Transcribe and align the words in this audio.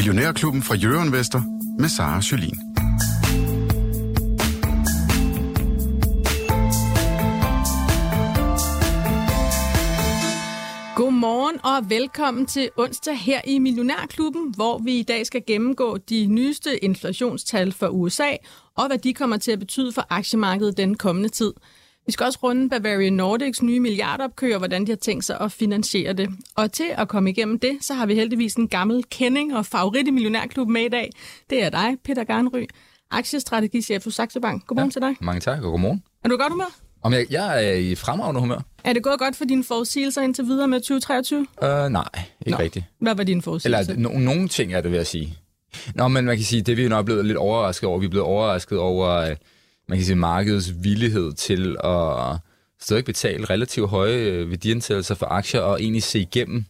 Millionærklubben 0.00 0.62
fra 0.62 0.74
Jørgen 0.74 1.12
Vester 1.12 1.42
med 1.78 1.88
Sara 1.88 2.22
Sjølin. 2.22 2.58
Godmorgen 10.96 11.60
og 11.64 11.90
velkommen 11.90 12.46
til 12.46 12.70
onsdag 12.76 13.18
her 13.18 13.40
i 13.46 13.58
Millionærklubben, 13.58 14.54
hvor 14.56 14.78
vi 14.78 14.98
i 14.98 15.02
dag 15.02 15.26
skal 15.26 15.42
gennemgå 15.46 15.96
de 15.96 16.26
nyeste 16.26 16.84
inflationstal 16.84 17.72
for 17.72 17.88
USA 17.88 18.30
og 18.74 18.86
hvad 18.86 18.98
de 18.98 19.14
kommer 19.14 19.36
til 19.36 19.52
at 19.52 19.58
betyde 19.58 19.92
for 19.92 20.06
aktiemarkedet 20.10 20.76
den 20.76 20.94
kommende 20.94 21.28
tid. 21.28 21.52
Vi 22.06 22.12
skal 22.12 22.26
også 22.26 22.38
runde 22.42 22.68
Bavarian 22.68 23.12
Nordics 23.12 23.62
nye 23.62 23.80
milliardopkør, 23.80 24.58
hvordan 24.58 24.86
de 24.86 24.90
har 24.90 24.96
tænkt 24.96 25.24
sig 25.24 25.40
at 25.40 25.52
finansiere 25.52 26.12
det. 26.12 26.30
Og 26.56 26.72
til 26.72 26.86
at 26.96 27.08
komme 27.08 27.30
igennem 27.30 27.58
det, 27.58 27.78
så 27.80 27.94
har 27.94 28.06
vi 28.06 28.14
heldigvis 28.14 28.54
en 28.54 28.68
gammel 28.68 29.04
kending 29.10 29.56
og 29.56 29.66
favorit 29.66 30.08
i 30.08 30.10
Millionærklubben 30.10 30.72
med 30.72 30.82
i 30.82 30.88
dag. 30.88 31.10
Det 31.50 31.62
er 31.64 31.70
dig, 31.70 31.96
Peter 32.04 32.24
Garnry, 32.24 32.66
aktiestrategichef 33.10 34.04
hos 34.04 34.14
Saxo 34.14 34.40
Bank. 34.40 34.66
Godmorgen 34.66 34.88
ja, 34.88 34.92
til 34.92 35.02
dig. 35.02 35.16
Mange 35.20 35.40
tak, 35.40 35.62
og 35.62 35.70
godmorgen. 35.70 36.02
Er 36.24 36.28
du 36.28 36.36
godt 36.36 36.52
humør? 36.52 36.76
Om 37.02 37.12
jeg, 37.12 37.26
jeg 37.30 37.66
er 37.66 37.72
i 37.72 37.94
fremragende 37.94 38.40
humør. 38.40 38.60
Er 38.84 38.92
det 38.92 39.02
gået 39.02 39.18
godt 39.18 39.36
for 39.36 39.44
dine 39.44 39.64
forudsigelser 39.64 40.22
indtil 40.22 40.44
videre 40.44 40.68
med 40.68 40.80
2023? 40.80 41.38
Uh, 41.38 41.68
nej, 41.68 42.04
ikke 42.46 42.50
Nå. 42.50 42.56
rigtigt. 42.58 42.84
Hvad 43.00 43.14
var 43.14 43.24
dine 43.24 43.42
forudsigelser? 43.42 43.92
Eller 43.92 44.08
no, 44.08 44.18
nogle 44.18 44.48
ting 44.48 44.74
er 44.74 44.80
det, 44.80 44.90
vil 44.90 44.96
jeg 44.96 45.06
sige. 45.06 45.36
Nå, 45.94 46.08
men 46.08 46.24
man 46.24 46.36
kan 46.36 46.44
sige, 46.44 46.62
det 46.62 46.76
vi 46.76 46.84
er 46.84 46.88
nok 46.88 47.04
blevet 47.04 47.26
lidt 47.26 47.36
overrasket 47.36 47.88
over. 47.88 47.98
Vi 47.98 48.06
er 48.06 48.10
blevet 48.10 48.26
overrasket 48.26 48.78
over 48.78 49.34
man 49.90 49.98
kan 49.98 50.06
sige, 50.06 50.16
markedets 50.16 50.72
villighed 50.82 51.32
til 51.32 51.76
at 51.84 52.38
stadig 52.80 53.04
betale 53.04 53.44
relativt 53.44 53.88
høje 53.88 54.16
øh, 54.16 54.50
værdiansættelser 54.50 55.14
for 55.14 55.26
aktier 55.26 55.60
og 55.60 55.82
egentlig 55.82 56.02
se 56.02 56.20
igennem 56.20 56.64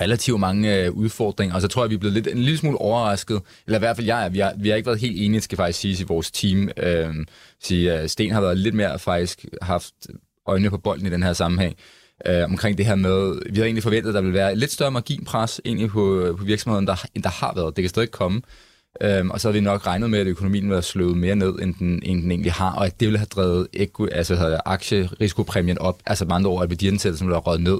relativt 0.00 0.40
mange 0.40 0.80
øh, 0.80 0.92
udfordringer, 0.92 1.54
og 1.54 1.62
så 1.62 1.68
tror 1.68 1.82
jeg, 1.82 1.90
vi 1.90 1.94
er 1.94 1.98
blevet 1.98 2.14
lidt, 2.14 2.26
en 2.26 2.38
lille 2.38 2.58
smule 2.58 2.78
overrasket, 2.78 3.42
eller 3.66 3.78
i 3.78 3.84
hvert 3.84 3.96
fald 3.96 4.06
jeg 4.06 4.24
er, 4.24 4.28
vi 4.28 4.38
har, 4.38 4.54
vi 4.56 4.68
har 4.68 4.76
ikke 4.76 4.86
været 4.86 5.00
helt 5.00 5.22
enige, 5.22 5.40
skal 5.40 5.56
faktisk 5.56 5.78
sige, 5.78 6.02
i 6.02 6.06
vores 6.08 6.30
team. 6.30 6.70
Øhm, 6.76 7.20
øh, 7.20 7.26
sige, 7.62 8.08
Sten 8.08 8.32
har 8.32 8.40
været 8.40 8.58
lidt 8.58 8.74
mere 8.74 8.98
faktisk 8.98 9.44
haft 9.62 9.94
øjnene 10.46 10.70
på 10.70 10.78
bolden 10.78 11.06
i 11.06 11.10
den 11.10 11.22
her 11.22 11.32
sammenhæng, 11.32 11.76
øh, 12.26 12.44
omkring 12.44 12.78
det 12.78 12.86
her 12.86 12.94
med, 12.94 13.38
vi 13.50 13.54
havde 13.54 13.66
egentlig 13.66 13.82
forventet, 13.82 14.08
at 14.08 14.14
der 14.14 14.20
ville 14.20 14.34
være 14.34 14.56
lidt 14.56 14.72
større 14.72 14.90
marginpres 14.90 15.60
egentlig 15.64 15.90
på, 15.90 16.20
øh, 16.20 16.36
på 16.36 16.44
virksomheden, 16.44 16.86
der, 16.86 17.06
end 17.14 17.22
der 17.22 17.30
har 17.30 17.54
været. 17.54 17.76
Det 17.76 17.82
kan 17.82 17.88
stadig 17.88 18.10
komme, 18.10 18.42
Øhm, 19.02 19.30
og 19.30 19.40
så 19.40 19.48
havde 19.48 19.60
vi 19.60 19.64
nok 19.64 19.86
regnet 19.86 20.10
med, 20.10 20.18
at 20.18 20.26
økonomien 20.26 20.64
ville 20.64 20.74
have 20.74 20.82
slået 20.82 21.16
mere 21.16 21.36
ned, 21.36 21.54
end 21.62 21.74
den, 21.74 22.00
end 22.02 22.22
den 22.22 22.30
egentlig 22.30 22.52
har, 22.52 22.72
og 22.72 22.86
at 22.86 23.00
det 23.00 23.08
ville 23.08 23.18
have 23.18 23.26
drevet 23.26 23.66
equi, 23.72 24.08
altså, 24.12 24.60
aktierisikopræmien 24.64 25.78
op, 25.78 25.98
altså 26.06 26.24
med 26.24 26.34
andre 26.34 26.50
ord, 26.50 26.62
at 26.62 26.70
værdiansættelsen 26.70 27.26
ville 27.26 27.34
have 27.34 27.42
røget 27.42 27.62
ned. 27.62 27.78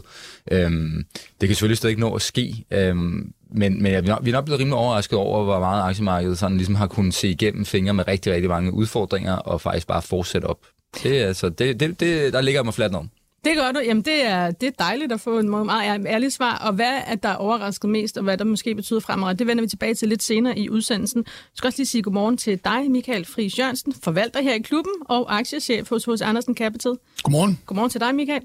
Øhm, 0.51 1.05
det 1.41 1.48
kan 1.48 1.55
selvfølgelig 1.55 1.79
stadig 1.79 1.91
ikke 1.91 2.01
nå 2.01 2.15
at 2.15 2.23
ske, 2.23 2.65
øhm, 2.70 3.33
men, 3.51 3.83
men 3.83 3.85
vi, 3.85 3.97
er 3.97 4.03
nok, 4.03 4.20
vi 4.23 4.31
er 4.31 4.35
nok 4.35 4.45
blevet 4.45 4.61
rimelig 4.61 4.77
overrasket 4.77 5.19
over, 5.19 5.45
hvor 5.45 5.59
meget 5.59 5.83
aktiemarkedet 5.83 6.39
sådan 6.39 6.57
ligesom 6.57 6.75
har 6.75 6.87
kunnet 6.87 7.15
se 7.15 7.29
igennem 7.29 7.65
fingre 7.65 7.95
med 7.95 8.09
rigtig, 8.09 8.33
rigtig 8.33 8.51
mange 8.51 8.73
udfordringer, 8.73 9.33
og 9.33 9.61
faktisk 9.61 9.87
bare 9.87 10.03
fortsætte 10.03 10.47
op. 10.47 10.59
Det, 11.03 11.23
altså, 11.23 11.48
det, 11.48 11.81
det, 11.81 12.01
det, 12.01 12.33
der 12.33 12.41
ligger 12.41 12.62
mig 12.62 12.75
fladt 12.75 12.95
om. 12.95 13.11
Det 13.45 13.56
gør 13.56 13.73
du. 13.73 13.81
Jamen, 13.81 14.03
det 14.03 14.25
er, 14.27 14.50
det 14.50 14.67
er 14.67 14.70
dejligt 14.78 15.12
at 15.12 15.20
få 15.20 15.39
en 15.39 15.48
meget 15.48 16.06
ærlig 16.06 16.33
svar. 16.33 16.59
Og 16.59 16.73
hvad 16.73 17.00
er 17.06 17.14
der 17.14 17.34
overrasket 17.34 17.91
mest, 17.91 18.17
og 18.17 18.23
hvad 18.25 18.39
der 18.39 18.45
måske 18.45 18.75
betyder 18.75 19.01
fremadrettet, 19.01 19.39
det 19.39 19.47
vender 19.47 19.62
vi 19.62 19.69
tilbage 19.69 19.95
til 19.95 20.09
lidt 20.09 20.23
senere 20.23 20.59
i 20.59 20.70
udsendelsen. 20.70 21.23
Jeg 21.27 21.33
skal 21.55 21.69
også 21.69 21.78
lige 21.78 21.86
sige 21.86 22.03
godmorgen 22.03 22.36
til 22.36 22.61
dig, 22.64 22.91
Michael 22.91 23.25
Friis 23.25 23.59
Jørgensen, 23.59 23.95
forvalter 24.03 24.42
her 24.42 24.55
i 24.55 24.59
klubben 24.59 24.92
og 25.05 25.39
aktiechef 25.39 25.89
hos 25.91 26.05
hos 26.05 26.20
Andersen 26.20 26.56
Capital. 26.56 26.92
Godmorgen. 27.23 27.61
Godmorgen 27.67 27.91
til 27.91 28.01
dig, 28.01 28.14
Michael. 28.14 28.42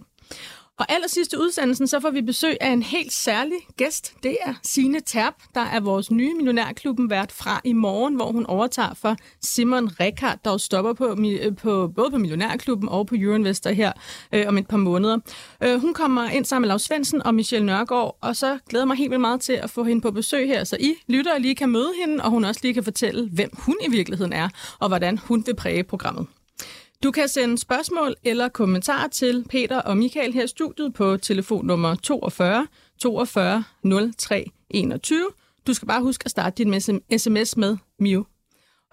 Og 0.79 0.85
allersidste 0.91 1.39
udsendelsen, 1.39 1.87
så 1.87 1.99
får 1.99 2.09
vi 2.09 2.21
besøg 2.21 2.57
af 2.61 2.69
en 2.69 2.83
helt 2.83 3.13
særlig 3.13 3.57
gæst. 3.77 4.13
Det 4.23 4.37
er 4.41 4.53
Sine 4.63 4.99
Terp, 5.05 5.33
der 5.55 5.61
er 5.61 5.79
vores 5.79 6.11
nye 6.11 6.33
millionærklubben 6.33 7.09
vært 7.09 7.31
fra 7.31 7.61
i 7.63 7.73
morgen, 7.73 8.15
hvor 8.15 8.31
hun 8.31 8.45
overtager 8.45 8.93
for 8.93 9.15
Simon 9.41 9.87
Rekard, 9.99 10.39
der 10.45 10.57
stopper 10.57 10.93
på, 10.93 11.17
øh, 11.25 11.55
på, 11.55 11.87
både 11.95 12.11
på 12.11 12.17
Millionærklubben 12.17 12.89
og 12.89 13.07
på 13.07 13.15
Euroinvestor 13.17 13.69
her 13.69 13.91
øh, 14.33 14.45
om 14.47 14.57
et 14.57 14.67
par 14.67 14.77
måneder. 14.77 15.17
Øh, 15.63 15.81
hun 15.81 15.93
kommer 15.93 16.29
ind 16.29 16.45
sammen 16.45 16.61
med 16.61 16.69
Lars 16.69 16.81
Svendsen 16.81 17.23
og 17.23 17.35
Michelle 17.35 17.65
Nørgaard, 17.65 18.17
og 18.21 18.35
så 18.35 18.57
glæder 18.69 18.85
mig 18.85 18.97
helt 18.97 19.11
vildt 19.11 19.21
meget 19.21 19.41
til 19.41 19.53
at 19.53 19.69
få 19.69 19.83
hende 19.83 20.01
på 20.01 20.11
besøg 20.11 20.47
her, 20.47 20.63
så 20.63 20.77
I 20.79 20.95
lytter 21.07 21.37
lige 21.37 21.55
kan 21.55 21.69
møde 21.69 21.91
hende, 22.05 22.23
og 22.23 22.29
hun 22.29 22.45
også 22.45 22.59
lige 22.63 22.73
kan 22.73 22.83
fortælle, 22.83 23.29
hvem 23.29 23.49
hun 23.53 23.75
i 23.87 23.91
virkeligheden 23.91 24.33
er, 24.33 24.49
og 24.79 24.87
hvordan 24.87 25.17
hun 25.17 25.43
vil 25.45 25.55
præge 25.55 25.83
programmet. 25.83 26.27
Du 27.03 27.11
kan 27.11 27.27
sende 27.27 27.57
spørgsmål 27.57 28.15
eller 28.23 28.47
kommentarer 28.47 29.07
til 29.07 29.45
Peter 29.49 29.81
og 29.81 29.97
Michael 29.97 30.33
her 30.33 30.43
i 30.43 30.47
studiet 30.47 30.93
på 30.93 31.17
telefonnummer 31.17 31.95
42 31.95 32.67
42 32.99 33.63
03 34.17 34.51
21. 34.69 35.27
Du 35.67 35.73
skal 35.73 35.87
bare 35.87 36.01
huske 36.01 36.25
at 36.25 36.31
starte 36.31 36.63
din 36.63 36.81
sms 37.17 37.57
med 37.57 37.77
MIU. 37.99 38.25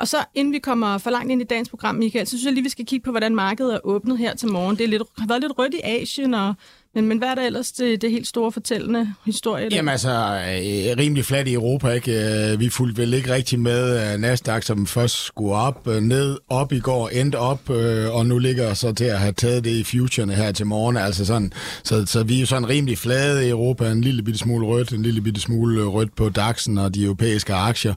Og 0.00 0.08
så 0.08 0.16
inden 0.34 0.52
vi 0.52 0.58
kommer 0.58 0.98
for 0.98 1.10
langt 1.10 1.32
ind 1.32 1.40
i 1.40 1.44
dagens 1.44 1.68
program, 1.68 1.94
Michael, 1.94 2.26
så 2.26 2.30
synes 2.30 2.44
jeg 2.44 2.52
lige, 2.52 2.62
vi 2.62 2.68
skal 2.68 2.86
kigge 2.86 3.04
på, 3.04 3.10
hvordan 3.10 3.34
markedet 3.34 3.74
er 3.74 3.80
åbnet 3.84 4.18
her 4.18 4.34
til 4.34 4.52
morgen. 4.52 4.76
Det 4.76 4.84
er 4.84 4.88
lidt, 4.88 5.02
har 5.18 5.26
været 5.26 5.40
lidt 5.40 5.58
rødt 5.58 5.74
i 5.74 5.80
Asien, 5.84 6.34
og 6.34 6.54
men, 6.96 7.08
men 7.08 7.18
hvad 7.18 7.28
er 7.28 7.34
der 7.34 7.42
ellers 7.42 7.72
det, 7.72 8.02
det 8.02 8.10
helt 8.10 8.26
store 8.26 8.52
fortællende 8.52 9.14
historie? 9.26 9.70
Der? 9.70 9.76
Jamen 9.76 9.88
altså, 9.88 10.10
øh, 10.10 10.98
rimelig 10.98 11.24
fladt 11.24 11.48
i 11.48 11.52
Europa, 11.52 11.90
ikke? 11.90 12.52
Øh, 12.52 12.60
vi 12.60 12.68
fulgte 12.68 13.02
vel 13.02 13.14
ikke 13.14 13.32
rigtig 13.32 13.60
med 13.60 14.12
øh, 14.12 14.20
Nasdaq, 14.20 14.62
som 14.62 14.86
først 14.86 15.14
skulle 15.14 15.54
op, 15.54 15.86
ned, 15.86 16.38
op 16.48 16.72
i 16.72 16.78
går, 16.78 17.08
endte 17.08 17.38
op, 17.38 17.70
og 18.12 18.26
nu 18.26 18.38
ligger 18.38 18.74
så 18.74 18.92
til 18.92 19.04
at 19.04 19.18
have 19.18 19.32
taget 19.32 19.64
det 19.64 19.70
i 19.70 19.84
futurene 19.84 20.34
her 20.34 20.52
til 20.52 20.66
morgen. 20.66 20.96
Altså 20.96 21.24
sådan, 21.24 21.52
så, 21.84 22.06
så 22.06 22.22
vi 22.22 22.36
er 22.36 22.40
jo 22.40 22.46
sådan 22.46 22.68
rimelig 22.68 22.98
flade 22.98 23.46
i 23.46 23.50
Europa, 23.50 23.90
en 23.90 24.00
lille 24.00 24.22
bitte 24.22 24.38
smule 24.38 24.66
rødt, 24.66 24.92
en 24.92 25.02
lille 25.02 25.20
bitte 25.20 25.40
smule 25.40 25.84
rødt 25.84 26.16
på 26.16 26.30
DAX'en 26.38 26.80
og 26.80 26.94
de 26.94 27.04
europæiske 27.04 27.54
aktier. 27.54 27.94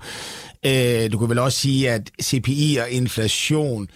Du 1.11 1.17
kan 1.17 1.29
vel 1.29 1.39
også 1.39 1.59
sige, 1.59 1.89
at 1.89 2.11
CPI 2.23 2.77
og 2.81 2.89
inflation 2.89 3.87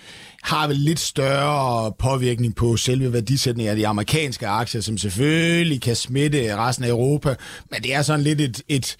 har 0.43 0.67
vel 0.67 0.77
lidt 0.77 0.99
større 0.99 1.91
påvirkning 1.99 2.55
på 2.55 2.77
selve 2.77 3.13
værdisætningen 3.13 3.69
af 3.69 3.75
de 3.75 3.87
amerikanske 3.87 4.47
aktier, 4.47 4.81
som 4.81 4.97
selvfølgelig 4.97 5.81
kan 5.81 5.95
smitte 5.95 6.55
resten 6.55 6.85
af 6.85 6.89
Europa, 6.89 7.35
men 7.71 7.83
det 7.83 7.93
er 7.93 8.01
sådan 8.01 8.23
lidt 8.23 8.41
et, 8.41 8.61
et, 8.67 8.97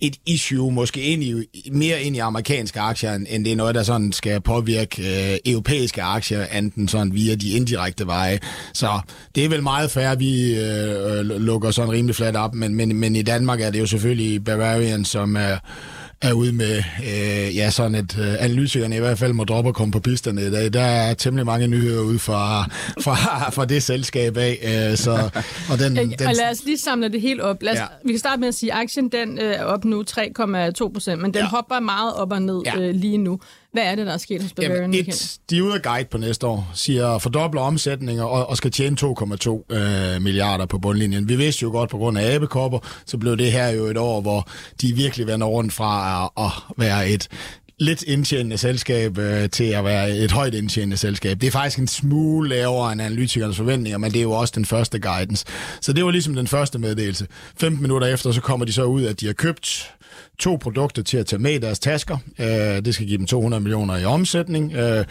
et 0.00 0.16
issue, 0.26 0.72
måske 0.72 1.02
ind 1.02 1.22
i, 1.22 1.34
mere 1.72 2.02
ind 2.02 2.16
i 2.16 2.18
amerikanske 2.18 2.80
aktier, 2.80 3.12
end 3.12 3.44
det 3.44 3.52
er 3.52 3.56
noget, 3.56 3.74
der 3.74 3.82
sådan 3.82 4.12
skal 4.12 4.40
påvirke 4.40 5.32
øh, 5.32 5.38
europæiske 5.46 6.02
aktier, 6.02 6.46
enten 6.46 6.88
sådan 6.88 7.14
via 7.14 7.34
de 7.34 7.50
indirekte 7.50 8.06
veje. 8.06 8.38
Så 8.72 9.00
det 9.34 9.44
er 9.44 9.48
vel 9.48 9.62
meget 9.62 9.90
færre, 9.90 10.12
at 10.12 10.20
vi 10.20 10.54
øh, 10.54 11.24
lukker 11.26 11.70
sådan 11.70 11.92
rimelig 11.92 12.16
flat 12.16 12.36
op, 12.36 12.54
men, 12.54 12.74
men, 12.74 12.96
men 12.96 13.16
i 13.16 13.22
Danmark 13.22 13.60
er 13.60 13.70
det 13.70 13.80
jo 13.80 13.86
selvfølgelig 13.86 14.44
Bavarian, 14.44 15.04
som 15.04 15.36
er 15.36 15.58
er 16.24 16.32
ude 16.32 16.52
med, 16.52 16.82
øh, 17.00 17.56
ja, 17.56 17.70
sådan 17.70 17.94
et 17.94 18.18
øh, 18.18 18.34
analytikerne 18.38 18.96
i 18.96 19.00
hvert 19.00 19.18
fald 19.18 19.32
må 19.32 19.44
droppe 19.44 19.70
og 19.70 19.74
komme 19.74 19.92
på 19.92 20.00
pisterne 20.00 20.46
i 20.46 20.50
dag. 20.50 20.72
Der 20.72 20.80
er 20.80 21.14
temmelig 21.14 21.46
mange 21.46 21.68
nyheder 21.68 22.02
ude 22.02 22.18
fra, 22.18 22.64
fra, 23.00 23.50
fra 23.50 23.64
det 23.64 23.82
selskab 23.82 24.36
af. 24.36 24.58
Øh, 24.90 24.96
så, 24.96 25.30
og, 25.70 25.78
den, 25.78 25.96
den... 25.96 26.12
og 26.26 26.34
lad 26.34 26.50
os 26.50 26.64
lige 26.64 26.78
samle 26.78 27.08
det 27.08 27.20
helt 27.20 27.40
op. 27.40 27.62
Lad 27.62 27.72
os, 27.72 27.78
ja. 27.78 27.84
Vi 28.04 28.12
kan 28.12 28.18
starte 28.18 28.40
med 28.40 28.48
at 28.48 28.54
sige, 28.54 28.72
at 28.72 28.78
aktien 28.78 29.08
den 29.08 29.38
øh, 29.38 29.54
er 29.54 29.64
op 29.64 29.84
nu 29.84 30.04
3,2 30.10 30.92
procent, 30.92 31.22
men 31.22 31.34
den 31.34 31.42
ja. 31.42 31.46
hopper 31.46 31.80
meget 31.80 32.14
op 32.14 32.32
og 32.32 32.42
ned 32.42 32.62
ja. 32.66 32.78
øh, 32.78 32.94
lige 32.94 33.18
nu. 33.18 33.40
Hvad 33.74 33.84
er 33.84 33.94
det, 33.94 34.06
der 34.06 34.12
er 34.12 34.18
sket 34.18 34.42
hos 34.42 34.52
Bavarian? 34.52 34.94
Jamen, 34.94 35.08
et, 35.08 35.38
de 35.50 35.58
er 35.58 35.62
ude 35.62 35.74
af 35.74 35.82
guide 35.82 36.08
på 36.10 36.18
næste 36.18 36.46
år, 36.46 36.70
siger 36.74 37.18
fordobler 37.18 37.60
omsætninger 37.60 38.24
og, 38.24 38.46
og 38.46 38.56
skal 38.56 38.70
tjene 38.70 38.96
2,2 39.00 39.74
øh, 39.74 40.22
milliarder 40.22 40.66
på 40.66 40.78
bundlinjen. 40.78 41.28
Vi 41.28 41.36
vidste 41.36 41.62
jo 41.62 41.70
godt, 41.70 41.90
på 41.90 41.98
grund 41.98 42.18
af 42.18 42.34
abekopper, 42.34 42.78
så 43.06 43.18
blev 43.18 43.36
det 43.36 43.52
her 43.52 43.68
jo 43.68 43.84
et 43.84 43.96
år, 43.96 44.20
hvor 44.20 44.48
de 44.80 44.92
virkelig 44.92 45.26
vender 45.26 45.46
rundt 45.46 45.72
fra 45.72 46.24
at, 46.36 46.44
at 46.44 46.50
være 46.76 47.08
et 47.08 47.28
lidt 47.78 48.02
indtjenende 48.02 48.58
selskab 48.58 49.18
øh, 49.18 49.50
til 49.50 49.64
at 49.64 49.84
være 49.84 50.10
et 50.10 50.32
højt 50.32 50.54
indtjenende 50.54 50.96
selskab. 50.96 51.40
Det 51.40 51.46
er 51.46 51.50
faktisk 51.50 51.78
en 51.78 51.88
smule 51.88 52.48
lavere 52.48 52.92
end 52.92 53.02
analytikernes 53.02 53.56
forventninger, 53.56 53.98
men 53.98 54.12
det 54.12 54.18
er 54.18 54.22
jo 54.22 54.32
også 54.32 54.52
den 54.56 54.64
første 54.64 54.98
guidance. 54.98 55.46
Så 55.80 55.92
det 55.92 56.04
var 56.04 56.10
ligesom 56.10 56.34
den 56.34 56.46
første 56.46 56.78
meddelelse. 56.78 57.26
15 57.60 57.82
minutter 57.82 58.06
efter, 58.06 58.32
så 58.32 58.40
kommer 58.40 58.66
de 58.66 58.72
så 58.72 58.84
ud, 58.84 59.04
at 59.04 59.20
de 59.20 59.26
har 59.26 59.32
købt 59.32 59.94
to 60.38 60.56
produkter 60.56 61.02
til 61.02 61.16
at 61.16 61.26
tage 61.26 61.42
med 61.42 61.52
i 61.52 61.58
deres 61.58 61.78
tasker. 61.78 62.18
Øh, 62.38 62.46
det 62.84 62.94
skal 62.94 63.06
give 63.06 63.18
dem 63.18 63.26
200 63.26 63.62
millioner 63.62 63.96
i 63.96 64.04
omsætning. 64.04 64.72
Øh, 64.72 65.04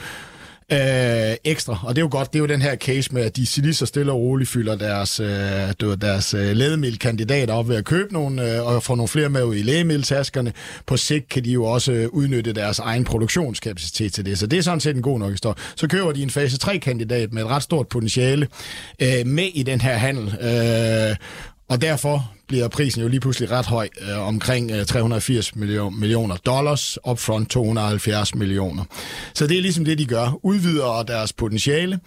øh, 0.72 1.36
ekstra. 1.44 1.80
Og 1.84 1.96
det 1.96 2.02
er 2.02 2.06
jo 2.06 2.10
godt, 2.12 2.34
det 2.34 2.40
er 2.40 2.44
jo 2.44 2.48
den 2.48 2.62
her 2.62 2.76
case 2.76 3.14
med, 3.14 3.22
at 3.22 3.36
de 3.36 3.48
lige 3.58 3.74
så 3.74 3.86
stille 3.86 4.12
og 4.12 4.20
roligt 4.20 4.50
fylder 4.50 4.76
deres, 4.76 5.20
øh, 5.20 5.98
deres 6.02 6.34
øh, 6.34 6.56
lægemiddelkandidater 6.56 7.54
op 7.54 7.70
ved 7.70 7.76
at 7.76 7.86
købe 7.86 8.14
nogle, 8.14 8.56
øh, 8.56 8.66
og 8.66 8.84
få 8.84 8.96
nogle 8.96 9.08
flere 9.08 9.30
med 9.30 9.44
ud 9.44 9.56
i 9.56 9.62
lægemiddeltaskerne. 9.62 10.54
På 10.86 10.98
sigt 10.98 11.30
kan 11.30 11.44
de 11.44 11.52
jo 11.52 11.64
også 11.64 11.92
øh, 11.92 12.10
udnytte 12.10 12.54
deres 12.54 12.80
egen 12.80 13.04
produktionskapacitet 13.04 14.14
til 14.14 14.26
det. 14.26 14.40
Så 14.40 14.48
det 14.48 14.60
er 14.60 14.64
sådan 14.64 14.80
set 14.80 14.96
en 14.96 15.02
god 15.02 15.20
nok 15.20 15.32
historie. 15.32 15.56
Så 15.76 15.88
køber 15.88 16.12
de 16.12 16.24
en 16.24 16.30
fase 16.30 16.58
3-kandidat 16.64 17.34
med 17.34 17.44
et 17.44 17.50
ret 17.50 17.64
stort 17.64 17.88
potentiale 17.88 18.48
øh, 19.00 19.28
med 19.28 19.50
i 19.54 19.64
den 19.64 19.82
her 19.82 19.94
handel. 19.94 20.36
Øh, 20.42 21.16
og 21.70 21.82
derfor 21.82 22.32
bliver 22.54 22.68
prisen 22.68 23.02
jo 23.02 23.08
lige 23.08 23.20
pludselig 23.20 23.52
ret 23.52 23.66
høj, 23.66 23.90
øh, 24.02 24.28
omkring 24.28 24.72
øh, 24.72 24.86
380 24.86 25.56
million, 25.56 26.00
millioner 26.00 26.36
dollars, 26.36 26.98
upfront 27.10 27.50
270 27.50 28.36
millioner. 28.36 28.84
Så 29.34 29.48
det 29.48 29.58
er 29.58 29.62
ligesom 29.62 29.86
det, 29.86 29.98
de 29.98 30.06
gør. 30.06 30.40
Udvider 30.44 31.04
deres 31.08 31.34
potentiale. 31.34 32.00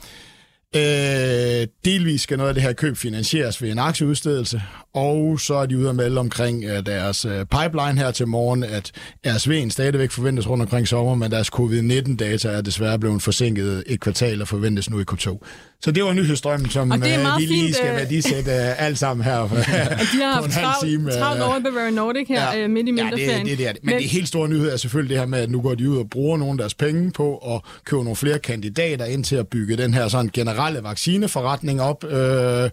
Øh, 0.77 1.67
delvis 1.85 2.21
skal 2.23 2.37
noget 2.37 2.49
af 2.49 2.55
det 2.55 2.63
her 2.63 2.73
køb 2.73 2.97
finansieres 2.97 3.63
ved 3.63 3.71
en 3.71 3.79
aktieudstedelse, 3.79 4.63
og 4.95 5.41
så 5.41 5.55
er 5.55 5.67
de 5.67 5.79
ude 5.79 5.89
at 5.89 5.95
melde 5.97 6.19
omkring 6.21 6.65
uh, 6.65 6.71
deres 6.87 7.27
uh, 7.27 7.33
pipeline 7.33 7.99
her 7.99 8.11
til 8.11 8.29
morgen, 8.29 8.65
at 8.65 8.93
RSV'en 9.27 9.71
stadigvæk 9.71 10.11
forventes 10.11 10.49
rundt 10.49 10.63
omkring 10.63 10.89
sommer, 10.89 11.15
men 11.15 11.31
deres 11.31 11.47
covid-19-data 11.47 12.49
er 12.49 12.61
desværre 12.61 12.99
blevet 12.99 13.23
forsinket 13.23 13.85
et 13.87 14.01
kvartal 14.01 14.43
og 14.43 14.49
forventes 14.49 14.91
nu 14.91 15.01
i 15.01 15.05
Q2. 15.13 15.39
Så 15.81 15.91
det 15.91 16.05
var 16.05 16.13
nyhedsstrømmen, 16.13 16.71
som 16.71 16.89
meget 16.89 17.03
vi 17.41 17.45
lige 17.47 17.63
fint, 17.65 17.77
skal 17.77 17.91
øh, 17.91 17.97
værdisætte 17.97 18.51
uh, 18.51 18.85
alt 18.87 18.99
sammen 18.99 19.25
her 19.25 19.37
Og 19.39 19.49
de 19.51 20.23
har 20.23 20.41
på 20.41 20.45
en 20.45 20.51
halv 20.53 20.69
time. 20.83 21.11
travlt 21.11 21.41
øh, 21.41 21.49
over 21.49 21.59
i 21.59 21.63
Bavarian 21.63 21.93
Nordic 21.93 22.29
her 22.29 22.57
ja. 22.57 22.69
midt 22.69 22.89
i 22.89 22.93
Ja, 22.97 23.03
vinterferien. 23.03 23.47
det, 23.47 23.51
det, 23.51 23.59
det 23.59 23.69
er 23.69 23.73
det. 23.73 23.85
Men, 23.85 23.95
Men 23.95 24.03
det 24.03 24.11
helt 24.11 24.29
store 24.29 24.49
nyhed 24.49 24.73
er 24.73 24.77
selvfølgelig 24.77 25.11
det 25.11 25.19
her 25.19 25.27
med, 25.27 25.39
at 25.39 25.51
nu 25.51 25.61
går 25.61 25.75
de 25.75 25.91
ud 25.91 25.99
og 25.99 26.11
bruger 26.11 26.37
nogle 26.37 26.53
af 26.53 26.59
deres 26.59 26.75
penge 26.75 27.11
på 27.13 27.37
at 27.55 27.61
købe 27.85 28.03
nogle 28.05 28.17
flere 28.17 28.39
kandidater 28.39 29.05
ind 29.05 29.25
til 29.25 29.37
at 29.37 29.49
bygge 29.49 29.77
den 29.77 29.95
her 29.95 30.09
sådan 30.09 30.29
liberale 30.67 30.83
vaccineforretning 30.83 31.81
op. 31.81 32.05
Øh, 32.05 32.71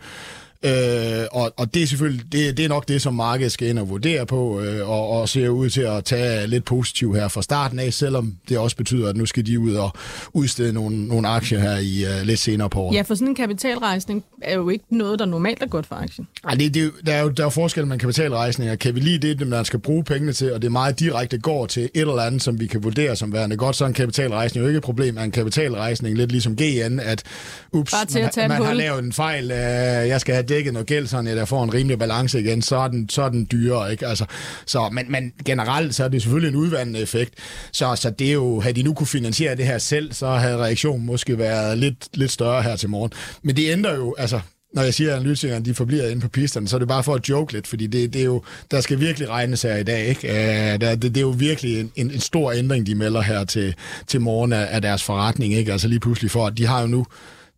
Øh, 0.65 1.25
og, 1.31 1.53
og 1.57 1.73
det 1.73 1.83
er 1.83 1.87
selvfølgelig 1.87 2.25
det, 2.31 2.57
det 2.57 2.65
er 2.65 2.69
nok 2.69 2.87
det, 2.87 3.01
som 3.01 3.13
markedet 3.13 3.51
skal 3.51 3.67
ind 3.67 3.79
og 3.79 3.89
vurdere 3.89 4.25
på, 4.25 4.61
øh, 4.61 4.89
og, 4.89 5.09
og 5.09 5.29
ser 5.29 5.49
ud 5.49 5.69
til 5.69 5.81
at 5.81 6.05
tage 6.05 6.47
lidt 6.47 6.65
positivt 6.65 7.15
her 7.15 7.27
fra 7.27 7.41
starten 7.41 7.79
af, 7.79 7.93
selvom 7.93 8.33
det 8.49 8.57
også 8.57 8.77
betyder, 8.77 9.09
at 9.09 9.17
nu 9.17 9.25
skal 9.25 9.45
de 9.45 9.59
ud 9.59 9.73
og 9.73 9.91
udstede 10.33 10.73
nogle, 10.73 11.07
nogle 11.07 11.27
aktier 11.27 11.59
her 11.59 11.77
i 11.77 12.19
uh, 12.21 12.27
lidt 12.27 12.39
senere 12.39 12.69
på 12.69 12.81
året. 12.81 12.95
Ja, 12.95 13.01
for 13.01 13.15
sådan 13.15 13.27
en 13.27 13.35
kapitalrejsning 13.35 14.23
er 14.41 14.55
jo 14.55 14.69
ikke 14.69 14.85
noget, 14.89 15.19
der 15.19 15.25
normalt 15.25 15.63
er 15.63 15.67
godt 15.67 15.85
for 15.85 15.95
aktien. 15.95 16.27
Ej, 16.47 16.55
det, 16.55 16.73
det, 16.73 16.91
der, 17.05 17.13
er 17.13 17.21
jo, 17.21 17.29
der 17.29 17.43
er 17.43 17.45
jo 17.45 17.49
forskel 17.49 17.87
med 17.87 17.99
kapitalrejsninger. 17.99 18.75
Kan 18.75 18.95
vi 18.95 18.99
lide 18.99 19.33
det, 19.33 19.47
man 19.47 19.65
skal 19.65 19.79
bruge 19.79 20.03
pengene 20.03 20.33
til, 20.33 20.53
og 20.53 20.61
det 20.61 20.67
er 20.67 20.71
meget 20.71 20.99
direkte 20.99 21.37
går 21.37 21.65
til 21.65 21.83
et 21.83 22.01
eller 22.01 22.19
andet, 22.19 22.41
som 22.41 22.59
vi 22.59 22.67
kan 22.67 22.83
vurdere 22.83 23.15
som 23.15 23.33
værende 23.33 23.57
godt, 23.57 23.75
så 23.75 23.83
er 23.83 23.87
en 23.87 23.93
kapitalrejsning 23.93 24.63
jo 24.63 24.67
ikke 24.67 24.77
et 24.77 24.83
problem. 24.83 25.17
Er 25.17 25.23
en 25.23 25.31
kapitalrejsning 25.31 26.17
lidt 26.17 26.31
ligesom 26.31 26.55
GN, 26.55 26.99
at 26.99 27.23
ups, 27.71 27.93
man, 28.13 28.25
et 28.25 28.37
man 28.37 28.65
har 28.65 28.73
lavet 28.73 29.03
en 29.03 29.13
fejl, 29.13 29.51
øh, 29.51 29.57
jeg 30.07 30.21
skal 30.21 30.33
have 30.35 30.52
dækket 30.53 30.73
noget 30.73 30.87
gæld, 30.87 31.07
sådan 31.07 31.27
at 31.27 31.37
jeg 31.37 31.47
får 31.47 31.63
en 31.63 31.73
rimelig 31.73 31.99
balance 31.99 32.39
igen, 32.39 32.61
så 32.61 32.75
er 32.75 32.87
den, 32.87 33.09
så 33.09 33.21
er 33.21 33.29
den 33.29 33.47
dyrere. 33.51 33.91
Ikke? 33.91 34.07
Altså, 34.07 34.25
så, 34.65 34.89
men, 34.89 35.11
men 35.11 35.31
generelt 35.45 35.95
så 35.95 36.03
er 36.03 36.07
det 36.07 36.21
selvfølgelig 36.21 36.49
en 36.49 36.55
udvandende 36.55 36.99
effekt. 36.99 37.33
Så, 37.71 37.95
så 37.95 38.09
det 38.09 38.27
er 38.27 38.33
jo, 38.33 38.59
havde 38.59 38.75
de 38.75 38.83
nu 38.83 38.93
kunne 38.93 39.07
finansiere 39.07 39.55
det 39.55 39.65
her 39.65 39.77
selv, 39.77 40.13
så 40.13 40.27
havde 40.27 40.57
reaktionen 40.57 41.05
måske 41.05 41.37
været 41.37 41.77
lidt, 41.77 42.07
lidt 42.13 42.31
større 42.31 42.63
her 42.63 42.75
til 42.75 42.89
morgen. 42.89 43.11
Men 43.43 43.55
det 43.55 43.71
ændrer 43.71 43.95
jo, 43.95 44.15
altså 44.17 44.39
når 44.73 44.81
jeg 44.81 44.93
siger, 44.93 45.11
at 45.11 45.19
analytikerne 45.19 45.65
de 45.65 45.73
forbliver 45.73 46.07
inde 46.07 46.21
på 46.21 46.27
pisterne, 46.27 46.67
så 46.67 46.75
er 46.77 46.79
det 46.79 46.87
bare 46.87 47.03
for 47.03 47.15
at 47.15 47.29
joke 47.29 47.53
lidt, 47.53 47.67
fordi 47.67 47.87
det, 47.87 48.13
det 48.13 48.21
er 48.21 48.25
jo, 48.25 48.43
der 48.71 48.81
skal 48.81 48.99
virkelig 48.99 49.29
regnes 49.29 49.61
her 49.61 49.75
i 49.75 49.83
dag. 49.83 50.07
Ikke? 50.07 50.27
Uh, 50.29 50.89
det, 50.89 51.01
det 51.01 51.17
er 51.17 51.21
jo 51.21 51.29
virkelig 51.37 51.79
en, 51.79 51.91
en, 51.95 52.11
en 52.11 52.19
stor 52.19 52.51
ændring, 52.51 52.87
de 52.87 52.95
melder 52.95 53.21
her 53.21 53.43
til, 53.43 53.75
til 54.07 54.21
morgen 54.21 54.53
af, 54.53 54.67
af 54.69 54.81
deres 54.81 55.03
forretning. 55.03 55.53
Ikke? 55.53 55.71
Altså 55.71 55.87
lige 55.87 55.99
pludselig 55.99 56.31
for, 56.31 56.47
at 56.47 56.57
de 56.57 56.65
har 56.65 56.81
jo 56.81 56.87
nu 56.87 57.05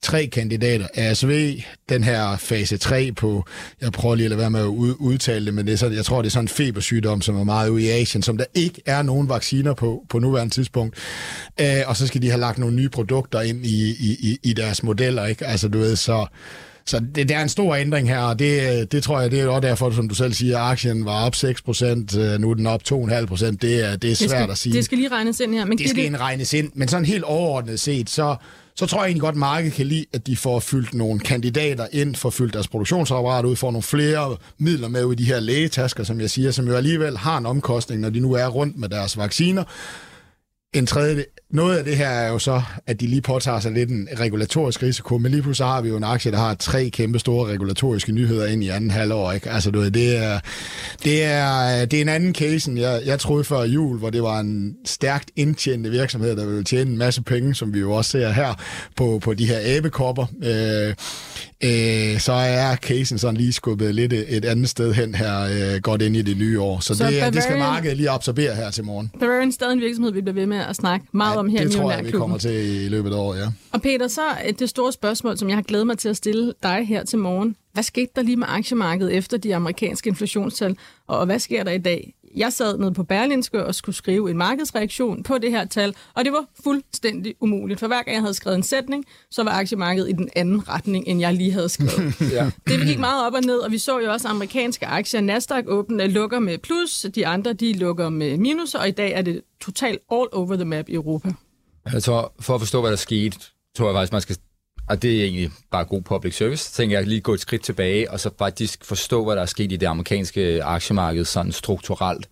tre 0.06 0.28
kandidater. 0.28 0.88
ASV, 0.94 1.62
den 1.90 2.04
her 2.04 2.38
fase 2.38 2.78
3 2.78 3.12
på, 3.12 3.46
jeg 3.82 3.92
prøver 3.92 4.16
lige 4.16 4.26
at 4.26 4.30
lade 4.30 4.40
være 4.40 4.50
med 4.50 4.60
at 4.60 4.66
udtale 5.00 5.46
det, 5.46 5.54
men 5.54 5.66
det 5.68 5.74
er 5.74 5.78
så, 5.78 5.88
jeg 5.88 6.06
tror, 6.06 6.22
det 6.22 6.30
er 6.30 6.32
sådan 6.32 6.44
en 6.44 6.50
febersygdom, 6.50 7.22
som 7.22 7.36
er 7.36 7.44
meget 7.44 7.70
ude 7.70 7.84
i 7.84 7.90
Asien, 7.90 8.24
som 8.24 8.38
der 8.38 8.46
ikke 8.54 8.82
er 8.86 9.02
nogen 9.02 9.30
vacciner 9.30 9.74
på, 9.74 10.06
på 10.10 10.20
nuværende 10.20 10.54
tidspunkt. 10.54 10.98
Uh, 11.62 11.90
og 11.90 11.98
så 11.98 12.08
skal 12.08 12.22
de 12.22 12.30
have 12.30 12.40
lagt 12.40 12.58
nogle 12.58 12.76
nye 12.76 12.90
produkter 12.90 13.42
ind 13.42 13.66
i, 13.66 13.90
i, 13.90 14.18
i, 14.20 14.40
i 14.44 14.54
deres 14.54 14.84
modeller. 14.84 15.26
Ikke? 15.26 15.46
Altså 15.46 15.68
du 15.68 15.80
ved, 15.80 15.96
så 15.96 16.26
så 16.88 17.00
det, 17.00 17.16
det 17.30 17.32
er 17.32 17.42
en 17.42 17.50
stor 17.50 17.76
ændring 17.76 18.10
her, 18.10 18.20
og 18.20 18.40
det, 18.40 18.92
det 18.92 19.04
tror 19.04 19.22
jeg, 19.22 19.32
det 19.32 19.40
er 19.40 19.48
også 19.48 19.68
derfor, 19.68 19.92
som 19.92 20.10
du 20.10 20.16
selv 20.16 20.34
siger, 20.34 20.60
aktien 20.60 21.06
var 21.06 21.26
op 21.26 21.36
6 21.36 21.62
procent, 21.62 22.16
nu 22.40 22.50
er 22.50 22.54
den 22.54 22.68
op 22.68 22.82
2,5 22.92 23.26
procent. 23.26 23.62
Det 23.62 23.86
er, 23.86 23.96
det 23.96 24.12
er 24.12 24.16
svært 24.16 24.30
Det 24.30 24.30
skal, 24.30 24.52
at 24.52 24.58
sige. 24.58 24.74
det 24.74 24.86
skal 24.86 24.98
lige 24.98 25.10
regnes 25.10 25.40
ind 25.40 25.54
her. 25.54 25.66
Men 25.66 25.78
det 25.78 25.90
skal 25.90 26.06
ind 26.06 26.16
regnes 26.16 26.54
ind, 26.54 26.72
men 26.74 26.88
sådan 26.88 27.06
helt 27.06 27.24
overordnet 27.24 27.80
set, 27.80 28.10
så, 28.10 28.36
så 28.76 28.86
tror 28.86 29.00
jeg 29.00 29.06
egentlig 29.06 29.22
godt, 29.22 29.34
at 29.34 29.40
markedet 29.40 29.74
kan 29.74 29.86
lide, 29.86 30.06
at 30.14 30.28
de 30.28 30.38
får 30.38 30.60
fyldt 30.60 30.94
nogle 30.94 31.20
kandidater 31.20 31.88
ind, 31.92 32.16
får 32.16 32.30
fyldt 32.30 32.54
deres 32.54 32.68
produktionsapparat 32.68 33.46
ud, 33.46 33.56
får 33.56 33.72
nogle 33.72 33.84
flere 33.84 34.38
midler 34.58 34.88
med 34.88 35.04
ud 35.06 35.14
i 35.14 35.16
de 35.16 35.26
her 35.26 35.40
lægetasker, 35.40 36.04
som 36.04 36.22
jeg 36.22 36.30
siger, 36.30 36.52
som 36.52 36.68
jo 36.68 36.76
alligevel 36.76 37.18
har 37.18 37.38
en 37.38 37.46
omkostning, 37.46 38.02
når 38.02 38.10
de 38.10 38.20
nu 38.20 38.34
er 38.34 38.48
rundt 38.48 38.78
med 38.78 38.90
deres 38.90 39.18
vacciner. 39.18 39.64
En 40.76 40.86
tredje, 40.86 41.26
noget 41.52 41.78
af 41.78 41.84
det 41.84 41.98
her 41.98 42.08
er 42.10 42.32
jo 42.32 42.40
så, 42.40 42.62
at 42.88 43.00
de 43.00 43.08
lige 43.08 43.22
påtager 43.22 43.60
sig 43.60 43.72
lidt 43.72 43.90
en 43.90 44.08
regulatorisk 44.20 44.84
risiko, 44.84 45.18
men 45.18 45.32
lige 45.32 45.42
pludselig 45.42 45.68
har 45.68 45.82
vi 45.82 45.90
jo 45.90 45.98
en 45.98 46.04
aktie, 46.04 46.32
der 46.32 46.38
har 46.38 46.54
tre 46.56 46.90
kæmpe 46.90 47.20
store 47.20 47.52
regulatoriske 47.52 48.12
nyheder 48.12 48.46
ind 48.48 48.64
i 48.64 48.70
anden 48.70 48.92
halvår. 48.92 49.32
Ikke? 49.32 49.50
Altså, 49.50 49.72
du 49.72 49.80
ved, 49.80 49.92
det, 49.92 50.18
er, 50.18 50.40
det, 51.04 51.24
er, 51.24 51.86
det 51.86 51.98
er 51.98 52.02
en 52.02 52.10
anden 52.10 52.36
case, 52.36 52.70
end 52.72 52.80
jeg, 52.80 53.02
jeg 53.06 53.20
troede 53.20 53.44
før 53.44 53.62
jul, 53.64 53.98
hvor 53.98 54.10
det 54.10 54.24
var 54.24 54.40
en 54.40 54.76
stærkt 54.86 55.32
indtjenende 55.36 55.90
virksomhed, 55.90 56.36
der 56.36 56.46
ville 56.46 56.64
tjene 56.64 56.92
en 56.92 56.98
masse 56.98 57.22
penge, 57.22 57.56
som 57.56 57.74
vi 57.74 57.80
jo 57.80 57.92
også 57.92 58.12
ser 58.12 58.30
her 58.32 58.54
på, 58.96 59.20
på 59.24 59.34
de 59.34 59.48
her 59.48 59.58
æbekopper. 59.64 60.26
Øh, 60.44 60.94
øh, 61.64 62.20
så 62.20 62.34
er 62.34 62.76
casen 62.76 63.18
sådan 63.18 63.38
lige 63.38 63.54
skubbet 63.54 63.96
lidt 63.96 64.14
et 64.14 64.46
andet 64.46 64.70
sted 64.70 64.94
hen 64.94 65.16
her, 65.16 65.42
øh, 65.76 65.82
godt 65.82 66.02
ind 66.02 66.16
i 66.16 66.22
det 66.22 66.38
nye 66.38 66.60
år. 66.62 66.80
Så, 66.80 66.96
Så 66.96 67.08
det, 67.08 67.34
det 67.34 67.44
skal 67.44 67.56
Bavarian- 67.56 67.60
markedet 67.60 67.98
lige 67.98 68.10
absorbere 68.10 68.56
her 68.56 68.72
til 68.72 68.84
morgen. 68.84 69.12
Bavarian 69.20 69.48
er 69.48 69.52
stadig 69.54 69.74
en 69.74 69.82
virksomhed, 69.82 70.12
vi 70.12 70.22
bliver 70.22 70.34
ved 70.36 70.46
med 70.46 70.58
at 70.70 70.76
snakke 70.76 71.06
meget 71.12 71.38
om 71.38 71.50
her 71.50 71.64
det 71.64 71.74
i 71.74 71.78
tror 71.78 71.92
jeg, 71.92 72.06
vi 72.06 72.12
kommer 72.12 72.38
til 72.38 72.86
i 72.86 72.90
løbet 72.90 73.14
af 73.14 73.18
året, 73.18 73.40
ja. 73.40 73.48
Og 73.72 73.82
Peter, 73.82 74.08
så 74.08 74.22
er 74.22 74.52
det 74.52 74.70
store 74.70 74.92
spørgsmål, 74.92 75.38
som 75.38 75.50
jeg 75.50 75.58
har 75.58 75.62
glædet 75.64 75.88
mig 75.88 75.98
til 75.98 76.10
at 76.10 76.18
stille 76.18 76.54
dig 76.64 76.88
her 76.88 77.04
til 77.04 77.20
morgen. 77.20 77.56
Hvad 77.74 77.84
skete 77.84 78.12
der 78.16 78.22
lige 78.22 78.38
med 78.38 78.48
aktiemarkedet 78.50 79.14
efter 79.14 79.38
de 79.38 79.56
amerikanske 79.56 80.08
inflationstal, 80.08 80.78
og 81.08 81.26
hvad 81.26 81.40
sker 81.40 81.64
der 81.64 81.72
i 81.72 81.78
dag? 81.78 82.14
Jeg 82.36 82.54
sad 82.54 82.78
nede 82.78 82.94
på 82.94 83.04
Berlinske 83.04 83.66
og 83.66 83.76
skulle 83.76 83.96
skrive 83.96 84.32
en 84.32 84.38
markedsreaktion 84.38 85.24
på 85.24 85.38
det 85.38 85.52
her 85.52 85.66
tal, 85.66 85.96
og 86.14 86.26
det 86.26 86.34
var 86.34 86.46
fuldstændig 86.64 87.36
umuligt. 87.40 87.80
For 87.80 87.88
hver 87.88 88.04
gang 88.04 88.14
jeg 88.14 88.22
havde 88.22 88.34
skrevet 88.34 88.58
en 88.58 88.64
sætning, 88.64 89.06
så 89.32 89.44
var 89.44 89.52
aktiemarkedet 89.52 90.10
i 90.10 90.12
den 90.12 90.30
anden 90.36 90.70
retning, 90.70 91.08
end 91.08 91.20
jeg 91.20 91.34
lige 91.34 91.52
havde 91.52 91.70
skrevet. 91.70 92.22
Ja. 92.36 92.52
Det 92.68 92.88
gik 92.88 93.00
meget 93.00 93.28
op 93.28 93.34
og 93.34 93.42
ned, 93.42 93.58
og 93.58 93.72
vi 93.72 93.78
så 93.78 94.00
jo 94.00 94.12
også 94.12 94.28
amerikanske 94.28 94.86
aktier. 94.86 95.22
Nasdaq 95.22 95.64
åbne 95.68 96.08
lukker 96.08 96.40
med 96.40 96.58
plus, 96.58 97.06
de 97.16 97.28
andre 97.28 97.54
de 97.54 97.74
lukker 97.74 98.10
med 98.10 98.38
minus, 98.38 98.76
og 98.76 98.88
i 98.88 98.92
dag 98.92 99.12
er 99.12 99.22
det 99.22 99.42
totalt 99.62 100.00
all 100.12 100.28
over 100.32 100.56
the 100.56 100.66
map 100.66 100.90
i 100.90 100.94
Europa. 100.94 101.34
Jeg 101.94 102.04
tror, 102.04 102.34
for 102.40 102.56
at 102.56 102.62
forstå, 102.62 102.82
hvad 102.82 102.92
der 102.92 102.98
skete, 102.98 103.40
tror 103.78 103.88
jeg 103.88 103.96
faktisk, 103.96 104.12
man 104.12 104.22
skal 104.22 104.38
og 104.90 105.02
det 105.02 105.20
er 105.20 105.24
egentlig 105.24 105.52
bare 105.72 105.86
god 105.86 106.02
public 106.02 106.36
service, 106.36 106.64
så 106.64 106.72
tænker 106.72 106.98
jeg 106.98 107.08
lige 107.08 107.22
gå 107.22 107.34
et 107.34 107.40
skridt 107.40 107.64
tilbage, 107.64 108.12
og 108.12 108.20
så 108.20 108.30
faktisk 108.38 108.86
forstå, 108.86 109.26
hvad 109.26 109.36
der 109.36 109.42
er 109.42 109.46
sket 109.46 109.72
i 109.72 109.76
det 109.76 109.86
amerikanske 109.86 110.64
aktiemarked 110.64 111.26
sådan 111.26 111.52
strukturelt. 111.52 112.30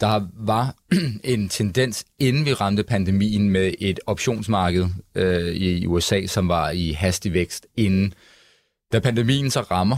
Der 0.00 0.20
var 0.34 0.74
en 1.24 1.48
tendens, 1.48 2.04
inden 2.18 2.46
vi 2.46 2.52
ramte 2.52 2.82
pandemien, 2.82 3.50
med 3.50 3.74
et 3.78 4.00
optionsmarked 4.06 4.86
øh, 5.14 5.54
i 5.54 5.86
USA, 5.86 6.26
som 6.26 6.48
var 6.48 6.70
i 6.70 6.92
hastig 6.92 7.32
vækst 7.32 7.66
inden. 7.76 8.14
Da 8.92 8.98
pandemien 8.98 9.50
så 9.50 9.60
rammer, 9.60 9.96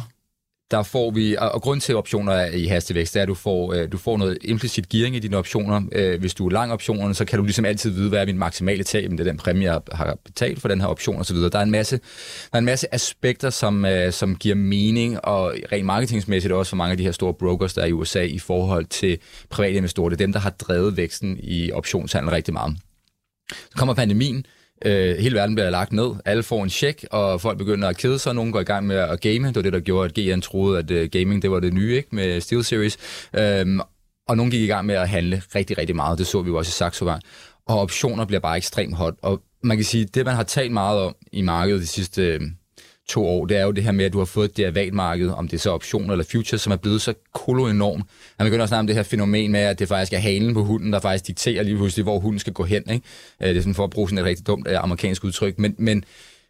der 0.71 0.83
får 0.83 1.11
vi, 1.11 1.37
og 1.39 1.63
grund 1.63 1.81
til 1.81 1.97
optioner 1.97 2.47
i 2.47 2.67
hastig 2.67 2.97
vækst, 2.97 3.15
det 3.15 3.21
er, 3.21 3.23
at 3.23 3.29
du 3.29 3.35
får, 3.35 3.73
øh, 3.73 3.93
du 3.93 3.99
får 3.99 4.17
noget 4.17 4.39
implicit 4.41 4.89
gearing 4.89 5.17
i 5.17 5.19
dine 5.19 5.37
optioner. 5.37 5.83
Øh, 5.93 6.21
hvis 6.21 6.35
du 6.35 6.47
er 6.47 6.51
lang 6.51 6.73
optionerne, 6.73 7.15
så 7.15 7.25
kan 7.25 7.39
du 7.39 7.45
ligesom 7.45 7.65
altid 7.65 7.91
vide, 7.91 8.09
hvad 8.09 8.21
er 8.21 8.27
min 8.27 8.39
maksimale 8.39 8.85
tab, 8.85 9.11
det 9.11 9.21
er 9.21 9.25
den 9.25 9.37
præmie, 9.37 9.73
jeg 9.73 9.81
har 9.93 10.19
betalt 10.25 10.61
for 10.61 10.69
den 10.69 10.81
her 10.81 10.89
option 10.89 11.21
osv. 11.21 11.37
Der 11.37 11.59
er 11.59 11.63
en 11.63 11.71
masse, 11.71 11.97
der 12.53 12.55
er 12.55 12.59
en 12.59 12.65
masse 12.65 12.95
aspekter, 12.95 13.51
som, 13.51 13.85
øh, 13.85 14.13
som 14.13 14.37
giver 14.37 14.55
mening, 14.55 15.25
og 15.25 15.55
rent 15.73 15.87
marketingsmæssigt 15.87 16.55
også 16.55 16.71
for 16.71 16.77
mange 16.77 16.91
af 16.91 16.97
de 16.97 17.05
her 17.05 17.13
store 17.13 17.35
brokers, 17.35 17.75
der 17.75 17.83
er 17.83 17.87
i 17.87 17.93
USA 17.93 18.23
i 18.23 18.39
forhold 18.39 18.85
til 18.87 19.19
private 19.51 19.77
investorer. 19.77 20.09
Det 20.09 20.17
er 20.21 20.25
dem, 20.27 20.33
der 20.33 20.41
har 20.41 20.51
drevet 20.51 20.97
væksten 20.97 21.39
i 21.43 21.73
optionshandel 21.73 22.31
rigtig 22.31 22.55
meget. 22.55 22.77
Så 23.51 23.77
kommer 23.77 23.95
pandemien, 23.95 24.47
Øh, 24.85 25.17
hele 25.17 25.35
verden 25.35 25.55
bliver 25.55 25.71
lagt 25.71 25.93
ned, 25.93 26.11
alle 26.25 26.43
får 26.43 26.63
en 26.65 26.71
check, 26.71 27.05
og 27.11 27.41
folk 27.41 27.59
begynder 27.59 27.89
at 27.89 27.97
kede 27.97 28.19
sig, 28.19 28.35
nogen 28.35 28.53
går 28.53 28.61
i 28.61 28.65
gang 28.65 28.87
med 28.87 28.97
at 28.97 29.21
game. 29.21 29.49
Det 29.49 29.57
var 29.57 29.63
det, 29.63 29.73
der 29.73 29.81
gjorde, 29.81 30.05
at 30.05 30.15
GN 30.15 30.41
troede, 30.41 30.79
at 30.79 30.91
uh, 30.91 31.11
gaming 31.11 31.43
det 31.43 31.51
var 31.51 31.61
det 31.61 31.73
nye 31.73 31.97
ikke 31.97 32.09
med 32.13 32.41
Steel 32.41 32.65
Series. 32.65 32.97
Øhm, 33.37 33.81
og 34.29 34.37
nogen 34.37 34.51
gik 34.51 34.61
i 34.61 34.67
gang 34.67 34.87
med 34.87 34.95
at 34.95 35.09
handle 35.09 35.43
rigtig, 35.55 35.79
rigtig 35.79 35.97
meget. 35.97 36.19
Det 36.19 36.27
så 36.27 36.43
vi 36.43 36.49
jo 36.49 36.57
også 36.57 36.69
i 36.69 36.73
Saxo 36.73 37.05
var. 37.05 37.21
Og 37.67 37.81
optioner 37.81 38.25
bliver 38.25 38.41
bare 38.41 38.57
ekstremt 38.57 38.97
hot. 38.97 39.15
Og 39.23 39.43
man 39.63 39.77
kan 39.77 39.85
sige, 39.85 40.05
det 40.05 40.27
man 40.27 40.35
har 40.35 40.43
talt 40.43 40.73
meget 40.73 41.01
om 41.01 41.15
i 41.33 41.43
markedet 41.43 41.81
de 41.81 41.87
sidste 41.87 42.23
øh, 42.23 42.41
to 43.09 43.27
år, 43.27 43.47
det 43.47 43.57
er 43.57 43.65
jo 43.65 43.71
det 43.71 43.85
her 43.85 43.93
med, 43.93 44.05
at 44.05 44.13
du 44.13 44.19
har 44.19 44.25
fået 44.25 44.51
et 44.51 44.57
derivatmarked, 44.57 45.29
om 45.29 45.49
det 45.49 45.57
er 45.57 45.61
så 45.61 45.71
optioner 45.71 46.13
eller 46.13 46.25
futures, 46.25 46.63
som 46.63 46.73
er 46.73 46.77
blevet 46.77 47.03
så 47.03 47.15
kolo 47.35 47.67
enorm. 47.67 48.03
Man 48.39 48.47
begynder 48.47 48.63
at 48.63 48.69
snakke 48.69 48.81
om 48.81 48.87
det 48.87 48.97
her 48.97 49.03
fænomen 49.03 49.53
med, 49.53 49.61
at 49.61 49.79
det 49.79 49.89
faktisk 49.89 50.13
er 50.13 50.19
halen 50.19 50.55
på 50.55 50.65
hunden, 50.65 50.93
der 50.93 51.01
faktisk 51.01 51.27
dikterer 51.27 51.63
lige 51.63 51.77
pludselig, 51.77 52.03
hvor 52.03 52.19
hunden 52.19 52.39
skal 52.39 52.53
gå 52.53 52.65
hen. 52.65 52.83
Ikke? 52.91 53.07
Øh, 53.43 53.49
det 53.49 53.57
er 53.57 53.61
sådan 53.61 53.75
for 53.75 53.85
at 53.85 53.91
bruge 53.91 54.09
sådan 54.09 54.19
et 54.19 54.25
rigtig 54.25 54.47
dumt 54.47 54.69
øh, 54.69 54.83
amerikansk 54.83 55.25
udtryk. 55.25 55.59
Men, 55.59 55.75
men, 55.79 56.05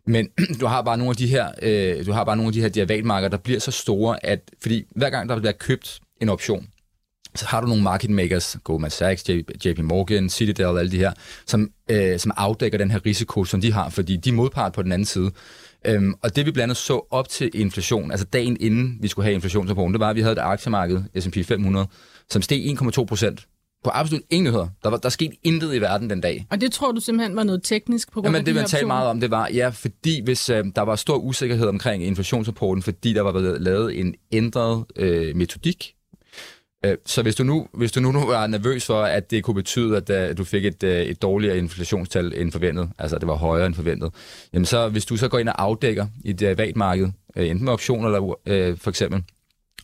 men 0.06 0.28
du 0.60 0.66
har 0.66 0.82
bare 0.82 0.98
nogle 0.98 1.10
af 1.10 1.16
de 1.16 1.26
her, 1.26 1.48
øh, 1.62 2.06
du 2.06 2.12
har 2.12 2.24
bare 2.24 2.36
nogle 2.36 2.48
af 2.48 2.52
de 2.52 2.60
her 2.60 2.68
derivatmarkeder, 2.68 3.28
der 3.28 3.36
bliver 3.36 3.60
så 3.60 3.70
store, 3.70 4.26
at 4.26 4.40
fordi 4.62 4.84
hver 4.96 5.10
gang 5.10 5.28
der 5.28 5.38
bliver 5.38 5.52
købt 5.52 6.00
en 6.20 6.28
option, 6.28 6.68
så 7.34 7.46
har 7.46 7.60
du 7.60 7.66
nogle 7.66 7.82
market 7.82 8.10
makers, 8.10 8.56
Goldman 8.64 8.90
Sachs, 8.90 9.28
JP 9.64 9.78
Morgan, 9.78 10.28
Citadel, 10.28 10.66
og 10.66 10.78
alle 10.78 10.90
de 10.90 10.98
her, 10.98 11.12
som, 11.46 11.70
øh, 11.88 12.18
som 12.18 12.32
afdækker 12.36 12.78
den 12.78 12.90
her 12.90 13.06
risiko, 13.06 13.44
som 13.44 13.60
de 13.60 13.72
har, 13.72 13.88
fordi 13.88 14.16
de 14.16 14.28
er 14.28 14.34
modpart 14.34 14.72
på 14.72 14.82
den 14.82 14.92
anden 14.92 15.06
side. 15.06 15.30
Øhm, 15.86 16.14
og 16.22 16.36
det 16.36 16.46
vi 16.46 16.50
blandt 16.50 16.62
andet 16.62 16.76
så 16.76 17.06
op 17.10 17.28
til 17.28 17.50
inflation, 17.54 18.10
altså 18.10 18.26
dagen 18.26 18.56
inden 18.60 18.98
vi 19.00 19.08
skulle 19.08 19.24
have 19.24 19.34
inflationsrapporten, 19.34 19.92
det 19.94 20.00
var, 20.00 20.10
at 20.10 20.16
vi 20.16 20.20
havde 20.20 20.32
et 20.32 20.38
aktiemarked, 20.38 21.02
S&P 21.20 21.46
500, 21.46 21.86
som 22.30 22.42
steg 22.42 22.78
1,2 22.82 23.04
procent 23.04 23.46
På 23.84 23.90
absolut 23.90 24.22
ingen 24.30 24.44
nyheder. 24.44 24.68
Der, 24.82 24.90
var, 24.90 24.96
der 24.96 25.08
skete 25.08 25.36
intet 25.42 25.74
i 25.74 25.80
verden 25.80 26.10
den 26.10 26.20
dag. 26.20 26.46
Og 26.50 26.60
det 26.60 26.72
tror 26.72 26.92
du 26.92 27.00
simpelthen 27.00 27.36
var 27.36 27.44
noget 27.44 27.62
teknisk 27.62 28.12
på 28.12 28.20
grund 28.20 28.26
Jamen, 28.26 28.38
af 28.38 28.44
det, 28.44 28.54
de 28.54 28.60
man 28.60 28.68
talte 28.68 28.86
meget 28.86 29.08
om, 29.08 29.20
det 29.20 29.30
var, 29.30 29.48
ja, 29.54 29.68
fordi 29.68 30.20
hvis 30.24 30.50
øh, 30.50 30.64
der 30.76 30.82
var 30.82 30.96
stor 30.96 31.16
usikkerhed 31.16 31.66
omkring 31.66 32.04
inflationsrapporten, 32.04 32.82
fordi 32.82 33.12
der 33.12 33.22
var 33.22 33.32
blevet 33.32 33.60
lavet 33.60 34.00
en 34.00 34.14
ændret 34.32 34.84
øh, 34.96 35.36
metodik, 35.36 35.94
Øh, 36.84 36.96
så 37.06 37.22
hvis 37.22 37.34
du, 37.34 37.44
nu, 37.44 37.66
hvis 37.74 37.92
du 37.92 38.00
nu, 38.00 38.12
nu 38.12 38.26
var 38.26 38.46
nervøs 38.46 38.86
for, 38.86 39.02
at 39.02 39.30
det 39.30 39.44
kunne 39.44 39.54
betyde, 39.54 39.96
at 39.96 40.10
øh, 40.10 40.36
du 40.38 40.44
fik 40.44 40.64
et, 40.64 40.82
øh, 40.82 41.00
et 41.02 41.22
dårligere 41.22 41.58
inflationstal 41.58 42.32
end 42.36 42.52
forventet, 42.52 42.90
altså 42.98 43.16
at 43.16 43.20
det 43.20 43.28
var 43.28 43.34
højere 43.34 43.66
end 43.66 43.74
forventet, 43.74 44.10
jamen 44.52 44.66
så 44.66 44.88
hvis 44.88 45.04
du 45.04 45.16
så 45.16 45.28
går 45.28 45.38
ind 45.38 45.48
og 45.48 45.62
afdækker 45.62 46.06
i 46.24 46.30
et 46.30 46.40
derivatmarked, 46.40 47.08
øh, 47.36 47.48
enten 47.48 47.64
med 47.64 47.72
optioner 47.72 48.08
eller 48.08 48.34
øh, 48.46 48.76
for 48.76 48.90
eksempel, 48.90 49.22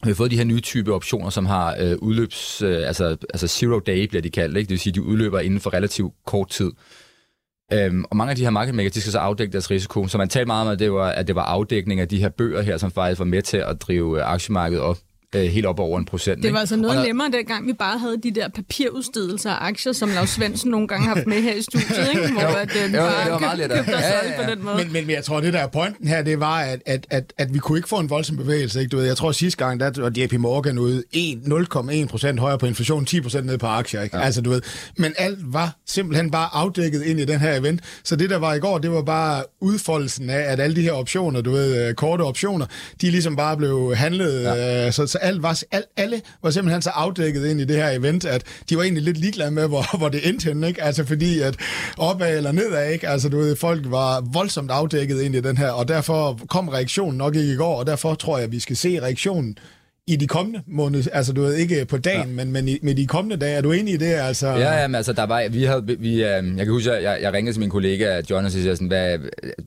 vi 0.04 0.10
har 0.10 0.14
fået 0.14 0.30
de 0.30 0.36
her 0.36 0.44
nye 0.44 0.60
type 0.60 0.94
optioner, 0.94 1.30
som 1.30 1.46
har 1.46 1.76
øh, 1.80 1.96
udløbs, 1.98 2.62
øh, 2.62 2.86
altså, 2.86 3.04
altså 3.04 3.46
zero 3.46 3.78
day 3.78 4.06
bliver 4.06 4.22
de 4.22 4.30
kaldt, 4.30 4.56
ikke? 4.56 4.68
det 4.68 4.70
vil 4.70 4.80
sige, 4.80 4.92
de 4.92 5.02
udløber 5.02 5.40
inden 5.40 5.60
for 5.60 5.74
relativt 5.74 6.14
kort 6.26 6.48
tid. 6.48 6.70
Øhm, 7.72 8.04
og 8.10 8.16
mange 8.16 8.30
af 8.30 8.36
de 8.36 8.42
her 8.42 8.50
market 8.50 8.74
makers, 8.74 8.92
de 8.92 9.00
skal 9.00 9.12
så 9.12 9.18
afdække 9.18 9.52
deres 9.52 9.70
risiko. 9.70 10.08
Så 10.08 10.18
man 10.18 10.28
talte 10.28 10.46
meget 10.46 10.66
om, 10.66 10.72
at 10.72 10.78
det 10.78 10.92
var, 10.92 11.08
at 11.08 11.26
det 11.26 11.34
var 11.34 11.42
afdækning 11.42 12.00
af 12.00 12.08
de 12.08 12.18
her 12.18 12.28
bøger 12.28 12.62
her, 12.62 12.76
som 12.76 12.90
faktisk 12.90 13.18
var 13.18 13.24
med 13.24 13.42
til 13.42 13.56
at 13.56 13.82
drive 13.82 14.22
aktiemarkedet 14.22 14.82
op 14.82 14.98
øh, 15.34 15.42
helt 15.42 15.66
op 15.66 15.78
over 15.80 15.98
en 15.98 16.04
procent. 16.04 16.36
Det 16.36 16.44
ikke? 16.44 16.52
var 16.54 16.60
altså 16.60 16.76
noget 16.76 16.96
Og 16.96 17.02
der- 17.02 17.06
nemmere, 17.08 17.30
dengang 17.32 17.66
vi 17.66 17.72
bare 17.72 17.98
havde 17.98 18.16
de 18.22 18.30
der 18.30 18.48
papirudstedelser 18.48 19.50
af 19.50 19.66
aktier, 19.68 19.92
som 19.92 20.08
Lars 20.08 20.30
Svendsen 20.30 20.70
nogle 20.70 20.88
gange 20.88 21.06
har 21.06 21.14
haft 21.14 21.26
med 21.26 21.42
her 21.42 21.54
i 21.54 21.62
studiet, 21.62 22.08
ikke? 22.14 22.32
hvor 22.32 22.42
at, 22.42 22.70
øh, 22.86 22.94
jo, 22.94 22.98
bare 22.98 23.24
det 23.24 23.32
var 23.32 23.38
meget 23.38 23.58
købte, 23.60 23.90
Ja, 23.90 24.00
ja, 24.00 24.30
ja, 24.40 24.44
på 24.44 24.50
den 24.50 24.64
måde. 24.64 24.76
Men, 24.76 24.92
men, 24.92 25.06
men 25.06 25.16
jeg 25.16 25.24
tror, 25.24 25.40
det 25.40 25.52
der 25.52 25.58
er 25.58 25.66
pointen 25.66 26.08
her, 26.08 26.22
det 26.22 26.40
var, 26.40 26.58
at, 26.60 26.80
at, 26.86 27.06
at, 27.10 27.32
at 27.38 27.54
vi 27.54 27.58
kunne 27.58 27.78
ikke 27.78 27.88
få 27.88 27.96
en 27.98 28.10
voldsom 28.10 28.36
bevægelse. 28.36 28.80
Ikke? 28.80 28.88
Du 28.90 28.96
ved, 28.96 29.04
jeg 29.06 29.16
tror 29.16 29.32
sidste 29.32 29.64
gang, 29.64 29.80
der 29.80 29.90
var 30.00 30.12
JP 30.16 30.32
Morgan 30.32 30.78
ude 30.78 31.02
1 31.12 31.38
0,1 32.02 32.06
procent 32.06 32.40
højere 32.40 32.58
på 32.58 32.66
inflation, 32.66 33.04
10 33.04 33.20
procent 33.20 33.46
ned 33.46 33.58
på 33.58 33.66
aktier. 33.66 34.02
Ikke? 34.02 34.16
Ja. 34.16 34.22
Altså, 34.24 34.40
du 34.40 34.50
ved. 34.50 34.62
Men 34.98 35.12
alt 35.18 35.38
var 35.52 35.76
simpelthen 35.86 36.30
bare 36.30 36.48
afdækket 36.52 37.02
ind 37.02 37.20
i 37.20 37.24
den 37.24 37.40
her 37.40 37.54
event. 37.58 37.80
Så 38.04 38.16
det, 38.16 38.30
der 38.30 38.36
var 38.38 38.54
i 38.54 38.58
går, 38.58 38.78
det 38.78 38.90
var 38.90 39.02
bare 39.02 39.42
udfoldelsen 39.60 40.30
af, 40.30 40.40
at 40.52 40.60
alle 40.60 40.76
de 40.76 40.82
her 40.82 40.92
optioner, 40.92 41.40
du 41.40 41.50
ved, 41.50 41.88
øh, 41.88 41.94
korte 41.94 42.22
optioner, 42.22 42.66
de 43.00 43.10
ligesom 43.10 43.36
bare 43.36 43.56
blev 43.56 43.94
handlet. 43.96 44.42
Ja. 44.42 44.86
Øh, 44.86 44.92
så, 44.92 45.06
så 45.06 45.18
alt 45.24 45.42
var, 45.42 45.62
alt, 45.70 45.86
alle 45.96 46.20
var 46.42 46.50
simpelthen 46.50 46.82
så 46.82 46.90
afdækket 46.90 47.46
ind 47.46 47.60
i 47.60 47.64
det 47.64 47.76
her 47.76 47.90
event, 47.90 48.24
at 48.24 48.42
de 48.68 48.76
var 48.76 48.82
egentlig 48.82 49.02
lidt 49.02 49.16
ligeglade 49.16 49.50
med, 49.50 49.68
hvor, 49.68 49.96
hvor 49.98 50.08
det 50.08 50.28
endte 50.28 50.44
henne, 50.44 50.68
ikke? 50.68 50.82
Altså 50.82 51.04
fordi, 51.04 51.40
at 51.40 51.56
opad 51.98 52.36
eller 52.36 52.52
nedad, 52.52 52.92
ikke? 52.92 53.08
Altså 53.08 53.28
du 53.28 53.38
ved, 53.38 53.56
folk 53.56 53.80
var 53.84 54.20
voldsomt 54.32 54.70
afdækket 54.70 55.20
ind 55.20 55.34
i 55.34 55.40
den 55.40 55.56
her, 55.56 55.70
og 55.70 55.88
derfor 55.88 56.40
kom 56.48 56.68
reaktionen 56.68 57.18
nok 57.18 57.36
ikke 57.36 57.52
i 57.52 57.56
går, 57.56 57.78
og 57.78 57.86
derfor 57.86 58.14
tror 58.14 58.36
jeg, 58.36 58.44
at 58.44 58.52
vi 58.52 58.60
skal 58.60 58.76
se 58.76 59.02
reaktionen 59.02 59.58
i 60.06 60.16
de 60.16 60.26
kommende 60.26 60.62
måneder, 60.66 61.10
altså 61.12 61.32
du 61.32 61.42
ved, 61.42 61.54
ikke 61.54 61.84
på 61.84 61.98
dagen, 61.98 62.28
ja. 62.28 62.34
men, 62.34 62.52
men 62.52 62.68
i, 62.68 62.78
med 62.82 62.94
de 62.94 63.06
kommende 63.06 63.36
dage. 63.36 63.56
Er 63.56 63.60
du 63.60 63.72
enig 63.72 63.94
i 63.94 63.96
det? 63.96 64.06
Altså, 64.06 64.46
Ja, 64.48 64.80
ja, 64.80 64.88
men 64.88 64.94
altså, 64.94 65.12
der 65.12 65.26
var, 65.26 65.48
vi 65.48 65.64
havde, 65.64 65.96
vi, 65.98 66.12
øh, 66.14 66.18
jeg 66.22 66.42
kan 66.56 66.68
huske, 66.68 66.92
at 66.92 67.02
jeg, 67.02 67.18
jeg 67.22 67.32
ringede 67.32 67.54
til 67.54 67.60
min 67.60 67.70
kollega 67.70 68.22
John 68.30 68.44
og 68.44 68.52
siger 68.52 68.74
sådan, 68.74 68.88
hvad, 68.88 69.18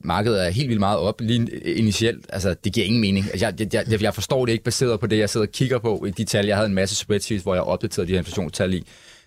markedet 0.04 0.46
er 0.46 0.50
helt 0.50 0.68
vildt 0.68 0.80
meget 0.80 0.98
op 0.98 1.20
lige 1.20 1.48
initielt. 1.76 2.26
Altså, 2.28 2.54
det 2.64 2.72
giver 2.72 2.86
ingen 2.86 3.00
mening. 3.00 3.26
Altså, 3.26 3.46
Jeg, 3.46 3.72
jeg, 3.74 3.84
jeg, 3.90 4.02
jeg 4.02 4.14
forstår 4.14 4.46
det 4.46 4.52
ikke 4.52 4.64
baseret 4.64 5.00
på 5.00 5.06
det, 5.06 5.18
jeg 5.18 5.30
sidder 5.30 5.46
og 5.46 5.52
kigger 5.52 5.78
på 5.78 6.04
i 6.08 6.10
de 6.10 6.24
tal. 6.24 6.46
Jeg 6.46 6.56
havde 6.56 6.68
en 6.68 6.74
masse 6.74 6.96
spreadsheets, 6.96 7.42
hvor 7.42 7.54
jeg 7.54 7.62
opdaterede 7.62 8.06
de 8.06 8.12
her 8.12 8.18
inflationstal 8.18 8.74
i. 8.74 8.84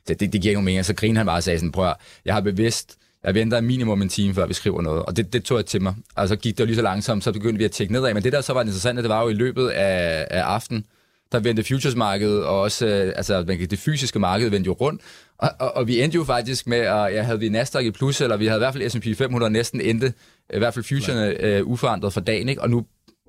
Så 0.08 0.14
det, 0.14 0.20
det 0.20 0.42
giver 0.42 0.50
ikke 0.52 0.54
nogen 0.54 0.66
mening. 0.66 0.86
Så 0.86 0.94
griner 0.96 1.20
han 1.20 1.26
bare 1.26 1.38
og 1.38 1.44
sagde 1.44 1.60
sådan, 1.60 1.72
prøv 1.72 1.88
at, 1.88 1.96
jeg 2.26 2.34
har 2.34 2.42
bevidst, 2.42 2.96
jeg 3.24 3.36
venter 3.36 3.62
minimum 3.62 4.02
en 4.02 4.10
time, 4.10 4.34
før 4.34 4.46
vi 4.48 4.54
skriver 4.54 4.82
noget. 4.82 5.04
Og 5.04 5.18
det, 5.18 5.34
det 5.34 5.44
tog 5.44 5.58
jeg 5.58 5.66
til 5.66 5.82
mig. 5.82 5.96
Altså 6.18 6.36
gik 6.36 6.58
det 6.58 6.60
jo 6.60 6.66
lige 6.66 6.76
så 6.76 6.82
langsomt, 6.82 7.24
så 7.24 7.32
begyndte 7.32 7.58
vi 7.58 7.66
at 7.66 7.72
tjekke 7.72 7.94
nedad. 7.94 8.14
Men 8.14 8.24
det 8.24 8.34
der 8.34 8.42
så 8.42 8.54
var 8.54 8.62
interessant, 8.62 8.98
det 9.00 9.10
var 9.10 9.22
jo 9.24 9.30
i 9.30 9.34
løbet 9.34 9.70
af, 9.70 10.28
af 10.32 10.42
aftenen, 10.42 10.86
der 11.32 11.40
vendte 11.40 11.64
futuresmarkedet, 11.64 12.44
og 12.44 12.62
også 12.62 12.88
øh, 12.88 13.14
altså, 13.16 13.44
man 13.48 13.58
kan- 13.58 13.68
det 13.70 13.80
fysiske 13.80 14.20
marked 14.20 14.50
vendte 14.50 14.68
jo 14.68 14.74
rundt. 14.74 15.02
Og, 15.38 15.50
og, 15.60 15.76
og 15.78 15.88
vi 15.88 16.02
endte 16.02 16.16
jo 16.16 16.24
faktisk 16.24 16.68
med, 16.68 16.78
at 16.78 17.14
ja, 17.14 17.22
havde 17.22 17.40
vi 17.40 17.50
Nasdaq 17.50 17.84
i 17.86 17.92
plus, 17.92 18.22
eller 18.22 18.38
vi 18.38 18.46
havde 18.46 18.58
i 18.58 18.64
hvert 18.64 18.74
fald 18.74 18.90
S&P 18.90 19.18
500 19.18 19.52
næsten 19.52 19.82
endte, 19.82 20.14
i 20.54 20.58
hvert 20.58 20.74
fald 20.74 20.86
futurene 20.86 21.42
øh, 21.44 21.68
uforandret 21.68 22.14
for 22.14 22.22
dagen, 22.22 22.50
ikke? 22.50 22.62
og 22.62 22.70
nu 22.70 22.86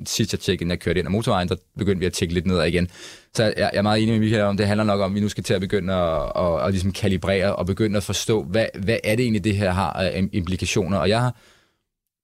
sidst 0.06 0.32
jeg 0.32 0.40
tjekkede, 0.40 0.64
inden 0.64 0.70
jeg 0.70 0.80
kørte 0.80 0.98
ind 0.98 1.08
ad 1.08 1.12
motorvejen, 1.12 1.48
der 1.48 1.56
begyndte 1.78 2.00
vi 2.00 2.06
at 2.06 2.12
tjekke 2.12 2.34
lidt 2.34 2.46
nedad 2.46 2.64
igen. 2.66 2.88
Så 3.34 3.42
jeg, 3.44 3.54
jeg 3.56 3.70
er 3.74 3.82
meget 3.82 4.02
enig 4.02 4.12
med 4.12 4.20
Michael 4.20 4.42
om, 4.42 4.56
det 4.56 4.66
handler 4.66 4.84
nok 4.84 5.00
om, 5.00 5.10
at 5.10 5.14
vi 5.14 5.20
nu 5.20 5.28
skal 5.28 5.44
til 5.44 5.54
at 5.54 5.60
begynde 5.60 5.92
at, 5.94 6.32
at, 6.36 6.66
at 6.66 6.70
ligesom 6.70 6.92
kalibrere 6.92 7.56
og 7.56 7.66
begynde 7.66 7.96
at 7.96 8.02
forstå, 8.02 8.42
hvad, 8.42 8.66
hvad 8.78 8.96
er 9.04 9.16
det 9.16 9.22
egentlig, 9.22 9.44
det 9.44 9.56
her 9.56 9.70
har 9.70 9.92
af 9.92 10.28
implikationer. 10.32 10.98
Og 10.98 11.08
jeg 11.08 11.20
har 11.20 11.36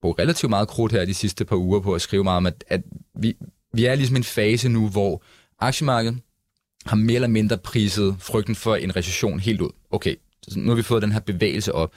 brugt 0.02 0.18
relativt 0.20 0.50
meget 0.50 0.68
krudt 0.68 0.92
her 0.92 1.04
de 1.04 1.14
sidste 1.14 1.44
par 1.44 1.56
uger 1.56 1.80
på 1.80 1.94
at 1.94 2.00
skrive 2.00 2.24
meget 2.24 2.36
om, 2.36 2.46
at, 2.46 2.64
at 2.68 2.80
vi, 3.20 3.36
vi 3.74 3.84
er 3.84 3.94
ligesom 3.94 4.16
i 4.16 4.18
en 4.18 4.24
fase 4.24 4.68
nu, 4.68 4.88
hvor 4.88 5.22
aktiemarkedet 5.60 6.18
har 6.86 6.96
mere 6.96 7.14
eller 7.14 7.28
mindre 7.28 7.58
priset 7.58 8.16
frygten 8.18 8.54
for 8.54 8.76
en 8.76 8.96
recession 8.96 9.40
helt 9.40 9.60
ud. 9.60 9.70
Okay, 9.90 10.14
så 10.48 10.58
nu 10.58 10.68
har 10.68 10.76
vi 10.76 10.82
fået 10.82 11.02
den 11.02 11.12
her 11.12 11.20
bevægelse 11.20 11.74
op. 11.74 11.92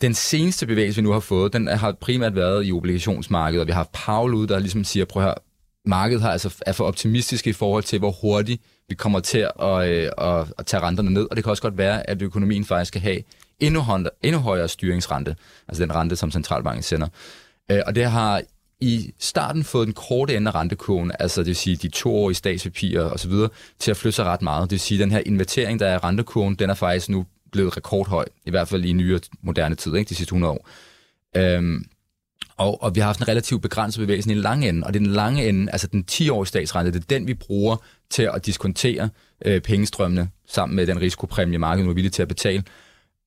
Den 0.00 0.14
seneste 0.14 0.66
bevægelse, 0.66 1.00
vi 1.00 1.02
nu 1.02 1.12
har 1.12 1.20
fået, 1.20 1.52
den 1.52 1.66
har 1.66 1.92
primært 1.92 2.34
været 2.34 2.66
i 2.66 2.72
obligationsmarkedet, 2.72 3.60
og 3.60 3.66
vi 3.66 3.72
har 3.72 3.78
haft 3.78 3.92
Paul 3.92 4.34
ude, 4.34 4.48
der 4.48 4.58
ligesom 4.58 4.84
siger, 4.84 5.04
prøv 5.04 5.22
her, 5.22 5.34
markedet 5.84 6.22
har 6.22 6.30
altså, 6.30 6.54
er 6.66 6.72
for 6.72 6.84
optimistisk 6.84 7.46
i 7.46 7.52
forhold 7.52 7.82
til, 7.82 7.98
hvor 7.98 8.10
hurtigt 8.10 8.62
vi 8.88 8.94
kommer 8.94 9.20
til 9.20 9.48
at, 9.60 9.88
øh, 9.88 10.10
at, 10.18 10.52
at 10.58 10.66
tage 10.66 10.82
renterne 10.82 11.10
ned, 11.10 11.26
og 11.30 11.36
det 11.36 11.44
kan 11.44 11.50
også 11.50 11.62
godt 11.62 11.78
være, 11.78 12.10
at 12.10 12.22
økonomien 12.22 12.64
faktisk 12.64 12.88
skal 12.88 13.00
have 13.00 13.22
endnu, 13.60 13.82
endnu 14.22 14.40
højere 14.40 14.68
styringsrente, 14.68 15.36
altså 15.68 15.82
den 15.82 15.94
rente, 15.94 16.16
som 16.16 16.30
centralbanken 16.30 16.82
sender. 16.82 17.08
Øh, 17.70 17.80
og 17.86 17.94
det 17.94 18.04
har 18.04 18.42
i 18.80 19.14
starten 19.18 19.64
fået 19.64 19.86
den 19.86 19.94
korte 19.94 20.36
ende 20.36 20.50
af 20.50 20.54
rentekurven, 20.54 21.12
altså 21.18 21.40
det 21.40 21.46
vil 21.46 21.56
sige 21.56 21.76
de 21.76 21.88
toårige 21.88 22.34
statspapirer 22.34 23.04
osv., 23.04 23.32
til 23.78 23.90
at 23.90 23.96
flytte 23.96 24.16
sig 24.16 24.24
ret 24.24 24.42
meget. 24.42 24.62
Det 24.62 24.70
vil 24.70 24.80
sige, 24.80 24.98
at 24.98 25.02
den 25.02 25.10
her 25.10 25.22
invertering, 25.26 25.80
der 25.80 25.86
er 25.86 25.94
i 25.94 25.98
rentekurven, 25.98 26.54
den 26.54 26.70
er 26.70 26.74
faktisk 26.74 27.08
nu 27.08 27.26
blevet 27.52 27.76
rekordhøj, 27.76 28.24
i 28.46 28.50
hvert 28.50 28.68
fald 28.68 28.84
i 28.84 28.92
nyere 28.92 29.20
moderne 29.42 29.74
tid, 29.74 29.94
ikke, 29.94 30.08
de 30.08 30.14
sidste 30.14 30.28
100 30.28 30.52
år. 30.52 30.68
Øhm, 31.36 31.84
og, 32.56 32.82
og 32.82 32.94
vi 32.94 33.00
har 33.00 33.06
haft 33.06 33.20
en 33.20 33.28
relativt 33.28 33.62
begrænset 33.62 34.00
bevægelse 34.00 34.30
i 34.30 34.34
den 34.34 34.42
lange 34.42 34.68
ende, 34.68 34.86
og 34.86 34.94
det 34.94 35.00
er 35.00 35.04
den 35.04 35.12
lange 35.12 35.48
ende, 35.48 35.72
altså 35.72 35.86
den 35.86 36.04
10-årige 36.10 36.48
statsrente, 36.48 36.92
det 36.92 37.00
er 37.00 37.04
den, 37.08 37.26
vi 37.26 37.34
bruger 37.34 37.76
til 38.10 38.30
at 38.34 38.46
diskontere 38.46 39.08
øh, 39.44 39.60
pengestrømmene 39.60 40.28
sammen 40.48 40.76
med 40.76 40.86
den 40.86 41.00
risikopræmie, 41.00 41.58
markedet 41.58 41.84
nu 41.84 41.90
er 41.90 41.94
villig 41.94 42.12
til 42.12 42.22
at 42.22 42.28
betale. 42.28 42.64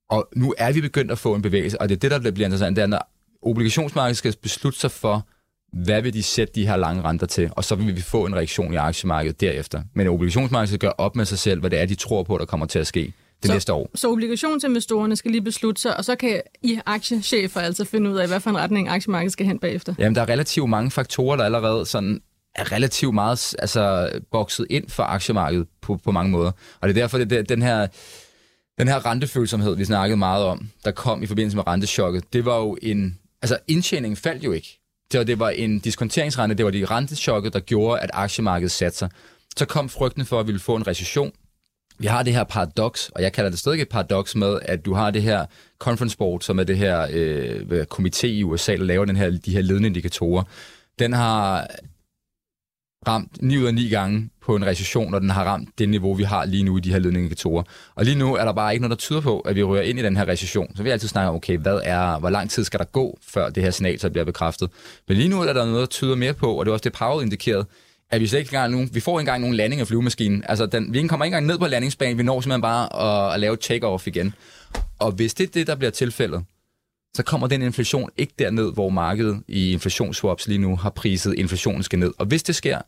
Og 0.09 0.29
nu 0.35 0.53
er 0.57 0.71
vi 0.71 0.81
begyndt 0.81 1.11
at 1.11 1.17
få 1.17 1.35
en 1.35 1.41
bevægelse, 1.41 1.81
og 1.81 1.89
det 1.89 1.95
er 1.95 2.09
det, 2.09 2.23
der 2.23 2.31
bliver 2.31 2.47
interessant, 2.47 2.75
det 2.75 2.81
er, 2.81 2.87
når 2.87 3.09
obligationsmarkedet 3.41 4.17
skal 4.17 4.35
beslutte 4.41 4.79
sig 4.79 4.91
for, 4.91 5.27
hvad 5.73 6.01
vil 6.01 6.13
de 6.13 6.23
sætte 6.23 6.53
de 6.55 6.67
her 6.67 6.75
lange 6.77 7.01
renter 7.03 7.27
til, 7.27 7.49
og 7.51 7.63
så 7.63 7.75
vil 7.75 7.95
vi 7.95 8.01
få 8.01 8.25
en 8.25 8.35
reaktion 8.35 8.73
i 8.73 8.75
aktiemarkedet 8.75 9.41
derefter. 9.41 9.81
Men 9.93 10.07
obligationsmarkedet 10.07 10.79
gøre 10.79 10.93
op 10.97 11.15
med 11.15 11.25
sig 11.25 11.39
selv, 11.39 11.59
hvad 11.59 11.69
det 11.69 11.79
er, 11.81 11.85
de 11.85 11.95
tror 11.95 12.23
på, 12.23 12.37
der 12.37 12.45
kommer 12.45 12.65
til 12.65 12.79
at 12.79 12.87
ske 12.87 12.99
det 13.41 13.47
Så- 13.47 13.53
næste 13.53 13.73
år. 13.73 13.89
Så 13.95 14.11
obligationsinvestorerne 14.11 15.15
skal 15.15 15.31
lige 15.31 15.41
beslutte 15.41 15.81
sig, 15.81 15.97
og 15.97 16.05
så 16.05 16.15
kan 16.15 16.41
I 16.61 16.79
aktiechefer 16.85 17.59
altså 17.61 17.85
finde 17.85 18.09
ud 18.09 18.15
af, 18.15 18.27
hvad 18.27 18.39
for 18.39 18.49
en 18.49 18.57
retning 18.57 18.89
aktiemarkedet 18.89 19.31
skal 19.33 19.45
hen 19.45 19.59
bagefter. 19.59 19.93
Jamen, 19.99 20.15
der 20.15 20.21
er 20.21 20.29
relativt 20.29 20.69
mange 20.69 20.91
faktorer, 20.91 21.35
der 21.37 21.43
allerede 21.43 21.85
sådan 21.85 22.21
er 22.55 22.71
relativt 22.71 23.13
meget 23.13 23.55
altså, 23.59 24.09
bokset 24.31 24.67
ind 24.69 24.89
for 24.89 25.03
aktiemarkedet 25.03 25.67
på, 25.81 25.99
på 26.03 26.11
mange 26.11 26.31
måder. 26.31 26.51
Og 26.81 26.87
det 26.89 26.97
er 26.97 27.01
derfor, 27.01 27.17
det, 27.17 27.29
det, 27.29 27.49
den 27.49 27.61
her 27.61 27.87
den 28.79 28.87
her 28.87 29.05
rentefølsomhed, 29.05 29.75
vi 29.75 29.85
snakkede 29.85 30.17
meget 30.17 30.45
om, 30.45 30.69
der 30.85 30.91
kom 30.91 31.23
i 31.23 31.25
forbindelse 31.25 31.57
med 31.57 31.67
rentechokket, 31.67 32.33
det 32.33 32.45
var 32.45 32.57
jo 32.57 32.77
en... 32.81 33.19
Altså, 33.41 33.57
indtjeningen 33.67 34.15
faldt 34.15 34.43
jo 34.43 34.51
ikke. 34.51 34.79
Det 35.11 35.27
det 35.27 35.39
var 35.39 35.49
en 35.49 35.79
diskonteringsrente, 35.79 36.55
det 36.55 36.65
var 36.65 36.71
de 36.71 36.85
rentechokket, 36.85 37.53
der 37.53 37.59
gjorde, 37.59 37.99
at 37.99 38.09
aktiemarkedet 38.13 38.71
satte 38.71 38.97
sig. 38.97 39.09
Så 39.57 39.65
kom 39.65 39.89
frygten 39.89 40.25
for, 40.25 40.39
at 40.39 40.45
vi 40.45 40.51
ville 40.51 40.59
få 40.59 40.75
en 40.75 40.87
recession. 40.87 41.31
Vi 41.99 42.07
har 42.07 42.23
det 42.23 42.33
her 42.33 42.43
paradoks, 42.43 43.11
og 43.15 43.21
jeg 43.21 43.33
kalder 43.33 43.49
det 43.49 43.59
stadig 43.59 43.81
et 43.81 43.89
paradoks 43.89 44.35
med, 44.35 44.59
at 44.61 44.85
du 44.85 44.93
har 44.93 45.11
det 45.11 45.21
her 45.21 45.45
conference 45.79 46.17
board, 46.17 46.41
som 46.41 46.59
er 46.59 46.63
det 46.63 46.77
her 46.77 47.07
øh, 47.11 47.85
komité 47.93 48.27
i 48.27 48.43
USA, 48.43 48.71
der 48.71 48.83
laver 48.83 49.05
den 49.05 49.15
her, 49.15 49.29
de 49.45 49.51
her 49.51 49.61
ledende 49.61 49.87
indikatorer. 49.87 50.43
Den 50.99 51.13
har 51.13 51.67
ramt 53.07 53.41
9 53.41 53.57
ud 53.57 53.65
af 53.65 53.73
9 53.73 53.89
gange 53.89 54.29
på 54.41 54.55
en 54.55 54.65
recession, 54.65 55.11
når 55.11 55.19
den 55.19 55.29
har 55.29 55.43
ramt 55.43 55.69
det 55.77 55.89
niveau, 55.89 56.13
vi 56.13 56.23
har 56.23 56.45
lige 56.45 56.63
nu 56.63 56.77
i 56.77 56.81
de 56.81 56.91
her 56.91 56.99
ledningsindikatorer. 56.99 57.63
Og 57.95 58.05
lige 58.05 58.17
nu 58.17 58.35
er 58.35 58.45
der 58.45 58.51
bare 58.51 58.73
ikke 58.73 58.81
noget, 58.81 58.89
der 58.89 59.01
tyder 59.01 59.21
på, 59.21 59.39
at 59.39 59.55
vi 59.55 59.63
rører 59.63 59.81
ind 59.81 59.99
i 59.99 60.03
den 60.03 60.17
her 60.17 60.27
recession. 60.27 60.75
Så 60.75 60.83
vi 60.83 60.89
altid 60.89 61.07
snakker 61.07 61.29
om, 61.29 61.35
okay, 61.35 61.57
hvad 61.57 61.79
er, 61.83 62.19
hvor 62.19 62.29
lang 62.29 62.49
tid 62.49 62.63
skal 62.63 62.79
der 62.79 62.85
gå, 62.85 63.19
før 63.21 63.49
det 63.49 63.63
her 63.63 63.71
signal 63.71 63.99
så 63.99 64.09
bliver 64.09 64.25
bekræftet. 64.25 64.69
Men 65.07 65.17
lige 65.17 65.29
nu 65.29 65.41
er 65.41 65.53
der 65.53 65.65
noget, 65.65 65.79
der 65.79 65.85
tyder 65.85 66.15
mere 66.15 66.33
på, 66.33 66.53
og 66.53 66.65
det 66.65 66.69
er 66.69 66.73
også 66.73 66.83
det, 66.83 66.93
Powell 66.93 67.23
indikerede, 67.23 67.65
at 68.11 68.21
vi 68.21 68.27
slet 68.27 68.39
ikke 68.39 68.49
engang 68.49 68.71
nogen, 68.71 68.89
vi 68.93 68.99
får 68.99 69.19
ikke 69.19 69.29
engang 69.29 69.41
nogen 69.41 69.55
landing 69.55 69.81
af 69.81 69.87
flyvemaskinen. 69.87 70.43
Altså, 70.49 70.65
den, 70.65 70.93
vi 70.93 71.07
kommer 71.07 71.25
ikke 71.25 71.35
engang 71.35 71.47
ned 71.47 71.57
på 71.57 71.67
landingsbanen, 71.67 72.17
vi 72.17 72.23
når 72.23 72.41
simpelthen 72.41 72.61
bare 72.61 73.27
at, 73.27 73.33
at 73.33 73.39
lave 73.39 73.57
take-off 73.63 74.07
igen. 74.07 74.33
Og 74.99 75.11
hvis 75.11 75.33
det 75.33 75.43
er 75.43 75.51
det, 75.51 75.67
der 75.67 75.75
bliver 75.75 75.91
tilfældet, 75.91 76.43
så 77.15 77.23
kommer 77.23 77.47
den 77.47 77.61
inflation 77.61 78.09
ikke 78.17 78.33
derned, 78.39 78.73
hvor 78.73 78.89
markedet 78.89 79.43
i 79.47 79.71
inflationsswaps 79.71 80.47
lige 80.47 80.57
nu 80.57 80.75
har 80.75 80.89
priset, 80.89 81.33
inflationen 81.37 81.83
skal 81.83 81.99
ned. 81.99 82.13
Og 82.17 82.25
hvis 82.25 82.43
det 82.43 82.55
sker, 82.55 82.81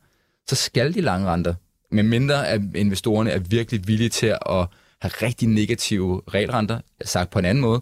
så 0.50 0.56
skal 0.56 0.94
de 0.94 1.02
lange 1.02 1.28
renter, 1.28 1.54
med 1.92 2.04
mindre 2.04 2.48
at 2.48 2.62
investorerne 2.76 3.32
er 3.32 3.40
virkelig 3.40 3.88
villige 3.88 4.10
til 4.10 4.28
at 4.28 4.68
have 5.02 5.12
rigtig 5.22 5.48
negative 5.48 6.22
realrenter, 6.34 6.80
sagt 7.06 7.30
på 7.30 7.40
en 7.40 7.46
anden 7.46 7.62
måde, 7.62 7.82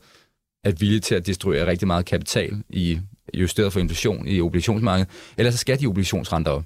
er 0.64 0.72
villige 0.72 1.00
til 1.00 1.16
at 1.16 1.26
destruere 1.26 1.68
rigtig 1.68 1.88
meget 1.88 2.06
kapital 2.06 2.64
i 2.70 3.00
justeret 3.34 3.74
for 3.74 3.80
inflation 3.80 4.28
i 4.28 4.42
obligationsmarkedet, 4.42 5.12
ellers 5.38 5.54
så 5.54 5.58
skal 5.58 5.80
de 5.80 5.88
obligationsrenter 5.88 6.52
op. 6.52 6.64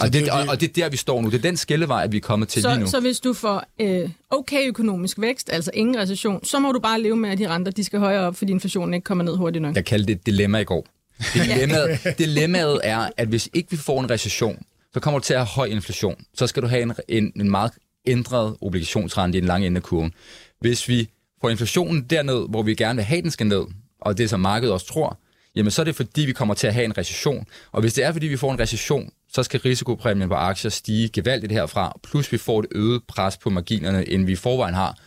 Og 0.00 0.12
det 0.12 0.28
er 0.28 0.32
og, 0.32 0.44
og 0.48 0.60
det 0.60 0.68
er 0.68 0.72
der, 0.72 0.88
vi 0.88 0.96
står 0.96 1.22
nu. 1.22 1.30
Det 1.30 1.38
er 1.38 1.42
den 1.42 1.56
skillevej, 1.56 2.06
vi 2.06 2.16
er 2.16 2.20
kommet 2.20 2.48
til 2.48 2.62
lige 2.62 2.78
nu. 2.78 2.86
Så, 2.86 2.90
så 2.90 3.00
hvis 3.00 3.20
du 3.20 3.32
får 3.32 3.64
øh, 3.80 4.10
okay 4.30 4.68
økonomisk 4.68 5.20
vækst, 5.20 5.50
altså 5.52 5.70
ingen 5.74 5.98
recession, 5.98 6.44
så 6.44 6.58
må 6.58 6.72
du 6.72 6.80
bare 6.80 7.00
leve 7.00 7.16
med, 7.16 7.30
at 7.30 7.38
de 7.38 7.48
renter 7.48 7.72
de 7.72 7.84
skal 7.84 7.98
højere 7.98 8.26
op, 8.26 8.36
fordi 8.36 8.52
inflationen 8.52 8.94
ikke 8.94 9.04
kommer 9.04 9.24
ned 9.24 9.36
hurtigt 9.36 9.62
nok. 9.62 9.76
Jeg 9.76 9.84
kaldte 9.84 10.06
det 10.06 10.12
et 10.12 10.26
dilemma 10.26 10.58
i 10.58 10.64
går. 10.64 10.86
Dilemmaet, 11.34 12.18
dilemmaet 12.18 12.80
er, 12.84 13.08
at 13.16 13.28
hvis 13.28 13.48
ikke 13.52 13.70
vi 13.70 13.76
får 13.76 14.00
en 14.00 14.10
recession, 14.10 14.62
så 14.96 15.00
kommer 15.00 15.18
du 15.18 15.24
til 15.24 15.34
at 15.34 15.40
have 15.40 15.46
høj 15.46 15.66
inflation. 15.66 16.24
Så 16.34 16.46
skal 16.46 16.62
du 16.62 16.68
have 16.68 16.82
en, 16.82 16.92
en, 17.08 17.32
en 17.36 17.50
meget 17.50 17.72
ændret 18.06 18.56
obligationsrente 18.60 19.38
i 19.38 19.40
den 19.40 19.48
lange 19.48 19.66
ende 19.66 19.78
af 19.78 19.82
kurven. 19.82 20.14
Hvis 20.60 20.88
vi 20.88 21.10
får 21.40 21.50
inflationen 21.50 22.02
derned, 22.02 22.48
hvor 22.48 22.62
vi 22.62 22.74
gerne 22.74 22.96
vil 22.96 23.04
have, 23.04 23.22
den 23.22 23.30
skal 23.30 23.46
ned, 23.46 23.64
og 24.00 24.18
det 24.18 24.30
som 24.30 24.40
markedet 24.40 24.72
også 24.72 24.86
tror, 24.86 25.18
jamen 25.56 25.70
så 25.70 25.82
er 25.82 25.84
det 25.84 25.96
fordi, 25.96 26.20
vi 26.20 26.32
kommer 26.32 26.54
til 26.54 26.66
at 26.66 26.74
have 26.74 26.84
en 26.84 26.98
recession. 26.98 27.46
Og 27.72 27.80
hvis 27.80 27.94
det 27.94 28.04
er 28.04 28.12
fordi, 28.12 28.26
vi 28.26 28.36
får 28.36 28.52
en 28.52 28.60
recession, 28.60 29.10
så 29.32 29.42
skal 29.42 29.60
risikopræmien 29.60 30.28
på 30.28 30.34
aktier 30.34 30.70
stige 30.70 31.08
gevaldigt 31.08 31.52
herfra, 31.52 31.98
plus 32.02 32.32
vi 32.32 32.38
får 32.38 32.60
et 32.60 32.66
øget 32.70 33.02
pres 33.08 33.36
på 33.36 33.50
marginerne, 33.50 34.08
end 34.08 34.24
vi 34.26 34.32
i 34.32 34.36
forvejen 34.36 34.74
har. 34.74 34.98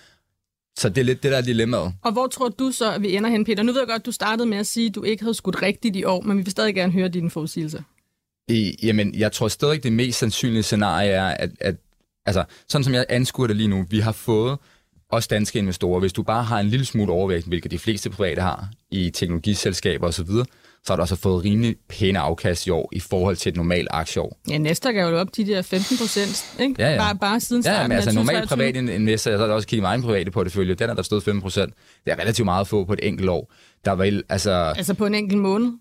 Så 0.77 0.89
det 0.89 0.97
er 0.97 1.05
lidt 1.05 1.23
det, 1.23 1.31
der 1.31 1.37
er 1.37 1.41
dilemmaet. 1.41 1.93
Og 2.01 2.11
hvor 2.11 2.27
tror 2.27 2.49
du 2.49 2.71
så, 2.71 2.93
at 2.93 3.01
vi 3.01 3.15
ender 3.15 3.29
hen, 3.29 3.45
Peter? 3.45 3.63
Nu 3.63 3.71
ved 3.71 3.81
jeg 3.81 3.87
godt, 3.87 4.05
du 4.05 4.11
startede 4.11 4.47
med 4.49 4.57
at 4.57 4.67
sige, 4.67 4.87
at 4.87 4.95
du 4.95 5.03
ikke 5.03 5.23
havde 5.23 5.33
skudt 5.33 5.61
rigtigt 5.61 5.95
i 5.95 6.03
år, 6.03 6.21
men 6.21 6.37
vi 6.37 6.43
vil 6.43 6.51
stadig 6.51 6.75
gerne 6.75 6.91
høre 6.91 7.07
dine 7.07 7.29
forudsigelser. 7.29 7.81
I, 8.49 8.75
jamen, 8.83 9.15
jeg 9.15 9.31
tror 9.31 9.47
stadig, 9.47 9.83
det 9.83 9.93
mest 9.93 10.19
sandsynlige 10.19 10.63
scenarie 10.63 11.09
er, 11.09 11.27
at, 11.27 11.49
at 11.59 11.75
altså, 12.25 12.43
sådan 12.67 12.83
som 12.83 12.93
jeg 12.93 13.05
anskuer 13.09 13.47
det 13.47 13.55
lige 13.55 13.67
nu, 13.67 13.85
vi 13.89 13.99
har 13.99 14.11
fået 14.11 14.57
også 15.11 15.27
danske 15.31 15.59
investorer, 15.59 15.99
hvis 15.99 16.13
du 16.13 16.23
bare 16.23 16.43
har 16.43 16.59
en 16.59 16.67
lille 16.67 16.85
smule 16.85 17.11
overvægt, 17.11 17.45
hvilket 17.47 17.71
de 17.71 17.79
fleste 17.79 18.09
private 18.09 18.41
har 18.41 18.69
i 18.91 19.09
teknologiselskaber 19.09 20.07
osv., 20.07 20.29
så 20.83 20.93
har 20.93 20.95
du 20.95 21.01
også 21.01 21.15
fået 21.15 21.43
rimelig 21.43 21.75
pæne 21.89 22.19
afkast 22.19 22.67
i 22.67 22.69
år 22.69 22.89
i 22.91 22.99
forhold 22.99 23.35
til 23.35 23.49
et 23.49 23.55
normalt 23.55 23.87
aktieår. 23.91 24.39
Ja, 24.49 24.57
næste 24.57 24.89
er 24.89 25.07
jo 25.07 25.19
op 25.19 25.35
de 25.35 25.45
der 25.45 25.61
15 25.61 25.97
procent, 25.97 26.55
ikke? 26.59 26.75
Ja, 26.79 26.91
ja. 26.91 26.97
Bare, 26.97 27.15
bare 27.15 27.39
siden 27.39 27.63
starten 27.63 27.81
Ja, 27.81 27.87
men 27.87 27.95
altså 27.95 28.11
normalt 28.11 28.49
2023. 28.49 28.83
privat 28.83 28.99
investor, 29.01 29.31
jeg 29.31 29.39
har 29.39 29.47
også 29.47 29.67
kigget 29.67 29.81
meget 29.81 30.03
private 30.03 30.31
portefølje, 30.31 30.73
den 30.73 30.89
er 30.89 30.93
der 30.93 31.01
stået 31.01 31.23
5 31.23 31.41
procent. 31.41 31.73
Det 32.05 32.11
er 32.11 32.19
relativt 32.19 32.45
meget 32.45 32.67
få 32.67 32.85
på 32.85 32.93
et 32.93 32.99
enkelt 33.03 33.29
år. 33.29 33.53
Der 33.85 33.91
var, 33.91 34.21
altså, 34.29 34.51
Altså 34.51 34.93
på 34.93 35.05
en 35.05 35.15
enkelt 35.15 35.41
måned. 35.41 35.71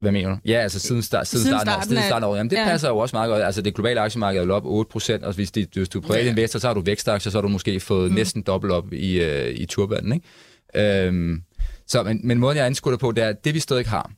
Hvad 0.00 0.12
mener 0.12 0.30
du? 0.30 0.36
Ja, 0.44 0.58
altså 0.58 0.78
siden, 0.78 1.02
start, 1.02 1.26
siden, 1.26 1.42
Siden 1.44 1.58
starten, 1.58 1.66
starten 1.66 1.88
siden 1.88 1.98
af- 1.98 2.04
starten 2.08 2.24
af 2.24 2.28
året. 2.28 2.38
Jamen, 2.38 2.50
det 2.50 2.56
ja. 2.56 2.64
passer 2.64 2.88
jo 2.88 2.98
også 2.98 3.16
meget 3.16 3.28
godt. 3.28 3.42
Altså, 3.42 3.62
det 3.62 3.74
globale 3.74 4.00
aktiemarked 4.00 4.40
er 4.40 4.46
jo 4.46 4.54
op 4.54 4.64
8 4.66 4.88
procent, 4.90 5.24
og 5.24 5.34
hvis, 5.34 5.50
det, 5.50 5.68
hvis 5.74 5.88
du 5.88 5.98
er 5.98 6.02
privat 6.02 6.26
investor, 6.26 6.58
så 6.58 6.66
har 6.66 6.74
du 6.74 6.80
vækstaktier, 6.80 7.30
så 7.30 7.38
har 7.38 7.42
du 7.42 7.48
måske 7.48 7.80
fået 7.80 8.10
mm. 8.10 8.14
næsten 8.14 8.42
dobbelt 8.42 8.72
op 8.72 8.92
i, 8.92 9.20
øh, 9.22 9.54
i 9.54 9.66
turbanen, 9.66 10.12
ikke? 10.12 11.06
Øhm, 11.06 11.42
så, 11.86 12.02
men, 12.02 12.20
men 12.24 12.38
måden, 12.38 12.56
jeg 12.56 12.66
anskuer 12.66 12.90
det 12.92 13.00
på, 13.00 13.12
det 13.12 13.24
er, 13.24 13.28
at 13.28 13.44
det 13.44 13.54
vi 13.54 13.60
stadig 13.60 13.86
har, 13.86 14.10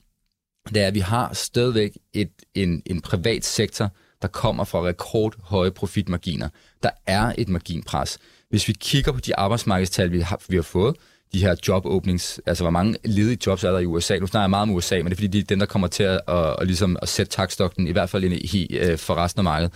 det 0.75 0.83
er, 0.83 0.87
at 0.87 0.95
vi 0.95 1.01
har 1.01 1.33
stadigvæk 1.35 1.93
et, 2.15 2.31
en, 2.55 2.83
en 2.87 3.01
privat 3.01 3.45
sektor, 3.45 3.91
der 4.23 4.29
kommer 4.29 4.65
fra 4.65 4.83
rekordhøje 4.83 5.71
profitmarginer. 5.71 6.49
Der 6.83 6.91
er 7.07 7.33
et 7.39 7.49
marginpres. 7.49 8.19
Hvis 8.51 8.69
vi 8.69 8.73
kigger 8.81 9.13
på 9.13 9.21
de 9.21 9.37
arbejdsmarkedstal, 9.37 10.13
vi 10.13 10.21
har, 10.21 10.41
vi 10.49 10.57
har 10.57 10.63
fået, 10.63 10.97
de 11.33 11.41
her 11.41 11.55
job 11.69 11.87
openings, 11.87 12.41
altså 12.47 12.65
hvor 12.65 12.71
mange 12.71 12.97
ledige 13.05 13.39
jobs 13.47 13.65
er 13.65 13.71
der 13.71 13.79
i 13.79 13.87
USA. 13.87 14.19
Nu 14.19 14.27
snakker 14.27 14.43
jeg 14.43 14.51
meget 14.51 14.63
om 14.63 14.71
USA, 14.71 14.97
men 14.97 15.05
det 15.05 15.13
er 15.13 15.17
fordi, 15.17 15.27
de 15.27 15.39
er 15.39 15.43
dem, 15.43 15.59
der 15.59 15.67
kommer 15.67 15.89
til 15.89 16.03
at, 16.03 16.21
at, 16.29 16.57
at, 16.61 16.67
ligesom 16.67 16.97
at 17.03 17.09
sætte 17.09 17.33
takstokken, 17.33 17.89
i 17.89 17.93
hvert 17.93 18.11
fald 18.11 18.25
i, 18.25 18.57
i, 18.57 18.79
øh, 18.79 18.99
for 18.99 19.15
resten 19.15 19.41
af 19.41 19.45
markedet. 19.45 19.75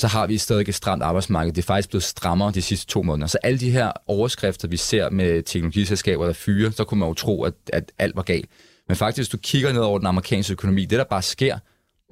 Så 0.00 0.06
har 0.06 0.26
vi 0.26 0.38
stadig 0.38 0.68
et 0.68 0.74
stramt 0.74 1.02
arbejdsmarked. 1.02 1.52
Det 1.52 1.62
er 1.62 1.66
faktisk 1.66 1.88
blevet 1.88 2.02
strammere 2.02 2.52
de 2.52 2.62
sidste 2.62 2.86
to 2.86 3.02
måneder. 3.02 3.26
Så 3.26 3.38
alle 3.42 3.58
de 3.58 3.70
her 3.70 3.92
overskrifter, 4.06 4.68
vi 4.68 4.76
ser 4.76 5.10
med 5.10 5.42
teknologiselskaber, 5.42 6.26
der 6.26 6.32
fyrer, 6.32 6.70
så 6.70 6.84
kunne 6.84 7.00
man 7.00 7.08
jo 7.08 7.14
tro, 7.14 7.42
at, 7.42 7.54
at 7.72 7.92
alt 7.98 8.16
var 8.16 8.22
galt. 8.22 8.48
Men 8.88 8.96
faktisk, 8.96 9.18
hvis 9.18 9.28
du 9.28 9.38
kigger 9.42 9.72
ned 9.72 9.80
over 9.80 9.98
den 9.98 10.06
amerikanske 10.06 10.52
økonomi, 10.52 10.84
det 10.84 10.98
der 10.98 11.04
bare 11.04 11.22
sker, 11.22 11.58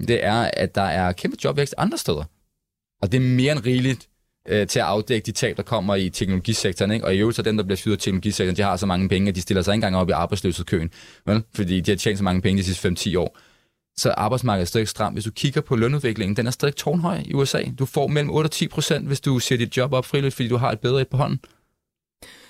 det 0.07 0.25
er, 0.25 0.51
at 0.53 0.75
der 0.75 0.81
er 0.81 1.11
kæmpe 1.11 1.37
jobvækst 1.43 1.75
andre 1.77 1.97
steder. 1.97 2.23
Og 3.01 3.11
det 3.11 3.17
er 3.17 3.21
mere 3.21 3.51
end 3.51 3.65
rigeligt 3.65 4.08
øh, 4.47 4.67
til 4.67 4.79
at 4.79 4.85
afdække 4.85 5.25
de 5.25 5.31
tab, 5.31 5.57
der 5.57 5.63
kommer 5.63 5.95
i 5.95 6.09
teknologisektoren. 6.09 6.91
Ikke? 6.91 7.05
Og 7.05 7.15
i 7.15 7.17
øvrigt 7.17 7.35
så 7.35 7.41
dem, 7.41 7.57
der 7.57 7.63
bliver 7.63 7.77
fyret 7.77 7.97
i 7.97 7.99
teknologisektoren, 7.99 8.57
de 8.57 8.61
har 8.61 8.77
så 8.77 8.85
mange 8.85 9.09
penge, 9.09 9.29
at 9.29 9.35
de 9.35 9.41
stiller 9.41 9.61
sig 9.61 9.71
ikke 9.71 9.75
engang 9.75 9.97
op 9.97 10.09
i 10.09 10.11
arbejdsløshedskøen. 10.11 10.91
Vel? 11.25 11.43
Fordi 11.55 11.81
de 11.81 11.91
har 11.91 11.97
tjent 11.97 12.17
så 12.17 12.23
mange 12.23 12.41
penge 12.41 12.61
de 12.61 12.63
sidste 12.63 13.11
5-10 13.11 13.17
år. 13.19 13.37
Så 13.97 14.11
arbejdsmarkedet 14.11 14.65
er 14.65 14.67
stadig 14.67 14.87
stramt. 14.87 15.15
Hvis 15.15 15.23
du 15.23 15.31
kigger 15.31 15.61
på 15.61 15.75
lønudviklingen, 15.75 16.37
den 16.37 16.47
er 16.47 16.51
stadig 16.51 16.75
tårnhøj 16.75 17.21
i 17.25 17.33
USA. 17.33 17.63
Du 17.79 17.85
får 17.85 18.07
mellem 18.07 18.31
8 18.31 18.47
og 18.47 18.51
10 18.51 18.67
procent, 18.67 19.07
hvis 19.07 19.21
du 19.21 19.39
siger 19.39 19.57
dit 19.57 19.77
job 19.77 19.93
op 19.93 20.05
frivilligt, 20.05 20.35
fordi 20.35 20.47
du 20.47 20.57
har 20.57 20.71
et 20.71 20.79
bedre 20.79 21.01
et 21.01 21.07
på 21.07 21.17
hånden. 21.17 21.39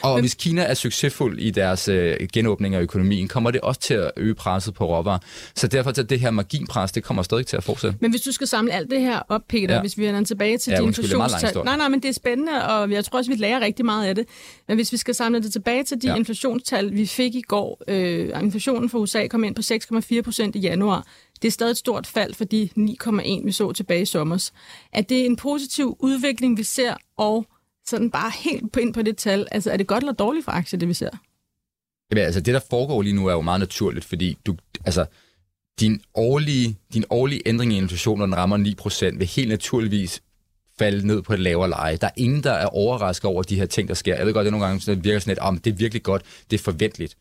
Og 0.02 0.16
Men- 0.16 0.22
hvis 0.24 0.34
Kina 0.34 0.62
er 0.62 0.74
succesfuld 0.74 1.40
i 1.40 1.52
deres 1.52 1.88
øh, 1.88 2.18
genåbning 2.34 2.76
af 2.76 2.82
økonomien, 2.82 3.28
kommer 3.28 3.52
det 3.52 3.62
også 3.62 3.82
til 3.82 3.94
at 3.94 4.12
øge 4.18 4.36
presset 4.36 4.74
på 4.74 4.86
råvarer. 4.86 5.20
Så 5.56 5.68
derfor 5.68 5.92
til 5.92 6.10
det 6.10 6.20
her 6.20 6.32
marginpres, 6.32 6.92
det 6.92 7.04
kommer 7.04 7.24
stadig 7.24 7.46
til 7.46 7.58
at 7.58 7.64
fortsætte. 7.64 7.98
Men 8.02 8.12
hvis 8.12 8.22
du 8.22 8.32
skal 8.32 8.48
samle 8.48 8.72
alt 8.74 8.92
det 8.92 9.02
her 9.02 9.20
op, 9.30 9.42
Peter, 9.50 9.74
ja. 9.76 9.82
Hvis 9.82 9.98
vi 9.98 10.06
vender 10.08 10.24
tilbage 10.24 10.58
til 10.58 10.72
Ja, 10.72 10.78
de 10.78 10.84
inflationstal... 10.84 11.58
Nej, 11.66 11.78
nej, 11.78 11.88
men 11.88 12.02
det 12.02 12.10
er 12.10 12.14
spændende, 12.14 12.66
og 12.68 12.92
jeg 12.92 13.06
tror 13.06 13.18
også, 13.20 13.32
vi 13.32 13.38
lærer 13.38 13.60
rigtig 13.60 13.86
meget 13.86 14.08
af 14.08 14.16
det. 14.16 14.26
Men 14.68 14.78
hvis 14.78 14.92
vi 14.92 14.98
skal 14.98 15.16
samle 15.16 15.44
det 15.44 15.52
tilbage 15.52 15.84
til 15.84 16.02
de. 16.02 16.08
Ja. 16.08 16.16
inflationstal, 16.16 16.94
vi 16.96 17.06
fik 17.06 17.36
i 17.36 17.42
går. 17.42 17.82
Øh, 17.88 18.30
inflationen 18.44 18.90
for 18.90 19.00
USA 19.00 19.28
kom 19.28 19.44
ind 19.44 19.56
på 19.56 19.62
6,4 20.16 20.22
procent 20.22 20.56
i 20.56 20.60
januar. 20.60 21.08
Det 21.42 21.48
er 21.48 21.52
stadig 21.52 21.72
et 21.72 21.78
stort 21.78 22.08
fald 22.08 22.34
for 22.34 22.44
de 22.44 22.70
9,1, 22.78 23.46
vi 23.46 23.52
så 23.52 23.72
tilbage 23.72 24.02
i 24.02 24.06
sommer. 24.06 24.50
Er 24.94 25.02
det 25.02 25.26
en 25.26 25.36
positiv 25.36 25.98
udvikling, 26.00 26.58
vi 26.58 26.64
ser, 26.64 26.94
og 27.18 27.46
sådan 27.90 28.12
bare 28.12 28.32
helt 28.44 28.72
på 28.72 28.80
ind 28.80 28.94
på 28.94 29.02
det 29.02 29.18
tal? 29.18 29.48
Altså, 29.52 29.72
er 29.72 29.78
det 29.78 29.88
godt 29.88 30.04
eller 30.04 30.14
dårligt 30.14 30.46
for 30.46 30.52
aktier, 30.52 30.80
det 30.80 30.88
vi 30.88 30.94
ser? 30.94 31.10
Jamen, 32.12 32.24
altså, 32.24 32.42
det, 32.42 32.54
der 32.54 32.60
foregår 32.70 33.02
lige 33.02 33.16
nu, 33.16 33.28
er 33.28 33.34
jo 33.34 33.42
meget 33.42 33.60
naturligt, 33.60 34.06
fordi 34.06 34.38
du, 34.46 34.56
altså, 34.86 35.06
din 35.80 36.02
årlige, 36.16 36.78
din 36.94 37.06
årlige 37.10 37.42
ændring 37.46 37.74
i 37.74 37.78
inflationen, 37.78 38.20
når 38.20 38.26
den 38.26 38.36
rammer 38.36 38.58
9%, 39.12 39.18
vil 39.18 39.28
helt 39.28 39.50
naturligvis 39.50 40.22
falde 40.80 41.08
ned 41.08 41.22
på 41.22 41.34
et 41.34 41.40
lavere 41.40 41.70
leje. 41.70 41.98
Der 41.98 42.08
er 42.08 42.12
ingen, 42.16 42.44
der 42.44 42.52
er 42.52 42.66
overrasket 42.66 43.26
over 43.26 43.44
de 43.44 43.56
her 43.56 43.66
ting, 43.66 43.88
der 43.88 43.94
sker. 43.94 44.16
Jeg 44.16 44.26
ved 44.26 44.34
godt, 44.34 44.46
det 44.46 44.52
nogle 44.52 44.66
gange 44.66 44.82
sådan, 44.82 44.98
det 44.98 45.06
virker 45.06 45.20
sådan 45.20 45.32
lidt, 45.32 45.40
om 45.40 45.58
det 45.58 45.74
er 45.74 45.76
virkelig 45.76 46.04
godt, 46.04 46.22
det 46.52 46.60
er 46.60 46.64
forventeligt. 46.64 47.18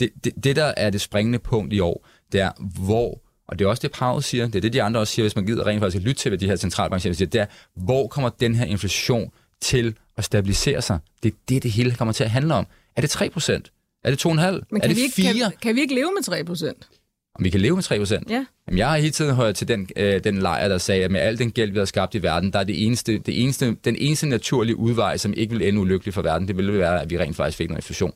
Det, 0.00 0.10
det, 0.24 0.32
det, 0.44 0.56
der 0.56 0.74
er 0.76 0.90
det 0.90 1.00
springende 1.00 1.38
punkt 1.38 1.72
i 1.72 1.80
år, 1.80 2.06
det 2.32 2.40
er, 2.40 2.50
hvor, 2.84 3.20
og 3.48 3.58
det 3.58 3.64
er 3.64 3.68
også 3.68 3.80
det, 3.82 3.92
Paul 3.92 4.22
siger, 4.22 4.46
det 4.46 4.54
er 4.54 4.60
det, 4.60 4.72
de 4.72 4.82
andre 4.82 5.00
også 5.00 5.14
siger, 5.14 5.24
hvis 5.24 5.36
man 5.36 5.46
gider 5.46 5.66
rent 5.66 5.80
faktisk 5.80 5.96
at 5.96 6.02
lytte 6.02 6.20
til, 6.22 6.30
hvad 6.30 6.38
de 6.38 6.46
her 6.46 6.56
centralbankchefer 6.56 7.14
siger, 7.14 7.28
det 7.28 7.40
er, 7.40 7.46
hvor 7.74 8.06
kommer 8.06 8.28
den 8.28 8.54
her 8.54 8.64
inflation 8.64 9.30
til 9.60 9.96
at 10.16 10.24
stabilisere 10.24 10.82
sig? 10.82 10.98
Det 11.22 11.32
er 11.32 11.36
det, 11.48 11.62
det 11.62 11.70
hele 11.70 11.94
kommer 11.94 12.12
til 12.12 12.24
at 12.24 12.30
handle 12.30 12.54
om. 12.54 12.66
Er 12.96 13.00
det 13.00 13.16
3% 13.16 14.00
Er 14.04 14.10
det 14.10 14.26
2,5? 14.26 14.30
Men 14.30 14.40
er 14.42 14.60
kan, 14.80 14.88
det 14.88 14.96
vi 14.96 15.00
ikke, 15.00 15.14
4? 15.14 15.32
kan, 15.32 15.52
kan 15.62 15.74
vi 15.74 15.80
ikke 15.80 15.94
leve 15.94 16.10
med 16.16 16.22
3 16.22 16.44
procent? 16.44 16.88
Om 17.34 17.44
vi 17.44 17.50
kan 17.50 17.60
leve 17.60 17.74
med 17.74 17.82
3 17.82 17.94
Ja. 17.94 18.44
Jamen, 18.68 18.78
jeg 18.78 18.90
har 18.90 18.96
hele 18.96 19.10
tiden 19.10 19.34
hørt 19.34 19.54
til 19.54 19.68
den, 19.68 19.88
øh, 19.96 20.24
den 20.24 20.38
lejr, 20.38 20.68
der 20.68 20.78
sagde, 20.78 21.04
at 21.04 21.10
med 21.10 21.20
al 21.20 21.38
den 21.38 21.50
gæld, 21.50 21.72
vi 21.72 21.78
har 21.78 21.84
skabt 21.84 22.14
i 22.14 22.22
verden, 22.22 22.52
der 22.52 22.58
er 22.58 22.64
det 22.64 22.86
eneste, 22.86 23.18
det 23.18 23.42
eneste, 23.42 23.76
den 23.84 23.96
eneste 23.98 24.26
naturlige 24.26 24.76
udvej, 24.76 25.16
som 25.16 25.34
ikke 25.36 25.56
vil 25.58 25.68
ende 25.68 25.80
ulykkeligt 25.80 26.14
for 26.14 26.22
verden, 26.22 26.48
det 26.48 26.56
ville 26.56 26.78
være, 26.78 27.02
at 27.02 27.10
vi 27.10 27.18
rent 27.18 27.36
faktisk 27.36 27.58
fik 27.58 27.68
noget 27.68 27.78
inflation. 27.78 28.12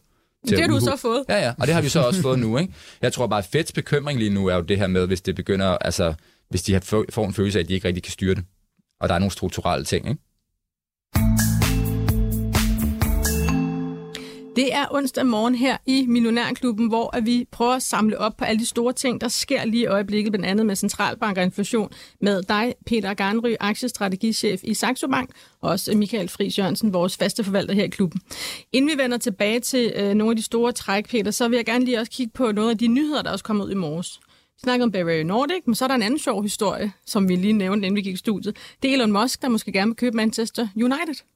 Det 0.48 0.60
har 0.60 0.68
du 0.68 0.80
så 0.80 0.96
fået. 0.96 1.24
Ja, 1.28 1.38
ja, 1.38 1.54
og 1.58 1.66
det 1.66 1.74
har 1.74 1.82
vi 1.82 1.88
så 1.88 2.00
også 2.00 2.22
fået 2.22 2.38
nu, 2.38 2.58
ikke? 2.58 2.72
Jeg 3.02 3.12
tror 3.12 3.26
bare, 3.26 3.38
at 3.38 3.48
Feds 3.52 3.72
bekymring 3.72 4.18
lige 4.18 4.30
nu 4.30 4.46
er 4.46 4.54
jo 4.54 4.60
det 4.62 4.78
her 4.78 4.86
med, 4.86 5.06
hvis 5.06 5.20
det 5.20 5.34
begynder, 5.34 5.66
altså, 5.66 6.14
hvis 6.50 6.62
de 6.62 6.80
får 6.80 7.26
en 7.26 7.34
følelse 7.34 7.58
af, 7.58 7.62
at 7.62 7.68
de 7.68 7.74
ikke 7.74 7.88
rigtig 7.88 8.02
kan 8.02 8.12
styre 8.12 8.34
det. 8.34 8.44
Og 9.00 9.08
der 9.08 9.14
er 9.14 9.18
nogle 9.18 9.32
strukturelle 9.32 9.84
ting, 9.84 10.08
ikke? 10.08 10.20
Det 14.56 14.74
er 14.74 14.86
onsdag 14.90 15.26
morgen 15.26 15.54
her 15.54 15.76
i 15.86 16.06
Millionærklubben, 16.06 16.88
hvor 16.88 17.16
at 17.16 17.26
vi 17.26 17.46
prøver 17.50 17.72
at 17.72 17.82
samle 17.82 18.18
op 18.18 18.36
på 18.36 18.44
alle 18.44 18.58
de 18.58 18.66
store 18.66 18.92
ting, 18.92 19.20
der 19.20 19.28
sker 19.28 19.64
lige 19.64 19.82
i 19.82 19.86
øjeblikket, 19.86 20.32
blandt 20.32 20.46
andet 20.46 20.66
med 20.66 20.76
centralbank 20.76 21.38
og 21.38 21.44
inflation, 21.44 21.90
med 22.20 22.42
dig, 22.42 22.74
Peter 22.86 23.14
Garnry, 23.14 23.54
aktiestrategichef 23.60 24.60
i 24.64 24.74
Saxo 24.74 25.08
Bank, 25.08 25.30
og 25.60 25.70
også 25.70 25.96
Michael 25.96 26.28
Friis 26.28 26.58
Jørgensen, 26.58 26.92
vores 26.92 27.16
faste 27.16 27.44
forvalter 27.44 27.74
her 27.74 27.84
i 27.84 27.88
klubben. 27.88 28.20
Inden 28.72 28.90
vi 28.90 29.02
vender 29.02 29.18
tilbage 29.18 29.60
til 29.60 29.92
øh, 29.96 30.14
nogle 30.14 30.30
af 30.30 30.36
de 30.36 30.42
store 30.42 30.72
træk, 30.72 31.08
Peter, 31.08 31.30
så 31.30 31.48
vil 31.48 31.56
jeg 31.56 31.66
gerne 31.66 31.84
lige 31.84 32.00
også 32.00 32.12
kigge 32.12 32.32
på 32.34 32.52
nogle 32.52 32.70
af 32.70 32.78
de 32.78 32.88
nyheder, 32.88 33.22
der 33.22 33.28
er 33.28 33.32
også 33.32 33.44
kommet 33.44 33.64
ud 33.64 33.70
i 33.70 33.74
morges. 33.74 34.20
Vi 34.54 34.60
snakker 34.62 34.86
om 34.86 34.92
Bavaria 34.92 35.22
Nordic, 35.22 35.62
men 35.66 35.74
så 35.74 35.84
er 35.84 35.88
der 35.88 35.94
en 35.94 36.02
anden 36.02 36.18
sjov 36.20 36.42
historie, 36.42 36.92
som 37.06 37.28
vi 37.28 37.36
lige 37.36 37.52
nævnte, 37.52 37.86
inden 37.86 37.96
vi 37.96 38.02
gik 38.02 38.14
i 38.14 38.16
studiet. 38.16 38.56
Det 38.82 38.90
er 38.90 38.94
Elon 38.94 39.12
Musk, 39.12 39.42
der 39.42 39.48
måske 39.48 39.72
gerne 39.72 39.88
vil 39.88 39.96
købe 39.96 40.16
Manchester 40.16 40.68
United. 40.76 41.35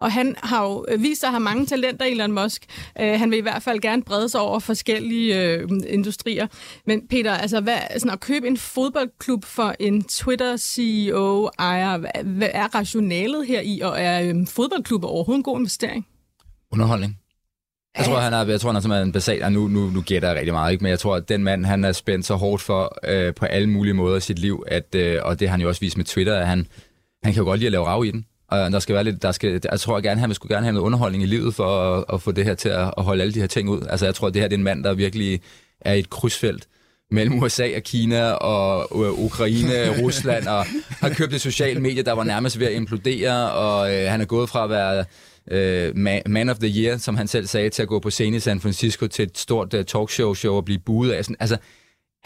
Og 0.00 0.12
han 0.12 0.36
har 0.42 0.64
jo 0.64 0.84
øh, 0.88 1.02
vist 1.02 1.20
sig 1.20 1.26
at 1.26 1.32
have 1.32 1.40
mange 1.40 1.66
talenter, 1.66 2.06
Elon 2.06 2.32
Musk. 2.32 2.66
Uh, 3.00 3.06
han 3.06 3.30
vil 3.30 3.38
i 3.38 3.42
hvert 3.42 3.62
fald 3.62 3.80
gerne 3.80 4.02
brede 4.02 4.28
sig 4.28 4.40
over 4.40 4.58
forskellige 4.58 5.64
uh, 5.64 5.70
industrier. 5.88 6.46
Men 6.86 7.08
Peter, 7.08 7.34
altså 7.34 7.60
hvad, 7.60 7.78
sådan 7.98 8.10
at 8.10 8.20
købe 8.20 8.46
en 8.46 8.56
fodboldklub 8.56 9.44
for 9.44 9.74
en 9.80 10.04
Twitter-CEO, 10.04 11.50
ejer, 11.58 11.96
hvad, 11.96 12.10
hvad 12.24 12.50
er 12.54 12.74
rationalet 12.74 13.46
her 13.46 13.60
i, 13.60 13.80
og 13.80 14.00
er 14.00 14.30
um, 14.30 14.46
fodboldklub 14.46 15.04
overhovedet 15.04 15.38
en 15.38 15.42
god 15.42 15.58
investering? 15.58 16.06
Underholdning. 16.72 17.18
Jeg 17.98 18.06
tror, 18.06 18.18
han 18.18 18.32
er, 18.32 18.44
jeg 18.44 18.60
tror, 18.60 18.68
han 18.68 18.76
er 18.76 18.80
simpelthen 18.80 19.12
basalt, 19.12 19.42
og 19.42 19.52
nu, 19.52 19.68
nu, 19.68 19.90
nu 19.90 20.02
gætter 20.02 20.28
jeg 20.28 20.36
rigtig 20.36 20.52
meget, 20.52 20.72
ikke? 20.72 20.82
men 20.82 20.90
jeg 20.90 20.98
tror, 20.98 21.16
at 21.16 21.28
den 21.28 21.44
mand, 21.44 21.64
han 21.64 21.84
er 21.84 21.92
spændt 21.92 22.26
så 22.26 22.34
hårdt 22.34 22.62
for 22.62 22.98
øh, 23.04 23.34
på 23.34 23.46
alle 23.46 23.68
mulige 23.68 23.94
måder 23.94 24.16
i 24.16 24.20
sit 24.20 24.38
liv, 24.38 24.64
at, 24.66 24.94
øh, 24.94 25.18
og 25.22 25.40
det 25.40 25.48
har 25.48 25.50
han 25.50 25.60
jo 25.60 25.68
også 25.68 25.80
vist 25.80 25.96
med 25.96 26.04
Twitter, 26.04 26.36
at 26.36 26.46
han, 26.46 26.66
han 27.22 27.32
kan 27.32 27.40
jo 27.40 27.44
godt 27.44 27.58
lide 27.60 27.66
at 27.66 27.72
lave 27.72 27.86
rav 27.86 28.04
i 28.04 28.10
den. 28.10 28.26
Og 28.48 28.72
der 28.72 28.78
skal 28.78 28.94
være 28.94 29.04
lidt, 29.04 29.22
der 29.22 29.32
skal, 29.32 29.60
jeg 29.70 29.80
tror 29.80 30.00
gerne, 30.00 30.20
han 30.20 30.34
skulle 30.34 30.54
gerne 30.54 30.64
have 30.64 30.72
noget 30.72 30.86
underholdning 30.86 31.22
i 31.22 31.26
livet 31.26 31.54
for 31.54 31.94
at, 31.94 32.04
at 32.12 32.22
få 32.22 32.32
det 32.32 32.44
her 32.44 32.54
til 32.54 32.68
at, 32.68 32.94
at 32.98 33.04
holde 33.04 33.22
alle 33.22 33.34
de 33.34 33.40
her 33.40 33.46
ting 33.46 33.68
ud. 33.68 33.82
Altså 33.90 34.06
jeg 34.06 34.14
tror, 34.14 34.28
at 34.28 34.34
det 34.34 34.42
her 34.42 34.48
det 34.48 34.54
er 34.54 34.58
en 34.58 34.64
mand, 34.64 34.84
der 34.84 34.94
virkelig 34.94 35.40
er 35.80 35.92
i 35.92 35.98
et 35.98 36.10
krydsfelt 36.10 36.68
mellem 37.10 37.42
USA 37.42 37.76
og 37.76 37.82
Kina 37.82 38.30
og 38.30 39.04
øh, 39.04 39.12
Ukraine 39.12 39.90
og 39.90 39.98
Rusland, 40.04 40.46
og 40.46 40.64
har 40.90 41.08
købt 41.08 41.34
et 41.34 41.40
socialt 41.40 41.82
medie, 41.82 42.02
der 42.02 42.12
var 42.12 42.24
nærmest 42.24 42.58
ved 42.58 42.66
at 42.66 42.72
implodere, 42.72 43.52
og 43.52 43.94
øh, 43.94 44.10
han 44.10 44.20
er 44.20 44.24
gået 44.24 44.48
fra 44.48 44.64
at 44.64 44.70
være 44.70 45.04
øh, 45.50 45.96
man 46.26 46.48
of 46.48 46.58
the 46.58 46.82
year, 46.82 46.96
som 46.96 47.16
han 47.16 47.28
selv 47.28 47.46
sagde, 47.46 47.70
til 47.70 47.82
at 47.82 47.88
gå 47.88 47.98
på 47.98 48.10
scene 48.10 48.36
i 48.36 48.40
San 48.40 48.60
Francisco 48.60 49.06
til 49.06 49.22
et 49.22 49.38
stort 49.38 49.74
uh, 49.74 49.84
talkshow 49.84 50.34
show 50.34 50.54
og 50.54 50.64
blive 50.64 50.78
buet 50.78 51.10
af. 51.10 51.24
Sådan, 51.24 51.36
altså, 51.40 51.56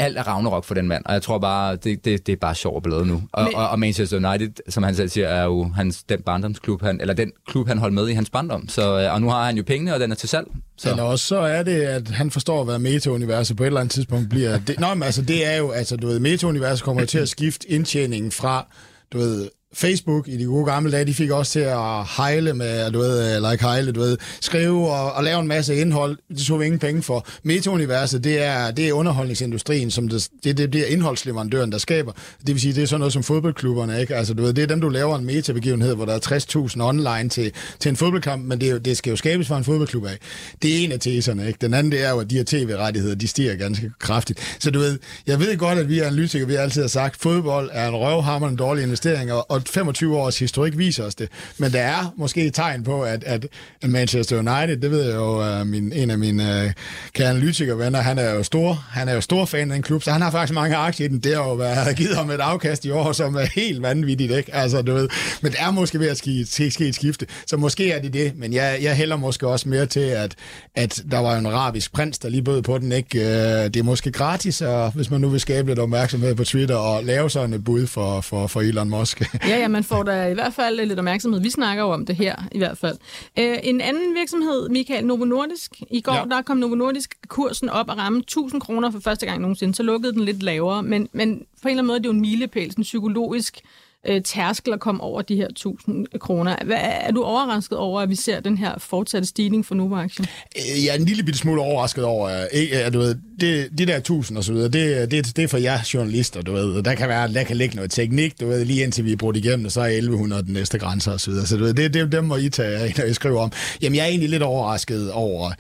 alt 0.02 0.18
er 0.18 0.22
Ragnarok 0.22 0.64
for 0.64 0.74
den 0.74 0.88
mand, 0.88 1.04
og 1.06 1.12
jeg 1.12 1.22
tror 1.22 1.38
bare, 1.38 1.76
det, 1.76 2.04
det, 2.04 2.26
det 2.26 2.32
er 2.32 2.36
bare 2.36 2.54
sjovt 2.54 2.82
blade 2.82 3.06
nu. 3.06 3.22
Og, 3.32 3.44
Men... 3.44 3.54
og, 3.54 3.68
og 3.68 3.78
Manchester 3.78 4.30
United, 4.30 4.52
som 4.68 4.82
han 4.82 4.94
selv 4.94 5.08
siger, 5.08 5.28
er 5.28 5.44
jo 5.44 5.70
hans, 5.74 6.02
den 6.02 6.22
barndomsklub, 6.22 6.82
han, 6.82 7.00
eller 7.00 7.14
den 7.14 7.32
klub, 7.46 7.68
han 7.68 7.78
holdt 7.78 7.94
med 7.94 8.08
i 8.08 8.12
hans 8.12 8.30
barndom. 8.30 8.68
Så, 8.68 9.00
øh, 9.00 9.14
og 9.14 9.20
nu 9.20 9.28
har 9.28 9.46
han 9.46 9.56
jo 9.56 9.62
pengene, 9.62 9.94
og 9.94 10.00
den 10.00 10.10
er 10.10 10.16
til 10.16 10.28
salg. 10.28 10.46
Så. 10.76 10.90
Men 10.90 10.98
også 10.98 11.26
så 11.26 11.36
er 11.36 11.62
det, 11.62 11.82
at 11.82 12.08
han 12.08 12.30
forstår, 12.30 12.64
hvad 12.64 12.78
meta-universet 12.78 13.56
på 13.56 13.62
et 13.62 13.66
eller 13.66 13.80
andet 13.80 13.92
tidspunkt 13.92 14.30
bliver. 14.30 14.58
Det, 14.58 14.80
nå, 14.80 14.94
men 14.94 15.02
altså, 15.02 15.22
det 15.22 15.46
er 15.46 15.56
jo, 15.56 15.70
altså, 15.70 15.96
du 15.96 16.06
ved, 16.06 16.18
meta-universet 16.18 16.84
kommer 16.84 17.04
til 17.04 17.18
at 17.18 17.28
skifte 17.28 17.70
indtjeningen 17.70 18.32
fra, 18.32 18.66
du 19.12 19.18
ved, 19.18 19.48
Facebook 19.74 20.28
i 20.28 20.37
de 20.37 20.44
gode 20.44 20.64
gamle 20.64 20.92
dage, 20.92 21.04
de 21.04 21.14
fik 21.14 21.30
også 21.30 21.52
til 21.52 21.61
at 21.61 22.04
hejle 22.16 22.54
med, 22.54 22.90
du 22.90 22.98
ved, 22.98 23.37
øh, 23.37 23.50
like 23.50 23.64
hejle, 23.64 23.92
du 23.92 24.00
ved, 24.00 24.18
skrive 24.40 24.90
og, 24.90 25.12
og 25.12 25.24
lave 25.24 25.40
en 25.40 25.48
masse 25.48 25.76
indhold. 25.76 26.18
Det 26.28 26.46
tog 26.46 26.61
vi 26.61 26.64
ingen 26.64 26.78
penge 26.78 27.02
for. 27.02 27.26
Metauniverset, 27.42 28.24
det 28.24 28.42
er, 28.42 28.70
det 28.70 28.88
er 28.88 28.92
underholdningsindustrien, 28.92 29.90
som 29.90 30.08
det, 30.08 30.28
det, 30.44 30.58
det 30.58 30.70
bliver 30.70 30.87
indholdsleverandøren, 30.87 31.72
der 31.72 31.78
skaber. 31.78 32.12
Det 32.46 32.48
vil 32.54 32.61
sige, 32.61 32.74
det 32.74 32.82
er 32.82 32.87
sådan 32.87 33.00
noget 33.00 33.12
som 33.12 33.22
fodboldklubberne, 33.22 34.00
ikke? 34.00 34.16
Altså, 34.16 34.35
du 34.35 34.42
ved, 34.42 34.52
det 34.52 34.62
er 34.62 34.66
dem, 34.66 34.80
du 34.80 34.88
laver 34.88 35.18
en 35.18 35.24
metabegivenhed, 35.24 35.94
hvor 35.94 36.04
der 36.04 36.14
er 36.14 36.66
60.000 36.76 36.82
online 36.82 37.28
til, 37.28 37.52
til 37.78 37.88
en 37.88 37.96
fodboldkamp, 37.96 38.44
men 38.44 38.61
det, 38.61 38.70
er 38.70 38.78
det 38.78 38.96
skal 38.96 39.11
jo 39.11 39.16
skabes 39.16 39.48
for 39.48 39.56
en 39.56 39.64
fodboldklub 39.64 40.04
af. 40.04 40.18
Det 40.62 40.70
er 40.70 40.85
en 40.85 40.92
af 40.92 41.00
teserne, 41.00 41.46
ikke? 41.46 41.58
Den 41.61 41.74
anden, 41.74 41.92
det 41.92 42.04
er 42.04 42.11
jo, 42.11 42.18
at 42.20 42.30
de 42.30 42.37
her 42.37 42.44
tv-rettigheder, 42.46 43.14
de 43.14 43.28
stiger 43.28 43.56
ganske 43.56 43.90
kraftigt. 43.98 44.56
Så 44.58 44.70
du 44.70 44.78
ved, 44.78 44.98
jeg 45.26 45.40
ved 45.40 45.56
godt, 45.58 45.78
at 45.78 45.88
vi 45.88 45.98
er 45.98 46.06
analytikere, 46.06 46.48
vi 46.48 46.54
har 46.54 46.61
altid 46.62 46.80
har 46.80 46.88
sagt, 46.88 47.22
fodbold 47.22 47.70
er 47.72 47.88
en 47.88 47.94
røvhammer, 47.94 48.48
en 48.48 48.56
dårlig 48.56 48.85
investering, 48.85 49.32
og, 49.32 49.50
og 49.50 49.62
25 49.68 50.16
års 50.16 50.38
historik 50.38 50.79
viser 50.79 51.05
os 51.05 51.14
det. 51.14 51.29
Men 51.59 51.72
der 51.72 51.81
er 51.81 52.14
måske 52.16 52.44
et 52.44 52.55
tegn 52.55 52.85
på, 52.85 53.03
at, 53.03 53.25
at 53.25 53.46
Manchester 53.85 54.38
United, 54.38 54.77
det 54.77 54.90
ved 54.90 55.05
jeg 55.05 55.14
jo, 55.14 55.61
uh, 55.61 55.66
min, 55.66 55.92
en 55.92 56.11
af 56.11 56.18
mine 56.18 56.64
uh, 56.66 56.72
kære 57.12 57.31
analytikervenner, 57.31 58.01
han 58.01 58.18
er 58.18 58.35
jo 58.35 58.42
stor, 58.42 58.85
han 58.90 59.09
er 59.09 59.14
jo 59.14 59.20
stor 59.20 59.44
fan 59.44 59.70
af 59.70 59.75
den 59.75 59.83
klub, 59.83 60.03
så 60.03 60.11
han 60.11 60.22
har 60.22 60.31
faktisk 60.31 60.55
mange 60.55 60.77
aktier 60.77 61.07
i 61.07 61.09
den. 61.09 61.18
Det 61.18 61.37
har 61.37 61.42
jo 61.42 61.55
været, 61.55 61.96
givet 62.03 62.16
ham 62.16 62.31
et 62.31 62.40
afkast 62.40 62.85
i 62.85 62.90
år, 62.90 63.12
som 63.12 63.35
er 63.35 63.46
helt 63.55 63.83
vanvittigt, 63.83 64.33
ikke? 64.33 64.55
Altså, 64.55 64.83
du 64.83 64.94
ved. 64.94 65.09
Men 65.42 65.53
det 65.53 65.61
er 65.61 65.70
måske 65.70 66.01
ved 66.01 66.09
at 66.09 66.16
ske, 66.16 66.46
ske, 66.46 66.70
ske 66.70 66.88
et 66.88 66.94
skifte, 66.94 67.27
så 67.46 67.57
måske 67.57 67.90
er 67.90 68.03
det 68.03 68.12
det, 68.12 68.33
men 68.37 68.53
jeg, 68.53 68.79
jeg 68.83 68.96
hælder 68.96 69.16
måske 69.16 69.48
også 69.48 69.68
mere 69.68 69.87
til, 69.87 70.01
at, 70.01 70.35
at 70.75 71.03
der 71.11 71.18
var 71.18 71.37
en 71.37 71.46
arabisk 71.46 71.92
prins, 71.92 72.18
der 72.18 72.29
lige 72.29 72.42
bød 72.42 72.62
på 72.62 72.79
den, 72.79 72.92
ikke? 72.92 73.18
Uh, 73.18 73.25
det 73.25 73.77
er 73.77 73.83
måske 73.83 74.12
gratis, 74.12 74.61
og 74.61 74.90
hvis 74.90 75.11
man 75.11 75.20
nu 75.20 75.29
vil 75.29 75.40
skabe 75.40 75.68
lidt 75.68 75.79
opmærksomhed 75.79 76.35
på 76.35 76.44
Twitter 76.44 76.77
og 76.77 77.05
lave 77.05 77.31
sådan 77.31 77.53
et 77.53 77.64
bud 77.64 77.87
for, 77.87 78.20
for, 78.20 78.46
for 78.46 78.61
Elon 78.61 78.88
Musk 78.90 79.22
ja, 79.54 79.60
ja, 79.60 79.68
man 79.68 79.84
får 79.84 80.02
da 80.02 80.26
i 80.26 80.34
hvert 80.34 80.54
fald 80.54 80.86
lidt 80.86 80.98
opmærksomhed. 80.98 81.40
Vi 81.40 81.50
snakker 81.50 81.84
jo 81.84 81.90
om 81.90 82.06
det 82.06 82.16
her 82.16 82.36
i 82.52 82.58
hvert 82.58 82.78
fald. 82.78 82.98
Øh, 83.38 83.58
en 83.62 83.80
anden 83.80 84.14
virksomhed, 84.14 84.68
Michael 84.68 85.06
Novo 85.06 85.24
Nordisk. 85.24 85.82
I 85.90 86.00
går 86.00 86.14
ja. 86.14 86.24
der 86.24 86.42
kom 86.42 86.56
Novo 86.56 86.74
Nordisk 86.74 87.14
kursen 87.28 87.68
op 87.68 87.88
og 87.88 87.98
ramme 87.98 88.18
1000 88.18 88.60
kroner 88.60 88.90
for 88.90 89.00
første 89.00 89.26
gang 89.26 89.40
nogensinde. 89.40 89.74
Så 89.74 89.82
lukkede 89.82 90.12
den 90.12 90.24
lidt 90.24 90.42
lavere, 90.42 90.82
men, 90.82 91.08
men 91.12 91.46
på 91.62 91.68
en 91.68 91.70
eller 91.70 91.82
anden 91.82 91.86
måde 91.86 91.98
det 91.98 92.06
er 92.06 92.08
jo 92.08 92.14
en 92.14 92.20
milepæl, 92.20 92.70
sådan 92.70 92.82
psykologisk 92.82 93.60
øh, 94.08 94.22
tærskel 94.22 94.72
at 94.72 94.80
komme 94.80 95.02
over 95.02 95.22
de 95.22 95.36
her 95.36 95.46
1000 95.46 96.06
kroner. 96.20 96.56
Hvad, 96.64 96.76
er 96.80 97.10
du 97.10 97.22
overrasket 97.22 97.78
over, 97.78 98.00
at 98.00 98.08
vi 98.08 98.14
ser 98.14 98.40
den 98.40 98.58
her 98.58 98.74
fortsatte 98.78 99.28
stigning 99.28 99.66
for 99.66 99.74
Novo-aktien? 99.74 100.26
Øh, 100.56 100.84
jeg 100.84 100.94
er 100.94 100.98
en 100.98 101.04
lille 101.04 101.22
bitte 101.22 101.38
smule 101.38 101.60
overrasket 101.60 102.04
over, 102.04 102.30
øh, 102.30 102.46
at 102.72 102.86
øh, 102.86 102.92
du 102.92 102.98
ved, 102.98 103.16
det, 103.40 103.78
de 103.78 103.86
der 103.86 103.96
1000 103.96 104.38
og 104.38 104.44
så 104.44 104.52
videre, 104.52 104.68
det, 104.68 105.10
det, 105.10 105.36
det 105.36 105.44
er 105.44 105.48
for 105.48 105.58
jer 105.58 105.78
journalister, 105.94 106.42
du 106.42 106.52
ved. 106.52 106.82
Der 106.82 106.94
kan, 106.94 107.08
være, 107.08 107.32
der 107.32 107.44
kan 107.44 107.56
ligge 107.56 107.76
noget 107.76 107.90
teknik, 107.90 108.40
du 108.40 108.46
ved, 108.46 108.64
lige 108.64 108.82
indtil 108.82 109.04
vi 109.04 109.12
er 109.12 109.16
brugt 109.16 109.36
igennem, 109.36 109.64
og 109.66 109.72
så 109.72 109.80
er 109.80 109.86
1100 109.86 110.42
den 110.42 110.52
næste 110.52 110.78
grænse 110.78 111.12
og 111.12 111.20
så 111.20 111.30
videre. 111.30 111.46
Så 111.46 111.56
du 111.56 111.64
ved, 111.64 111.74
det, 111.74 111.94
det, 111.94 112.12
dem 112.12 112.24
må 112.24 112.36
I 112.36 112.48
tage, 112.48 112.94
når 112.98 113.04
I 113.04 113.14
skriver 113.14 113.40
om. 113.40 113.52
Jamen, 113.82 113.96
jeg 113.96 114.02
er 114.02 114.08
egentlig 114.08 114.30
lidt 114.30 114.42
overrasket 114.42 115.12
over, 115.12 115.50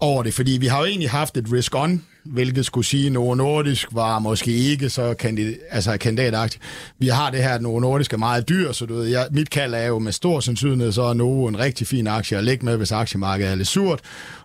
over 0.00 0.22
det, 0.22 0.34
fordi 0.34 0.50
vi 0.50 0.66
har 0.66 0.78
jo 0.78 0.84
egentlig 0.84 1.10
haft 1.10 1.36
et 1.36 1.46
risk-on 1.52 2.00
hvilket 2.24 2.66
skulle 2.66 2.86
sige, 2.86 3.06
at 3.06 3.12
Novo 3.12 3.34
Nordisk 3.34 3.88
var 3.92 4.18
måske 4.18 4.50
ikke 4.50 4.90
så 4.90 5.14
kandidat, 5.14 5.58
altså 5.70 5.96
kandidatagtigt. 5.96 6.62
Vi 6.98 7.08
har 7.08 7.30
det 7.30 7.42
her, 7.42 7.54
at 7.54 7.62
Novo 7.62 7.80
Nordisk 7.80 8.12
er 8.12 8.16
meget 8.16 8.48
dyr, 8.48 8.72
så 8.72 8.86
du 8.86 8.94
ved, 8.94 9.06
jeg, 9.06 9.26
mit 9.30 9.50
kald 9.50 9.74
er 9.74 9.86
jo 9.86 9.98
med 9.98 10.12
stor 10.12 10.40
sandsynlighed, 10.40 10.92
så 10.92 11.02
er 11.02 11.14
Novo 11.14 11.46
en 11.46 11.58
rigtig 11.58 11.86
fin 11.86 12.06
aktie 12.06 12.38
at 12.38 12.44
lægge 12.44 12.64
med, 12.64 12.76
hvis 12.76 12.92
aktiemarkedet 12.92 13.50
er 13.50 13.54
lidt 13.54 13.68
surt. 13.68 14.00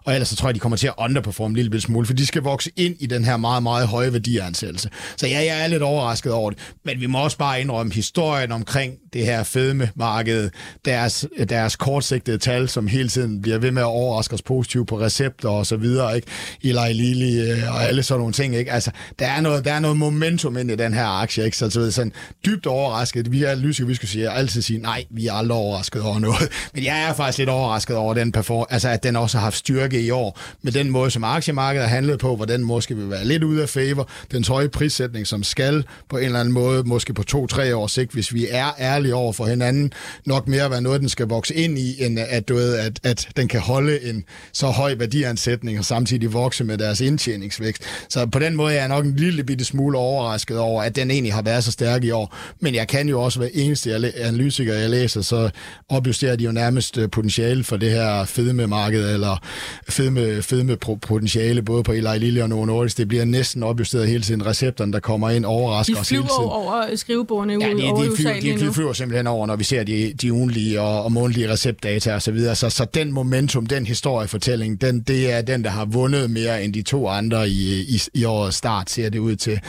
Og 0.05 0.13
ellers 0.13 0.27
så 0.27 0.35
tror 0.35 0.49
jeg, 0.49 0.55
de 0.55 0.59
kommer 0.59 0.77
til 0.77 0.87
at 0.87 0.93
underperforme 0.97 1.51
en 1.51 1.55
lille 1.55 1.81
smule, 1.81 2.05
for 2.05 2.13
de 2.13 2.25
skal 2.25 2.41
vokse 2.41 2.71
ind 2.75 2.95
i 2.99 3.05
den 3.05 3.25
her 3.25 3.37
meget, 3.37 3.63
meget 3.63 3.87
høje 3.87 4.13
værdiansættelse. 4.13 4.89
Så 5.17 5.27
ja, 5.27 5.39
jeg 5.39 5.63
er 5.63 5.67
lidt 5.67 5.83
overrasket 5.83 6.31
over 6.31 6.49
det. 6.49 6.59
Men 6.85 7.01
vi 7.01 7.05
må 7.05 7.23
også 7.23 7.37
bare 7.37 7.61
indrømme 7.61 7.93
historien 7.93 8.51
omkring 8.51 8.93
det 9.13 9.25
her 9.25 9.43
fedmemarked, 9.43 10.49
deres, 10.85 11.25
deres 11.49 11.75
kortsigtede 11.75 12.37
tal, 12.37 12.69
som 12.69 12.87
hele 12.87 13.09
tiden 13.09 13.41
bliver 13.41 13.57
ved 13.57 13.71
med 13.71 13.81
at 13.81 13.85
overraske 13.85 14.33
os 14.33 14.41
positivt 14.41 14.87
på 14.87 14.99
recepter 14.99 15.49
og 15.49 15.65
så 15.65 15.77
videre, 15.77 16.15
ikke? 16.15 16.27
Eli 16.63 16.93
Lilly 16.93 17.51
øh, 17.51 17.68
og 17.69 17.83
alle 17.83 18.03
sådan 18.03 18.19
nogle 18.19 18.33
ting, 18.33 18.55
ikke? 18.55 18.71
Altså, 18.71 18.91
der 19.19 19.27
er 19.27 19.41
noget, 19.41 19.65
der 19.65 19.73
er 19.73 19.79
noget 19.79 19.97
momentum 19.97 20.57
ind 20.57 20.71
i 20.71 20.75
den 20.75 20.93
her 20.93 21.05
aktie, 21.05 21.45
ikke? 21.45 21.57
Så, 21.57 21.69
så 21.69 21.91
sådan 21.91 22.13
dybt 22.45 22.65
overrasket. 22.65 23.31
Vi 23.31 23.43
er 23.43 23.55
lyse, 23.55 23.87
vi 23.87 23.95
skulle 23.95 24.11
sige, 24.11 24.29
altid 24.29 24.61
sige, 24.61 24.79
nej, 24.79 25.05
vi 25.09 25.27
er 25.27 25.33
aldrig 25.33 25.57
overrasket 25.57 26.01
over 26.01 26.19
noget. 26.19 26.49
Men 26.73 26.83
jeg 26.83 27.03
er 27.03 27.13
faktisk 27.13 27.37
lidt 27.37 27.49
overrasket 27.49 27.95
over 27.95 28.13
den 28.13 28.31
perform 28.31 28.65
altså 28.69 28.89
at 28.89 29.03
den 29.03 29.15
også 29.15 29.37
har 29.37 29.43
haft 29.43 29.57
styrke 29.57 30.01
i 30.01 30.09
år, 30.09 30.39
med 30.61 30.71
den 30.71 30.89
måde, 30.89 31.11
som 31.11 31.23
aktiemarkedet 31.23 31.87
har 31.87 31.95
handlet 31.95 32.19
på, 32.19 32.35
hvor 32.35 32.45
den 32.45 32.63
måske 32.63 32.95
vil 32.95 33.09
være 33.09 33.25
lidt 33.25 33.43
ude 33.43 33.61
af 33.61 33.69
favor, 33.69 34.09
den 34.31 34.45
høje 34.47 34.69
prissætning, 34.69 35.27
som 35.27 35.43
skal 35.43 35.83
på 36.09 36.17
en 36.17 36.23
eller 36.23 36.39
anden 36.39 36.53
måde, 36.53 36.83
måske 36.83 37.13
på 37.13 37.23
to-tre 37.23 37.75
års 37.75 37.91
sigt, 37.91 38.11
hvis 38.11 38.33
vi 38.33 38.47
er 38.49 38.71
ærlige 38.79 39.15
over 39.15 39.33
for 39.33 39.45
hinanden, 39.45 39.91
nok 40.25 40.47
mere 40.47 40.71
være 40.71 40.81
noget, 40.81 41.01
den 41.01 41.09
skal 41.09 41.27
vokse 41.27 41.55
ind 41.55 41.77
i, 41.77 42.05
end 42.05 42.19
at, 42.19 42.47
du 42.47 42.55
ved, 42.55 42.75
at, 42.75 42.99
at 43.03 43.27
den 43.37 43.47
kan 43.47 43.59
holde 43.59 44.09
en 44.09 44.23
så 44.53 44.67
høj 44.67 44.95
værdiansætning 44.95 45.79
og 45.79 45.85
samtidig 45.85 46.33
vokse 46.33 46.63
med 46.63 46.77
deres 46.77 47.01
indtjeningsvækst. 47.59 47.83
Så 48.09 48.25
på 48.25 48.39
den 48.39 48.55
måde 48.55 48.73
er 48.73 48.79
jeg 48.79 48.87
nok 48.87 49.05
en 49.05 49.15
lille 49.15 49.43
bitte 49.43 49.65
smule 49.65 49.97
overrasket 49.97 50.59
over, 50.59 50.83
at 50.83 50.95
den 50.95 51.11
egentlig 51.11 51.33
har 51.33 51.41
været 51.41 51.63
så 51.63 51.71
stærk 51.71 52.03
i 52.03 52.11
år. 52.11 52.35
Men 52.59 52.75
jeg 52.75 52.87
kan 52.87 53.09
jo 53.09 53.21
også 53.21 53.39
være 53.39 53.55
eneste 53.55 54.13
analytiker, 54.15 54.73
jeg 54.73 54.89
læser, 54.89 55.21
så 55.21 55.49
opjusterer 55.89 56.35
de 56.35 56.43
jo 56.43 56.51
nærmest 56.51 56.97
øh, 56.97 57.09
potentiale 57.09 57.63
for 57.63 57.77
det 57.77 57.91
her 57.91 58.25
fedmemarked, 58.25 59.13
eller 59.13 59.43
fedme, 59.89 60.41
fedme 60.41 60.77
potentiale, 60.77 61.61
både 61.61 61.83
på 61.83 61.91
Eli 61.91 62.19
Lille 62.19 62.43
og 62.43 62.49
Novo 62.49 62.65
Nordisk. 62.65 62.97
Det 62.97 63.07
bliver 63.07 63.25
næsten 63.25 63.63
opjusteret 63.63 64.07
hele 64.07 64.23
tiden. 64.23 64.45
Recepterne, 64.45 64.93
der 64.93 64.99
kommer 64.99 65.29
ind, 65.29 65.45
overrasker 65.45 65.99
os 65.99 66.09
hele 66.09 66.21
tiden. 66.21 66.33
over 66.33 66.95
skrivebordene 66.95 67.65
ja, 67.65 67.73
de, 67.73 67.83
over 67.83 68.03
de, 68.03 68.11
flyver, 68.15 68.39
de, 68.39 68.65
de 68.67 68.73
flyver 68.73 68.93
simpelthen 68.93 69.27
over, 69.27 69.47
når 69.47 69.55
vi 69.55 69.63
ser 69.63 69.83
de, 69.83 70.13
de 70.21 70.33
ugenlige 70.33 70.81
og, 70.81 71.03
og 71.03 71.11
månedlige 71.11 71.51
receptdata 71.51 72.15
osv. 72.15 72.19
Så, 72.19 72.31
videre. 72.31 72.55
så, 72.55 72.69
så 72.69 72.85
den 72.93 73.11
momentum, 73.11 73.65
den 73.65 73.85
historiefortælling, 73.85 74.81
den, 74.81 75.01
det 75.01 75.31
er 75.31 75.41
den, 75.41 75.63
der 75.63 75.69
har 75.69 75.85
vundet 75.85 76.31
mere 76.31 76.63
end 76.63 76.73
de 76.73 76.81
to 76.81 77.07
andre 77.07 77.48
i, 77.49 77.79
i, 77.79 78.01
i 78.13 78.25
årets 78.25 78.57
start, 78.57 78.89
ser 78.89 79.09
det 79.09 79.19
ud 79.19 79.35
til. 79.35 79.59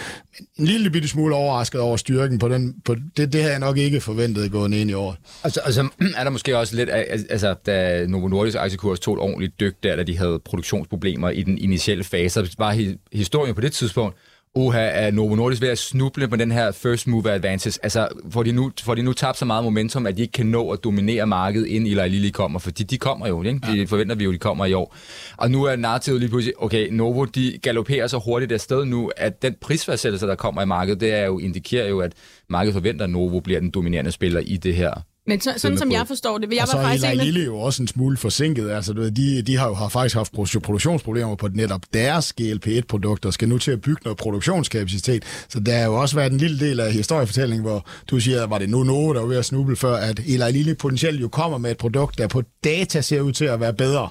En 0.59 0.65
lille 0.65 0.91
bitte 0.91 1.09
smule 1.09 1.35
overrasket 1.35 1.81
over 1.81 1.97
styrken 1.97 2.39
på 2.39 2.49
den. 2.49 2.75
På, 2.85 2.95
det, 3.17 3.33
det 3.33 3.41
havde 3.41 3.53
jeg 3.53 3.61
nok 3.61 3.79
ikke 3.79 4.01
forventet 4.01 4.53
gående 4.53 4.81
ind 4.81 4.91
i 4.91 4.95
år. 4.95 5.17
Altså, 5.45 5.61
altså 5.61 5.89
er 6.17 6.25
der 6.25 6.31
måske 6.31 6.59
også 6.59 6.77
lidt, 6.77 6.91
altså 7.31 7.55
da 7.67 8.07
Novo 8.07 8.29
Nordisk 8.29 8.57
aktiekurs 8.57 9.01
tog 9.01 9.15
et 9.15 9.21
ordentligt 9.21 9.61
dyk 9.61 9.75
der, 9.83 9.97
da 9.97 10.03
de 10.03 10.19
havde 10.19 10.41
produktionsproblemer 10.45 11.31
i 11.31 11.43
den 11.43 11.59
initielle 11.59 12.05
fase, 12.05 12.35
så 12.35 12.55
var 12.59 12.95
historien 13.13 13.55
på 13.55 13.61
det 13.61 13.73
tidspunkt, 13.73 14.17
Oha, 14.55 14.79
er 14.79 15.11
Novo 15.11 15.35
Nordisk 15.35 15.63
ved 15.63 15.69
at 15.69 15.79
snuble 15.79 16.29
på 16.29 16.37
den 16.37 16.53
her 16.53 16.73
first 16.73 17.07
mover 17.07 17.31
advantage? 17.31 17.79
Altså, 17.83 18.09
får 18.31 18.43
de 18.43 18.53
nu, 18.53 18.73
får 18.83 18.95
de 18.95 19.03
nu 19.03 19.13
tabt 19.13 19.39
så 19.39 19.45
meget 19.45 19.65
momentum, 19.65 20.07
at 20.07 20.17
de 20.17 20.23
ikke 20.23 20.33
kan 20.33 20.47
nå 20.47 20.71
at 20.71 20.85
dominere 20.85 21.27
markedet, 21.27 21.67
inden 21.67 21.99
Eli 21.99 22.09
Lilly 22.09 22.31
kommer? 22.31 22.59
Fordi 22.59 22.85
de 22.85 22.99
kommer 22.99 23.27
jo, 23.27 23.43
ikke? 23.43 23.61
De 23.67 23.73
ja. 23.73 23.85
forventer 23.85 24.15
vi 24.15 24.25
jo, 24.25 24.33
de 24.33 24.39
kommer 24.39 24.67
i 24.67 24.75
år. 24.75 24.97
Og 25.37 25.51
nu 25.51 25.65
er 25.65 25.77
narrativet 25.77 26.21
lige 26.21 26.29
pludselig, 26.29 26.63
okay, 26.63 26.89
Novo, 26.93 27.25
de 27.25 27.59
galopperer 27.63 28.07
så 28.07 28.19
hurtigt 28.19 28.53
afsted 28.53 28.85
nu, 28.85 29.11
at 29.17 29.43
den 29.43 29.55
prisfærdsættelse, 29.61 30.27
der 30.27 30.35
kommer 30.35 30.63
i 30.63 30.67
markedet, 30.67 31.01
det 31.01 31.15
er 31.15 31.27
jo, 31.27 31.39
indikerer 31.39 31.89
jo, 31.89 32.01
at 32.01 32.13
markedet 32.49 32.75
forventer, 32.75 33.05
at 33.05 33.11
Novo 33.11 33.41
bliver 33.41 33.61
den 33.61 33.71
dominerende 33.71 34.13
spiller 34.13 34.41
i 34.41 34.57
det 34.57 34.75
her 34.75 34.93
men 35.31 35.41
så, 35.41 35.55
sådan 35.57 35.79
som 35.79 35.91
jeg 35.93 36.07
forstår 36.07 36.39
det, 36.39 36.53
jeg 36.53 36.63
og 36.63 36.69
var 36.73 36.83
faktisk... 36.83 37.05
Så 37.05 37.11
er 37.11 37.15
Lille 37.15 37.45
jo 37.45 37.59
også 37.59 37.83
en 37.83 37.89
smule 37.89 38.17
forsinket. 38.17 38.71
Altså, 38.71 38.93
du 38.93 39.01
ved, 39.01 39.11
de, 39.11 39.43
de 39.43 39.57
har 39.57 39.69
jo 39.69 39.75
har 39.75 39.89
faktisk 39.89 40.15
haft 40.15 40.33
produktionsproblemer 40.33 41.35
på 41.35 41.49
netop 41.55 41.83
deres 41.95 42.35
GLP-1-produkter, 42.41 43.29
og 43.29 43.33
skal 43.33 43.49
nu 43.49 43.59
til 43.59 43.71
at 43.71 43.81
bygge 43.81 44.01
noget 44.05 44.19
produktionskapacitet. 44.19 45.25
Så 45.49 45.61
der 45.61 45.77
har 45.77 45.85
jo 45.85 45.95
også 45.95 46.17
været 46.17 46.33
en 46.33 46.39
lille 46.39 46.61
del 46.61 46.81
af 46.81 46.93
historiefortællingen, 46.93 47.65
hvor 47.65 47.87
du 48.11 48.21
siger, 48.21 48.47
var 48.47 48.59
det 48.59 48.69
nu 48.69 48.83
noget, 48.85 49.15
der 49.15 49.21
var 49.21 49.29
ved 49.29 49.37
at 49.37 49.45
snuble 49.45 49.77
før, 49.77 49.97
at 49.97 50.21
Eli 50.27 50.53
Lille 50.53 50.75
potentielt 50.75 51.21
jo 51.21 51.29
kommer 51.29 51.59
med 51.59 51.71
et 51.71 51.79
produkt, 51.79 52.19
der 52.19 52.29
på 52.29 52.43
data 52.65 53.01
ser 53.01 53.21
ud 53.21 53.33
til 53.33 53.45
at 53.45 53.61
være 53.61 53.75
bedre. 53.75 54.09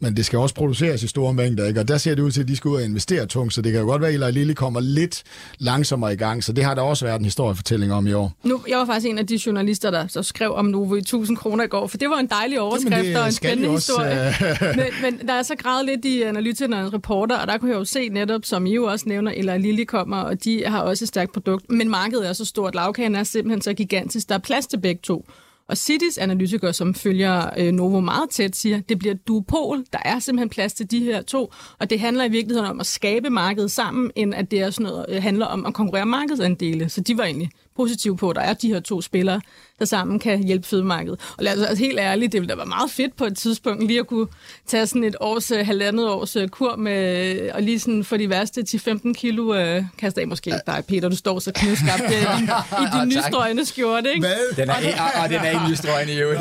Men 0.00 0.16
det 0.16 0.26
skal 0.26 0.38
også 0.38 0.54
produceres 0.54 1.02
i 1.02 1.06
store 1.06 1.34
mængder, 1.34 1.66
ikke? 1.66 1.80
Og 1.80 1.88
der 1.88 1.98
ser 1.98 2.14
det 2.14 2.22
ud 2.22 2.30
til, 2.30 2.40
at 2.40 2.48
de 2.48 2.56
skal 2.56 2.68
ud 2.68 2.76
og 2.76 2.82
investere 2.82 3.26
tungt, 3.26 3.54
så 3.54 3.62
det 3.62 3.72
kan 3.72 3.80
jo 3.80 3.86
godt 3.86 4.02
være, 4.02 4.10
at 4.10 4.22
Eli 4.22 4.38
Lille 4.38 4.54
kommer 4.54 4.80
lidt 4.80 5.22
langsommere 5.58 6.12
i 6.12 6.16
gang. 6.16 6.44
Så 6.44 6.52
det 6.52 6.64
har 6.64 6.74
der 6.74 6.82
også 6.82 7.04
været 7.04 7.18
en 7.18 7.24
historiefortælling 7.24 7.92
om 7.92 8.06
i 8.06 8.12
år. 8.12 8.32
Nu, 8.44 8.60
jeg 8.68 8.78
var 8.78 8.86
faktisk 8.86 9.06
en 9.06 9.18
af 9.18 9.26
de 9.26 9.38
journalister, 9.46 9.90
der 9.90 10.06
så 10.06 10.22
skrev 10.22 10.54
om 10.62 10.70
Novo 10.70 10.94
i 10.94 10.98
1000 10.98 11.36
kroner 11.36 11.64
i 11.64 11.66
går, 11.66 11.86
for 11.86 11.98
det 11.98 12.10
var 12.10 12.18
en 12.18 12.26
dejlig 12.26 12.60
overskrift 12.60 13.06
det 13.06 13.16
og 13.16 13.26
en 13.26 13.32
spændende 13.32 13.68
også, 13.68 13.92
historie. 13.92 14.34
men, 14.78 14.86
men 15.02 15.28
der 15.28 15.34
er 15.34 15.42
så 15.42 15.54
gravet 15.56 15.86
lidt 15.86 16.04
i 16.04 16.22
analytikernes 16.22 16.92
reporter, 16.92 17.38
og 17.38 17.46
der 17.48 17.58
kunne 17.58 17.70
jeg 17.70 17.78
jo 17.78 17.84
se 17.84 18.08
netop, 18.08 18.44
som 18.44 18.66
I 18.66 18.74
jo 18.74 18.84
også 18.84 19.08
nævner, 19.08 19.32
eller 19.36 19.58
Lille 19.58 19.84
kommer, 19.84 20.16
og 20.16 20.44
de 20.44 20.64
har 20.66 20.80
også 20.80 21.04
et 21.04 21.08
stærkt 21.08 21.32
produkt. 21.32 21.70
Men 21.70 21.88
markedet 21.88 22.28
er 22.28 22.32
så 22.32 22.44
stort, 22.44 22.74
lavkagen 22.74 23.14
er 23.14 23.22
simpelthen 23.22 23.62
så 23.62 23.74
gigantisk, 23.74 24.28
der 24.28 24.34
er 24.34 24.38
plads 24.38 24.66
til 24.66 24.80
begge 24.80 25.00
to. 25.02 25.26
Og 25.68 25.76
Cities 25.78 26.18
analytiker, 26.18 26.72
som 26.72 26.94
følger 26.94 27.50
øh, 27.58 27.72
Novo 27.72 28.00
meget 28.00 28.30
tæt, 28.30 28.56
siger, 28.56 28.80
det 28.80 28.98
bliver 28.98 29.14
duopol. 29.14 29.84
Der 29.92 29.98
er 30.04 30.18
simpelthen 30.18 30.48
plads 30.48 30.72
til 30.72 30.90
de 30.90 31.04
her 31.04 31.22
to, 31.22 31.52
og 31.78 31.90
det 31.90 32.00
handler 32.00 32.24
i 32.24 32.30
virkeligheden 32.30 32.70
om 32.70 32.80
at 32.80 32.86
skabe 32.86 33.30
markedet 33.30 33.70
sammen, 33.70 34.10
end 34.16 34.34
at 34.34 34.50
det 34.50 34.60
er 34.60 34.70
sådan 34.70 34.84
noget, 34.84 35.06
øh, 35.08 35.22
handler 35.22 35.46
om 35.46 35.66
at 35.66 35.74
konkurrere 35.74 36.06
markedsandele. 36.06 36.88
Så 36.88 37.00
de 37.00 37.18
var 37.18 37.24
egentlig 37.24 37.50
positive 37.76 38.16
på, 38.16 38.30
at 38.30 38.36
der 38.36 38.42
er 38.42 38.54
de 38.54 38.68
her 38.68 38.80
to 38.80 39.00
spillere, 39.00 39.40
der 39.78 39.84
sammen 39.84 40.18
kan 40.18 40.44
hjælpe 40.44 40.66
fødemarkedet. 40.66 41.20
Og 41.36 41.44
lad 41.44 41.52
os 41.52 41.68
altså 41.68 41.84
helt 41.84 41.98
ærligt, 41.98 42.32
det 42.32 42.40
ville 42.40 42.50
da 42.50 42.56
være 42.56 42.66
meget 42.66 42.90
fedt 42.90 43.16
på 43.16 43.24
et 43.24 43.36
tidspunkt 43.36 43.86
lige 43.86 44.00
at 44.00 44.06
kunne 44.06 44.26
tage 44.66 44.86
sådan 44.86 45.04
et 45.04 45.16
års, 45.20 45.50
øh, 45.50 45.66
halvandet 45.66 46.08
års 46.08 46.36
øh, 46.36 46.48
kur 46.48 46.76
med, 46.76 47.50
og 47.50 47.62
lige 47.62 47.80
sådan 47.80 48.04
få 48.04 48.16
de 48.16 48.30
værste 48.30 48.62
til 48.62 48.80
15 48.80 49.14
kilo 49.14 49.54
øh, 49.54 49.84
kaste 49.98 50.20
af 50.20 50.26
måske 50.26 50.48
ikke 50.48 50.60
dig, 50.66 50.84
Peter, 50.88 51.08
du 51.08 51.16
står 51.16 51.38
så 51.38 51.52
knivskabt 51.54 52.02
øh, 52.02 52.12
i, 52.12 52.44
i 52.82 53.00
din 53.00 53.08
nystrøgende 53.16 53.64
skjorte, 53.64 54.08
ikke? 54.14 54.26
Hvad? 54.26 54.56
Den 54.56 54.70
er, 54.70 54.74
og, 54.74 55.22
og 55.22 55.28
den 55.28 55.38
er 55.38 55.50
ikke 55.50 55.70
nystrøgende, 55.70 56.14
jo. 56.14 56.30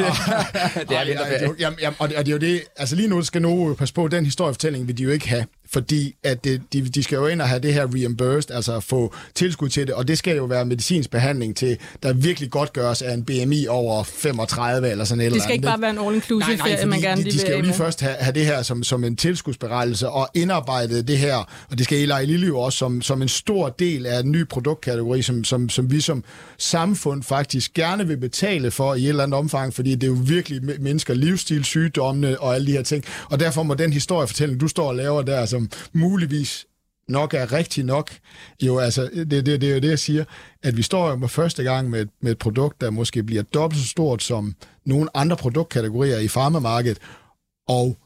Det, 0.89 0.98
er 0.98 1.06
vinterferie. 1.06 1.56
Jamen, 1.60 1.80
jamen, 1.82 1.96
og, 2.00 2.10
det, 2.10 2.17
og 2.17 2.26
det 2.26 2.32
er 2.32 2.36
jo 2.36 2.39
det, 2.39 2.63
altså 2.78 2.96
lige 2.96 3.08
nu 3.08 3.22
skal 3.22 3.41
nu 3.41 3.74
passe 3.74 3.94
på, 3.94 4.08
den 4.08 4.26
historiefortælling 4.26 4.88
vil 4.88 4.98
de 4.98 5.04
jo 5.04 5.10
ikke 5.10 5.30
have, 5.30 5.46
fordi 5.74 6.16
at 6.24 6.44
det, 6.44 6.62
de, 6.74 6.82
de 6.82 7.04
skal 7.04 7.16
jo 7.16 7.28
ind 7.28 7.42
og 7.42 7.48
have 7.48 7.60
det 7.60 7.74
her 7.74 7.88
reimbursed, 7.96 8.52
altså 8.52 8.80
få 8.80 9.14
tilskud 9.36 9.70
til 9.70 9.88
det, 9.88 9.96
og 9.96 10.08
det 10.08 10.18
skal 10.18 10.36
jo 10.36 10.46
være 10.46 10.66
medicinsk 10.66 11.12
behandling 11.12 11.56
til, 11.56 11.78
der 12.04 12.14
virkelig 12.14 12.52
godt 12.52 12.74
gøres 12.74 13.02
af 13.02 13.14
en 13.14 13.24
BMI 13.24 13.68
over 13.68 14.04
35 14.04 14.90
eller 14.90 15.06
sådan 15.06 15.18
noget. 15.18 15.34
Det 15.34 15.42
skal 15.42 15.54
ikke 15.54 15.66
bare 15.66 15.82
være 15.82 15.90
en 15.90 15.98
all-inclusive 15.98 16.58
ferie, 16.58 16.86
man 16.86 17.02
gerne 17.02 17.18
de, 17.18 17.24
lige 17.24 17.34
de 17.34 17.40
skal 17.40 17.56
jo 17.56 17.62
lige 17.62 17.74
først 17.74 18.02
have, 18.02 18.16
have 18.20 18.34
det 18.34 18.46
her 18.46 18.62
som, 18.62 18.84
som 18.84 19.04
en 19.04 19.16
tilskudsberettelse 19.16 20.10
og 20.10 20.30
indarbejde 20.34 21.02
det 21.02 21.18
her, 21.18 21.36
og 21.70 21.78
det 21.78 21.84
skal 21.86 21.98
Eli 21.98 22.26
Lilly 22.26 22.48
jo 22.48 22.60
også 22.60 22.78
som, 22.78 23.02
som 23.02 23.22
en 23.22 23.28
stor 23.28 23.70
del 23.70 24.06
af 24.06 24.20
en 24.20 24.32
ny 24.32 24.48
produktkategori, 24.48 25.22
som, 25.22 25.44
som, 25.44 25.70
som 25.70 25.92
vi 25.92 26.02
som 26.02 26.24
samfund 26.58 27.24
faktisk 27.24 27.74
gerne 27.74 28.08
vil 28.08 28.18
betale 28.18 28.72
for 28.72 28.96
i 28.96 29.04
et 29.04 29.10
eller 29.10 29.24
andet 29.24 29.38
omfang, 29.38 29.74
fordi 29.74 29.96
det 29.96 30.04
er 30.04 30.08
jo 30.08 30.18
virkelig 30.24 30.62
mennesker 30.80 31.14
livsstil, 31.14 31.64
sygdommene 31.64 32.40
og 32.40 32.56
alle 32.56 32.68
de 32.68 32.72
her 32.72 32.84
ting. 32.84 33.04
Og 33.30 33.40
derfor 33.40 33.64
må 33.64 33.74
den 33.74 33.94
historiefortælling, 33.94 34.62
du 34.62 34.68
står 34.68 34.88
og 34.88 34.96
laver 34.96 35.22
der, 35.22 35.46
som 35.46 35.61
muligvis 35.93 36.65
nok 37.08 37.34
er 37.34 37.52
rigtig 37.52 37.84
nok. 37.86 38.12
Jo, 38.63 38.78
altså, 38.80 39.10
det, 39.13 39.32
det, 39.32 39.45
det 39.45 39.63
er 39.63 39.74
jo 39.74 39.80
det, 39.80 39.89
jeg 39.89 40.00
siger, 40.00 40.24
at 40.63 40.78
vi 40.78 40.82
står 40.82 41.10
jo 41.10 41.15
med 41.15 41.28
første 41.28 41.63
gang 41.63 41.89
med, 41.89 42.02
et- 42.02 42.10
med 42.21 42.32
et 42.32 42.38
produkt, 42.38 42.82
der 42.82 42.89
måske 42.89 43.24
bliver 43.24 43.43
dobbelt 43.43 43.82
så 43.82 43.88
stort 43.88 44.24
som 44.24 44.56
nogle 44.86 45.17
andre 45.17 45.38
produktkategorier 45.38 46.17
i 46.19 46.28
farmamarkedet, 46.28 46.97
og 47.67 47.97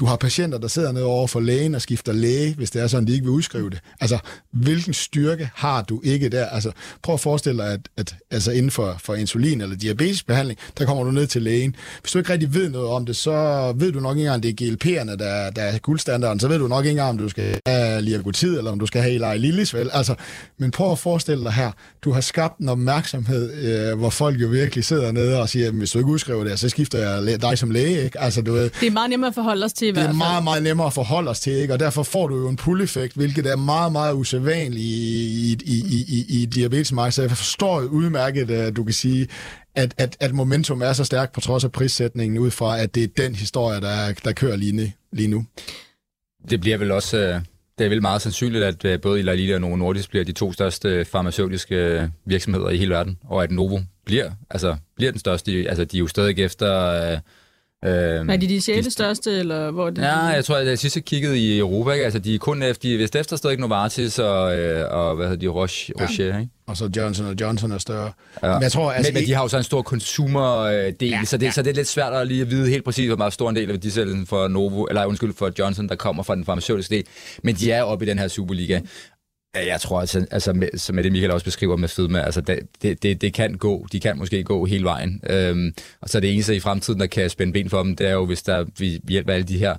du 0.00 0.04
har 0.04 0.16
patienter, 0.16 0.58
der 0.58 0.68
sidder 0.68 0.92
nede 0.92 1.04
over 1.04 1.26
for 1.26 1.40
lægen 1.40 1.74
og 1.74 1.82
skifter 1.82 2.12
læge, 2.12 2.54
hvis 2.54 2.70
det 2.70 2.82
er 2.82 2.86
sådan, 2.86 3.06
de 3.06 3.12
ikke 3.12 3.24
vil 3.24 3.32
udskrive 3.32 3.70
det. 3.70 3.80
Altså, 4.00 4.18
hvilken 4.52 4.94
styrke 4.94 5.50
har 5.54 5.82
du 5.82 6.00
ikke 6.04 6.28
der? 6.28 6.46
Altså, 6.46 6.72
prøv 7.02 7.12
at 7.14 7.20
forestille 7.20 7.62
dig, 7.62 7.72
at, 7.72 7.80
at 7.96 8.14
altså 8.30 8.52
inden 8.52 8.70
for, 8.70 8.96
for 9.04 9.14
insulin 9.14 9.60
eller 9.60 9.76
diabetesbehandling, 9.76 10.58
der 10.78 10.84
kommer 10.84 11.04
du 11.04 11.10
ned 11.10 11.26
til 11.26 11.42
lægen. 11.42 11.76
Hvis 12.00 12.12
du 12.12 12.18
ikke 12.18 12.32
rigtig 12.32 12.54
ved 12.54 12.70
noget 12.70 12.88
om 12.88 13.06
det, 13.06 13.16
så 13.16 13.32
ved 13.76 13.92
du 13.92 14.00
nok 14.00 14.16
ikke 14.16 14.20
engang, 14.20 14.34
om 14.34 14.40
det 14.40 14.60
er 14.60 14.64
GLP'erne, 14.64 15.16
der, 15.16 15.50
der 15.50 15.62
er 15.62 15.78
guldstandarden. 15.78 16.40
Så 16.40 16.48
ved 16.48 16.58
du 16.58 16.68
nok 16.68 16.84
ikke 16.84 16.90
engang, 16.90 17.10
om 17.10 17.18
du 17.18 17.28
skal 17.28 17.60
have 17.66 18.02
liagotid, 18.02 18.58
eller 18.58 18.70
om 18.70 18.78
du 18.78 18.86
skal 18.86 19.02
have 19.02 19.14
Eli 19.14 19.38
Lillis, 19.46 19.74
vel? 19.74 19.90
Altså, 19.92 20.14
men 20.58 20.70
prøv 20.70 20.92
at 20.92 20.98
forestille 20.98 21.44
dig 21.44 21.52
her, 21.52 21.70
du 22.04 22.12
har 22.12 22.20
skabt 22.20 22.58
en 22.58 22.68
opmærksomhed, 22.68 23.52
øh, 23.54 23.98
hvor 23.98 24.10
folk 24.10 24.40
jo 24.40 24.48
virkelig 24.48 24.84
sidder 24.84 25.12
nede 25.12 25.40
og 25.40 25.48
siger, 25.48 25.70
hvis 25.70 25.90
du 25.90 25.98
ikke 25.98 26.10
udskriver 26.10 26.44
det, 26.44 26.60
så 26.60 26.68
skifter 26.68 26.98
jeg 26.98 27.42
dig 27.42 27.58
som 27.58 27.70
læge, 27.70 28.04
ikke? 28.04 28.20
Altså, 28.20 28.42
du 28.42 28.52
ved, 28.52 28.70
Det 28.80 28.86
er 28.86 28.90
meget 28.90 29.10
nemmere 29.10 29.28
at 29.28 29.34
forholde 29.34 29.64
os 29.64 29.72
til 29.72 29.81
i 29.82 29.86
det 29.86 29.94
hvert 29.94 30.04
er 30.04 30.08
fald. 30.08 30.16
meget, 30.16 30.44
meget 30.44 30.62
nemmere 30.62 30.86
at 30.86 30.92
forholde 30.92 31.30
os 31.30 31.40
til, 31.40 31.52
ikke? 31.52 31.72
og 31.72 31.80
derfor 31.80 32.02
får 32.02 32.28
du 32.28 32.36
jo 32.38 32.48
en 32.48 32.56
pull-effekt, 32.56 33.14
hvilket 33.14 33.46
er 33.46 33.56
meget, 33.56 33.92
meget 33.92 34.14
usædvanligt 34.14 34.82
i, 34.84 35.52
i, 35.52 35.56
i, 35.64 36.04
i, 36.08 36.42
i 36.42 36.46
diabetesmarkedet. 36.46 37.14
Så 37.14 37.22
jeg 37.22 37.30
forstår 37.30 37.80
udmærket, 37.80 38.50
at 38.50 38.76
du 38.76 38.84
kan 38.84 38.92
sige, 38.94 39.28
at, 39.74 39.94
at, 39.98 40.16
at 40.20 40.34
momentum 40.34 40.82
er 40.82 40.92
så 40.92 41.04
stærkt 41.04 41.32
på 41.32 41.40
trods 41.40 41.64
af 41.64 41.72
prissætningen, 41.72 42.38
ud 42.38 42.50
fra, 42.50 42.80
at 42.80 42.94
det 42.94 43.02
er 43.04 43.08
den 43.16 43.34
historie, 43.34 43.80
der, 43.80 43.88
er- 43.88 44.12
der 44.24 44.32
kører 44.32 44.56
lige, 44.56 44.72
nu- 44.72 44.90
lige 45.12 45.28
nu. 45.28 45.44
Det 46.50 46.60
bliver 46.60 46.76
vel 46.78 46.90
også... 46.90 47.18
øh, 47.18 47.40
Det 47.78 47.84
er 47.84 47.88
vel 47.88 48.02
meget 48.02 48.22
sandsynligt, 48.22 48.64
at 48.64 48.84
øh, 48.84 49.00
både 49.00 49.18
Eli 49.20 49.36
Lilly 49.36 49.54
og 49.54 49.60
Novo 49.60 49.76
Nordisk 49.76 50.10
bliver 50.10 50.24
de 50.24 50.32
to 50.32 50.52
største 50.52 51.04
farmaceutiske 51.04 51.74
øh, 51.74 52.08
virksomheder 52.26 52.68
i 52.70 52.76
hele 52.76 52.90
verden, 52.94 53.18
og 53.24 53.42
at 53.42 53.50
Novo 53.50 53.80
bliver, 54.06 54.30
altså, 54.50 54.76
bliver 54.96 55.10
den 55.12 55.20
største. 55.20 55.64
Altså, 55.68 55.84
de 55.84 55.96
er 55.96 55.98
jo 55.98 56.06
stadig 56.06 56.38
efter... 56.38 57.20
Øh, 57.84 57.92
øh, 57.92 58.26
Er 58.28 58.36
de 58.36 58.48
de 58.48 58.60
sjette 58.60 58.90
største, 58.90 59.38
eller 59.38 59.70
hvor 59.70 59.86
er 59.86 59.90
det? 59.90 60.02
Ja, 60.02 60.18
jeg 60.18 60.44
tror, 60.44 60.56
at 60.56 60.66
jeg 60.66 60.78
sidst 60.78 61.04
kiggede 61.04 61.38
i 61.38 61.58
Europa, 61.58 61.90
ikke? 61.92 62.04
altså 62.04 62.18
de 62.18 62.34
er 62.34 62.38
kun 62.38 62.62
efter, 62.62 62.88
de 62.88 62.94
er 62.94 62.98
vist 62.98 63.16
efter 63.16 63.36
stadig 63.36 63.58
Novartis 63.58 64.18
og, 64.18 64.58
øh, 64.58 64.86
og 64.90 65.16
hvad 65.16 65.26
hedder 65.28 65.40
de, 65.40 65.48
Roche, 65.48 65.94
Roche 66.00 66.26
ikke? 66.26 66.48
Og 66.66 66.76
så 66.76 66.90
Johnson 66.96 67.36
Johnson 67.40 67.72
er 67.72 67.78
større. 67.78 68.12
Ja. 68.42 68.52
Men 68.52 68.62
jeg 68.62 68.72
tror, 68.72 68.92
altså, 68.92 69.12
men, 69.12 69.20
men 69.20 69.28
de 69.28 69.34
har 69.34 69.42
jo 69.42 69.48
så 69.48 69.56
en 69.56 69.62
stor 69.62 69.82
consumer-del, 69.82 71.08
ja, 71.08 71.24
så, 71.24 71.36
det, 71.36 71.46
ja. 71.46 71.50
så 71.50 71.62
det 71.62 71.70
er 71.70 71.74
lidt 71.74 71.88
svært 71.88 72.12
at 72.12 72.26
lige 72.26 72.42
at 72.42 72.50
vide 72.50 72.68
helt 72.68 72.84
præcis, 72.84 73.06
hvor 73.06 73.16
meget 73.16 73.32
stor 73.32 73.50
en 73.50 73.56
del 73.56 73.62
af 73.62 73.68
værdisættelsen 73.68 74.26
for 74.26 74.48
Novo, 74.48 74.84
eller 74.84 75.06
undskyld, 75.06 75.34
for 75.36 75.50
Johnson, 75.58 75.88
der 75.88 75.94
kommer 75.94 76.22
fra 76.22 76.34
den 76.34 76.44
farmaceutiske 76.44 76.94
del. 76.94 77.04
Men 77.42 77.54
de 77.54 77.72
er 77.72 77.82
oppe 77.82 78.04
i 78.04 78.08
den 78.08 78.18
her 78.18 78.28
Superliga. 78.28 78.80
Ja, 79.56 79.66
Jeg 79.66 79.80
tror, 79.80 80.00
altså, 80.00 80.26
altså 80.30 80.52
med, 80.52 80.68
som 80.76 80.94
med 80.94 81.04
det 81.04 81.12
Michael 81.12 81.32
også 81.32 81.44
beskriver 81.44 81.76
med 81.76 81.88
fedme, 81.88 82.24
altså 82.24 82.40
det, 82.40 82.58
det, 83.02 83.20
det, 83.20 83.34
kan 83.34 83.54
gå, 83.54 83.86
de 83.92 84.00
kan 84.00 84.18
måske 84.18 84.44
gå 84.44 84.64
hele 84.64 84.84
vejen. 84.84 85.20
Øhm, 85.30 85.74
og 86.00 86.08
så 86.08 86.20
det 86.20 86.32
eneste 86.32 86.56
i 86.56 86.60
fremtiden, 86.60 87.00
der 87.00 87.06
kan 87.06 87.30
spænde 87.30 87.52
ben 87.52 87.70
for 87.70 87.82
dem, 87.82 87.96
det 87.96 88.08
er 88.08 88.12
jo, 88.12 88.26
hvis 88.26 88.42
der 88.42 88.64
vi 88.78 89.00
hjælper 89.08 89.32
alle 89.32 89.46
de 89.46 89.58
her 89.58 89.76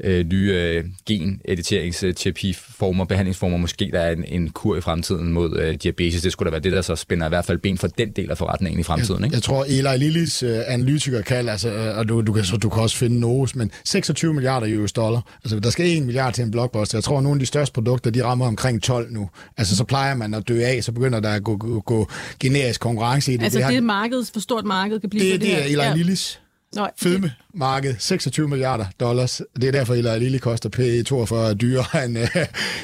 øh, 0.00 0.26
nye 0.26 0.52
øh, 0.54 0.84
gen-editerings-terapiformer, 1.06 3.04
behandlingsformer, 3.04 3.56
måske 3.56 3.90
der 3.92 4.00
er 4.00 4.12
en, 4.12 4.24
en 4.24 4.50
kur 4.50 4.76
i 4.76 4.80
fremtiden 4.80 5.32
mod 5.32 5.58
øh, 5.58 5.74
diabetes. 5.74 6.22
Det 6.22 6.32
skulle 6.32 6.46
da 6.46 6.50
være 6.50 6.62
det, 6.62 6.72
der 6.72 6.82
så 6.82 6.96
spænder 6.96 7.26
i 7.26 7.28
hvert 7.28 7.44
fald 7.44 7.58
ben 7.58 7.78
for 7.78 7.86
den 7.86 8.10
del 8.10 8.30
af 8.30 8.38
forretningen 8.38 8.80
i 8.80 8.82
fremtiden. 8.82 9.24
Ikke? 9.24 9.34
Jeg 9.34 9.42
tror, 9.42 9.64
Eli 9.64 9.98
Lillis 9.98 10.42
øh, 10.42 10.60
analytiker 10.66 11.22
kalder, 11.22 11.52
altså, 11.52 11.72
øh, 11.72 11.98
og 11.98 12.08
du, 12.08 12.20
du, 12.20 12.32
kan, 12.32 12.44
så 12.44 12.56
du 12.56 12.68
kan 12.68 12.82
også 12.82 12.96
finde 12.96 13.20
Novos, 13.20 13.56
men 13.56 13.70
26 13.84 14.34
milliarder 14.34 14.82
US 14.82 14.92
dollar. 14.92 15.38
Altså, 15.44 15.60
der 15.60 15.70
skal 15.70 15.96
1 15.96 16.02
milliard 16.02 16.34
til 16.34 16.44
en 16.44 16.50
blockbuster. 16.50 16.98
Jeg 16.98 17.04
tror, 17.04 17.16
at 17.16 17.22
nogle 17.22 17.36
af 17.36 17.40
de 17.40 17.46
største 17.46 17.72
produkter, 17.72 18.10
de 18.10 18.24
rammer 18.24 18.46
omkring 18.46 18.82
12 18.82 19.11
nu. 19.12 19.28
Altså, 19.56 19.76
så 19.76 19.84
plejer 19.84 20.14
man 20.14 20.34
at 20.34 20.48
dø 20.48 20.62
af, 20.64 20.84
så 20.84 20.92
begynder 20.92 21.20
der 21.20 21.30
at 21.30 21.44
gå, 21.44 21.56
gå, 21.56 21.80
gå 21.80 22.08
generisk 22.40 22.80
konkurrence 22.80 23.32
i 23.32 23.36
det. 23.36 23.42
Altså 23.44 23.58
det, 23.58 23.62
det, 23.62 23.64
har- 23.64 23.72
det 23.72 23.82
markedet, 23.82 24.30
for 24.32 24.40
stort 24.40 24.64
marked 24.64 25.00
kan 25.00 25.10
blive 25.10 25.24
det, 25.24 25.32
for 25.32 25.38
det, 25.38 25.48
her. 25.48 25.58
er 25.82 25.90
Eli. 25.92 25.98
Lillis 25.98 26.38
Nå, 26.74 26.88
fedmemarked, 27.02 27.94
26 27.98 28.48
milliarder 28.48 28.84
dollars. 29.00 29.42
Det 29.56 29.64
er 29.68 29.72
derfor, 29.72 29.94
Eli 29.94 30.18
Lilly 30.18 30.38
koster 30.38 30.68
P42 30.68 31.34
er 31.34 31.54
dyrere 31.54 32.04
end, 32.04 32.18
øh, 32.18 32.26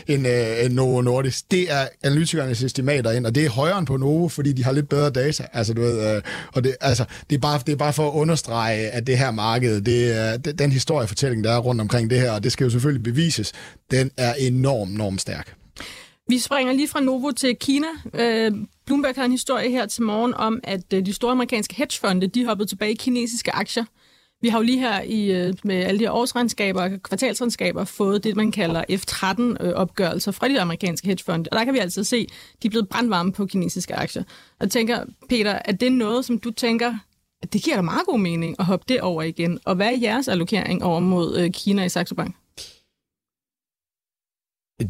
end, 0.07 0.27
øh, 0.27 0.65
end 0.65 0.75
Novo 0.75 1.01
Nordisk. 1.01 1.51
Det 1.51 1.73
er 1.73 1.89
analytikernes 2.05 2.63
estimater 2.63 3.11
ind, 3.11 3.27
og 3.27 3.35
det 3.35 3.45
er 3.45 3.51
højere 3.51 3.79
end 3.79 3.87
på 3.87 3.97
Novo, 3.97 4.29
fordi 4.29 4.53
de 4.53 4.65
har 4.65 4.73
lidt 4.73 4.89
bedre 4.89 5.11
data. 5.11 5.47
Altså, 5.53 5.75
du 5.75 5.81
ved, 5.81 6.17
øh, 6.17 6.23
og 6.55 6.65
det, 6.65 6.77
altså, 6.81 7.05
det, 7.31 7.37
er 7.37 7.41
bare, 7.41 7.61
det 7.67 7.73
er 7.73 7.77
bare 7.77 7.93
for 7.93 8.09
at 8.09 8.13
understrege, 8.15 8.91
at 8.91 9.07
det 9.07 9.19
her 9.19 9.31
marked, 9.31 9.81
det 9.81 10.17
er, 10.17 10.37
det, 10.37 10.59
den 10.59 10.73
historiefortælling, 10.73 11.45
der 11.45 11.53
er 11.53 11.59
rundt 11.59 11.81
omkring 11.81 12.11
det 12.11 12.21
her, 12.21 12.31
og 12.33 12.45
det 12.45 12.53
skal 12.53 12.65
jo 12.65 12.71
selvfølgelig 12.71 13.03
bevises, 13.03 13.53
den 13.91 14.11
er 14.17 14.35
enormt, 14.35 14.91
enormt 14.91 15.21
stærk. 15.21 15.55
Vi 16.29 16.39
springer 16.39 16.73
lige 16.73 16.89
fra 16.89 17.01
Novo 17.01 17.31
til 17.31 17.57
Kina. 17.57 17.87
Øh, 18.15 18.53
Bloomberg 18.87 19.15
har 19.15 19.25
en 19.25 19.31
historie 19.31 19.71
her 19.71 19.87
til 19.87 20.03
morgen 20.03 20.35
om, 20.35 20.61
at 20.65 20.93
øh, 20.95 21.07
de 21.07 21.13
store 21.13 21.33
amerikanske 21.33 21.75
hedgefonde, 21.75 22.27
de 22.27 22.47
hoppede 22.47 22.69
tilbage 22.69 22.93
i 22.93 22.95
kinesiske 22.95 23.55
aktier. 23.55 23.85
Vi 24.43 24.49
har 24.49 24.59
jo 24.59 24.63
lige 24.63 24.79
her 24.79 25.03
i, 25.03 25.33
øh, 25.33 25.55
med 25.65 25.77
alle 25.77 25.99
de 25.99 26.05
her 26.05 26.11
årsregnskaber 26.11 26.83
og 26.83 26.91
kvartalsregnskaber 27.03 27.85
fået 27.85 28.25
det, 28.25 28.37
man 28.37 28.53
kalder 28.53 28.85
F13-opgørelser 28.91 30.31
øh, 30.31 30.35
fra 30.35 30.49
de 30.49 30.61
amerikanske 30.61 31.07
hedgefonde. 31.07 31.49
Og 31.53 31.59
der 31.59 31.65
kan 31.65 31.75
vi 31.75 31.79
altså 31.79 32.05
se, 32.05 32.27
de 32.63 32.67
er 32.67 32.71
blevet 32.71 32.89
brandvarme 32.89 33.33
på 33.33 33.47
kinesiske 33.47 33.95
aktier. 33.95 34.23
Og 34.61 34.71
tænker, 34.71 35.05
Peter, 35.29 35.59
er 35.65 35.73
det 35.73 35.93
noget, 35.93 36.25
som 36.25 36.39
du 36.39 36.51
tænker, 36.51 36.95
at 37.43 37.53
det 37.53 37.63
giver 37.63 37.77
da 37.77 37.83
meget 37.83 38.07
god 38.07 38.19
mening 38.19 38.57
at 38.59 38.65
hoppe 38.65 38.85
det 38.89 39.01
over 39.01 39.23
igen? 39.23 39.59
Og 39.65 39.75
hvad 39.75 39.87
er 39.87 39.99
jeres 40.03 40.29
allokering 40.29 40.85
over 40.85 41.01
mod 41.01 41.51
Kina 41.53 41.85
i 41.85 41.89
Saxo 41.89 42.15
Bank? 42.15 42.37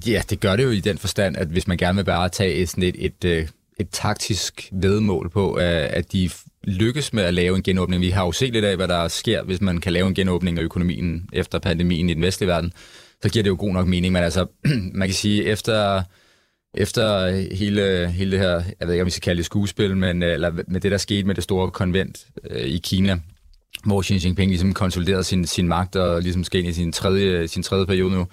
Ja, 0.07 0.23
det 0.31 0.41
gør 0.41 0.57
det 0.57 0.65
jo 0.65 0.71
i 0.71 0.81
den 0.81 0.99
forstand, 0.99 1.37
at 1.37 1.49
hvis 1.49 1.69
man 1.69 1.77
gerne 1.77 1.97
vil 1.97 2.05
bare 2.05 2.29
tage 2.29 2.55
et, 2.55 2.69
sådan 2.69 2.85
et, 2.85 2.97
et, 2.99 3.25
øh, 3.25 3.49
et 3.81 3.89
taktisk 3.93 4.69
vedmål 4.73 5.31
på, 5.31 5.53
at 5.53 6.13
de 6.13 6.31
lykkes 6.65 7.13
med 7.13 7.23
at 7.23 7.35
lave 7.35 7.57
en 7.57 7.63
genåbning. 7.63 8.03
Vi 8.03 8.11
har 8.11 8.25
jo 8.25 8.33
set 8.33 8.53
lidt 8.53 8.65
af, 8.65 8.77
hvad 8.77 8.89
der 8.89 9.09
sker, 9.09 9.43
hvis 9.43 9.61
man 9.61 9.81
kan 9.81 9.93
lave 9.93 10.09
en 10.09 10.15
genåbning 10.15 10.59
af 10.59 10.63
økonomien 10.63 11.29
efter 11.33 11.59
pandemien 11.59 12.11
i 12.11 12.15
den 12.15 12.23
vestlige 12.23 12.49
verden. 12.49 12.73
Så 13.23 13.29
giver 13.29 13.43
det 13.43 13.51
jo 13.51 13.57
god 13.59 13.73
nok 13.73 13.87
mening, 13.87 14.13
men 14.13 14.23
altså, 14.23 14.47
man 14.95 15.09
kan 15.09 15.15
sige, 15.15 15.45
efter, 15.45 16.03
efter 16.75 17.31
hele, 17.55 18.11
hele 18.11 18.31
det 18.31 18.39
her, 18.39 18.63
jeg 18.81 18.89
ved 18.89 18.95
ikke, 18.95 19.03
om 19.03 19.07
vi 19.07 19.11
skal 19.11 19.23
kalde 19.23 19.39
det 19.39 19.45
skuespil, 19.45 19.97
men 19.97 20.23
øh, 20.23 20.33
eller 20.33 20.53
med 20.69 20.81
det, 20.81 20.91
der 20.91 20.99
skete 20.99 21.25
med 21.25 21.35
det 21.35 21.45
store 21.45 21.71
konvent 21.71 22.27
øh, 22.51 22.67
i 22.67 22.79
Kina, 22.79 23.21
hvor 23.85 24.03
Xi 24.03 24.21
Jinping 24.25 24.51
ligesom 24.51 24.75
konsoliderede 24.75 25.25
sin, 25.25 25.47
sin 25.47 25.69
magt 25.69 25.97
og 25.97 26.23
ligesom 26.23 26.45
skal 26.45 26.61
ind 26.61 26.69
i 26.69 26.73
sin 26.73 26.93
tredje, 26.93 27.49
sin 27.49 27.63
tredje 27.63 27.87
periode 27.87 28.15
nu, 28.15 28.27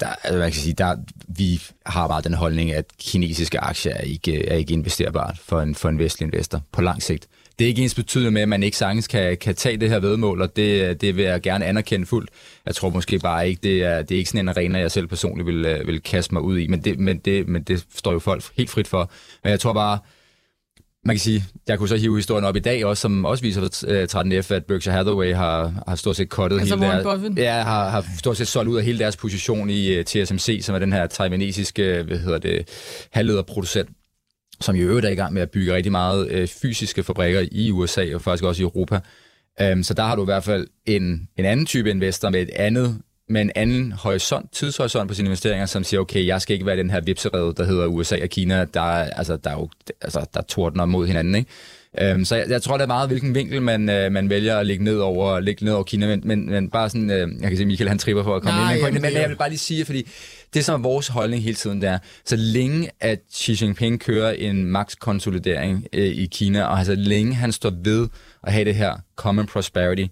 der, 0.00 0.06
altså 0.06 0.38
man 0.38 0.52
kan 0.52 0.60
sige, 0.60 0.74
der, 0.74 0.96
vi 1.28 1.62
har 1.86 2.08
bare 2.08 2.22
den 2.22 2.34
holdning, 2.34 2.72
at 2.72 2.84
kinesiske 2.98 3.60
aktier 3.60 3.94
er 3.94 4.00
ikke, 4.00 4.48
er 4.48 4.56
ikke 4.56 4.72
investerbart 4.72 5.38
for 5.38 5.60
en, 5.60 5.74
for 5.74 5.88
en 5.88 5.98
vestlig 5.98 6.26
investor 6.26 6.62
på 6.72 6.82
lang 6.82 7.02
sigt. 7.02 7.28
det 7.58 7.64
er 7.64 7.68
ikke 7.68 7.82
ens 7.82 7.94
betydende 7.94 8.30
med, 8.30 8.42
at 8.42 8.48
man 8.48 8.62
ikke 8.62 8.76
sagtens 8.76 9.08
kan, 9.08 9.36
kan 9.36 9.54
tage 9.54 9.76
det 9.76 9.88
her 9.88 9.98
vedmål, 9.98 10.42
og 10.42 10.56
det, 10.56 11.00
det 11.00 11.16
vil 11.16 11.24
jeg 11.24 11.40
gerne 11.40 11.64
anerkende 11.64 12.06
fuldt. 12.06 12.30
Jeg 12.66 12.74
tror 12.74 12.90
måske 12.90 13.18
bare 13.18 13.48
ikke, 13.48 13.60
det 13.62 13.82
er, 13.82 14.02
det 14.02 14.14
er 14.14 14.18
ikke 14.18 14.30
sådan 14.30 14.44
en 14.44 14.48
arena, 14.48 14.78
jeg 14.78 14.90
selv 14.90 15.06
personligt 15.06 15.46
vil, 15.46 15.64
øh, 15.64 15.86
vil 15.86 16.02
kaste 16.02 16.34
mig 16.34 16.42
ud 16.42 16.58
i, 16.58 16.66
men 16.66 16.84
det, 16.84 16.98
men, 16.98 17.18
det, 17.18 17.48
men 17.48 17.62
det 17.62 17.86
står 17.94 18.12
jo 18.12 18.18
folk 18.18 18.44
helt 18.56 18.70
frit 18.70 18.88
for. 18.88 19.10
Men 19.44 19.50
jeg 19.50 19.60
tror 19.60 19.72
bare, 19.72 19.98
man 21.04 21.16
kan 21.16 21.20
sige, 21.20 21.44
jeg 21.68 21.78
kunne 21.78 21.88
så 21.88 21.96
hive 21.96 22.16
historien 22.16 22.44
op 22.44 22.56
i 22.56 22.60
dag 22.60 22.84
også, 22.84 23.00
som 23.00 23.24
også 23.24 23.42
viser 23.42 23.60
13F, 24.12 24.54
at 24.54 24.64
Berkshire 24.64 24.94
Hathaway 24.94 25.34
har, 25.34 25.84
har 25.88 25.96
stort 25.96 26.16
set 26.16 26.28
kottet 26.28 26.60
altså 26.60 26.76
hele 26.76 26.86
deres, 26.86 27.38
ja, 27.38 27.62
har, 27.62 27.88
har 27.88 28.04
stort 28.18 28.36
set 28.36 28.48
solgt 28.48 28.70
ud 28.70 28.76
af 28.76 28.84
hele 28.84 28.98
deres 28.98 29.16
position 29.16 29.70
i 29.70 29.98
uh, 29.98 30.04
TSMC, 30.04 30.60
som 30.62 30.74
er 30.74 30.78
den 30.78 30.92
her 30.92 31.06
taiwanesiske, 31.06 32.02
hvad 32.02 32.18
hedder 32.18 32.38
det, 32.38 32.68
halvlederproducent, 33.12 33.88
som 34.60 34.76
i 34.76 34.78
øvrigt 34.78 35.06
er 35.06 35.10
i 35.10 35.14
gang 35.14 35.32
med 35.32 35.42
at 35.42 35.50
bygge 35.50 35.74
rigtig 35.74 35.92
meget 35.92 36.42
uh, 36.42 36.48
fysiske 36.48 37.02
fabrikker 37.02 37.46
i 37.52 37.70
USA 37.70 38.14
og 38.14 38.22
faktisk 38.22 38.44
også 38.44 38.62
i 38.62 38.64
Europa. 38.64 39.00
Um, 39.72 39.82
så 39.82 39.94
der 39.94 40.02
har 40.02 40.16
du 40.16 40.22
i 40.22 40.24
hvert 40.24 40.44
fald 40.44 40.66
en, 40.86 41.28
en 41.36 41.44
anden 41.44 41.66
type 41.66 41.90
investor 41.90 42.30
med 42.30 42.42
et 42.42 42.50
andet 42.50 43.00
med 43.30 43.40
en 43.40 43.50
anden 43.54 43.92
horisont, 43.92 44.52
tidshorisont 44.52 45.08
på 45.08 45.14
sine 45.14 45.26
investeringer, 45.26 45.66
som 45.66 45.84
siger, 45.84 46.00
okay, 46.00 46.26
jeg 46.26 46.42
skal 46.42 46.54
ikke 46.54 46.66
være 46.66 46.76
den 46.76 46.90
her 46.90 47.00
vipserede, 47.00 47.54
der 47.56 47.64
hedder 47.64 47.86
USA 47.86 48.16
og 48.22 48.28
Kina, 48.28 48.64
der, 48.74 48.82
altså, 48.82 49.36
der, 49.36 49.50
er 49.50 49.54
jo, 49.54 49.68
altså, 50.00 50.26
der 50.34 50.42
tordner 50.42 50.84
mod 50.84 51.06
hinanden. 51.06 51.34
Ikke? 51.34 51.50
Øhm, 52.00 52.24
så 52.24 52.36
jeg, 52.36 52.44
jeg 52.48 52.62
tror, 52.62 52.76
det 52.76 52.82
er 52.82 52.86
meget, 52.86 53.08
hvilken 53.08 53.34
vinkel 53.34 53.62
man, 53.62 53.90
øh, 53.90 54.12
man 54.12 54.30
vælger 54.30 54.58
at 54.58 54.66
lægge 54.66 54.84
ned 54.84 54.98
over, 54.98 55.40
lægge 55.40 55.64
ned 55.64 55.72
over 55.72 55.82
Kina, 55.82 56.06
men, 56.06 56.22
men, 56.24 56.50
men 56.50 56.70
bare 56.70 56.90
sådan, 56.90 57.10
øh, 57.10 57.28
jeg 57.40 57.48
kan 57.48 57.56
se, 57.56 57.64
Michael 57.64 57.88
han 57.88 57.98
tripper 57.98 58.22
for 58.22 58.36
at 58.36 58.42
komme 58.42 58.60
Nej, 58.60 58.74
ind, 58.74 58.82
men, 58.82 58.92
men, 58.92 59.02
men 59.02 59.12
jeg 59.12 59.28
vil 59.28 59.36
bare 59.36 59.48
lige 59.48 59.58
sige, 59.58 59.84
fordi 59.84 60.08
det 60.54 60.64
som 60.64 60.80
er 60.80 60.88
vores 60.88 61.08
holdning 61.08 61.42
hele 61.42 61.54
tiden, 61.54 61.80
det 61.80 61.88
er, 61.88 61.98
så 62.24 62.36
længe 62.36 62.90
at 63.00 63.20
Xi 63.34 63.64
Jinping 63.64 64.00
kører 64.00 64.32
en 64.32 64.64
max-konsolidering 64.64 65.86
øh, 65.92 66.06
i 66.06 66.26
Kina, 66.26 66.62
og 66.62 66.78
altså 66.78 66.94
længe 66.94 67.34
han 67.34 67.52
står 67.52 67.72
ved 67.84 68.08
at 68.42 68.52
have 68.52 68.64
det 68.64 68.74
her 68.74 68.94
common 69.16 69.46
prosperity, 69.46 70.06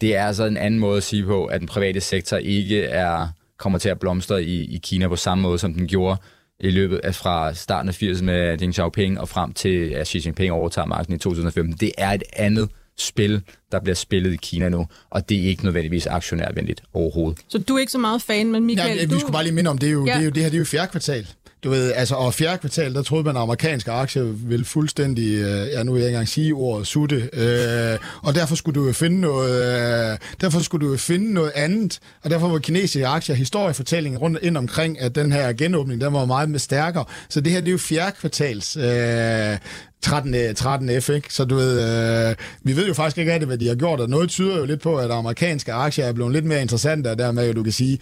det 0.00 0.16
er 0.16 0.26
altså 0.26 0.44
en 0.44 0.56
anden 0.56 0.80
måde 0.80 0.96
at 0.96 1.02
sige 1.02 1.24
på, 1.24 1.44
at 1.44 1.60
den 1.60 1.68
private 1.68 2.00
sektor 2.00 2.36
ikke 2.36 2.82
er 2.82 3.28
kommer 3.58 3.78
til 3.78 3.88
at 3.88 3.98
blomstre 3.98 4.44
i, 4.44 4.74
i 4.74 4.80
Kina 4.82 5.08
på 5.08 5.16
samme 5.16 5.42
måde, 5.42 5.58
som 5.58 5.74
den 5.74 5.86
gjorde 5.86 6.16
i 6.60 6.70
løbet 6.70 7.00
af 7.04 7.14
fra 7.14 7.54
starten 7.54 7.88
af 7.88 8.02
80'erne 8.02 8.24
med 8.24 8.58
Deng 8.58 8.74
Xiaoping 8.74 9.20
og 9.20 9.28
frem 9.28 9.52
til 9.52 9.88
at 9.88 10.08
Xi 10.08 10.22
Jinping 10.24 10.52
overtager 10.52 10.86
magten 10.86 11.14
i 11.14 11.18
2015. 11.18 11.76
Det 11.80 11.92
er 11.98 12.10
et 12.10 12.22
andet 12.32 12.68
spil, 12.98 13.42
der 13.72 13.80
bliver 13.80 13.94
spillet 13.94 14.32
i 14.32 14.36
Kina 14.36 14.68
nu, 14.68 14.86
og 15.10 15.28
det 15.28 15.38
er 15.38 15.42
ikke 15.42 15.64
nødvendigvis 15.64 16.06
aktionærvenligt 16.06 16.82
overhovedet. 16.92 17.40
Så 17.48 17.58
du 17.58 17.74
er 17.74 17.80
ikke 17.80 17.92
så 17.92 17.98
meget 17.98 18.22
fan, 18.22 18.52
men 18.52 18.64
Michael, 18.64 18.98
ja, 18.98 19.04
du... 19.04 19.14
Vi 19.14 19.20
skulle 19.20 19.32
bare 19.32 19.44
lige 19.44 19.54
minde 19.54 19.70
om, 19.70 19.78
det 19.78 19.86
er 19.86 19.92
jo, 19.92 20.06
ja. 20.06 20.12
det, 20.12 20.20
er 20.20 20.24
jo, 20.24 20.30
det 20.30 20.42
her 20.42 20.50
det 20.50 20.56
er 20.56 20.58
jo 20.58 20.64
fjerde 20.64 20.90
kvartal. 20.90 21.26
Du 21.64 21.70
ved, 21.70 21.92
altså, 21.92 22.14
og 22.14 22.34
fjerde 22.34 22.58
kvartal, 22.58 22.94
der 22.94 23.02
troede 23.02 23.24
man, 23.24 23.36
at 23.36 23.42
amerikanske 23.42 23.90
aktier 23.90 24.22
ville 24.22 24.64
fuldstændig, 24.64 25.34
øh, 25.34 25.68
ja, 25.72 25.82
nu 25.82 25.92
vil 25.92 26.00
jeg 26.00 26.08
ikke 26.08 26.16
engang 26.16 26.28
sige 26.28 26.52
ordet, 26.52 26.86
sutte, 26.86 27.28
øh, 27.32 27.98
og 28.22 28.34
derfor 28.34 28.54
skulle 28.54 28.80
du 28.80 28.86
jo 28.86 28.92
finde 28.92 29.20
noget, 29.20 30.12
øh, 30.12 30.18
derfor 30.40 30.60
skulle 30.60 30.86
du 30.86 30.92
jo 30.92 30.98
finde 30.98 31.32
noget 31.32 31.52
andet, 31.54 32.00
og 32.22 32.30
derfor 32.30 32.48
var 32.48 32.58
kinesiske 32.58 33.06
aktier 33.06 33.36
historiefortællingen 33.36 34.18
rundt 34.18 34.38
ind 34.42 34.56
omkring, 34.56 35.00
at 35.00 35.14
den 35.14 35.32
her 35.32 35.52
genåbning, 35.52 36.00
den 36.00 36.12
var 36.12 36.24
meget 36.24 36.50
med 36.50 36.58
stærkere. 36.58 37.04
Så 37.28 37.40
det 37.40 37.52
her, 37.52 37.60
det 37.60 37.68
er 37.68 37.72
jo 37.72 37.78
fjerde 37.78 38.16
kvartals 38.20 38.76
øh, 38.76 39.58
13, 40.04 40.54
13 40.54 40.90
øh, 40.90 41.00
F, 41.00 41.08
ikke? 41.08 41.34
Så 41.34 41.44
du 41.44 41.54
ved, 41.54 41.80
øh, 42.28 42.36
vi 42.62 42.76
ved 42.76 42.86
jo 42.86 42.94
faktisk 42.94 43.18
ikke 43.18 43.32
rigtig, 43.32 43.46
hvad 43.46 43.58
de 43.58 43.68
har 43.68 43.74
gjort, 43.74 44.00
og 44.00 44.08
noget 44.08 44.30
tyder 44.30 44.58
jo 44.58 44.64
lidt 44.64 44.80
på, 44.80 44.96
at 44.96 45.10
amerikanske 45.10 45.72
aktier 45.72 46.04
er 46.04 46.12
blevet 46.12 46.32
lidt 46.32 46.44
mere 46.44 46.62
interessante, 46.62 47.10
og 47.10 47.18
dermed 47.18 47.54
du 47.54 47.62
kan 47.62 47.72
sige, 47.72 47.98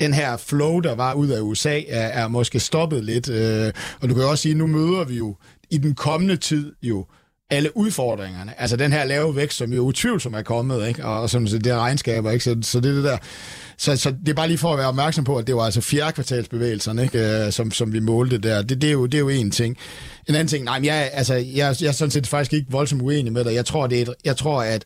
den 0.00 0.14
her 0.14 0.36
flow, 0.36 0.80
der 0.80 0.94
var 0.94 1.14
ud 1.14 1.28
af 1.28 1.40
USA, 1.40 1.80
er, 1.88 2.06
er 2.06 2.28
måske 2.28 2.60
stoppet 2.60 3.04
lidt. 3.04 3.28
Øh, 3.28 3.72
og 4.00 4.08
du 4.08 4.14
kan 4.14 4.24
også 4.24 4.42
sige, 4.42 4.50
at 4.50 4.56
nu 4.56 4.66
møder 4.66 5.04
vi 5.04 5.16
jo 5.16 5.36
i 5.70 5.78
den 5.78 5.94
kommende 5.94 6.36
tid 6.36 6.72
jo 6.82 7.06
alle 7.50 7.76
udfordringerne. 7.76 8.60
Altså 8.60 8.76
den 8.76 8.92
her 8.92 9.04
lave 9.04 9.36
vækst, 9.36 9.58
som 9.58 9.72
jo 9.72 9.82
utvivlsomt 9.82 10.36
er 10.36 10.42
kommet, 10.42 10.88
ikke? 10.88 11.04
og 11.04 11.30
som 11.30 11.46
det 11.46 11.74
regnskaber, 11.74 12.30
ikke? 12.30 12.44
Så, 12.44 12.56
så 12.62 12.80
det 12.80 12.90
er 12.90 12.94
det 12.94 13.04
der. 13.04 13.18
Så, 13.78 13.96
så 13.96 14.10
det 14.10 14.28
er 14.28 14.34
bare 14.34 14.48
lige 14.48 14.58
for 14.58 14.72
at 14.72 14.78
være 14.78 14.88
opmærksom 14.88 15.24
på, 15.24 15.36
at 15.36 15.46
det 15.46 15.56
var 15.56 15.62
altså 15.62 15.80
fjerde 15.80 16.12
kvartalsbevægelserne, 16.12 17.02
ikke? 17.02 17.44
Øh, 17.46 17.52
som, 17.52 17.70
som 17.70 17.92
vi 17.92 18.00
målte 18.00 18.38
der. 18.38 18.62
Det, 18.62 18.82
det, 18.82 18.88
er 18.88 18.92
jo, 18.92 19.06
det 19.06 19.14
er 19.14 19.20
jo 19.20 19.28
en 19.28 19.50
ting. 19.50 19.76
En 20.28 20.34
anden 20.34 20.48
ting, 20.48 20.64
nej, 20.64 20.78
men 20.78 20.84
jeg, 20.84 21.10
altså, 21.12 21.34
jeg, 21.34 21.76
jeg 21.80 21.88
er 21.88 21.92
sådan 21.92 22.10
set 22.10 22.26
faktisk 22.26 22.52
ikke 22.52 22.66
voldsomt 22.70 23.02
uenig 23.02 23.32
med 23.32 23.44
dig. 23.44 23.54
Jeg 23.54 23.66
tror, 23.66 23.86
det 23.86 23.98
er 23.98 24.02
et, 24.02 24.14
jeg 24.24 24.36
tror 24.36 24.62
at 24.62 24.84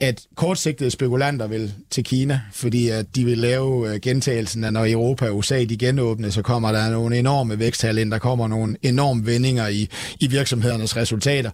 at 0.00 0.26
kortsigtede 0.34 0.90
spekulanter 0.90 1.46
vil 1.46 1.74
til 1.90 2.04
Kina, 2.04 2.40
fordi 2.52 2.88
at 2.88 3.06
de 3.16 3.24
vil 3.24 3.38
lave 3.38 3.94
øh, 3.94 4.00
gentagelsen, 4.00 4.64
at 4.64 4.72
når 4.72 4.86
Europa 4.86 5.28
og 5.28 5.36
USA 5.36 5.64
de 5.64 5.76
genåbner, 5.76 6.30
så 6.30 6.42
kommer 6.42 6.72
der 6.72 6.90
nogle 6.90 7.18
enorme 7.18 7.58
væksttal 7.58 7.98
ind, 7.98 8.10
der 8.10 8.18
kommer 8.18 8.48
nogle 8.48 8.76
enorme 8.82 9.26
vendinger 9.26 9.68
i, 9.68 9.88
i 10.20 10.26
virksomhedernes 10.26 10.96
resultater. 10.96 11.50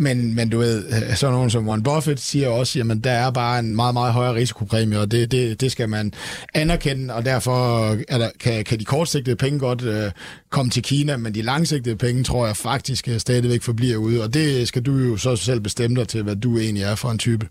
Men, 0.00 0.34
men 0.34 0.48
du 0.48 0.58
ved, 0.58 0.84
øh, 0.86 1.16
sådan 1.16 1.34
nogen 1.34 1.50
som 1.50 1.68
Warren 1.68 1.82
Buffett 1.82 2.20
siger 2.20 2.48
også, 2.48 2.78
jamen 2.78 3.00
der 3.00 3.10
er 3.10 3.30
bare 3.30 3.58
en 3.58 3.76
meget, 3.76 3.94
meget 3.94 4.12
højere 4.12 4.34
risikopræmie, 4.34 5.00
og 5.00 5.10
det, 5.10 5.30
det, 5.32 5.60
det 5.60 5.72
skal 5.72 5.88
man 5.88 6.12
anerkende, 6.54 7.14
og 7.14 7.24
derfor 7.24 7.88
er 8.08 8.18
der, 8.18 8.30
kan, 8.40 8.64
kan 8.64 8.78
de 8.78 8.84
kortsigtede 8.84 9.36
penge 9.36 9.58
godt 9.58 9.82
øh, 9.82 10.10
komme 10.50 10.70
til 10.70 10.82
Kina, 10.82 11.16
men 11.16 11.34
de 11.34 11.42
langsigtede 11.42 11.96
penge 11.96 12.24
tror 12.24 12.46
jeg 12.46 12.56
faktisk 12.56 13.08
øh, 13.08 13.18
stadigvæk 13.18 13.62
forbliver 13.62 13.96
ude, 13.96 14.22
og 14.22 14.34
det 14.34 14.68
skal 14.68 14.82
du 14.82 14.96
jo 14.96 15.16
så 15.16 15.36
selv 15.36 15.60
bestemme 15.60 15.96
dig 15.96 16.08
til, 16.08 16.22
hvad 16.22 16.36
du 16.36 16.58
egentlig 16.58 16.82
er 16.82 16.94
for 16.94 17.10
en 17.10 17.18
type. 17.18 17.46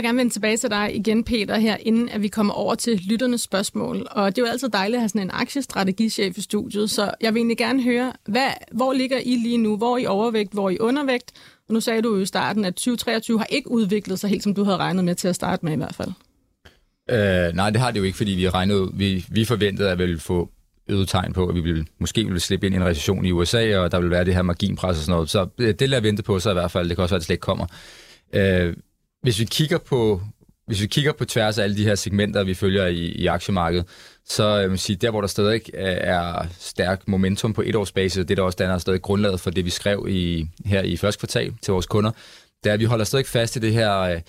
Jeg 0.00 0.04
gerne 0.04 0.18
vende 0.18 0.32
tilbage 0.32 0.56
til 0.56 0.70
dig 0.70 0.96
igen, 0.96 1.24
Peter, 1.24 1.58
her, 1.58 1.76
inden 1.80 2.08
at 2.08 2.22
vi 2.22 2.28
kommer 2.28 2.54
over 2.54 2.74
til 2.74 3.00
lytternes 3.08 3.40
spørgsmål. 3.40 4.06
Og 4.10 4.36
det 4.36 4.42
er 4.42 4.46
jo 4.46 4.52
altid 4.52 4.68
dejligt 4.68 4.96
at 4.96 5.00
have 5.00 5.08
sådan 5.08 5.22
en 5.22 5.30
aktiestrategichef 5.32 6.38
i 6.38 6.40
studiet, 6.40 6.90
så 6.90 7.10
jeg 7.20 7.34
vil 7.34 7.40
egentlig 7.40 7.58
gerne 7.58 7.82
høre, 7.82 8.12
hvad, 8.26 8.50
hvor 8.72 8.92
ligger 8.92 9.18
I 9.18 9.36
lige 9.36 9.58
nu? 9.58 9.76
Hvor 9.76 9.94
er 9.94 9.98
I 9.98 10.06
overvægt? 10.06 10.52
Hvor 10.52 10.66
er 10.66 10.70
I 10.70 10.78
undervægt? 10.78 11.32
Og 11.68 11.74
nu 11.74 11.80
sagde 11.80 12.02
du 12.02 12.14
jo 12.14 12.20
i 12.20 12.26
starten, 12.26 12.64
at 12.64 12.74
2023 12.74 13.38
har 13.38 13.46
ikke 13.46 13.70
udviklet 13.70 14.18
sig 14.18 14.30
helt, 14.30 14.42
som 14.42 14.54
du 14.54 14.64
havde 14.64 14.76
regnet 14.76 15.04
med 15.04 15.14
til 15.14 15.28
at 15.28 15.34
starte 15.34 15.64
med 15.64 15.72
i 15.72 15.76
hvert 15.76 15.94
fald. 15.94 16.12
Øh, 17.10 17.56
nej, 17.56 17.70
det 17.70 17.80
har 17.80 17.90
det 17.90 17.98
jo 17.98 18.04
ikke, 18.04 18.16
fordi 18.16 18.30
vi 18.30 18.48
regnede, 18.48 18.90
vi, 18.94 19.26
vi 19.28 19.44
forventede, 19.44 19.90
at 19.90 19.98
vi 19.98 20.04
ville 20.04 20.20
få 20.20 20.50
øget 20.88 21.08
tegn 21.08 21.32
på, 21.32 21.46
at 21.46 21.54
vi 21.54 21.60
ville, 21.60 21.86
måske 21.98 22.24
ville 22.24 22.40
slippe 22.40 22.66
ind 22.66 22.74
i 22.74 22.78
en 22.78 22.84
recession 22.84 23.24
i 23.24 23.32
USA, 23.32 23.78
og 23.78 23.92
der 23.92 24.00
vil 24.00 24.10
være 24.10 24.24
det 24.24 24.34
her 24.34 24.42
marginpres 24.42 24.96
og 24.96 25.02
sådan 25.02 25.12
noget. 25.12 25.30
Så 25.30 25.46
øh, 25.58 25.74
det 25.74 25.88
lader 25.88 26.02
vente 26.02 26.22
på 26.22 26.38
sig 26.38 26.50
i 26.50 26.54
hvert 26.54 26.70
fald. 26.70 26.88
Det 26.88 26.96
kan 26.96 27.02
også 27.02 27.12
være, 27.12 27.16
at 27.16 27.20
det 27.20 27.26
slet 27.26 27.34
ikke 27.34 27.42
kommer. 27.42 27.66
Øh, 28.32 28.74
hvis 29.22 29.38
vi 29.38 29.44
kigger 29.44 29.78
på 29.78 30.20
hvis 30.70 30.82
vi 30.82 30.86
kigger 30.86 31.12
på 31.12 31.24
tværs 31.24 31.58
af 31.58 31.62
alle 31.62 31.76
de 31.76 31.84
her 31.84 31.94
segmenter, 31.94 32.44
vi 32.44 32.54
følger 32.54 32.86
i, 32.86 32.98
i 32.98 33.26
aktiemarkedet, 33.26 33.86
så 34.24 34.56
øh, 34.56 34.62
jeg 34.62 34.70
vil 34.70 34.78
sige, 34.78 34.96
der 34.96 35.10
hvor 35.10 35.20
der 35.20 35.28
stadig 35.28 35.62
øh, 35.74 35.82
er 35.84 36.46
stærk 36.58 37.08
momentum 37.08 37.52
på 37.52 37.62
et 37.66 37.74
års 37.76 37.92
basis, 37.92 38.26
det 38.26 38.36
der 38.36 38.42
også 38.42 38.56
danner 38.56 38.78
stadig 38.78 39.02
grundlaget 39.02 39.40
for 39.40 39.50
det, 39.50 39.64
vi 39.64 39.70
skrev 39.70 40.06
i, 40.08 40.48
her 40.64 40.82
i 40.82 40.96
første 40.96 41.18
kvartal 41.18 41.54
til 41.62 41.72
vores 41.72 41.86
kunder, 41.86 42.10
det 42.64 42.70
er, 42.70 42.74
at 42.74 42.80
vi 42.80 42.84
holder 42.84 43.04
stadig 43.04 43.26
fast 43.26 43.56
i 43.56 43.58
det 43.58 43.72
her, 43.72 43.98
øh, 43.98 44.20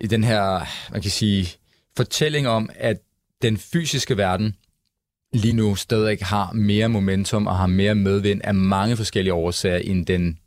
i 0.00 0.06
den 0.06 0.24
her, 0.24 0.66
man 0.92 1.02
kan 1.02 1.10
sige, 1.10 1.48
fortælling 1.96 2.48
om, 2.48 2.70
at 2.74 2.96
den 3.42 3.58
fysiske 3.58 4.16
verden 4.16 4.54
lige 5.32 5.56
nu 5.56 5.74
stadig 5.74 6.18
har 6.22 6.52
mere 6.52 6.88
momentum 6.88 7.46
og 7.46 7.56
har 7.56 7.66
mere 7.66 7.94
medvind 7.94 8.40
af 8.44 8.54
mange 8.54 8.96
forskellige 8.96 9.34
årsager 9.34 9.76
end 9.78 10.06
den 10.06 10.38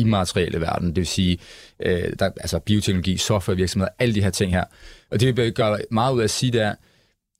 immaterielle 0.00 0.60
verden, 0.60 0.88
det 0.88 0.96
vil 0.96 1.06
sige 1.06 1.38
øh, 1.80 2.12
der, 2.18 2.30
altså 2.40 2.58
bioteknologi, 2.58 3.16
softwarevirksomheder, 3.16 3.92
alle 3.98 4.14
de 4.14 4.22
her 4.22 4.30
ting 4.30 4.52
her. 4.52 4.64
Og 5.10 5.20
det 5.20 5.36
vi 5.36 5.50
gør 5.50 5.76
meget 5.90 6.14
ud 6.14 6.20
af 6.20 6.24
at 6.24 6.30
sige, 6.30 6.52
det 6.52 6.62
er, 6.62 6.74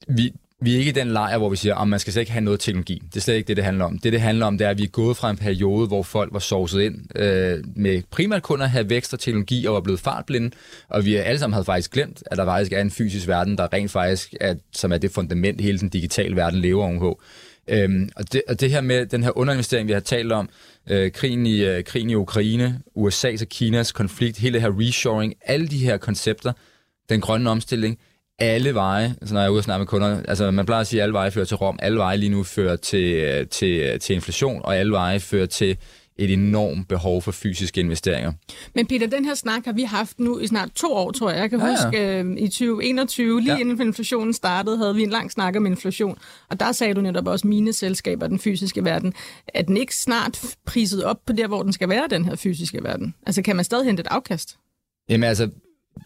vi, 0.09 0.33
vi 0.61 0.75
er 0.75 0.79
ikke 0.79 0.89
i 0.89 0.93
den 0.93 1.09
lejr, 1.09 1.39
hvor 1.39 1.49
vi 1.49 1.57
siger, 1.57 1.75
at 1.75 1.89
man 1.89 1.99
skal 1.99 2.13
slet 2.13 2.21
ikke 2.21 2.33
have 2.33 2.45
noget 2.45 2.61
teknologi. 2.61 3.03
Det 3.09 3.17
er 3.17 3.21
slet 3.21 3.35
ikke 3.35 3.49
det, 3.49 3.57
det 3.57 3.65
handler 3.65 3.85
om. 3.85 3.99
Det, 3.99 4.13
det 4.13 4.21
handler 4.21 4.47
om, 4.47 4.59
det 4.59 4.65
er, 4.65 4.71
at 4.71 4.79
vi 4.79 4.83
er 4.83 4.89
gået 4.89 5.17
fra 5.17 5.31
en 5.31 5.37
periode, 5.37 5.87
hvor 5.87 6.03
folk 6.03 6.33
var 6.33 6.39
sovset 6.39 6.81
ind 6.81 7.19
øh, 7.19 7.65
med 7.77 8.03
primært 8.11 8.43
kun 8.43 8.63
at 8.63 8.71
have 8.71 8.91
vækst 8.91 9.13
og 9.13 9.21
teknologi 9.21 9.67
og 9.67 9.75
var 9.75 9.81
blevet 9.81 10.01
fartblinde, 10.01 10.51
og 10.89 11.05
vi 11.05 11.17
alle 11.17 11.39
sammen 11.39 11.53
havde 11.53 11.65
faktisk 11.65 11.93
glemt, 11.93 12.23
at 12.27 12.39
der 12.39 12.45
faktisk 12.45 12.73
er 12.73 12.81
en 12.81 12.91
fysisk 12.91 13.29
verden, 13.29 13.59
der 13.59 13.73
rent 13.73 13.91
faktisk 13.91 14.35
er, 14.41 14.55
som 14.73 14.93
er 14.93 14.99
det 14.99 15.11
fundament, 15.11 15.61
hele 15.61 15.79
den 15.79 15.89
digitale 15.89 16.37
verden 16.37 16.61
lever 16.61 16.85
ovenpå. 16.85 17.21
Øhm, 17.69 18.09
og, 18.17 18.33
det, 18.33 18.43
og 18.49 18.61
det 18.61 18.71
her 18.71 18.81
med 18.81 19.07
den 19.07 19.23
her 19.23 19.39
underinvestering, 19.39 19.89
vi 19.89 19.93
har 19.93 20.01
talt 20.01 20.33
om, 20.33 20.49
øh, 20.91 21.13
krigen, 21.13 21.47
i, 21.47 21.65
øh, 21.65 21.85
krigen 21.85 22.11
i 22.11 22.15
Ukraine, 22.15 22.81
USA's 22.97 23.43
og 23.43 23.49
Kinas 23.49 23.93
konflikt, 23.93 24.39
hele 24.39 24.53
det 24.53 24.63
her 24.63 24.81
reshoring, 24.81 25.35
alle 25.43 25.69
de 25.69 25.79
her 25.79 25.97
koncepter, 25.97 26.53
den 27.09 27.21
grønne 27.21 27.51
omstilling, 27.51 27.99
alle 28.39 28.75
veje, 28.75 29.15
altså 29.21 29.35
når 29.35 29.41
jeg 29.41 29.47
er 29.47 29.51
ude 29.51 29.61
og 29.61 29.65
snakke 29.65 29.81
med 29.81 29.87
kunder, 29.87 30.23
altså 30.29 30.51
man 30.51 30.67
plejer 30.67 30.81
at 30.81 30.87
sige, 30.87 31.01
at 31.01 31.03
alle 31.03 31.13
veje 31.13 31.31
fører 31.31 31.45
til 31.45 31.57
Rom, 31.57 31.79
alle 31.83 31.99
veje 31.99 32.17
lige 32.17 32.31
nu 32.31 32.43
fører 32.43 32.77
til, 32.77 33.13
øh, 33.13 33.47
til, 33.47 33.81
øh, 33.81 34.01
til 34.01 34.15
inflation, 34.15 34.61
og 34.65 34.77
alle 34.77 34.93
veje 34.93 35.21
fører 35.21 35.47
til 35.47 35.77
et 36.19 36.33
enormt 36.33 36.89
behov 36.89 37.23
for 37.23 37.33
fysiske 37.33 37.81
investeringer. 37.81 38.33
Men 38.75 38.87
Peter, 38.87 39.07
den 39.07 39.25
her 39.25 39.35
snak 39.35 39.65
har 39.65 39.73
vi 39.73 39.83
haft 39.83 40.21
nu 40.21 40.39
i 40.39 40.47
snart 40.47 40.71
to 40.75 40.93
år, 40.93 41.11
tror 41.11 41.31
jeg. 41.31 41.41
Jeg 41.41 41.51
kan 41.51 41.61
ja, 41.61 41.71
huske. 41.71 42.19
Øh, 42.21 42.37
i 42.39 42.49
2021, 42.49 43.41
lige 43.41 43.53
ja. 43.53 43.59
inden 43.59 43.81
inflationen 43.81 44.35
startede, 44.35 44.79
havde 44.79 44.95
vi 44.95 45.03
en 45.03 45.11
lang 45.11 45.33
snak 45.33 45.57
om 45.57 45.67
inflation. 45.67 46.19
Og 46.51 46.61
der 46.61 46.73
sagde 46.73 46.95
du 46.95 47.01
netop 47.01 47.27
også, 47.27 47.47
mine 47.47 47.73
selskaber, 47.73 48.27
den 48.27 48.39
fysiske 48.39 48.85
verden, 48.85 49.15
at 49.49 49.67
den 49.67 49.77
ikke 49.77 49.97
snart 49.97 50.57
priset 50.67 51.05
op 51.05 51.19
på 51.27 51.33
der, 51.33 51.47
hvor 51.47 51.63
den 51.63 51.73
skal 51.73 51.89
være, 51.89 52.07
den 52.11 52.25
her 52.25 52.37
fysiske 52.37 52.83
verden. 52.83 53.15
Altså 53.27 53.43
kan 53.43 53.57
man 53.57 53.65
stadig 53.65 53.87
hente 53.87 54.01
et 54.01 54.07
afkast? 54.07 54.57
Jamen 55.09 55.29
altså, 55.29 55.51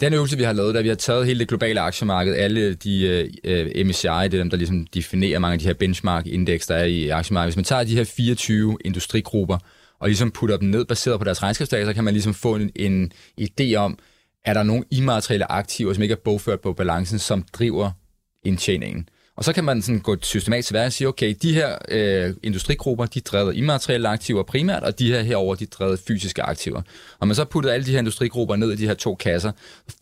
den 0.00 0.14
øvelse, 0.14 0.36
vi 0.36 0.42
har 0.42 0.52
lavet, 0.52 0.74
der 0.74 0.82
vi 0.82 0.88
har 0.88 0.94
taget 0.94 1.26
hele 1.26 1.38
det 1.38 1.48
globale 1.48 1.80
aktiemarked, 1.80 2.34
alle 2.34 2.74
de 2.74 3.28
uh, 3.44 3.86
MSCI, 3.86 4.06
det 4.06 4.14
er 4.14 4.28
dem, 4.28 4.50
der 4.50 4.56
ligesom 4.56 4.86
definerer 4.86 5.38
mange 5.38 5.52
af 5.52 5.58
de 5.58 5.64
her 5.64 5.74
benchmark-indeks, 5.74 6.66
der 6.66 6.74
er 6.74 6.84
i 6.84 7.08
aktiemarkedet. 7.08 7.46
Hvis 7.46 7.56
man 7.56 7.64
tager 7.64 7.84
de 7.84 7.96
her 7.96 8.04
24 8.04 8.78
industrigrupper, 8.84 9.58
og 10.03 10.09
ligesom 10.09 10.30
putter 10.30 10.57
dem 10.57 10.68
ned 10.68 10.84
baseret 10.84 11.18
på 11.18 11.24
deres 11.24 11.42
regnskabsdata, 11.42 11.84
så 11.84 11.92
kan 11.92 12.05
man 12.05 12.14
ligesom 12.14 12.34
få 12.34 12.55
en, 12.57 12.70
en 12.76 13.12
idé 13.40 13.74
om, 13.74 13.98
er 14.44 14.55
der 14.55 14.62
nogle 14.62 14.84
immaterielle 14.90 15.53
aktiver, 15.53 15.92
som 15.92 16.03
ikke 16.03 16.12
er 16.12 16.20
bogført 16.24 16.61
på 16.61 16.72
balancen, 16.72 17.18
som 17.18 17.44
driver 17.53 17.90
indtjeningen. 18.44 19.09
Og 19.36 19.44
så 19.44 19.53
kan 19.53 19.64
man 19.64 19.82
sådan 19.82 20.00
gå 20.00 20.16
systematisk 20.22 20.68
til 20.68 20.76
og 20.76 20.92
sige, 20.92 21.09
okay, 21.09 21.34
de 21.42 21.55
her 21.55 21.78
øh, 21.88 22.34
industrigrupper, 22.42 23.07
de 23.07 23.20
drevet 23.20 23.57
immaterielle 23.57 24.09
aktiver 24.09 24.42
primært, 24.42 24.82
og 24.82 24.98
de 24.98 25.12
her 25.12 25.22
herover 25.22 25.55
de 25.55 25.66
drevet 25.66 26.00
fysiske 26.09 26.42
aktiver. 26.42 26.82
Og 27.18 27.26
man 27.26 27.34
så 27.34 27.44
putter 27.44 27.72
alle 27.72 27.86
de 27.86 27.90
her 27.90 27.98
industrigrupper 27.98 28.57
ned 28.57 28.72
i 28.72 28.76
de 28.76 28.86
her 28.86 28.94
to 28.94 29.14
kasser, 29.14 29.53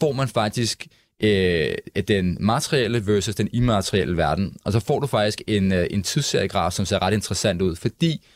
får 0.01 0.13
man 0.13 0.29
faktisk 0.29 0.87
øh, 1.23 1.75
den 2.09 2.37
materielle 2.41 3.07
versus 3.07 3.35
den 3.35 3.49
immaterielle 3.53 4.17
verden. 4.17 4.57
Og 4.65 4.73
så 4.73 4.81
får 4.81 5.01
du 5.01 5.07
faktisk 5.07 5.43
en, 5.47 5.73
øh, 5.73 5.87
en 5.91 6.03
tidsseriegraf, 6.03 6.73
som 6.73 6.85
ser 6.85 7.03
ret 7.03 7.15
interessant 7.15 7.63
ud, 7.63 7.77
fordi 7.77 8.27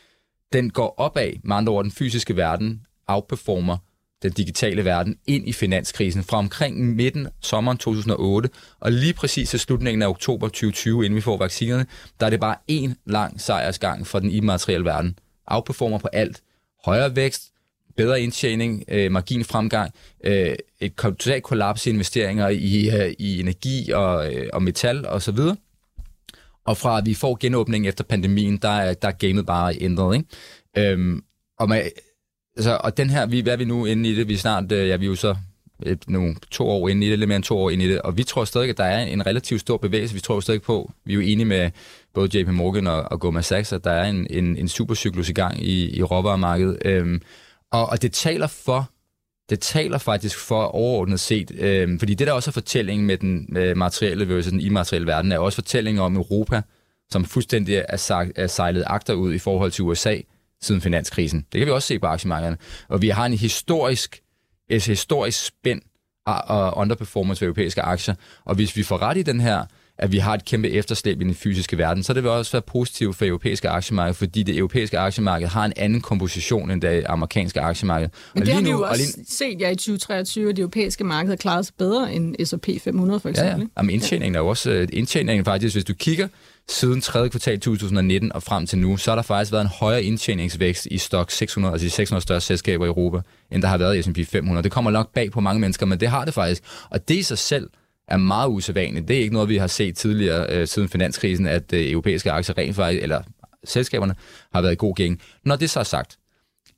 den 0.53 0.69
går 0.69 0.93
opad, 0.97 1.31
med 1.43 1.55
andre 1.55 1.73
ord, 1.73 1.83
den 1.83 1.91
fysiske 1.91 2.35
verden 2.35 2.85
outperformer 3.07 3.77
den 4.23 4.31
digitale 4.31 4.85
verden 4.85 5.17
ind 5.27 5.47
i 5.47 5.53
finanskrisen 5.53 6.23
fra 6.23 6.37
omkring 6.37 6.95
midten 6.95 7.27
sommeren 7.41 7.77
2008, 7.77 8.49
og 8.79 8.91
lige 8.91 9.13
præcis 9.13 9.49
til 9.49 9.59
slutningen 9.59 10.01
af 10.01 10.07
oktober 10.07 10.47
2020, 10.47 11.05
inden 11.05 11.15
vi 11.15 11.21
får 11.21 11.37
vaccinerne, 11.37 11.85
der 12.19 12.25
er 12.25 12.29
det 12.29 12.39
bare 12.39 12.55
en 12.67 12.95
lang 13.05 13.41
sejrsgang 13.41 14.07
for 14.07 14.19
den 14.19 14.31
immaterielle 14.31 14.85
verden. 14.85 15.19
Outperformer 15.47 15.97
på 15.97 16.07
alt. 16.13 16.41
Højere 16.85 17.15
vækst, 17.15 17.43
bedre 17.97 18.21
indtjening, 18.21 18.83
øh, 18.87 19.11
marginfremgang, 19.11 19.91
øh, 20.23 20.55
et 20.79 20.95
totalt 20.95 21.43
kollaps 21.43 21.87
i 21.87 21.89
investeringer 21.89 22.49
i, 22.49 22.89
øh, 22.89 23.13
i 23.19 23.39
energi 23.39 23.91
og, 23.91 24.33
øh, 24.33 24.49
og 24.53 24.63
metal 24.63 25.07
osv. 25.07 25.39
Og, 25.39 25.57
og 26.65 26.77
fra 26.77 26.97
at 26.97 27.05
vi 27.05 27.13
får 27.13 27.37
genåbning 27.39 27.87
efter 27.87 28.03
pandemien, 28.03 28.57
der 28.57 28.69
er, 28.69 28.93
der 28.93 29.07
er 29.07 29.11
gamet 29.11 29.45
bare 29.45 29.73
ændret. 29.81 30.15
Ikke? 30.15 30.91
Øhm, 30.91 31.23
og 31.59 31.69
med, 31.69 31.81
altså, 32.57 32.79
og 32.83 32.97
den 32.97 33.09
her, 33.09 33.25
vi, 33.25 33.39
hvad 33.39 33.53
er 33.53 33.57
vi 33.57 33.65
nu 33.65 33.85
inde 33.85 34.09
i 34.09 34.15
det? 34.15 34.27
Vi 34.27 34.33
er 34.33 34.37
snart, 34.37 34.71
øh, 34.71 34.87
ja, 34.87 34.95
vi 34.95 35.05
er 35.05 35.09
jo 35.09 35.15
så 35.15 35.35
et, 35.83 36.09
nogle 36.09 36.35
to 36.51 36.69
år 36.69 36.89
inde 36.89 37.07
i 37.07 37.09
det, 37.09 37.19
lidt 37.19 37.27
mere 37.27 37.35
end 37.35 37.43
to 37.43 37.57
år 37.57 37.69
inde 37.69 37.85
i 37.85 37.87
det, 37.87 38.01
og 38.01 38.17
vi 38.17 38.23
tror 38.23 38.45
stadig, 38.45 38.69
at 38.69 38.77
der 38.77 38.83
er 38.83 39.05
en 39.05 39.25
relativt 39.25 39.61
stor 39.61 39.77
bevægelse. 39.77 40.15
Vi 40.15 40.21
tror 40.21 40.39
stadig 40.39 40.61
på, 40.61 40.91
vi 41.05 41.11
er 41.11 41.15
jo 41.15 41.21
enige 41.21 41.45
med 41.45 41.71
både 42.13 42.39
JP 42.39 42.47
Morgan 42.47 42.87
og, 42.87 43.03
og 43.11 43.19
Goldman 43.19 43.43
Sachs, 43.43 43.73
at 43.73 43.83
der 43.83 43.91
er 43.91 44.09
en, 44.09 44.27
en, 44.29 44.57
en 44.57 44.67
supercyklus 44.67 45.29
i 45.29 45.33
gang 45.33 45.63
i, 45.63 45.97
i 45.97 46.03
råvaremarkedet. 46.03 46.77
Øhm, 46.85 47.21
og, 47.71 47.85
og 47.89 48.01
det 48.01 48.11
taler 48.11 48.47
for, 48.47 48.89
det 49.49 49.59
taler 49.59 49.97
faktisk 49.97 50.37
for 50.37 50.63
overordnet 50.63 51.19
set, 51.19 51.51
øh, 51.57 51.99
fordi 51.99 52.13
det 52.13 52.27
der 52.27 52.33
også 52.33 52.49
er 52.49 52.53
fortællingen 52.53 53.07
med 53.07 53.17
den 53.17 53.57
øh, 53.57 53.77
materielle 53.77 54.29
versus 54.29 54.51
den 54.51 54.61
immaterielle 54.61 55.07
verden, 55.07 55.31
er 55.31 55.39
også 55.39 55.55
fortællingen 55.55 56.01
om 56.01 56.15
Europa, 56.15 56.61
som 57.09 57.25
fuldstændig 57.25 57.83
er, 57.89 57.97
sagt, 57.97 58.31
er 58.35 58.47
sejlet 58.47 58.83
agter 58.87 59.13
ud 59.13 59.33
i 59.33 59.39
forhold 59.39 59.71
til 59.71 59.83
USA, 59.83 60.17
siden 60.61 60.81
finanskrisen. 60.81 61.45
Det 61.51 61.59
kan 61.59 61.65
vi 61.65 61.71
også 61.71 61.87
se 61.87 61.99
på 61.99 62.07
aktiemarkederne. 62.07 62.57
Og 62.87 63.01
vi 63.01 63.09
har 63.09 63.25
en 63.25 63.33
historisk, 63.33 64.21
et 64.69 64.85
historisk 64.85 65.45
spænd 65.45 65.81
og 66.25 66.77
underperformance 66.77 67.41
ved 67.41 67.47
europæiske 67.47 67.81
aktier. 67.81 68.15
Og 68.45 68.55
hvis 68.55 68.77
vi 68.77 68.83
får 68.83 69.01
ret 69.01 69.17
i 69.17 69.21
den 69.21 69.41
her, 69.41 69.65
at 69.97 70.11
vi 70.11 70.17
har 70.17 70.33
et 70.33 70.45
kæmpe 70.45 70.69
efterslæb 70.69 71.21
i 71.21 71.23
den 71.23 71.35
fysiske 71.35 71.77
verden, 71.77 72.03
så 72.03 72.13
det 72.13 72.23
vil 72.23 72.31
også 72.31 72.51
være 72.51 72.61
positivt 72.61 73.15
for 73.15 73.25
europæiske 73.25 73.69
aktiemarked, 73.69 74.13
fordi 74.13 74.43
det 74.43 74.57
europæiske 74.57 74.99
aktiemarked 74.99 75.47
har 75.47 75.65
en 75.65 75.73
anden 75.75 76.01
komposition 76.01 76.71
end 76.71 76.81
det 76.81 77.03
amerikanske 77.07 77.61
aktiemarked. 77.61 78.09
Men 78.33 78.41
og 78.41 78.45
det 78.45 78.53
har 78.53 78.61
vi 78.61 78.69
jo 78.69 78.81
også 78.81 79.13
lige... 79.17 79.25
set 79.29 79.61
ja, 79.61 79.69
i 79.69 79.75
2023, 79.75 80.49
at 80.49 80.55
det 80.55 80.61
europæiske 80.61 81.03
marked 81.03 81.29
har 81.29 81.35
klaret 81.35 81.65
sig 81.65 81.75
bedre 81.77 82.13
end 82.13 82.45
S&P 82.45 82.69
500 82.83 83.19
for 83.19 83.29
eksempel. 83.29 83.51
Ja, 83.51 83.57
ja. 83.57 83.65
Jamen, 83.77 83.89
indtjeningen 83.89 84.35
er 84.35 84.39
jo 84.39 84.47
også 84.47 84.71
øh, 84.71 84.87
indtjeningen 84.93 85.45
faktisk, 85.45 85.75
hvis 85.75 85.85
du 85.85 85.93
kigger 85.93 86.27
siden 86.69 87.01
3. 87.01 87.29
kvartal 87.29 87.59
2019 87.59 88.33
og 88.33 88.43
frem 88.43 88.67
til 88.67 88.77
nu, 88.77 88.97
så 88.97 89.11
har 89.11 89.15
der 89.15 89.23
faktisk 89.23 89.51
været 89.51 89.61
en 89.61 89.69
højere 89.79 90.03
indtjeningsvækst 90.03 90.87
i 90.91 90.97
stok 90.97 91.31
600, 91.31 91.73
altså 91.73 91.85
de 91.85 91.89
600 91.89 92.21
største 92.23 92.47
selskaber 92.47 92.85
i 92.85 92.87
Europa, 92.87 93.21
end 93.51 93.61
der 93.61 93.67
har 93.67 93.77
været 93.77 93.97
i 93.97 94.01
S&P 94.01 94.27
500. 94.27 94.63
Det 94.63 94.71
kommer 94.71 94.91
nok 94.91 95.13
bag 95.13 95.31
på 95.31 95.39
mange 95.39 95.59
mennesker, 95.59 95.85
men 95.85 95.99
det 95.99 96.07
har 96.07 96.25
det 96.25 96.33
faktisk. 96.33 96.63
Og 96.89 97.07
det 97.07 97.15
i 97.15 97.23
sig 97.23 97.37
selv 97.37 97.69
er 98.07 98.17
meget 98.17 98.49
usædvanligt. 98.49 99.07
Det 99.07 99.17
er 99.17 99.21
ikke 99.21 99.33
noget, 99.33 99.49
vi 99.49 99.57
har 99.57 99.67
set 99.67 99.97
tidligere 99.97 100.47
øh, 100.49 100.67
siden 100.67 100.89
finanskrisen, 100.89 101.47
at 101.47 101.73
øh, 101.73 101.91
europæiske 101.91 102.31
aktier 102.31 102.57
rent 102.57 102.75
faktisk, 102.75 103.03
eller 103.03 103.21
selskaberne, 103.63 104.15
har 104.53 104.61
været 104.61 104.73
i 104.73 104.75
god 104.75 104.95
gæng. 104.95 105.21
Når 105.43 105.55
det 105.55 105.69
så 105.69 105.79
er 105.79 105.83
sagt, 105.83 106.17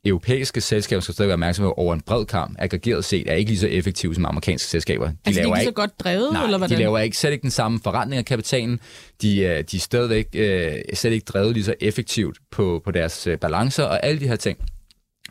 europæiske 0.05 0.61
selskaber 0.61 1.01
skal 1.01 1.13
stadig 1.13 1.27
være 1.27 1.33
opmærksomme 1.33 1.77
over 1.77 1.93
en 1.93 2.01
bred 2.01 2.25
kamp, 2.25 2.55
aggregeret 2.59 3.05
set, 3.05 3.31
er 3.31 3.33
ikke 3.33 3.51
lige 3.51 3.59
så 3.59 3.67
effektive 3.67 4.15
som 4.15 4.25
amerikanske 4.25 4.69
selskaber. 4.69 5.07
De 5.07 5.15
altså, 5.25 5.41
laver 5.41 5.53
de 5.53 5.57
er 5.57 5.61
ikke 5.61 5.69
så 5.69 5.73
godt 5.73 5.99
drevet, 5.99 6.33
nej, 6.33 6.43
eller 6.43 6.57
hvordan? 6.57 6.77
de 6.77 6.83
laver 6.83 6.99
ikke, 6.99 7.17
slet 7.17 7.31
ikke 7.31 7.41
den 7.41 7.51
samme 7.51 7.79
forretning 7.83 8.19
af 8.19 8.25
kapitalen. 8.25 8.79
De, 9.21 9.39
øh, 9.39 9.63
de 9.71 9.77
er 9.77 9.81
stadigvæk 9.81 10.27
øh, 10.35 10.73
slet 10.93 11.11
ikke 11.11 11.25
drevet 11.25 11.53
lige 11.53 11.63
så 11.63 11.75
effektivt 11.79 12.37
på, 12.51 12.81
på 12.85 12.91
deres 12.91 13.27
øh, 13.27 13.37
balancer 13.37 13.83
og 13.83 14.05
alle 14.05 14.19
de 14.19 14.27
her 14.27 14.35
ting. 14.35 14.57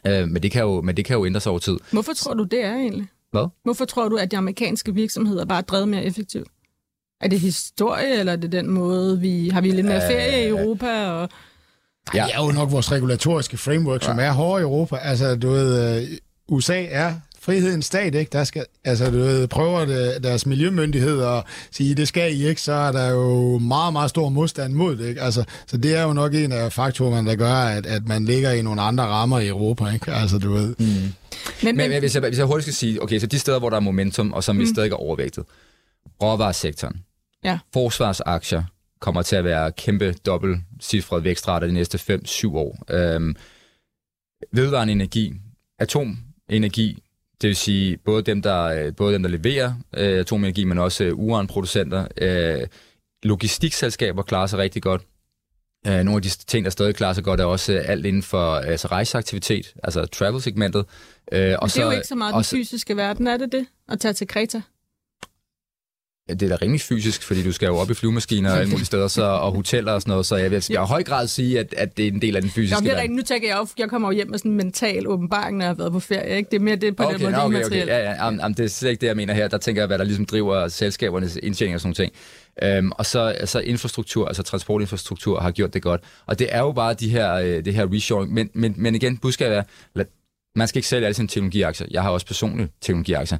Øh, 0.06 0.28
men, 0.28 0.42
det 0.42 0.50
kan 0.50 0.62
jo, 0.62 0.80
men 0.80 0.96
det 0.96 1.04
kan 1.04 1.16
jo 1.16 1.26
ændre 1.26 1.40
sig 1.40 1.50
over 1.50 1.58
tid. 1.58 1.76
Hvorfor 1.92 2.12
tror 2.12 2.34
du, 2.34 2.44
det 2.44 2.64
er 2.64 2.74
egentlig? 2.74 3.06
Hvad? 3.30 3.48
Hvorfor 3.64 3.84
tror 3.84 4.08
du, 4.08 4.16
at 4.16 4.30
de 4.30 4.36
amerikanske 4.36 4.94
virksomheder 4.94 5.44
bare 5.44 5.58
er 5.58 5.62
drevet 5.62 5.88
mere 5.88 6.04
effektivt? 6.04 6.48
Er 7.20 7.28
det 7.28 7.40
historie, 7.40 8.18
eller 8.18 8.32
er 8.32 8.36
det 8.36 8.52
den 8.52 8.70
måde, 8.70 9.20
vi 9.20 9.48
har 9.48 9.60
vi 9.60 9.70
lidt 9.70 9.86
mere 9.86 10.00
ferie 10.00 10.44
i 10.44 10.48
Europa? 10.48 11.06
Og 11.10 11.28
Ja. 12.14 12.24
Det 12.24 12.34
er 12.34 12.44
jo 12.44 12.52
nok 12.52 12.70
vores 12.70 12.92
regulatoriske 12.92 13.56
framework, 13.56 14.02
som 14.02 14.18
ja. 14.18 14.24
er 14.24 14.32
hårde 14.32 14.60
i 14.60 14.62
Europa. 14.62 14.96
Altså, 14.96 15.36
du 15.36 15.48
ved, 15.48 16.00
øh, 16.02 16.08
USA 16.48 16.84
er 16.84 17.14
frihedens 17.46 17.86
stat, 17.86 18.14
ikke? 18.14 18.30
Der 18.32 18.44
skal, 18.44 18.64
altså, 18.84 19.10
du 19.10 19.16
ved, 19.16 19.48
prøver 19.48 19.84
det, 19.84 20.22
deres 20.22 20.46
miljømyndigheder 20.46 21.28
at 21.28 21.44
sige, 21.70 21.94
det 21.94 22.08
skal 22.08 22.36
I 22.36 22.48
ikke, 22.48 22.60
så 22.60 22.72
er 22.72 22.92
der 22.92 23.10
jo 23.10 23.58
meget, 23.58 23.92
meget 23.92 24.10
stor 24.10 24.28
modstand 24.28 24.72
mod 24.72 24.96
det, 24.96 25.08
ikke? 25.08 25.20
Altså, 25.20 25.44
så 25.66 25.76
det 25.76 25.96
er 25.96 26.02
jo 26.02 26.12
nok 26.12 26.34
en 26.34 26.52
af 26.52 26.72
faktorerne, 26.72 27.30
der 27.30 27.36
gør, 27.36 27.54
at, 27.54 27.86
at 27.86 28.06
man 28.06 28.24
ligger 28.24 28.50
i 28.50 28.62
nogle 28.62 28.82
andre 28.82 29.04
rammer 29.04 29.38
i 29.38 29.48
Europa, 29.48 29.86
ikke? 29.86 30.12
Altså, 30.12 30.38
du 30.38 30.52
ved. 30.52 30.74
Mm. 30.78 30.84
Men, 30.84 31.76
men, 31.76 31.90
men 31.90 31.98
hvis, 31.98 32.14
jeg, 32.14 32.22
hvis 32.22 32.38
jeg 32.38 32.46
hurtigt 32.46 32.64
skal 32.64 32.74
sige, 32.74 33.02
okay, 33.02 33.18
så 33.18 33.26
de 33.26 33.38
steder, 33.38 33.58
hvor 33.58 33.70
der 33.70 33.76
er 33.76 33.80
momentum, 33.80 34.32
og 34.32 34.44
som 34.44 34.56
mm. 34.56 34.62
vi 34.62 34.66
stadig 34.66 34.90
er 34.90 34.94
overvægtet, 34.94 35.44
råvaresektoren, 36.22 36.96
ja. 37.44 37.58
forsvarsaktier, 37.72 38.62
kommer 39.00 39.22
til 39.22 39.36
at 39.36 39.44
være 39.44 39.72
kæmpe 39.72 40.14
dobbelt 40.26 40.58
cifret 40.82 41.24
vækstrater 41.24 41.66
de 41.66 41.72
næste 41.72 42.18
5-7 42.24 42.56
år. 42.56 42.84
Øhm, 42.90 43.36
vedvarende 44.52 44.92
energi, 44.92 45.32
atomenergi, 45.78 47.02
det 47.42 47.48
vil 47.48 47.56
sige 47.56 47.96
både 47.96 48.22
dem, 48.22 48.42
der, 48.42 48.90
både 48.90 49.14
dem, 49.14 49.22
der 49.22 49.30
leverer 49.30 49.72
øh, 49.96 50.18
atomenergi, 50.18 50.64
men 50.64 50.78
også 50.78 51.04
øh, 51.04 51.18
uranproducenter. 51.18 52.08
Øh, 52.16 52.66
logistikselskaber 53.22 54.22
klarer 54.22 54.46
sig 54.46 54.58
rigtig 54.58 54.82
godt. 54.82 55.02
Øh, 55.86 55.92
nogle 55.92 56.16
af 56.16 56.22
de 56.22 56.28
ting, 56.28 56.64
der 56.64 56.70
stadig 56.70 56.94
klarer 56.94 57.12
sig 57.12 57.24
godt, 57.24 57.40
er 57.40 57.44
også 57.44 57.72
øh, 57.72 57.84
alt 57.84 58.06
inden 58.06 58.22
for 58.22 58.54
altså 58.54 58.88
rejseaktivitet, 58.88 59.74
altså 59.82 60.06
travel-segmentet. 60.06 60.84
Øh, 61.32 61.38
og 61.38 61.38
det 61.38 61.52
er 61.62 61.66
så, 61.66 61.82
jo 61.82 61.90
ikke 61.90 62.06
så 62.06 62.14
meget 62.14 62.34
den 62.34 62.44
fysiske 62.44 62.96
verden, 62.96 63.26
er 63.26 63.36
det 63.36 63.52
det? 63.52 63.66
At 63.88 64.00
tage 64.00 64.12
til 64.12 64.26
Kreta? 64.26 64.62
Det 66.28 66.42
er 66.42 66.48
da 66.48 66.56
rimelig 66.62 66.80
fysisk, 66.80 67.22
fordi 67.22 67.42
du 67.42 67.52
skal 67.52 67.66
jo 67.66 67.76
op 67.76 67.90
i 67.90 67.94
flyvemaskiner 67.94 68.50
og 68.50 68.58
alle 68.58 68.70
mulige 68.70 68.86
steder, 68.86 69.08
så, 69.08 69.22
og 69.22 69.52
hoteller 69.52 69.92
og 69.92 70.02
sådan 70.02 70.10
noget, 70.10 70.26
så 70.26 70.36
jeg 70.36 70.50
vil 70.50 70.64
i 70.70 70.74
høj 70.74 71.02
grad 71.02 71.26
sige, 71.26 71.58
at, 71.58 71.74
at 71.76 71.96
det 71.96 72.08
er 72.08 72.12
en 72.12 72.22
del 72.22 72.36
af 72.36 72.42
den 72.42 72.50
fysiske 72.50 72.84
Nå, 72.84 72.84
det 72.84 72.92
er 72.92 73.00
rigtigt. 73.00 73.16
Nu 73.16 73.22
tænker 73.22 73.48
jeg 73.48 73.58
op, 73.58 73.68
jeg 73.78 73.88
kommer 73.88 74.08
jo 74.08 74.12
hjem 74.12 74.30
med 74.30 74.38
sådan 74.38 74.50
en 74.50 74.56
mental 74.56 75.08
åbenbaring, 75.08 75.56
når 75.56 75.64
jeg 75.64 75.70
har 75.70 75.74
været 75.74 75.92
på 75.92 76.00
ferie. 76.00 76.36
Ikke? 76.36 76.50
Det 76.50 76.56
er 76.56 76.60
mere 76.60 76.76
det 76.76 76.96
på 76.96 77.02
okay, 77.02 77.14
den 77.14 77.22
måde, 77.22 77.36
okay, 77.36 77.64
okay. 77.64 77.86
Ja, 77.86 77.98
ja, 77.98 78.24
jamen, 78.24 78.40
jamen, 78.40 78.56
det 78.56 78.64
er 78.64 78.68
slet 78.68 78.90
ikke 78.90 79.00
det, 79.00 79.06
jeg 79.06 79.16
mener 79.16 79.34
her. 79.34 79.48
Der 79.48 79.58
tænker 79.58 79.82
jeg, 79.82 79.86
hvad 79.86 79.98
der 79.98 80.04
ligesom 80.04 80.26
driver 80.26 80.68
selskabernes 80.68 81.38
indtjening 81.42 81.74
og 81.74 81.80
sådan 81.80 81.94
noget 81.98 82.12
ting. 82.62 82.76
Øhm, 82.76 82.92
og 82.92 83.06
så 83.06 83.20
altså 83.20 83.60
infrastruktur, 83.60 84.26
altså 84.26 84.42
transportinfrastruktur 84.42 85.40
har 85.40 85.50
gjort 85.50 85.74
det 85.74 85.82
godt. 85.82 86.00
Og 86.26 86.38
det 86.38 86.48
er 86.50 86.58
jo 86.58 86.72
bare 86.72 86.94
de 86.94 87.08
her, 87.08 87.34
øh, 87.34 87.64
det 87.64 87.74
her 87.74 87.86
reshoring. 87.92 88.32
Men, 88.32 88.50
men, 88.54 88.74
men 88.76 88.94
igen, 88.94 89.18
budskabet 89.18 89.56
er, 89.56 89.62
man 90.56 90.68
skal 90.68 90.78
ikke 90.78 90.88
sælge 90.88 91.06
alle 91.06 91.14
sine 91.14 91.28
teknologiaktier. 91.28 91.86
Jeg 91.90 92.02
har 92.02 92.10
også 92.10 92.26
personlige 92.26 92.68
teknologiaktier. 92.80 93.38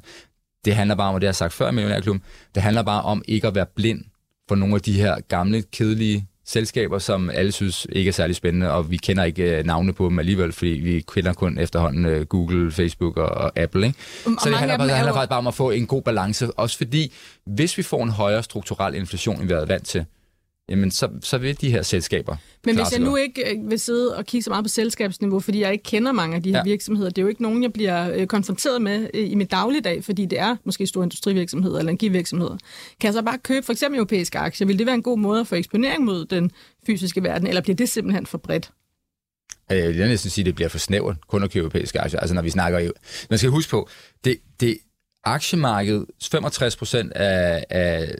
Det 0.67 0.75
handler 0.75 0.95
bare 0.95 1.09
om, 1.09 1.15
og 1.15 1.21
det 1.21 1.27
har 1.27 1.29
jeg 1.29 1.35
sagt 1.35 1.53
før 1.53 1.69
i 1.69 1.71
Millionærklubben, 1.71 2.23
det 2.55 2.63
handler 2.63 2.83
bare 2.83 3.01
om 3.01 3.23
ikke 3.27 3.47
at 3.47 3.55
være 3.55 3.65
blind 3.75 4.03
for 4.47 4.55
nogle 4.55 4.75
af 4.75 4.81
de 4.81 4.93
her 4.93 5.15
gamle, 5.27 5.61
kedelige 5.61 6.27
selskaber, 6.45 6.99
som 6.99 7.29
alle 7.29 7.51
synes 7.51 7.87
ikke 7.91 8.09
er 8.09 8.13
særlig 8.13 8.35
spændende, 8.35 8.71
og 8.71 8.91
vi 8.91 8.97
kender 8.97 9.23
ikke 9.23 9.59
uh, 9.59 9.65
navne 9.65 9.93
på 9.93 10.05
dem 10.05 10.19
alligevel, 10.19 10.51
fordi 10.51 10.69
vi 10.69 11.03
kender 11.13 11.33
kun 11.33 11.57
efterhånden 11.57 12.05
uh, 12.05 12.21
Google, 12.21 12.71
Facebook 12.71 13.17
og, 13.17 13.29
og 13.29 13.59
Apple. 13.59 13.85
Ikke? 13.87 13.99
Um, 14.25 14.37
så 14.43 14.49
det 14.49 14.57
handler, 14.57 14.77
bare, 14.77 14.87
det 14.87 14.95
handler 14.95 15.13
faktisk 15.13 15.29
bare 15.29 15.39
om 15.39 15.47
at 15.47 15.53
få 15.53 15.71
en 15.71 15.87
god 15.87 16.01
balance, 16.01 16.51
også 16.51 16.77
fordi 16.77 17.13
hvis 17.45 17.77
vi 17.77 17.83
får 17.83 18.03
en 18.03 18.09
højere 18.09 18.43
strukturel 18.43 18.95
inflation, 18.95 19.35
end 19.35 19.47
vi 19.47 19.53
har 19.53 19.55
været 19.55 19.69
vant 19.69 19.85
til, 19.85 20.05
jamen 20.69 20.91
så, 20.91 21.09
så 21.21 21.37
vil 21.37 21.61
de 21.61 21.71
her 21.71 21.81
selskaber 21.81 22.37
Men 22.65 22.75
hvis 22.75 22.91
jeg 22.91 22.99
nu 22.99 23.15
ikke 23.15 23.55
øh, 23.55 23.69
vil 23.69 23.79
sidde 23.79 24.15
og 24.15 24.25
kigge 24.25 24.43
så 24.43 24.49
meget 24.49 24.65
på 24.65 24.69
selskabsniveau, 24.69 25.39
fordi 25.39 25.61
jeg 25.61 25.71
ikke 25.71 25.83
kender 25.83 26.11
mange 26.11 26.35
af 26.35 26.43
de 26.43 26.49
her 26.49 26.57
ja. 26.57 26.63
virksomheder, 26.63 27.09
det 27.09 27.17
er 27.17 27.21
jo 27.21 27.27
ikke 27.27 27.41
nogen, 27.41 27.63
jeg 27.63 27.73
bliver 27.73 28.13
øh, 28.15 28.27
konfronteret 28.27 28.81
med 28.81 29.09
øh, 29.13 29.31
i 29.31 29.35
mit 29.35 29.51
dagligdag, 29.51 30.03
fordi 30.03 30.25
det 30.25 30.39
er 30.39 30.55
måske 30.63 30.87
store 30.87 31.03
industrivirksomheder 31.03 31.79
eller 31.79 31.89
energivirksomheder. 31.89 32.57
Kan 32.99 33.07
jeg 33.07 33.13
så 33.13 33.21
bare 33.21 33.37
købe 33.37 33.65
for 33.65 33.73
eksempel 33.73 33.97
europæiske 33.97 34.39
aktier? 34.39 34.67
Vil 34.67 34.79
det 34.79 34.85
være 34.85 34.95
en 34.95 35.03
god 35.03 35.17
måde 35.17 35.39
at 35.39 35.47
få 35.47 35.55
eksponering 35.55 36.03
mod 36.03 36.25
den 36.25 36.51
fysiske 36.85 37.23
verden, 37.23 37.47
eller 37.47 37.61
bliver 37.61 37.75
det 37.75 37.89
simpelthen 37.89 38.25
for 38.25 38.37
bredt? 38.37 38.71
Jeg 39.69 39.93
vil 39.93 40.07
næsten 40.07 40.31
sige, 40.31 40.43
at 40.43 40.45
det 40.45 40.55
bliver 40.55 40.69
for 40.69 40.77
snævert 40.77 41.27
kun 41.27 41.43
at 41.43 41.51
købe 41.51 41.63
europæiske 41.63 42.01
aktier. 42.01 42.19
Altså 42.19 42.35
når 42.35 42.41
vi 42.41 42.49
snakker 42.49 42.79
jo... 42.79 42.93
Man 43.29 43.39
skal 43.39 43.49
huske 43.49 43.69
på, 43.69 43.89
det, 44.23 44.37
det, 44.59 44.77
aktiemarkedet, 45.27 46.05
65 46.31 46.75
procent 46.75 47.11
af, 47.11 47.65
af 47.69 48.15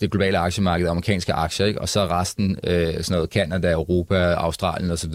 det 0.00 0.10
globale 0.10 0.38
aktiemarked 0.38 0.88
amerikanske 0.88 1.32
aktier, 1.32 1.66
ikke? 1.66 1.80
og 1.80 1.88
så 1.88 2.06
resten 2.06 2.58
øh, 2.64 2.86
sådan 2.86 3.04
noget 3.08 3.30
Canada, 3.30 3.72
Europa, 3.72 4.16
Australien 4.16 4.90
osv. 4.90 5.14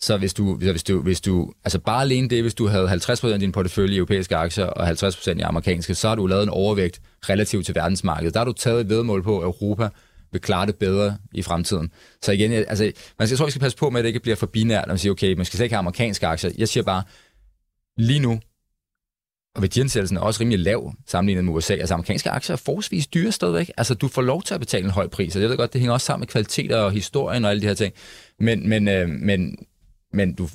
Så 0.00 0.16
hvis 0.16 0.34
du, 0.34 0.54
hvis 0.54 0.82
du, 0.82 1.02
hvis 1.02 1.20
du, 1.20 1.52
altså 1.64 1.78
bare 1.78 2.02
alene 2.02 2.28
det, 2.28 2.42
hvis 2.42 2.54
du 2.54 2.66
havde 2.66 2.88
50% 2.92 3.26
af 3.26 3.38
din 3.38 3.52
portefølje 3.52 3.94
i 3.94 3.96
europæiske 3.96 4.36
aktier 4.36 4.64
og 4.64 4.88
50% 4.88 5.38
i 5.38 5.40
amerikanske, 5.40 5.94
så 5.94 6.08
har 6.08 6.14
du 6.14 6.26
lavet 6.26 6.42
en 6.42 6.48
overvægt 6.48 7.00
relativt 7.28 7.66
til 7.66 7.74
verdensmarkedet. 7.74 8.34
Der 8.34 8.40
har 8.40 8.44
du 8.44 8.52
taget 8.52 8.80
et 8.80 8.88
vedmål 8.88 9.22
på, 9.22 9.38
at 9.38 9.44
Europa 9.44 9.88
vil 10.32 10.40
klare 10.40 10.66
det 10.66 10.76
bedre 10.76 11.16
i 11.32 11.42
fremtiden. 11.42 11.90
Så 12.22 12.32
igen, 12.32 12.52
altså, 12.52 12.92
man 13.18 13.28
skal, 13.28 13.34
jeg 13.34 13.38
tror, 13.38 13.46
vi 13.46 13.50
skal 13.50 13.60
passe 13.60 13.78
på 13.78 13.90
med, 13.90 14.00
at 14.00 14.04
det 14.04 14.08
ikke 14.08 14.20
bliver 14.20 14.36
for 14.36 14.46
binært, 14.46 14.86
når 14.86 14.92
man 14.92 14.98
siger, 14.98 15.12
okay, 15.12 15.34
man 15.34 15.44
skal 15.46 15.56
slet 15.56 15.64
ikke 15.64 15.74
have 15.74 15.78
amerikanske 15.78 16.26
aktier. 16.26 16.50
Jeg 16.58 16.68
siger 16.68 16.84
bare, 16.84 17.02
lige 17.96 18.20
nu, 18.20 18.40
og 19.54 19.62
værdiansættelsen 19.62 20.16
er 20.16 20.20
også 20.20 20.40
rimelig 20.40 20.58
lav 20.58 20.92
sammenlignet 21.06 21.44
med 21.44 21.52
USA. 21.52 21.74
Altså 21.74 21.94
amerikanske 21.94 22.30
aktier 22.30 22.56
er 22.56 22.60
forholdsvis 22.64 23.06
dyre 23.06 23.32
stadigvæk. 23.32 23.70
Altså 23.76 23.94
du 23.94 24.08
får 24.08 24.22
lov 24.22 24.42
til 24.42 24.54
at 24.54 24.60
betale 24.60 24.84
en 24.84 24.90
høj 24.90 25.08
pris, 25.08 25.36
og 25.36 25.42
jeg 25.42 25.50
ved 25.50 25.56
godt, 25.56 25.72
det 25.72 25.80
hænger 25.80 25.92
også 25.92 26.06
sammen 26.06 26.20
med 26.20 26.28
kvalitet 26.28 26.72
og 26.72 26.92
historien 26.92 27.44
og 27.44 27.50
alle 27.50 27.62
de 27.62 27.66
her 27.66 27.74
ting. 27.74 27.94
Men, 28.40 28.68
men, 28.68 28.88
øh, 28.88 29.08
men 29.08 29.56
men 30.12 30.34
du, 30.34 30.48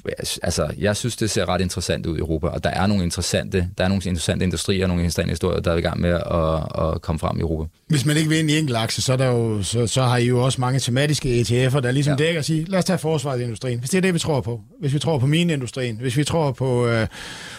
altså, 0.43 0.73
jeg 0.77 0.95
synes, 0.95 1.15
det 1.15 1.29
ser 1.29 1.49
ret 1.49 1.61
interessant 1.61 2.05
ud 2.05 2.17
i 2.17 2.19
Europa, 2.19 2.47
og 2.47 2.63
der 2.63 2.69
er 2.69 2.87
nogle 2.87 3.03
interessante, 3.03 3.69
der 3.77 3.83
er 3.83 3.87
nogle 3.87 4.03
interessante 4.05 4.43
industrier 4.45 4.83
og 4.83 4.87
nogle 4.87 5.03
interessante 5.03 5.29
historier, 5.29 5.59
der 5.59 5.71
er 5.71 5.77
i 5.77 5.81
gang 5.81 6.01
med 6.01 6.09
at, 6.09 6.85
at 6.85 7.01
komme 7.01 7.19
frem 7.19 7.37
i 7.37 7.41
Europa. 7.41 7.69
Hvis 7.87 8.05
man 8.05 8.17
ikke 8.17 8.29
vil 8.29 8.39
ind 8.39 8.51
i 8.51 8.57
enkelt 8.57 8.77
aktie, 8.77 9.03
så, 9.03 9.13
er 9.13 9.17
der 9.17 9.25
jo, 9.25 9.63
så, 9.63 9.87
så 9.87 10.03
har 10.03 10.17
I 10.17 10.25
jo 10.25 10.43
også 10.43 10.61
mange 10.61 10.79
tematiske 10.79 11.41
ETF'er, 11.41 11.79
der 11.79 11.91
ligesom 11.91 12.15
ja. 12.19 12.25
dækker 12.25 12.41
og 12.41 12.45
siger, 12.45 12.65
lad 12.67 12.79
os 12.79 12.85
tage 12.85 12.99
forsvarsindustrien, 12.99 13.79
hvis 13.79 13.89
det 13.89 13.97
er 13.97 14.01
det, 14.01 14.13
vi 14.13 14.19
tror 14.19 14.41
på. 14.41 14.61
Hvis 14.79 14.93
vi 14.93 14.99
tror 14.99 15.19
på 15.19 15.25
mineindustrien, 15.25 15.97
hvis 16.01 16.17
vi 16.17 16.23
tror 16.23 16.51
på, 16.51 16.87
øh, 16.87 17.07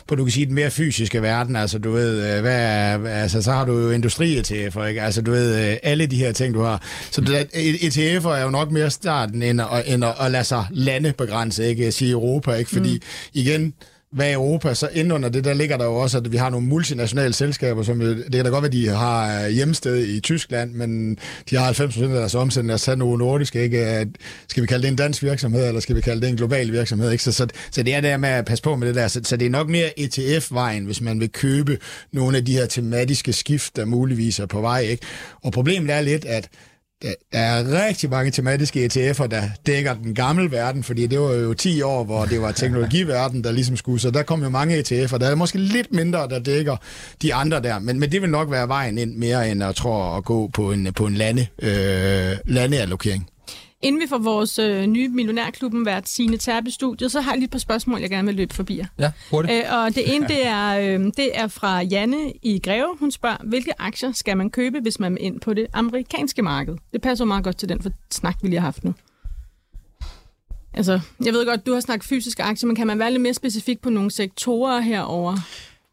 på 0.08 0.14
du 0.14 0.24
kan 0.24 0.32
sige, 0.32 0.46
den 0.46 0.54
mere 0.54 0.70
fysiske 0.70 1.22
verden, 1.22 1.56
altså 1.56 1.78
du 1.78 1.92
ved, 1.92 2.36
øh, 2.36 2.40
hvad 2.40 2.60
er, 2.60 3.08
altså, 3.08 3.42
så 3.42 3.52
har 3.52 3.64
du 3.64 3.78
jo 3.78 3.90
industri-ETF'er, 3.90 4.84
ikke? 4.84 5.02
Altså 5.02 5.22
du 5.22 5.30
ved, 5.30 5.70
øh, 5.70 5.76
alle 5.82 6.06
de 6.06 6.16
her 6.16 6.32
ting, 6.32 6.54
du 6.54 6.62
har. 6.62 6.82
Så 7.10 7.20
det, 7.20 7.46
ETF'er 7.54 8.28
er 8.28 8.42
jo 8.42 8.50
nok 8.50 8.70
mere 8.70 8.90
starten, 8.90 9.42
end 9.42 9.60
at, 9.60 9.68
end 9.86 10.04
at, 10.04 10.14
at 10.20 10.30
lade 10.30 10.44
sig 10.44 10.66
lande 10.70 11.12
begrænse, 11.12 11.66
ikke? 11.68 11.85
Sige 11.92 12.10
Europa, 12.10 12.52
ikke? 12.52 12.70
Fordi 12.70 12.94
mm. 12.94 13.02
igen, 13.32 13.74
hvad 14.12 14.30
er 14.30 14.34
Europa, 14.34 14.74
så 14.74 14.88
ind 14.92 15.12
under 15.12 15.28
det, 15.28 15.44
der 15.44 15.54
ligger 15.54 15.76
der 15.76 15.84
jo 15.84 15.94
også, 15.94 16.18
at 16.18 16.32
vi 16.32 16.36
har 16.36 16.50
nogle 16.50 16.66
multinationale 16.66 17.32
selskaber, 17.32 17.82
som 17.82 18.00
det 18.00 18.32
kan 18.32 18.44
da 18.44 18.50
godt 18.50 18.62
være, 18.62 18.72
de 18.72 18.88
har 18.88 19.48
hjemsted 19.48 20.06
i 20.06 20.20
Tyskland, 20.20 20.72
men 20.72 21.18
de 21.50 21.56
har 21.56 21.72
90% 21.72 22.02
af 22.02 22.08
deres 22.08 22.34
omsætning, 22.34 22.80
tage 22.80 22.96
nogle 22.96 23.18
nordiske, 23.18 23.62
ikke? 23.62 24.06
Skal 24.48 24.62
vi 24.62 24.66
kalde 24.66 24.82
det 24.82 24.88
en 24.88 24.96
dansk 24.96 25.22
virksomhed, 25.22 25.68
eller 25.68 25.80
skal 25.80 25.96
vi 25.96 26.00
kalde 26.00 26.20
det 26.20 26.28
en 26.28 26.36
global 26.36 26.72
virksomhed, 26.72 27.10
ikke? 27.10 27.24
Så, 27.24 27.32
så, 27.32 27.46
så 27.70 27.82
det 27.82 27.94
er 27.94 28.00
der 28.00 28.16
med 28.16 28.28
at 28.28 28.44
passe 28.44 28.62
på 28.62 28.76
med 28.76 28.88
det 28.88 28.94
der. 28.94 29.08
Så, 29.08 29.20
så 29.24 29.36
det 29.36 29.46
er 29.46 29.50
nok 29.50 29.68
mere 29.68 30.00
ETF-vejen, 30.00 30.84
hvis 30.84 31.00
man 31.00 31.20
vil 31.20 31.32
købe 31.32 31.78
nogle 32.12 32.36
af 32.36 32.44
de 32.44 32.52
her 32.52 32.66
tematiske 32.66 33.32
skift, 33.32 33.76
der 33.76 33.84
muligvis 33.84 34.38
er 34.38 34.46
på 34.46 34.60
vej, 34.60 34.80
ikke? 34.80 35.06
Og 35.42 35.52
problemet 35.52 35.90
er 35.90 36.00
lidt, 36.00 36.24
at 36.24 36.48
der 37.02 37.14
er 37.32 37.86
rigtig 37.86 38.10
mange 38.10 38.30
tematiske 38.30 38.86
ETF'er, 38.86 39.26
der 39.26 39.42
dækker 39.66 39.94
den 39.94 40.14
gamle 40.14 40.50
verden, 40.50 40.82
fordi 40.82 41.06
det 41.06 41.20
var 41.20 41.32
jo 41.32 41.54
10 41.54 41.82
år, 41.82 42.04
hvor 42.04 42.24
det 42.24 42.40
var 42.40 42.52
teknologiverden, 42.52 43.44
der 43.44 43.52
ligesom 43.52 43.76
skulle, 43.76 44.00
så 44.00 44.10
der 44.10 44.22
kom 44.22 44.42
jo 44.42 44.48
mange 44.48 44.78
ETF'er. 44.78 45.18
Der 45.18 45.26
er 45.26 45.34
måske 45.34 45.58
lidt 45.58 45.92
mindre, 45.92 46.28
der 46.28 46.38
dækker 46.38 46.76
de 47.22 47.34
andre 47.34 47.62
der, 47.62 47.78
men, 47.78 48.00
men 48.00 48.12
det 48.12 48.22
vil 48.22 48.30
nok 48.30 48.50
være 48.50 48.68
vejen 48.68 48.98
ind 48.98 49.16
mere 49.16 49.50
end 49.50 49.62
at, 49.62 49.74
tror, 49.74 50.16
at 50.16 50.24
gå 50.24 50.48
på 50.48 50.72
en, 50.72 50.92
på 50.92 51.06
en 51.06 51.14
lande, 51.14 51.46
øh, 51.62 52.36
landeallokering. 52.44 53.28
Inden 53.82 54.00
vi 54.00 54.06
får 54.08 54.18
vores 54.18 54.58
øh, 54.58 54.86
nye 54.86 55.08
millionærklubben 55.08 55.86
været 55.86 56.08
sine 56.08 56.36
Terpe 56.36 56.70
studiet, 56.70 57.12
så 57.12 57.20
har 57.20 57.32
jeg 57.32 57.38
lige 57.38 57.44
et 57.44 57.50
par 57.50 57.58
spørgsmål, 57.58 58.00
jeg 58.00 58.10
gerne 58.10 58.26
vil 58.26 58.34
løbe 58.34 58.54
forbi 58.54 58.78
jer. 58.78 58.86
Ja, 58.98 59.12
hurtigt. 59.30 59.54
Øh, 59.54 59.78
og 59.78 59.94
det 59.94 60.14
ene, 60.14 60.28
det 60.28 60.46
er, 60.46 60.78
øh, 60.78 61.04
det 61.16 61.30
er 61.34 61.48
fra 61.48 61.82
Janne 61.82 62.32
i 62.42 62.58
Greve. 62.58 62.96
Hun 62.98 63.10
spørger, 63.10 63.36
hvilke 63.44 63.72
aktier 63.78 64.12
skal 64.12 64.36
man 64.36 64.50
købe, 64.50 64.80
hvis 64.80 65.00
man 65.00 65.12
er 65.12 65.18
ind 65.20 65.40
på 65.40 65.54
det 65.54 65.66
amerikanske 65.72 66.42
marked? 66.42 66.76
Det 66.92 67.02
passer 67.02 67.24
meget 67.24 67.44
godt 67.44 67.56
til 67.56 67.68
den 67.68 67.82
for 67.82 67.90
snak, 68.10 68.36
vi 68.42 68.48
lige 68.48 68.60
har 68.60 68.66
haft 68.66 68.84
nu. 68.84 68.94
Altså, 70.74 71.00
jeg 71.24 71.32
ved 71.32 71.46
godt, 71.46 71.66
du 71.66 71.72
har 71.72 71.80
snakket 71.80 72.08
fysiske 72.08 72.42
aktier, 72.42 72.66
men 72.66 72.76
kan 72.76 72.86
man 72.86 72.98
være 72.98 73.10
lidt 73.10 73.22
mere 73.22 73.34
specifik 73.34 73.80
på 73.82 73.90
nogle 73.90 74.10
sektorer 74.10 74.80
herover? 74.80 75.36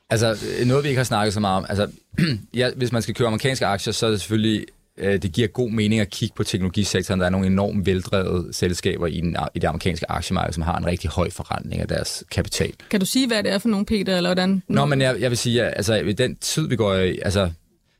Altså, 0.09 0.37
noget 0.65 0.83
vi 0.83 0.89
ikke 0.89 0.99
har 0.99 1.03
snakket 1.03 1.33
så 1.33 1.39
meget 1.39 1.57
om. 1.57 1.65
Altså, 1.69 1.87
ja, 2.61 2.69
hvis 2.75 2.91
man 2.91 3.01
skal 3.01 3.15
købe 3.15 3.27
amerikanske 3.27 3.65
aktier, 3.65 3.93
så 3.93 4.05
er 4.05 4.09
det 4.09 4.19
selvfølgelig 4.19 4.59
øh, 4.59 4.65
det 4.97 5.31
giver 5.31 5.47
god 5.47 5.71
mening 5.71 6.01
at 6.01 6.09
kigge 6.09 6.35
på 6.35 6.43
teknologisektoren. 6.43 7.19
Der 7.19 7.25
er 7.25 7.29
nogle 7.29 7.47
enormt 7.47 7.85
veldrevet 7.85 8.55
selskaber 8.55 9.07
i, 9.07 9.21
den, 9.21 9.37
i 9.55 9.59
det 9.59 9.67
amerikanske 9.67 10.11
aktiemarked, 10.11 10.53
som 10.53 10.63
har 10.63 10.77
en 10.77 10.85
rigtig 10.85 11.09
høj 11.09 11.29
forrentning 11.29 11.81
af 11.81 11.87
deres 11.87 12.23
kapital. 12.31 12.73
Kan 12.89 12.99
du 12.99 13.05
sige, 13.05 13.27
hvad 13.27 13.43
det 13.43 13.51
er 13.51 13.57
for 13.57 13.69
nogle, 13.69 13.85
Peter, 13.85 14.17
eller 14.17 14.29
hvordan? 14.29 14.63
Nå, 14.67 14.85
men 14.85 15.01
jeg, 15.01 15.21
jeg 15.21 15.29
vil 15.29 15.37
sige, 15.37 15.63
at 15.63 15.73
altså, 15.75 15.95
i 15.95 16.13
den 16.13 16.35
tid, 16.35 16.67
vi 16.67 16.75
går 16.75 16.95
i, 16.95 17.19
altså, 17.25 17.51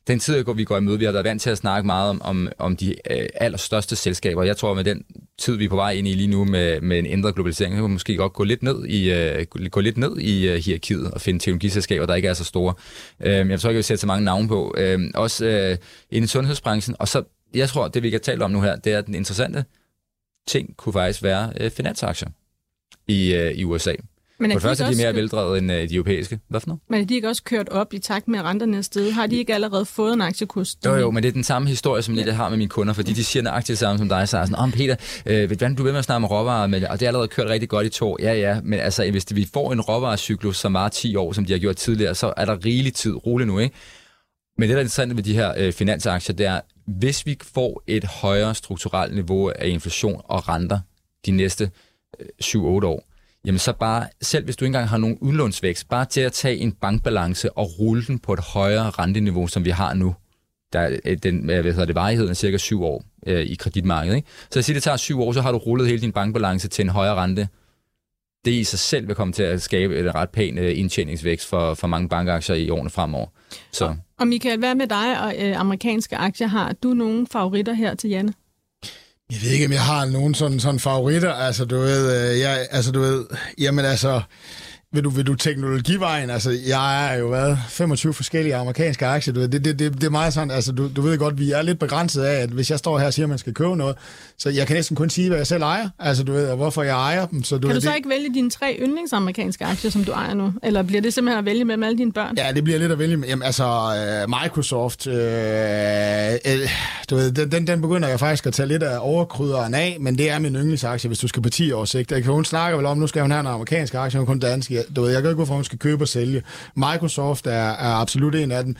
den 0.08 0.20
tid, 0.20 0.44
vi 0.56 0.64
går 0.64 0.78
i 0.78 0.82
møde, 0.82 1.00
vi 1.00 1.06
har 1.06 1.12
været 1.12 1.26
vant 1.26 1.42
til 1.42 1.50
at 1.50 1.58
snakke 1.58 1.86
meget 1.86 2.10
om, 2.10 2.22
om, 2.22 2.50
om 2.58 2.76
de 2.76 2.96
øh, 3.12 3.26
allerstørste 3.36 3.96
selskaber. 3.96 4.44
Jeg 4.44 4.58
tror, 4.58 4.74
med 4.74 4.84
den 4.84 5.06
tid, 5.38 5.56
vi 5.56 5.66
er 5.66 5.70
på 5.70 5.76
vej 5.76 5.92
ind 5.92 6.08
i 6.08 6.14
lige 6.14 6.28
nu 6.28 6.46
med, 6.46 6.82
med 6.82 7.00
en 7.00 7.06
ændret 7.06 7.36
globalisering, 7.36 7.74
så 7.74 7.76
kan 7.76 7.84
vi 7.84 7.94
måske 7.94 8.18
godt 8.18 8.34
gå 8.34 8.44
lidt 8.44 8.64
ned 8.64 8.86
i, 8.86 9.12
øh, 9.12 9.46
gå 9.72 9.80
lidt 9.80 9.98
ned 9.98 10.18
i 10.18 10.48
øh, 10.48 10.56
hierarkiet 10.56 11.12
og 11.12 11.22
finde 11.22 11.40
teknologiselskaber, 11.40 12.06
der 12.06 12.16
ikke 12.16 12.28
er 12.28 12.34
så 12.34 12.44
store. 12.44 12.74
Øh, 13.20 13.50
jeg 13.50 13.60
tror 13.60 13.70
ikke, 13.70 13.78
jeg 13.78 13.86
sætte 13.86 14.02
så 14.02 14.08
mange 14.08 14.26
navne 14.26 14.48
på. 14.48 14.76
Øh, 14.78 15.00
også 15.16 15.46
øh, 15.46 15.78
inden 16.12 16.24
i 16.24 16.28
sundhedsbranchen. 16.28 16.96
Og 17.00 17.08
så, 17.08 17.24
jeg 17.54 17.70
tror, 17.70 17.88
det 17.88 18.04
vi 18.04 18.10
kan 18.10 18.22
tale 18.22 18.46
om 18.46 18.52
nu 18.52 18.62
her, 18.62 18.76
det 18.76 18.94
er, 18.94 18.98
at 18.98 19.06
den 19.06 19.16
interessante 19.16 19.66
ting 20.48 20.78
kunne 20.78 20.94
faktisk 20.94 21.24
være 21.24 21.54
øh, 21.60 21.72
finansaktier 21.72 22.30
i, 23.08 23.34
øh, 23.34 23.52
i 23.52 23.64
USA. 23.64 23.94
Men 24.40 24.52
er 24.52 24.56
for 24.56 24.60
det 24.60 24.68
første 24.68 24.84
er 24.84 24.90
de 24.90 24.98
mere 24.98 25.16
veldrevet 25.16 25.58
end 25.58 25.72
uh, 25.72 25.78
de 25.78 25.96
europæiske. 25.96 26.40
Hvad 26.50 26.60
for 26.60 26.68
noget? 26.68 26.82
Men 26.90 27.02
er 27.02 27.06
de 27.06 27.16
ikke 27.16 27.30
også 27.30 27.44
kørt 27.44 27.70
op 27.70 27.94
i 27.94 28.00
takt 28.00 28.28
med 28.28 28.42
renterne 28.42 28.84
sted? 28.84 29.12
Har 29.12 29.28
de 29.28 29.36
ikke 29.36 29.54
allerede 29.54 29.86
fået 29.86 30.14
en 30.14 30.22
aktiekurs? 30.22 30.78
Jo, 30.86 30.96
jo, 30.96 31.12
men 31.12 31.24
det 31.24 31.30
er 31.30 31.34
den 31.34 31.44
samme 31.44 31.68
historie, 31.68 32.02
som 32.02 32.16
jeg 32.16 32.36
har 32.36 32.50
med 32.50 32.58
mine 32.58 32.70
kunder, 32.70 32.94
fordi 32.94 33.14
de 33.14 33.24
siger 33.24 33.44
nøjagtigt 33.44 33.68
det 33.68 33.78
samme 33.78 33.98
som 33.98 34.10
dig, 34.10 34.30
så 34.30 34.38
er 34.38 34.46
sådan, 34.46 34.56
om 34.56 34.70
oh, 34.70 34.74
Peter, 34.74 34.96
øh, 35.26 35.46
hvordan 35.46 35.76
du 35.76 35.84
ved 35.84 35.92
med 35.92 36.00
at 36.00 36.06
snakke 36.06 36.20
med 36.20 36.32
råvarer, 36.32 36.68
med, 36.68 36.84
og 36.84 37.00
det 37.00 37.06
er 37.06 37.10
allerede 37.10 37.28
kørt 37.28 37.48
rigtig 37.48 37.70
godt 37.70 37.86
i 37.86 37.90
to 37.90 38.12
år. 38.12 38.18
Ja, 38.22 38.34
ja, 38.34 38.62
men 38.64 38.80
altså, 38.80 39.12
hvis 39.12 39.26
vi 39.36 39.48
får 39.54 39.74
en 39.74 39.82
råvarecyklus, 39.82 40.58
som 40.58 40.74
var 40.74 40.90
10 40.90 41.16
år, 41.16 41.34
som 41.34 41.46
de 41.46 41.54
har 41.54 41.60
gjort 41.60 41.76
tidligere, 41.76 42.16
så 42.16 42.34
er 42.38 42.46
der 42.46 42.66
rigelig 42.66 42.94
tid. 42.94 43.26
Rolig 43.26 43.48
nu, 43.48 43.60
ikke? 43.60 43.76
Men 44.58 44.70
det, 44.70 44.70
der 44.70 44.76
er 44.76 44.82
interessant 44.82 45.18
ved 45.18 45.24
de 45.24 45.34
her 45.34 45.54
øh, 45.58 45.74
finansaktier, 45.74 46.36
det 46.36 46.46
er, 46.46 46.62
hvis 46.88 47.26
vi 47.26 47.38
får 47.54 47.84
et 47.88 48.04
højere 48.04 48.56
strukturelt 48.56 49.16
niveau 49.16 49.50
af 49.50 49.68
inflation 49.68 50.22
og 50.26 50.50
renter 50.50 50.80
de 51.26 51.32
næste 51.32 51.72
øh, 52.20 52.28
7-8 52.44 52.60
år, 52.60 53.13
jamen 53.46 53.60
så 53.60 53.74
bare, 53.74 54.08
selv 54.22 54.46
hvis 54.46 54.56
du 54.56 54.66
ikke 54.66 54.70
engang 54.70 54.90
har 54.90 54.98
nogen 54.98 55.18
udlånsvækst, 55.22 55.90
bare 55.90 56.06
til 56.06 56.22
at 56.22 56.32
tage 56.32 56.58
en 56.58 56.72
bankbalance 56.72 57.58
og 57.58 57.80
rulle 57.80 58.04
den 58.08 58.20
på 58.20 58.34
et 58.34 58.40
højere 58.40 58.90
renteniveau, 58.90 59.48
som 59.48 59.66
vi 59.66 59.70
har 59.70 59.94
nu. 59.94 60.16
Der 60.74 60.80
er 60.80 60.98
øh, 61.06 61.18
den, 61.24 61.50
øh, 61.50 61.62
hvad 61.62 61.72
hedder 61.72 61.86
det, 61.86 61.96
varigheden 61.96 62.30
er 62.30 62.34
cirka 62.34 62.58
syv 62.58 62.84
år 62.84 63.04
øh, 63.28 63.42
i 63.46 63.56
kreditmarkedet. 63.56 64.16
Ikke? 64.16 64.28
Så 64.52 64.60
jeg 64.60 64.64
siger, 64.64 64.76
det 64.76 64.84
tager 64.84 64.98
syv 64.98 65.22
år, 65.22 65.32
så 65.32 65.42
har 65.42 65.52
du 65.52 65.58
rullet 65.58 65.88
hele 65.88 66.02
din 66.02 66.12
bankbalance 66.12 66.68
til 66.68 66.84
en 66.84 66.90
højere 66.90 67.16
rente. 67.16 67.48
Det 68.46 68.52
i 68.52 68.64
sig 68.64 68.80
selv 68.80 69.08
vil 69.08 69.16
komme 69.16 69.34
til 69.34 69.44
at 69.44 69.62
skabe 69.62 69.98
et 69.98 70.16
ret 70.16 70.30
pæn 70.30 70.58
øh, 70.58 70.80
indtjeningsvækst 70.80 71.50
for, 71.50 71.74
for 71.74 71.88
mange 71.88 72.10
bankaktier 72.10 72.56
i 72.56 72.70
årene 72.70 72.90
fremover. 72.90 73.28
Så. 73.72 73.96
Og 74.20 74.28
Michael, 74.28 74.60
hvad 74.60 74.76
med 74.76 74.88
dig 74.88 75.24
og 75.24 75.34
øh, 75.40 75.60
amerikanske 75.60 76.18
aktier? 76.18 76.48
Har 76.48 76.74
du 76.84 76.94
nogle 76.94 77.28
favoritter 77.32 77.74
her 77.74 77.96
til 77.96 78.10
Janne? 78.10 78.34
Jeg 79.34 79.42
ved 79.42 79.50
ikke, 79.50 79.66
om 79.66 79.72
jeg 79.72 79.82
har 79.82 80.06
nogen 80.06 80.34
sådan, 80.34 80.60
sådan 80.60 80.80
favoritter. 80.80 81.34
Altså, 81.34 81.66
du 81.66 81.78
ved, 81.80 82.32
øh, 82.32 82.40
jeg, 82.40 82.68
altså, 82.72 82.92
du 82.92 83.00
ved, 83.00 83.26
jamen 83.58 83.86
altså, 83.86 84.22
vil 84.94 85.04
du, 85.04 85.10
vil 85.10 85.28
du 85.28 85.36
teknologivejen? 85.36 86.30
Altså, 86.30 86.52
jeg 86.68 87.14
er 87.14 87.20
jo 87.20 87.28
været 87.28 87.58
25 87.70 88.14
forskellige 88.14 88.56
amerikanske 88.56 89.06
aktier. 89.06 89.34
Du 89.34 89.40
ved, 89.40 89.48
det, 89.48 89.66
det, 89.66 89.80
det, 89.80 89.94
det 89.94 90.04
er 90.04 90.10
meget 90.10 90.34
sådan, 90.34 90.52
altså, 90.52 90.72
du, 90.72 90.90
du 90.96 91.02
ved 91.02 91.18
godt, 91.18 91.40
vi 91.40 91.52
er 91.52 91.62
lidt 91.62 91.80
begrænset 91.80 92.22
af, 92.22 92.42
at 92.42 92.50
hvis 92.50 92.72
jeg 92.72 92.80
står 92.80 93.00
her 93.00 93.06
og 93.06 93.14
siger, 93.14 93.26
at 93.26 93.30
man 93.30 93.38
skal 93.38 93.54
købe 93.54 93.76
noget, 93.76 93.96
så 94.38 94.50
jeg 94.50 94.68
kan 94.68 94.76
næsten 94.76 94.96
kun 94.96 95.10
sige, 95.10 95.28
hvad 95.28 95.38
jeg 95.38 95.48
selv 95.48 95.64
ejer. 95.64 95.90
Altså, 96.00 96.24
du 96.24 96.32
ved, 96.32 96.48
og 96.50 96.58
hvorfor 96.58 96.84
jeg 96.84 96.96
ejer 96.96 97.26
dem. 97.26 97.44
Så, 97.44 97.56
du 97.56 97.62
kan 97.62 97.70
ved, 97.70 97.76
du 97.76 97.82
så 97.82 97.90
det... 97.90 97.96
ikke 97.96 98.10
vælge 98.10 98.34
dine 98.34 98.50
tre 98.50 98.78
yndlingsamerikanske 98.82 99.66
aktier, 99.66 99.92
som 99.92 100.04
du 100.04 100.12
ejer 100.12 100.34
nu? 100.34 100.54
Eller 100.64 100.84
bliver 100.84 101.02
det 101.02 101.14
simpelthen 101.14 101.40
at 101.40 101.46
vælge 101.46 101.66
mellem 101.66 101.84
alle 101.84 101.98
dine 101.98 102.12
børn? 102.12 102.38
Ja, 102.38 102.52
det 102.56 102.64
bliver 102.64 102.80
lidt 102.80 102.92
at 102.92 103.00
vælge 103.00 103.18
med. 103.18 103.28
Jamen, 103.28 103.44
altså, 103.44 103.66
uh, 104.24 104.42
Microsoft, 104.44 105.08
uh, 105.08 105.14
uh, 105.14 105.20
du 107.10 107.16
ved, 107.16 107.32
den, 107.32 107.52
den, 107.52 107.68
den 107.68 107.82
begynder 107.82 108.08
jeg 108.08 108.20
faktisk 108.20 108.46
at 108.46 108.54
tage 108.54 108.68
lidt 108.68 108.84
af 108.84 108.98
overkrydderen 109.02 109.74
af, 109.74 109.98
men 110.00 110.18
det 110.18 110.30
er 110.30 110.40
min 110.40 110.56
yndlingsaktie, 110.56 111.08
hvis 111.08 111.20
du 111.20 111.28
skal 111.28 111.42
på 111.42 111.50
10 111.50 111.72
års 111.72 111.90
sigt. 111.90 112.12
Jeg 112.12 112.24
kan 112.24 112.34
hun 112.34 112.46
snakker 112.46 112.78
vel 112.78 112.86
om, 112.86 112.98
nu 112.98 113.08
skal 113.08 113.22
hun 113.22 113.32
have 113.32 113.40
en 113.40 113.48
amerikansk 113.48 113.94
aktie, 113.94 114.20
hun 114.20 114.28
kun 114.28 114.40
dansk. 114.40 114.72
Du 114.96 115.02
ved, 115.02 115.12
jeg 115.12 115.22
kan 115.22 115.32
ikke 115.32 115.40
gå 115.40 115.46
for, 115.46 115.56
hun 115.56 115.64
skal 115.64 115.80
købe 115.80 116.04
og 116.04 116.08
sælge. 116.08 116.44
Microsoft 116.76 117.48
er, 117.48 117.52
er 117.52 117.94
absolut 117.94 118.36
en 118.36 118.52
af 118.52 118.64
dem. 118.64 118.76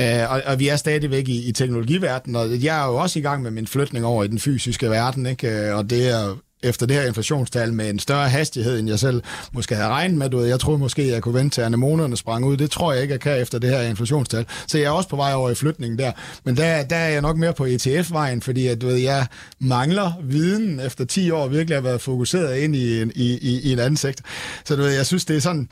Uh, 0.00 0.32
og, 0.32 0.42
og 0.46 0.58
vi 0.58 0.68
er 0.68 0.76
stadigvæk 0.76 1.28
i, 1.28 1.48
i 1.48 1.52
teknologiverdenen, 1.52 2.36
og 2.36 2.64
jeg 2.64 2.82
er 2.82 2.86
jo 2.86 2.96
også 2.96 3.18
i 3.18 3.22
gang 3.22 3.42
med 3.42 3.50
min 3.50 3.66
flytning 3.66 4.04
over 4.04 4.24
i 4.24 4.28
den 4.28 4.38
fysiske 4.38 4.90
verden, 4.90 5.26
ikke? 5.26 5.48
Øh, 5.48 5.76
og 5.76 5.90
det 5.90 6.08
er 6.08 6.36
efter 6.62 6.86
det 6.86 6.96
her 6.96 7.06
inflationstal 7.06 7.72
med 7.72 7.90
en 7.90 7.98
større 7.98 8.28
hastighed, 8.28 8.78
end 8.78 8.88
jeg 8.88 8.98
selv 8.98 9.22
måske 9.52 9.74
havde 9.74 9.88
regnet 9.88 10.18
med. 10.18 10.30
Du 10.30 10.36
ved, 10.36 10.46
jeg 10.46 10.60
troede 10.60 10.78
måske, 10.78 11.02
at 11.02 11.08
jeg 11.08 11.22
kunne 11.22 11.34
vente 11.34 11.54
til 11.54 11.60
anemonerne 11.60 12.16
sprang 12.16 12.44
ud. 12.44 12.56
Det 12.56 12.70
tror 12.70 12.92
jeg 12.92 13.02
ikke, 13.02 13.12
jeg 13.12 13.20
kan 13.20 13.40
efter 13.40 13.58
det 13.58 13.70
her 13.70 13.80
inflationstal. 13.80 14.46
Så 14.66 14.78
jeg 14.78 14.86
er 14.86 14.90
også 14.90 15.08
på 15.08 15.16
vej 15.16 15.34
over 15.34 15.50
i 15.50 15.54
flytningen 15.54 15.98
der. 15.98 16.12
Men 16.44 16.56
der, 16.56 16.82
der 16.82 16.96
er 16.96 17.08
jeg 17.08 17.22
nok 17.22 17.36
mere 17.36 17.52
på 17.52 17.64
ETF-vejen, 17.64 18.42
fordi 18.42 18.66
at, 18.66 18.80
du 18.80 18.86
ved, 18.86 18.96
jeg 18.96 19.26
mangler 19.58 20.12
viden 20.22 20.80
efter 20.80 21.04
10 21.04 21.30
år 21.30 21.48
virkelig 21.48 21.76
at 21.76 21.84
være 21.84 21.98
fokuseret 21.98 22.58
ind 22.58 22.76
i, 22.76 23.02
i, 23.02 23.38
i, 23.38 23.60
i 23.60 23.72
en 23.72 23.78
anden 23.78 23.96
sektor. 23.96 24.24
Så 24.64 24.76
du 24.76 24.82
ved, 24.82 24.90
jeg 24.90 25.06
synes, 25.06 25.24
det 25.24 25.36
er 25.36 25.40
sådan 25.40 25.68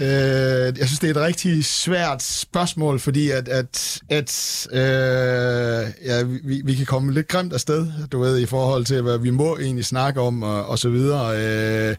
Øh, 0.00 0.78
jeg 0.78 0.86
synes, 0.86 0.98
det 0.98 1.06
er 1.10 1.14
et 1.20 1.26
rigtig 1.26 1.64
svært 1.64 2.22
spørgsmål, 2.22 3.00
fordi 3.00 3.30
at, 3.30 3.48
at, 3.48 4.00
at 4.10 4.66
øh, 4.72 6.06
ja, 6.06 6.22
vi, 6.22 6.62
vi 6.64 6.74
kan 6.74 6.86
komme 6.86 7.12
lidt 7.12 7.28
grimt 7.28 7.52
afsted, 7.52 7.86
du 8.12 8.20
ved, 8.20 8.38
i 8.38 8.46
forhold 8.46 8.84
til, 8.84 9.02
hvad 9.02 9.18
vi 9.18 9.30
må 9.30 9.56
egentlig 9.56 9.84
snakke 9.84 10.20
om, 10.20 10.42
og, 10.42 10.66
og 10.66 10.78
så 10.78 10.88
videre. 10.88 11.38
Øh, 11.38 11.96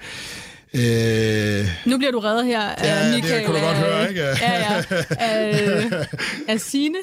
Øh, 0.74 1.66
nu 1.86 1.98
bliver 1.98 2.12
du 2.12 2.20
reddet 2.20 2.46
her 2.46 2.62
af 2.62 3.10
ja, 3.10 3.16
Michael. 3.16 3.38
det 3.40 3.46
kunne 3.46 3.60
du 3.60 3.66
godt 3.66 3.78
høre, 3.78 4.10
ikke? 4.10 4.22
Ja, 4.22 4.34
ja. 4.42 4.84
Af, 5.10 6.08
af 6.54 6.60
Signe. 6.60 6.98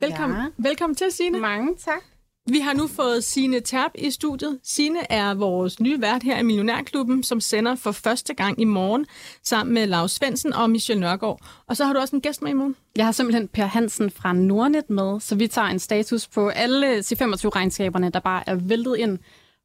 Velkommen, 0.00 0.38
ja. 0.38 0.68
velkommen 0.68 0.96
til, 0.96 1.06
Signe. 1.12 1.40
Mange 1.40 1.74
tak. 1.84 2.02
Vi 2.50 2.58
har 2.58 2.72
nu 2.72 2.86
fået 2.86 3.24
Sine 3.24 3.60
Terp 3.60 3.90
i 3.94 4.10
studiet. 4.10 4.58
Sine 4.62 5.12
er 5.12 5.34
vores 5.34 5.80
nye 5.80 6.00
vært 6.00 6.22
her 6.22 6.38
i 6.38 6.42
Millionærklubben, 6.42 7.22
som 7.22 7.40
sender 7.40 7.74
for 7.74 7.92
første 7.92 8.34
gang 8.34 8.60
i 8.60 8.64
morgen 8.64 9.06
sammen 9.42 9.74
med 9.74 9.86
Lars 9.86 10.12
Svendsen 10.12 10.52
og 10.52 10.70
Michelle 10.70 11.00
Nørgaard. 11.00 11.40
Og 11.66 11.76
så 11.76 11.84
har 11.84 11.92
du 11.92 11.98
også 11.98 12.16
en 12.16 12.22
gæst 12.22 12.42
med 12.42 12.50
i 12.50 12.54
morgen. 12.54 12.76
Jeg 12.96 13.04
har 13.04 13.12
simpelthen 13.12 13.48
Per 13.48 13.66
Hansen 13.66 14.10
fra 14.10 14.32
Nordnet 14.32 14.90
med, 14.90 15.20
så 15.20 15.34
vi 15.34 15.46
tager 15.46 15.68
en 15.68 15.78
status 15.78 16.26
på 16.26 16.48
alle 16.48 16.98
C25-regnskaberne, 16.98 18.10
der 18.10 18.20
bare 18.20 18.42
er 18.46 18.54
væltet 18.54 18.96
ind 18.96 19.18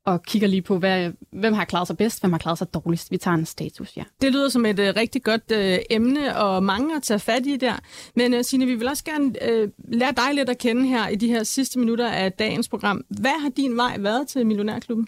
og 0.05 0.23
kigger 0.23 0.47
lige 0.47 0.61
på, 0.61 0.77
hvad, 0.77 1.11
hvem 1.31 1.53
har 1.53 1.65
klaret 1.65 1.87
sig 1.87 1.97
bedst, 1.97 2.21
hvem 2.21 2.31
har 2.31 2.39
klaret 2.39 2.57
sig 2.57 2.73
dårligst. 2.73 3.11
Vi 3.11 3.17
tager 3.17 3.37
en 3.37 3.45
status, 3.45 3.97
ja. 3.97 4.03
Det 4.21 4.31
lyder 4.31 4.49
som 4.49 4.65
et 4.65 4.79
uh, 4.79 4.85
rigtig 4.85 5.23
godt 5.23 5.51
uh, 5.51 5.83
emne, 5.89 6.37
og 6.37 6.63
mange 6.63 6.95
at 6.95 7.03
tage 7.03 7.19
fat 7.19 7.45
i 7.45 7.57
der. 7.57 7.73
Men 8.15 8.33
uh, 8.33 8.39
Signe, 8.41 8.65
vi 8.65 8.75
vil 8.75 8.87
også 8.87 9.03
gerne 9.03 9.25
uh, 9.25 9.69
lære 9.87 10.11
dig 10.11 10.33
lidt 10.33 10.49
at 10.49 10.57
kende 10.57 10.87
her 10.87 11.07
i 11.07 11.15
de 11.15 11.27
her 11.27 11.43
sidste 11.43 11.79
minutter 11.79 12.09
af 12.09 12.31
dagens 12.31 12.69
program. 12.69 13.01
Hvad 13.09 13.41
har 13.41 13.49
din 13.49 13.77
vej 13.77 13.95
været 13.99 14.27
til 14.27 14.45
Millionærklubben? 14.45 15.07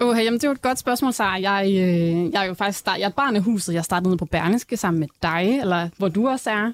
Oh, 0.00 0.16
jamen, 0.18 0.32
det 0.32 0.44
er 0.44 0.48
jo 0.48 0.52
et 0.52 0.62
godt 0.62 0.78
spørgsmål, 0.78 1.12
Sara. 1.12 1.50
Jeg, 1.50 1.66
øh, 1.68 2.32
jeg 2.32 2.42
er 2.42 2.46
jo 2.46 2.54
faktisk 2.54 2.78
start, 2.78 2.98
jeg 2.98 3.04
er 3.04 3.08
et 3.08 3.14
barn 3.14 3.36
af 3.36 3.42
huset. 3.42 3.74
Jeg 3.74 3.84
startede 3.84 4.08
nede 4.08 4.18
på 4.18 4.24
Berneske 4.26 4.76
sammen 4.76 5.00
med 5.00 5.08
dig, 5.22 5.58
eller 5.60 5.88
hvor 5.96 6.08
du 6.08 6.28
også 6.28 6.50
er. 6.50 6.72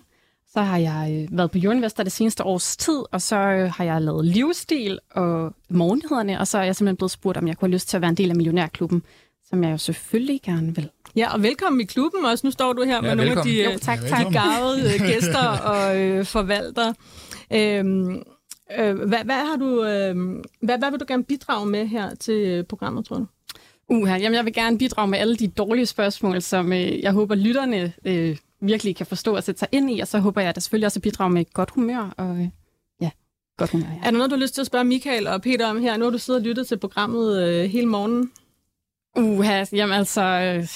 Så 0.52 0.60
har 0.60 0.78
jeg 0.78 1.28
øh, 1.30 1.38
været 1.38 1.50
på 1.50 1.58
Jørgenvester 1.58 2.02
det 2.02 2.12
seneste 2.12 2.44
års 2.44 2.76
tid, 2.76 3.02
og 3.12 3.22
så 3.22 3.36
øh, 3.36 3.72
har 3.76 3.84
jeg 3.84 4.02
lavet 4.02 4.24
livsstil 4.24 4.98
og 5.10 5.54
morgenhederne, 5.68 6.40
og 6.40 6.46
så 6.46 6.58
er 6.58 6.62
jeg 6.62 6.76
simpelthen 6.76 6.96
blevet 6.96 7.10
spurgt, 7.10 7.38
om 7.38 7.48
jeg 7.48 7.56
kunne 7.56 7.68
have 7.68 7.74
lyst 7.74 7.88
til 7.88 7.96
at 7.96 8.00
være 8.00 8.08
en 8.08 8.16
del 8.16 8.30
af 8.30 8.36
Millionærklubben, 8.36 9.02
som 9.48 9.64
jeg 9.64 9.70
jo 9.70 9.76
selvfølgelig 9.76 10.40
gerne 10.42 10.74
vil. 10.74 10.90
Ja, 11.16 11.34
og 11.34 11.42
velkommen 11.42 11.80
i 11.80 11.84
klubben 11.84 12.24
også. 12.24 12.46
Nu 12.46 12.50
står 12.50 12.72
du 12.72 12.82
her 12.82 12.94
ja, 12.94 13.00
med 13.00 13.10
velkommen. 13.10 13.26
nogle 13.26 13.40
af 13.40 13.68
de 13.68 13.72
jo, 13.72 13.78
tak, 13.78 14.00
tak. 14.00 14.32
gavede 14.32 14.98
gæster 14.98 15.48
og 15.72 15.98
øh, 15.98 16.24
forvalter. 16.24 16.92
Øhm, 17.52 18.22
øh, 18.78 18.96
hvad, 18.96 19.24
hvad, 19.24 19.46
har 19.50 19.56
du, 19.56 19.84
øh, 19.84 20.42
hvad, 20.62 20.78
hvad 20.78 20.90
vil 20.90 21.00
du 21.00 21.04
gerne 21.08 21.24
bidrage 21.24 21.66
med 21.66 21.86
her 21.86 22.14
til 22.14 22.64
programmet, 22.64 23.04
tror 23.04 23.16
du? 23.16 23.26
Uha, 23.88 24.16
jamen 24.16 24.34
jeg 24.34 24.44
vil 24.44 24.52
gerne 24.52 24.78
bidrage 24.78 25.08
med 25.08 25.18
alle 25.18 25.36
de 25.36 25.48
dårlige 25.48 25.86
spørgsmål, 25.86 26.42
som 26.42 26.72
øh, 26.72 27.00
jeg 27.00 27.12
håber 27.12 27.34
lytterne 27.34 27.92
øh, 28.04 28.36
virkelig 28.60 28.96
kan 28.96 29.06
forstå 29.06 29.36
og 29.36 29.44
sætte 29.44 29.58
sig 29.58 29.68
ind 29.72 29.90
i, 29.90 30.00
og 30.00 30.08
så 30.08 30.18
håber 30.18 30.40
jeg 30.40 30.48
at 30.56 30.62
selvfølgelig 30.62 30.86
også 30.86 30.98
at 30.98 31.02
bidrage 31.02 31.30
med 31.30 31.44
godt 31.52 31.70
humør 31.70 32.14
og 32.16 32.36
øh, 32.38 32.48
ja, 33.00 33.10
godt 33.58 33.70
humør. 33.70 33.86
Ja. 33.86 33.98
Er 33.98 34.10
der 34.10 34.10
noget, 34.10 34.30
du 34.30 34.36
har 34.36 34.42
lyst 34.42 34.54
til 34.54 34.60
at 34.60 34.66
spørge 34.66 34.84
Michael 34.84 35.26
og 35.26 35.42
Peter 35.42 35.66
om 35.66 35.82
her? 35.82 35.96
Nu 35.96 36.04
har 36.04 36.10
du 36.10 36.18
siddet 36.18 36.40
og 36.40 36.46
lyttet 36.46 36.68
til 36.68 36.78
programmet 36.78 37.42
øh, 37.42 37.70
hele 37.70 37.86
morgenen. 37.86 38.30
Uha, 39.16 39.64
jamen 39.72 39.96
altså, 39.98 40.22
øh, 40.22 40.68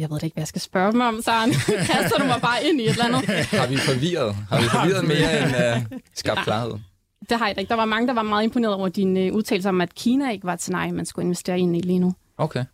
jeg 0.00 0.10
ved 0.10 0.18
ikke, 0.22 0.34
hvad 0.34 0.42
jeg 0.42 0.48
skal 0.48 0.60
spørge 0.60 0.92
dem 0.92 1.00
om, 1.00 1.22
så 1.22 1.30
kaster 1.90 2.18
du 2.18 2.24
mig 2.24 2.40
bare 2.40 2.64
ind 2.64 2.80
i 2.80 2.84
et 2.84 2.90
eller 2.90 3.04
andet. 3.04 3.24
Har 3.28 3.66
vi 3.66 3.76
forvirret? 3.76 4.34
Har 4.34 4.60
vi 4.62 4.68
forvirret 4.68 5.04
mere 5.04 5.42
end 5.42 5.82
uh, 5.92 5.98
skabt 6.14 6.40
klarhed? 6.40 6.74
Det 7.28 7.38
har 7.38 7.46
jeg 7.46 7.58
ikke. 7.58 7.68
Der 7.68 7.74
var 7.74 7.84
mange, 7.84 8.08
der 8.08 8.14
var 8.14 8.22
meget 8.22 8.44
imponeret 8.44 8.74
over 8.74 8.88
din 8.88 9.16
uh, 9.16 9.36
udtalelse 9.36 9.68
om, 9.68 9.80
at 9.80 9.94
Kina 9.94 10.30
ikke 10.30 10.46
var 10.46 10.56
til 10.56 10.72
nej, 10.72 10.90
man 10.90 11.06
skulle 11.06 11.24
investere 11.24 11.60
i 11.60 11.62
lige 11.62 11.98
nu. 11.98 12.14
Okay. 12.38 12.64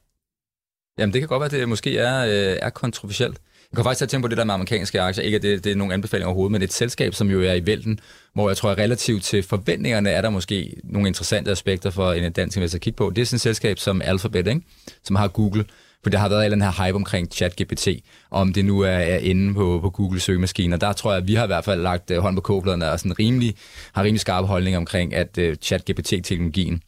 Jamen, 0.98 1.12
det 1.12 1.20
kan 1.20 1.28
godt 1.28 1.40
være, 1.40 1.46
at 1.46 1.52
det 1.52 1.68
måske 1.68 1.98
er, 1.98 2.24
øh, 2.24 2.58
er 2.62 2.70
kontroversielt. 2.70 3.38
Jeg 3.72 3.76
kan 3.76 3.84
faktisk 3.84 4.10
tænke 4.10 4.24
på 4.24 4.28
det 4.28 4.38
der 4.38 4.44
med 4.44 4.54
amerikanske 4.54 5.00
aktier. 5.00 5.24
Ikke 5.24 5.36
at 5.36 5.42
det, 5.42 5.64
det 5.64 5.72
er 5.72 5.76
nogen 5.76 5.92
anbefaling 5.92 6.26
overhovedet, 6.26 6.52
men 6.52 6.62
et 6.62 6.72
selskab, 6.72 7.14
som 7.14 7.30
jo 7.30 7.42
er 7.42 7.52
i 7.52 7.66
vælten, 7.66 8.00
hvor 8.34 8.50
jeg 8.50 8.56
tror, 8.56 8.70
at 8.70 8.78
relativt 8.78 9.22
til 9.22 9.42
forventningerne 9.42 10.10
er 10.10 10.22
der 10.22 10.30
måske 10.30 10.80
nogle 10.84 11.08
interessante 11.08 11.50
aspekter 11.50 11.90
for 11.90 12.12
en 12.12 12.32
dansk 12.32 12.56
investor 12.56 12.76
at 12.76 12.80
kigge 12.80 12.96
på. 12.96 13.10
Det 13.10 13.22
er 13.22 13.26
sådan 13.26 13.36
et 13.36 13.40
selskab 13.40 13.78
som 13.78 14.02
Alphabet, 14.02 14.46
ikke? 14.46 14.60
som 15.04 15.16
har 15.16 15.28
Google. 15.28 15.64
For 16.02 16.10
der 16.10 16.18
har 16.18 16.28
været 16.28 16.52
en 16.52 16.62
her 16.62 16.86
hype 16.86 16.96
omkring 16.96 17.28
ChatGPT, 17.32 17.88
om 18.30 18.52
det 18.52 18.64
nu 18.64 18.80
er, 18.80 18.88
er 18.88 19.18
inde 19.18 19.54
på, 19.54 19.78
på 19.82 19.90
Google 19.90 20.20
søgemaskiner. 20.20 20.76
Der 20.76 20.92
tror 20.92 21.12
jeg, 21.12 21.22
at 21.22 21.28
vi 21.28 21.34
har 21.34 21.44
i 21.44 21.46
hvert 21.46 21.64
fald 21.64 21.82
lagt 21.82 22.10
uh, 22.10 22.16
hånd 22.16 22.36
på 22.36 22.40
kåbladerne 22.40 22.90
og 22.90 22.98
sådan 22.98 23.18
rimelig, 23.18 23.54
har 23.92 24.02
rimelig 24.02 24.20
skarpe 24.20 24.46
holdning 24.46 24.76
omkring, 24.76 25.14
at 25.14 25.38
uh, 25.38 25.54
ChatGPT-teknologien 25.62 26.82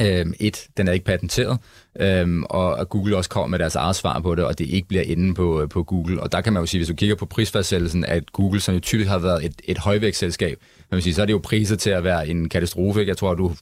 Øhm, 0.00 0.34
et, 0.40 0.66
den 0.76 0.88
er 0.88 0.92
ikke 0.92 1.04
patenteret, 1.04 1.58
øhm, 2.00 2.44
og 2.44 2.80
at 2.80 2.88
Google 2.88 3.16
også 3.16 3.30
kommer 3.30 3.46
med 3.46 3.58
deres 3.58 3.74
eget 3.74 3.96
svar 3.96 4.20
på 4.20 4.34
det, 4.34 4.44
og 4.44 4.58
det 4.58 4.66
ikke 4.66 4.88
bliver 4.88 5.02
inde 5.02 5.34
på, 5.34 5.62
øh, 5.62 5.68
på 5.68 5.82
Google. 5.82 6.22
Og 6.22 6.32
der 6.32 6.40
kan 6.40 6.52
man 6.52 6.62
jo 6.62 6.66
sige, 6.66 6.78
hvis 6.78 6.88
du 6.88 6.94
kigger 6.94 7.16
på 7.16 7.26
prisfastsættelsen, 7.26 8.04
at 8.04 8.32
Google, 8.32 8.60
som 8.60 8.74
jo 8.74 8.80
typisk 8.80 9.08
har 9.08 9.18
været 9.18 9.44
et, 9.44 9.54
et 9.64 9.78
højvægtsselskab, 9.78 10.58
man 10.90 11.02
sige, 11.02 11.14
så 11.14 11.22
er 11.22 11.26
det 11.26 11.32
jo 11.32 11.40
priser 11.42 11.76
til 11.76 11.90
at 11.90 12.04
være 12.04 12.28
en 12.28 12.48
katastrofe. 12.48 13.00
Ikke? 13.00 13.10
Jeg 13.10 13.16
tror, 13.16 13.30
at 13.30 13.38
du, 13.38 13.54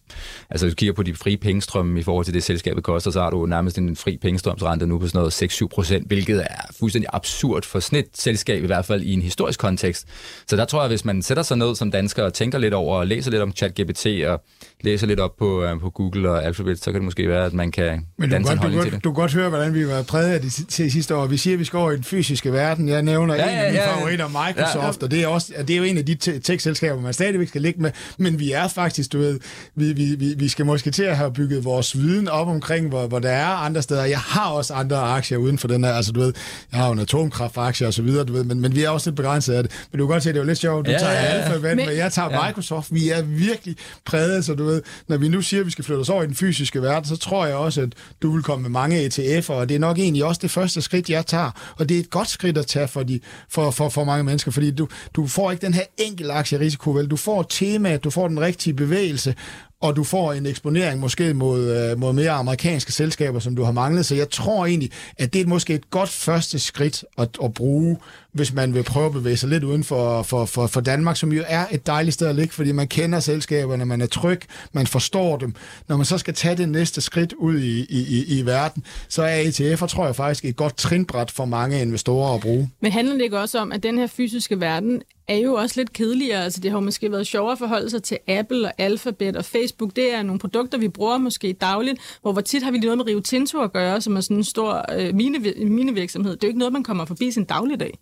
altså, 0.50 0.66
hvis 0.66 0.74
du 0.74 0.76
kigger 0.76 0.92
på 0.92 1.02
de 1.02 1.14
frie 1.14 1.36
pengestrømme 1.36 2.00
i 2.00 2.02
forhold 2.02 2.24
til 2.24 2.34
det, 2.34 2.42
selskabet 2.42 2.84
koster, 2.84 3.10
så 3.10 3.20
har 3.20 3.30
du 3.30 3.46
nærmest 3.46 3.78
en 3.78 3.96
fri 3.96 4.16
pengestrømsrente 4.16 4.86
nu 4.86 4.98
på 4.98 5.06
sådan 5.06 5.18
noget 5.18 5.42
6-7 5.42 5.66
procent, 5.66 6.06
hvilket 6.06 6.40
er 6.40 6.72
fuldstændig 6.78 7.08
absurd 7.12 7.62
for 7.62 7.80
sådan 7.80 7.98
et 7.98 8.08
selskab, 8.14 8.62
i 8.62 8.66
hvert 8.66 8.84
fald 8.84 9.02
i 9.02 9.12
en 9.12 9.22
historisk 9.22 9.60
kontekst. 9.60 10.08
Så 10.46 10.56
der 10.56 10.64
tror 10.64 10.80
jeg, 10.80 10.88
hvis 10.88 11.04
man 11.04 11.22
sætter 11.22 11.42
sig 11.42 11.56
ned 11.56 11.74
som 11.74 11.90
dansker 11.90 12.22
og 12.22 12.34
tænker 12.34 12.58
lidt 12.58 12.74
over 12.74 12.98
og 12.98 13.06
læser 13.06 13.30
lidt 13.30 13.42
om 13.42 13.52
ChatGPT 13.52 14.06
og 14.26 14.42
læser 14.80 15.06
lidt 15.06 15.20
op 15.20 15.36
på, 15.36 15.62
øh, 15.62 15.80
på 15.80 15.90
Google 15.90 16.30
og 16.30 16.44
Alphabet, 16.44 16.78
så 16.78 16.84
kan 16.84 16.94
det 16.94 17.04
måske 17.04 17.28
være, 17.28 17.44
at 17.46 17.52
man 17.52 17.70
kan 17.70 18.06
men 18.18 18.30
danse 18.30 18.52
en 18.52 18.58
holdning 18.58 18.84
du 18.84 18.90
det. 18.90 19.04
Du 19.04 19.12
kan 19.12 19.20
godt 19.20 19.32
høre, 19.32 19.48
hvordan 19.48 19.74
vi 19.74 19.88
var 19.88 20.02
præget 20.02 20.28
af 20.28 20.40
det 20.40 20.52
til 20.68 20.92
sidste 20.92 21.16
år. 21.16 21.26
Vi 21.26 21.36
siger, 21.36 21.54
at 21.54 21.60
vi 21.60 21.64
skal 21.64 21.76
over 21.76 21.90
i 21.90 21.96
den 21.96 22.04
fysiske 22.04 22.52
verden. 22.52 22.88
Jeg 22.88 23.02
nævner 23.02 23.34
ja, 23.34 23.42
en 23.42 23.48
af 23.48 23.72
mine 23.72 23.82
ja, 23.82 23.94
favoritter, 23.94 24.28
Microsoft, 24.28 24.74
ja, 24.76 24.80
ja. 24.82 25.04
og 25.04 25.10
det 25.10 25.22
er, 25.22 25.26
også, 25.26 25.52
det 25.58 25.70
er 25.70 25.76
jo 25.76 25.82
en 25.82 25.98
af 25.98 26.06
de 26.06 26.14
tech-selskaber, 26.14 27.00
man 27.00 27.12
stadigvæk 27.12 27.48
skal 27.48 27.62
ligge 27.62 27.82
med. 27.82 27.90
Men 28.18 28.38
vi 28.38 28.52
er 28.52 28.68
faktisk, 28.68 29.12
du 29.12 29.18
ved, 29.18 29.40
vi, 29.74 29.92
vi, 29.92 30.14
vi, 30.18 30.34
vi 30.38 30.48
skal 30.48 30.66
måske 30.66 30.90
til 30.90 31.02
at 31.02 31.16
have 31.16 31.32
bygget 31.32 31.64
vores 31.64 31.98
viden 31.98 32.28
op 32.28 32.48
omkring, 32.48 32.88
hvor, 32.88 33.06
hvor 33.06 33.18
der 33.18 33.30
er 33.30 33.46
andre 33.46 33.82
steder. 33.82 34.04
Jeg 34.04 34.18
har 34.18 34.50
også 34.50 34.74
andre 34.74 34.96
aktier 34.96 35.38
uden 35.38 35.58
for 35.58 35.68
den 35.68 35.84
her, 35.84 35.92
altså 35.92 36.12
du 36.12 36.20
ved, 36.20 36.32
jeg 36.72 36.80
har 36.80 36.86
jo 36.86 36.92
en 36.92 36.98
atomkraftaktie 36.98 37.86
og 37.86 37.94
så 37.94 38.02
videre, 38.02 38.24
du 38.24 38.32
ved, 38.32 38.44
men, 38.44 38.60
men 38.60 38.74
vi 38.74 38.84
er 38.84 38.90
også 38.90 39.10
lidt 39.10 39.16
begrænset 39.16 39.54
af 39.54 39.62
det. 39.62 39.72
Men 39.92 39.98
du 39.98 40.06
kan 40.06 40.12
godt 40.12 40.22
se, 40.22 40.28
at 40.28 40.34
det 40.34 40.40
er 40.40 40.44
jo 40.44 40.48
lidt 40.48 40.58
sjovt. 40.58 40.86
Du 40.86 40.90
ja, 40.90 40.98
tager 40.98 41.12
ja, 41.12 41.22
ja. 41.22 41.28
Alphabet, 41.28 41.76
men, 41.76 41.86
men 41.86 41.96
jeg 41.96 42.12
tager 42.12 42.30
ja. 42.30 42.46
Microsoft. 42.46 42.94
Vi 42.94 43.10
er 43.10 43.22
virkelig 43.22 43.76
præget, 44.04 44.44
så 44.44 44.54
du 44.54 44.64
ved, 44.64 44.82
når 45.08 45.16
vi 45.16 45.28
nu 45.28 45.42
siger, 45.42 45.60
at 45.60 45.66
vi 45.66 45.70
skal 45.70 45.84
flytte 45.84 46.00
os 46.00 46.08
over 46.08 46.22
i 46.22 46.26
den 46.26 46.34
fysiske 46.34 46.82
verden, 46.82 47.08
så 47.08 47.16
tror 47.16 47.46
jeg 47.46 47.56
også, 47.56 47.80
at 47.80 47.88
du 48.22 48.30
vil 48.30 48.42
komme 48.42 48.62
med 48.62 48.70
mange 48.70 49.07
ETF'er, 49.07 49.52
og 49.52 49.68
det 49.68 49.74
er 49.74 49.78
nok 49.78 49.98
egentlig 49.98 50.24
også 50.24 50.40
det 50.42 50.50
første 50.50 50.82
skridt, 50.82 51.11
jeg 51.11 51.26
tager. 51.26 51.74
Og 51.78 51.88
det 51.88 51.96
er 51.96 52.00
et 52.00 52.11
godt 52.11 52.28
skridt 52.28 52.59
at 52.59 52.66
tage 52.66 52.88
for, 52.88 53.02
de, 53.02 53.20
for, 53.48 53.70
for, 53.70 53.88
for 53.88 54.04
mange 54.04 54.24
mennesker, 54.24 54.50
fordi 54.50 54.70
du, 54.70 54.88
du 55.16 55.26
får 55.26 55.50
ikke 55.50 55.66
den 55.66 55.74
her 55.74 55.84
enkel 55.98 56.30
aktierisiko, 56.30 56.90
vel? 56.90 57.07
Du 57.07 57.16
får 57.16 57.42
temaet, 57.42 58.04
du 58.04 58.11
får 58.11 58.28
den 58.28 58.40
rigtige 58.40 58.74
bevægelse, 58.74 59.34
og 59.80 59.96
du 59.96 60.04
får 60.04 60.32
en 60.32 60.46
eksponering 60.46 61.00
måske 61.00 61.34
mod, 61.34 61.90
øh, 61.90 61.98
mod 61.98 62.12
mere 62.12 62.30
amerikanske 62.30 62.92
selskaber, 62.92 63.38
som 63.38 63.57
du 63.57 63.64
har 63.64 63.72
manglet. 63.72 64.07
Så 64.07 64.14
jeg 64.14 64.30
tror 64.30 64.66
egentlig, 64.66 64.90
at 65.18 65.32
det 65.32 65.40
er 65.40 65.46
måske 65.46 65.74
et 65.74 65.90
godt 65.90 66.09
første 66.09 66.59
skridt 66.59 67.04
at, 67.18 67.28
at 67.44 67.54
bruge, 67.54 67.96
hvis 68.37 68.53
man 68.53 68.74
vil 68.74 68.82
prøve 68.82 69.07
at 69.07 69.12
bevæge 69.12 69.37
sig 69.37 69.49
lidt 69.49 69.64
uden 69.64 69.84
for, 69.84 70.22
for, 70.22 70.45
for, 70.45 70.66
for 70.66 70.80
Danmark, 70.80 71.16
som 71.16 71.32
jo 71.32 71.43
er 71.47 71.66
et 71.72 71.87
dejligt 71.87 72.14
sted 72.14 72.26
at 72.26 72.34
ligge, 72.34 72.55
fordi 72.55 72.72
man 72.72 72.89
kender 72.89 73.20
selskaberne, 73.20 73.84
man 73.84 74.01
er 74.01 74.07
tryg, 74.07 74.41
man 74.72 74.87
forstår 74.87 75.37
dem. 75.37 75.55
Når 75.89 75.97
man 75.97 76.07
så 76.07 76.18
skal 76.18 76.34
tage 76.34 76.57
det 76.57 76.68
næste 76.68 77.01
skridt 77.01 77.32
ud 77.32 77.59
i, 77.59 77.80
i, 77.80 78.07
i, 78.18 78.39
i 78.39 78.47
verden, 78.47 78.84
så 79.09 79.22
er 79.22 79.43
ETF'er, 79.43 79.87
tror 79.87 80.07
jeg 80.07 80.16
faktisk, 80.16 80.45
et 80.45 80.57
godt 80.57 80.76
trinbræt 80.76 81.30
for 81.30 81.45
mange 81.45 81.82
investorer 81.82 82.34
at 82.34 82.41
bruge. 82.41 82.70
Men 82.80 82.93
handler 82.93 83.14
det 83.14 83.22
ikke 83.22 83.39
også 83.39 83.59
om, 83.59 83.72
at 83.72 83.82
den 83.82 83.99
her 83.99 84.07
fysiske 84.07 84.61
verden 84.61 85.03
er 85.28 85.37
jo 85.37 85.55
også 85.55 85.80
lidt 85.80 85.93
kedeligere. 85.93 86.45
Altså, 86.45 86.61
det 86.61 86.70
har 86.70 86.80
måske 86.80 87.12
været 87.12 87.26
sjovere 87.26 87.53
at 87.53 87.59
forholde 87.59 87.91
sig 87.91 88.03
til 88.03 88.18
Apple 88.28 88.66
og 88.66 88.72
Alphabet 88.78 89.37
og 89.37 89.45
Facebook. 89.45 89.97
Det 89.97 90.14
er 90.14 90.22
nogle 90.22 90.39
produkter, 90.39 90.78
vi 90.78 90.89
bruger 90.89 91.18
måske 91.18 91.53
dagligt, 91.53 91.99
hvor 92.22 92.32
hvor 92.32 92.41
tit 92.41 92.62
har 92.62 92.70
vi 92.70 92.78
noget 92.78 92.99
med 92.99 93.07
Rio 93.07 93.20
Tinto 93.20 93.62
at 93.62 93.72
gøre, 93.72 94.01
som 94.01 94.16
er 94.16 94.20
sådan 94.20 94.37
en 94.37 94.45
stor 94.45 94.84
øh, 94.99 95.14
mine, 95.14 95.39
minevirksomhed. 95.64 96.32
Det 96.32 96.45
er 96.45 96.49
jo 96.49 96.51
ikke 96.51 96.59
noget, 96.59 96.72
man 96.72 96.82
kommer 96.82 97.05
forbi 97.05 97.30
sin 97.30 97.45
dagligdag. 97.45 97.99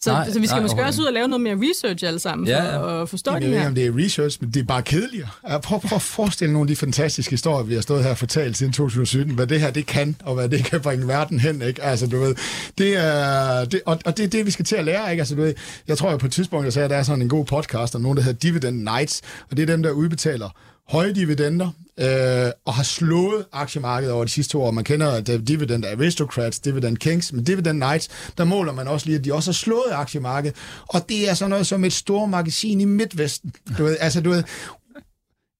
Så, 0.00 0.10
nej, 0.10 0.30
så 0.30 0.40
vi 0.40 0.46
skal 0.46 0.56
nej, 0.56 0.62
måske 0.62 0.82
også 0.82 1.02
ud 1.02 1.06
og 1.06 1.12
lave 1.12 1.28
noget 1.28 1.40
mere 1.40 1.56
research 1.70 2.06
alle 2.06 2.18
sammen, 2.18 2.48
ja, 2.48 2.78
for 2.78 3.02
at 3.02 3.08
forstå 3.08 3.34
det 3.34 3.42
her. 3.42 3.48
Jeg 3.48 3.50
ved 3.50 3.58
ikke, 3.58 3.68
om 3.68 3.74
det 3.74 3.86
er 3.86 4.04
research, 4.04 4.38
men 4.40 4.50
det 4.50 4.60
er 4.60 4.64
bare 4.64 4.82
kedeligere. 4.82 5.28
Prøv, 5.62 5.80
prøv 5.80 5.96
at 5.96 6.02
forestille 6.02 6.52
nogle 6.52 6.64
af 6.64 6.68
de 6.68 6.76
fantastiske 6.76 7.30
historier, 7.30 7.64
vi 7.64 7.74
har 7.74 7.80
stået 7.80 8.02
her 8.02 8.10
og 8.10 8.18
fortalt 8.18 8.56
siden 8.56 8.72
2017, 8.72 9.34
hvad 9.34 9.46
det 9.46 9.60
her 9.60 9.70
det 9.70 9.86
kan, 9.86 10.16
og 10.24 10.34
hvad 10.34 10.48
det 10.48 10.64
kan 10.64 10.80
bringe 10.80 11.08
verden 11.08 11.40
hen. 11.40 11.62
Ikke? 11.62 11.82
Altså, 11.82 12.06
du 12.06 12.20
ved, 12.20 12.34
det 12.78 12.96
er, 12.96 13.64
det, 13.64 13.80
og, 13.86 13.98
og 14.04 14.16
det 14.16 14.24
er 14.24 14.28
det, 14.28 14.46
vi 14.46 14.50
skal 14.50 14.64
til 14.64 14.76
at 14.76 14.84
lære. 14.84 15.10
Ikke? 15.10 15.20
Altså, 15.20 15.34
du 15.34 15.40
ved, 15.40 15.54
jeg 15.88 15.98
tror 15.98 16.10
jo 16.10 16.16
på 16.16 16.26
et 16.26 16.32
tidspunkt, 16.32 16.64
jeg 16.64 16.72
sagde, 16.72 16.84
at 16.84 16.90
der 16.90 16.96
er 16.96 17.02
sådan 17.02 17.22
en 17.22 17.28
god 17.28 17.44
podcast 17.44 17.94
om 17.94 18.00
nogen, 18.00 18.16
der 18.16 18.22
hedder 18.22 18.38
Dividend 18.38 18.82
Nights, 18.82 19.22
og 19.50 19.56
det 19.56 19.62
er 19.62 19.66
dem, 19.66 19.82
der 19.82 19.90
udbetaler 19.90 20.50
høje 20.88 21.12
dividender, 21.12 21.70
øh, 22.00 22.50
og 22.64 22.74
har 22.74 22.82
slået 22.82 23.44
aktiemarkedet 23.52 24.14
over 24.14 24.24
de 24.24 24.30
sidste 24.30 24.58
år. 24.58 24.70
Man 24.70 24.84
kender 24.84 25.20
Dividend 25.20 25.84
Aristocrats, 25.86 26.58
Dividend 26.58 26.96
Kings, 26.96 27.32
men 27.32 27.44
Dividend 27.44 27.78
Nights, 27.78 28.08
der 28.38 28.44
måler 28.44 28.72
man 28.72 28.88
også 28.88 29.06
lige, 29.06 29.18
at 29.18 29.24
de 29.24 29.34
også 29.34 29.50
har 29.50 29.54
slået 29.54 29.92
aktiemarkedet. 29.92 30.56
Og 30.88 31.08
det 31.08 31.30
er 31.30 31.34
sådan 31.34 31.50
noget 31.50 31.66
som 31.66 31.84
et 31.84 31.92
stort 31.92 32.28
magasin 32.28 32.80
i 32.80 32.84
Midtvesten. 32.84 33.52
Du 33.78 33.84
ved, 33.84 33.96
altså, 34.00 34.20
du 34.20 34.30
ved, 34.30 34.44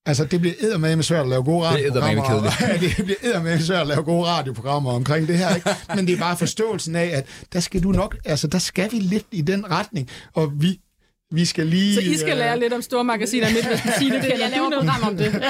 Altså, 0.06 0.24
det 0.24 0.40
bliver 0.40 0.54
eddermame 0.60 1.02
svært 1.02 1.22
at 1.22 1.28
lave 1.28 1.42
gode 1.42 1.66
Det 1.66 1.86
er 1.86 2.00
radioprogrammer. 2.00 2.50
det 2.80 3.04
bliver 3.04 3.18
eddermame 3.22 3.62
svært 3.62 3.80
at 3.80 3.86
lave 3.86 4.02
gode 4.02 4.26
radioprogrammer 4.26 4.92
omkring 4.92 5.28
det 5.28 5.38
her, 5.38 5.54
ikke? 5.54 5.70
Men 5.94 6.06
det 6.06 6.14
er 6.14 6.18
bare 6.18 6.36
forståelsen 6.36 6.96
af, 6.96 7.10
at 7.12 7.26
der 7.52 7.60
skal 7.60 7.82
du 7.82 7.92
nok, 7.92 8.16
altså, 8.24 8.46
der 8.46 8.58
skal 8.58 8.92
vi 8.92 8.98
lidt 8.98 9.26
i 9.32 9.40
den 9.40 9.70
retning, 9.70 10.08
og 10.34 10.52
vi, 10.54 10.80
vi 11.30 11.44
skal 11.44 11.66
lige... 11.66 11.94
Så 11.94 12.00
I 12.00 12.16
skal 12.16 12.36
lære 12.36 12.58
lidt 12.60 12.72
om 12.72 12.82
store 12.82 13.04
magasiner 13.04 13.46
midt 13.54 13.66
med 13.70 13.92
Signe. 13.98 14.16
Det 14.22 14.28
Jeg 14.28 14.50
laver 14.50 14.66
et 14.68 14.74
program 14.74 15.02
om 15.08 15.16
det. 15.16 15.42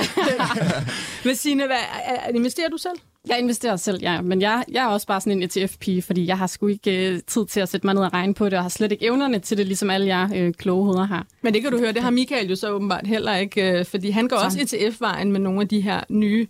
Men 1.24 1.36
Signe, 1.36 1.66
hvad, 1.66 1.76
er, 2.04 2.28
investerer 2.34 2.68
du 2.68 2.76
selv? 2.76 2.94
Jeg 3.28 3.38
investerer 3.38 3.76
selv, 3.76 3.98
ja. 4.02 4.20
Men 4.20 4.40
jeg, 4.42 4.64
jeg 4.72 4.84
er 4.84 4.88
også 4.88 5.06
bare 5.06 5.20
sådan 5.20 5.42
en 5.42 5.42
ETF-pige, 5.42 6.02
fordi 6.02 6.26
jeg 6.26 6.38
har 6.38 6.46
sgu 6.46 6.66
ikke 6.66 7.12
uh, 7.14 7.20
tid 7.26 7.46
til 7.46 7.60
at 7.60 7.68
sætte 7.68 7.86
mig 7.86 7.94
ned 7.94 8.02
og 8.02 8.12
regne 8.12 8.34
på 8.34 8.44
det, 8.44 8.54
og 8.54 8.62
har 8.62 8.68
slet 8.68 8.92
ikke 8.92 9.04
evnerne 9.06 9.38
til 9.38 9.56
det, 9.58 9.66
ligesom 9.66 9.90
alle 9.90 10.06
jer 10.06 10.46
uh, 10.46 10.52
kloge 10.54 10.84
hoveder 10.84 11.06
har. 11.06 11.26
Men 11.42 11.54
det 11.54 11.62
kan 11.62 11.72
du 11.72 11.78
høre, 11.78 11.92
det 11.92 12.02
har 12.02 12.10
Michael 12.10 12.48
jo 12.48 12.56
så 12.56 12.70
åbenbart 12.70 13.06
heller 13.06 13.36
ikke, 13.36 13.78
øh, 13.78 13.84
fordi 13.84 14.10
han 14.10 14.28
går 14.28 14.38
Så- 14.38 14.44
også 14.44 14.58
ETF-vejen 14.60 15.32
med 15.32 15.40
nogle 15.40 15.60
af 15.60 15.68
de 15.68 15.80
her 15.80 16.00
nye 16.08 16.46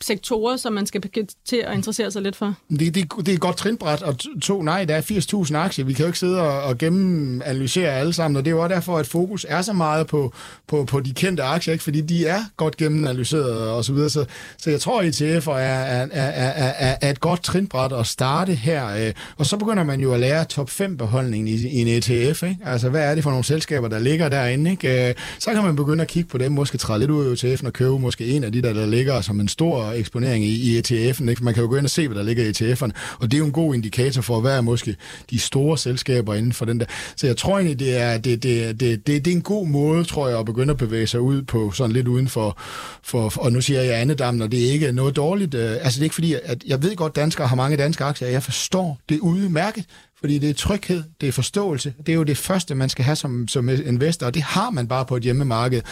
sektorer, 0.00 0.56
som 0.56 0.72
man 0.72 0.86
skal 0.86 1.02
til 1.48 1.56
at 1.66 1.74
interessere 1.74 2.10
sig 2.10 2.22
lidt 2.22 2.36
for. 2.36 2.54
Det, 2.70 2.94
det, 2.94 3.12
det 3.18 3.28
er 3.28 3.32
et 3.32 3.40
godt 3.40 3.56
trinbræt, 3.56 4.02
og 4.02 4.18
to- 4.18 4.40
to, 4.40 4.62
nej, 4.62 4.84
der 4.84 4.94
er 4.94 5.00
80.000 5.46 5.56
aktier. 5.56 5.84
Vi 5.84 5.92
kan 5.92 6.02
jo 6.02 6.06
ikke 6.06 6.18
sidde 6.18 6.40
og, 6.42 6.62
og 6.62 6.78
gennemanalysere 6.78 7.92
alle 7.92 8.12
sammen, 8.12 8.36
og 8.36 8.44
det 8.44 8.50
er 8.50 8.54
jo 8.54 8.62
også 8.62 8.74
derfor, 8.74 8.98
at 8.98 9.06
fokus 9.06 9.46
er 9.48 9.62
så 9.62 9.72
meget 9.72 10.06
på, 10.06 10.32
på, 10.68 10.84
på 10.84 11.00
de 11.00 11.12
kendte 11.14 11.42
aktier, 11.42 11.72
ikke? 11.72 11.84
fordi 11.84 12.00
de 12.00 12.26
er 12.26 12.40
godt 12.56 12.76
gennemanalyseret 12.76 13.52
og 13.70 13.84
så 13.84 13.92
videre. 13.92 14.10
Så, 14.10 14.24
så 14.58 14.70
jeg 14.70 14.80
tror, 14.80 15.00
at 15.00 15.20
ETF'er 15.22 15.50
er, 15.50 15.56
er, 15.56 16.06
er, 16.12 16.28
er, 16.30 16.72
er, 16.90 16.96
er 17.00 17.10
et 17.10 17.20
godt 17.20 17.42
trinbræt 17.42 17.92
at 17.92 18.06
starte 18.06 18.54
her. 18.54 19.06
øh, 19.06 19.12
Og 19.36 19.46
så 19.46 19.56
begynder 19.56 19.84
man 19.84 20.00
jo 20.00 20.12
at 20.14 20.20
lære 20.20 20.44
top 20.44 20.70
5-beholdningen 20.70 21.48
i, 21.48 21.52
i 21.68 21.80
en 21.80 21.88
ETF. 21.88 22.42
Ikke? 22.42 22.58
Altså, 22.64 22.88
hvad 22.88 23.10
er 23.10 23.14
det 23.14 23.22
for 23.24 23.30
nogle 23.30 23.44
selskaber, 23.44 23.88
der 23.88 23.98
ligger 23.98 24.28
derinde? 24.28 24.70
Ikke? 24.70 25.08
Øh, 25.08 25.14
Så 25.38 25.50
kan 25.52 25.62
man 25.64 25.76
begynde 25.76 26.02
at 26.02 26.08
kigge 26.08 26.28
på 26.28 26.38
dem, 26.38 26.52
måske 26.52 26.78
træde 26.78 26.98
lidt 26.98 27.10
ud 27.10 27.26
af 27.26 27.44
ETF'en 27.44 27.66
og 27.66 27.72
købe 27.72 27.98
måske 27.98 28.26
en 28.26 28.44
af 28.44 28.52
de 28.52 28.62
der, 28.62 28.72
der 28.72 28.86
ligger 28.86 29.20
som 29.20 29.40
en 29.40 29.48
stor 29.48 29.87
eksponering 29.92 30.44
i, 30.44 30.48
i 30.48 30.78
ETF'en. 30.78 31.28
Ikke? 31.28 31.36
For 31.36 31.44
man 31.44 31.54
kan 31.54 31.62
jo 31.62 31.68
gå 31.68 31.76
ind 31.76 31.86
og 31.86 31.90
se, 31.90 32.08
hvad 32.08 32.18
der 32.18 32.22
ligger 32.22 32.44
i 32.44 32.50
ETF'erne, 32.50 33.16
og 33.20 33.30
det 33.30 33.34
er 33.34 33.38
jo 33.38 33.44
en 33.44 33.52
god 33.52 33.74
indikator 33.74 34.22
for, 34.22 34.40
hvad 34.40 34.56
er 34.56 34.60
måske 34.60 34.96
de 35.30 35.38
store 35.38 35.78
selskaber 35.78 36.34
inden 36.34 36.52
for 36.52 36.64
den 36.64 36.80
der. 36.80 36.86
Så 37.16 37.26
jeg 37.26 37.36
tror 37.36 37.58
egentlig, 37.58 37.78
det 37.78 37.96
er, 37.96 38.18
det, 38.18 38.42
det, 38.42 38.80
det, 38.80 39.06
det, 39.06 39.24
det 39.24 39.30
er 39.30 39.36
en 39.36 39.42
god 39.42 39.66
måde, 39.66 40.04
tror 40.04 40.28
jeg, 40.28 40.38
at 40.38 40.46
begynde 40.46 40.70
at 40.70 40.76
bevæge 40.76 41.06
sig 41.06 41.20
ud 41.20 41.42
på 41.42 41.70
sådan 41.70 41.92
lidt 41.92 42.08
uden 42.08 42.28
for, 42.28 42.58
for 43.02 43.32
og 43.36 43.52
nu 43.52 43.60
siger 43.60 43.82
jeg 43.82 44.00
andedammen, 44.00 44.42
og 44.42 44.52
det 44.52 44.68
er 44.68 44.72
ikke 44.72 44.92
noget 44.92 45.16
dårligt. 45.16 45.54
øh, 45.54 45.70
Altså 45.70 45.98
det 45.98 46.02
er 46.02 46.04
ikke 46.04 46.14
fordi, 46.14 46.34
at 46.44 46.64
jeg 46.66 46.82
ved 46.82 46.96
godt, 46.96 47.10
at 47.10 47.16
danskere 47.16 47.46
har 47.46 47.56
mange 47.56 47.76
danske 47.76 48.04
aktier, 48.04 48.28
jeg 48.28 48.42
forstår 48.42 48.98
det 49.08 49.18
udmærket, 49.18 49.84
fordi 50.20 50.38
det 50.38 50.50
er 50.50 50.54
tryghed, 50.54 51.02
det 51.20 51.28
er 51.28 51.32
forståelse. 51.32 51.94
Det 51.98 52.08
er 52.08 52.16
jo 52.16 52.22
det 52.22 52.36
første, 52.36 52.74
man 52.74 52.88
skal 52.88 53.04
have 53.04 53.16
som, 53.16 53.48
som 53.48 53.68
investor, 53.68 54.26
og 54.26 54.34
det 54.34 54.42
har 54.42 54.70
man 54.70 54.88
bare 54.88 55.04
på 55.06 55.16
et 55.16 55.22
hjemmemarked. 55.22 55.82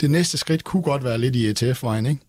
Det 0.00 0.10
næste 0.10 0.38
skridt 0.38 0.64
kunne 0.64 0.82
godt 0.82 1.04
være 1.04 1.18
lidt 1.18 1.36
i 1.36 1.48
ETF-vejen, 1.50 2.06
ikke? 2.06 2.20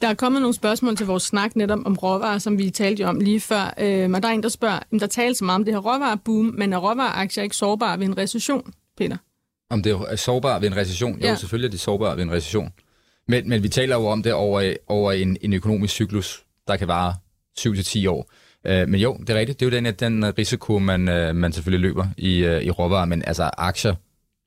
Der 0.00 0.08
er 0.08 0.14
kommet 0.14 0.40
nogle 0.42 0.54
spørgsmål 0.54 0.96
til 0.96 1.06
vores 1.06 1.22
snak 1.22 1.56
netop 1.56 1.78
om 1.84 1.96
råvarer, 1.96 2.38
som 2.38 2.58
vi 2.58 2.70
talte 2.70 3.06
om 3.06 3.20
lige 3.20 3.40
før. 3.40 3.74
Øh, 3.78 4.10
men 4.10 4.22
der 4.22 4.28
er 4.28 4.32
en, 4.32 4.42
der 4.42 4.48
spørger, 4.48 4.78
der 5.00 5.06
tales 5.06 5.38
så 5.38 5.44
meget 5.44 5.54
om 5.54 5.64
det 5.64 5.74
her 5.74 5.78
råvareboom, 5.80 6.44
men 6.58 6.72
er 6.72 6.78
råvareaktier 6.78 7.42
ikke 7.44 7.56
sårbare 7.56 7.98
ved 7.98 8.06
en 8.06 8.18
recession, 8.18 8.72
Peter? 8.98 9.16
Om 9.70 9.82
det 9.82 9.92
er 9.92 10.16
sårbart 10.16 10.62
ved 10.62 10.68
en 10.68 10.76
recession? 10.76 11.12
Jo, 11.20 11.26
Ja. 11.26 11.34
selvfølgelig 11.36 11.66
er 11.66 11.70
det 11.70 11.80
sårbart 11.80 12.16
ved 12.16 12.24
en 12.24 12.30
recession. 12.32 12.68
Men, 13.28 13.48
men 13.48 13.62
vi 13.62 13.68
taler 13.68 13.96
jo 13.96 14.06
om 14.06 14.22
det 14.22 14.32
over, 14.32 14.74
over 14.86 15.12
en, 15.12 15.36
en 15.40 15.52
økonomisk 15.52 15.94
cyklus, 15.94 16.42
der 16.68 16.76
kan 16.76 16.88
vare 16.88 17.14
7-10 17.58 18.08
år. 18.08 18.30
Øh, 18.66 18.88
men 18.88 19.00
jo, 19.00 19.16
det 19.20 19.30
er 19.30 19.38
rigtigt. 19.38 19.60
Det 19.60 19.66
er 19.66 19.70
jo 19.70 19.84
den, 19.84 19.94
den 19.94 20.38
risiko, 20.38 20.78
man, 20.78 21.08
øh, 21.08 21.36
man 21.36 21.52
selvfølgelig 21.52 21.88
løber 21.88 22.06
i, 22.16 22.44
øh, 22.44 22.62
i 22.62 22.70
råvarer. 22.70 23.04
Men 23.04 23.22
altså, 23.26 23.50
aktier 23.58 23.94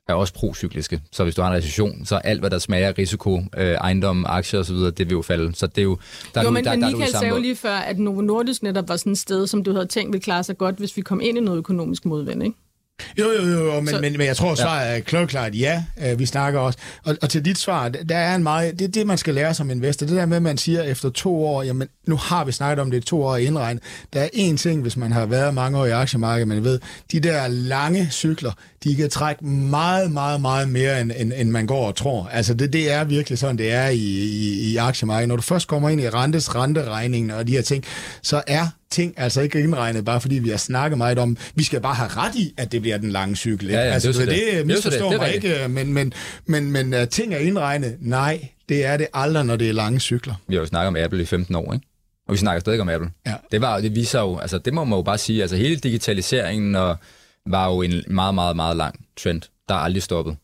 er 0.07 0.14
også 0.14 0.34
procykliske. 0.34 1.01
Så 1.11 1.24
hvis 1.24 1.36
du 1.36 1.41
har 1.41 1.49
en 1.49 1.55
recession, 1.55 2.05
så 2.05 2.16
alt, 2.16 2.39
hvad 2.39 2.49
der 2.49 2.59
smager 2.59 2.97
risiko, 2.97 3.41
øh, 3.57 3.74
ejendom, 3.74 4.26
aktier 4.28 4.59
osv., 4.59 4.76
det 4.76 4.99
vil 4.99 5.09
jo 5.09 5.22
falde. 5.22 5.55
Så 5.55 5.68
det 5.68 5.78
er 5.78 5.84
jo... 5.84 5.97
Der 6.34 6.39
er 6.39 6.43
jo, 6.43 6.49
du, 6.49 6.53
men, 6.53 6.66
der, 6.66 6.72
men 6.72 6.82
der, 6.82 6.88
er 6.88 6.91
Michael 6.91 7.11
samme 7.11 7.22
sagde 7.22 7.36
jo 7.36 7.41
lige 7.41 7.55
før, 7.55 7.76
at 7.76 7.99
Novo 7.99 8.22
Nordisk 8.22 8.64
netop 8.64 8.89
var 8.89 8.95
sådan 8.95 9.11
et 9.11 9.20
sted, 9.20 9.47
som 9.47 9.64
du 9.64 9.74
havde 9.74 9.86
tænkt 9.86 10.14
ville 10.14 10.24
klare 10.24 10.43
sig 10.43 10.57
godt, 10.57 10.76
hvis 10.76 10.97
vi 10.97 11.01
kom 11.01 11.22
ind 11.24 11.38
i 11.38 11.41
noget 11.41 11.57
økonomisk 11.57 12.05
modvind, 12.05 12.43
ikke? 12.43 12.57
Jo, 13.19 13.25
jo, 13.31 13.47
jo, 13.47 13.73
jo 13.73 13.79
men, 13.79 13.87
Så- 13.87 14.01
men, 14.01 14.17
men 14.17 14.27
jeg 14.27 14.37
tror, 14.37 14.55
svaret 14.55 14.95
er 14.95 14.99
klokklart 14.99 15.55
ja. 15.55 15.83
Øh, 16.05 16.19
Vi 16.19 16.25
snakker 16.25 16.59
også. 16.59 16.79
Og, 17.05 17.17
og 17.21 17.29
til 17.29 17.45
dit 17.45 17.57
svar, 17.57 17.89
der 17.89 18.17
er 18.17 18.35
en 18.35 18.43
meget... 18.43 18.79
Det 18.79 18.87
er 18.87 18.91
det, 18.91 19.07
man 19.07 19.17
skal 19.17 19.33
lære 19.33 19.53
som 19.53 19.69
investor. 19.69 20.05
Det 20.07 20.15
der 20.15 20.25
med, 20.25 20.37
at 20.37 20.43
man 20.43 20.57
siger 20.57 20.81
efter 20.83 21.09
to 21.09 21.45
år, 21.45 21.63
jamen 21.63 21.87
nu 22.07 22.15
har 22.15 22.45
vi 22.45 22.51
snakket 22.51 22.81
om 22.81 22.91
det 22.91 23.05
to 23.05 23.23
år 23.23 23.35
i 23.35 23.45
indregn. 23.45 23.79
Der 24.13 24.21
er 24.21 24.27
én 24.33 24.57
ting, 24.57 24.81
hvis 24.81 24.97
man 24.97 25.11
har 25.11 25.25
været 25.25 25.53
mange 25.53 25.77
år 25.79 25.85
i 25.85 25.91
aktiemarkedet, 25.91 26.47
man 26.47 26.63
ved, 26.63 26.79
de 27.11 27.19
der 27.19 27.47
lange 27.47 28.07
cykler, 28.11 28.51
de 28.83 28.95
kan 28.95 29.09
trække 29.09 29.45
meget, 29.45 30.11
meget, 30.11 30.41
meget 30.41 30.69
mere, 30.69 31.01
end, 31.01 31.11
end, 31.17 31.33
end 31.35 31.49
man 31.49 31.67
går 31.67 31.87
og 31.87 31.95
tror. 31.95 32.29
Altså 32.31 32.53
det, 32.53 32.73
det 32.73 32.91
er 32.91 33.03
virkelig 33.03 33.39
sådan, 33.39 33.57
det 33.57 33.71
er 33.71 33.87
i, 33.87 33.97
i, 33.97 34.71
i 34.71 34.77
aktiemarkedet. 34.77 35.29
Når 35.29 35.35
du 35.35 35.41
først 35.41 35.67
kommer 35.67 35.89
ind 35.89 36.01
i 36.01 36.09
rentes, 36.09 36.55
renteregningen 36.55 37.31
og 37.31 37.47
de 37.47 37.51
her 37.51 37.61
ting, 37.61 37.83
så 38.21 38.41
er 38.47 38.67
ting 38.93 39.13
altså 39.17 39.41
ikke 39.41 39.59
indregnet, 39.59 40.05
bare 40.05 40.21
fordi 40.21 40.35
vi 40.35 40.49
har 40.49 40.57
snakket 40.57 40.97
meget 40.97 41.19
om, 41.19 41.37
vi 41.55 41.63
skal 41.63 41.81
bare 41.81 41.95
have 41.95 42.09
ret 42.09 42.35
i, 42.35 42.53
at 42.57 42.71
det 42.71 42.81
bliver 42.81 42.97
den 42.97 43.11
lange 43.11 43.35
cykel. 43.35 43.67
Ja, 43.67 43.79
ja, 43.79 43.93
altså, 43.93 44.07
det 44.07 44.15
så 44.15 44.21
det, 44.21 44.29
det. 44.29 44.37
det 44.37 44.45
Det 44.51 44.57
det. 44.57 44.67
misforstår 44.67 45.09
Det 45.09 45.15
er 45.15 45.21
mig 45.21 45.35
ikke, 45.35 45.67
men, 45.67 45.93
men, 45.93 46.13
men, 46.45 46.71
men 46.71 46.93
uh, 46.93 47.07
ting 47.07 47.33
er 47.33 47.37
indregnet. 47.37 47.97
Nej, 47.99 48.47
det 48.69 48.85
er 48.85 48.97
det 48.97 49.07
aldrig, 49.13 49.45
når 49.45 49.55
det 49.55 49.69
er 49.69 49.73
lange 49.73 49.99
cykler. 49.99 50.33
Vi 50.47 50.55
har 50.55 50.61
jo 50.61 50.65
snakket 50.65 50.87
om 50.87 50.95
Apple 50.95 51.21
i 51.21 51.25
15 51.25 51.55
år, 51.55 51.73
ikke? 51.73 51.85
Og 52.27 52.33
vi 52.33 52.37
snakker 52.37 52.59
stadig 52.59 52.81
om 52.81 52.89
Apple. 52.89 53.09
Ja. 53.25 53.33
Det, 53.51 53.61
var, 53.61 53.79
det 53.79 53.95
viser 53.95 54.19
jo, 54.19 54.37
altså 54.37 54.57
det 54.57 54.73
må 54.73 54.83
man 54.83 54.97
jo 54.97 55.01
bare 55.01 55.17
sige, 55.17 55.41
altså 55.41 55.55
hele 55.57 55.75
digitaliseringen 55.75 56.75
og, 56.75 56.97
var 57.45 57.69
jo 57.69 57.81
en 57.81 58.03
meget, 58.07 58.35
meget, 58.35 58.55
meget 58.55 58.77
lang 58.77 59.05
trend, 59.17 59.41
der 59.69 59.75
er 59.75 59.79
aldrig 59.79 60.03
stoppet. 60.03 60.35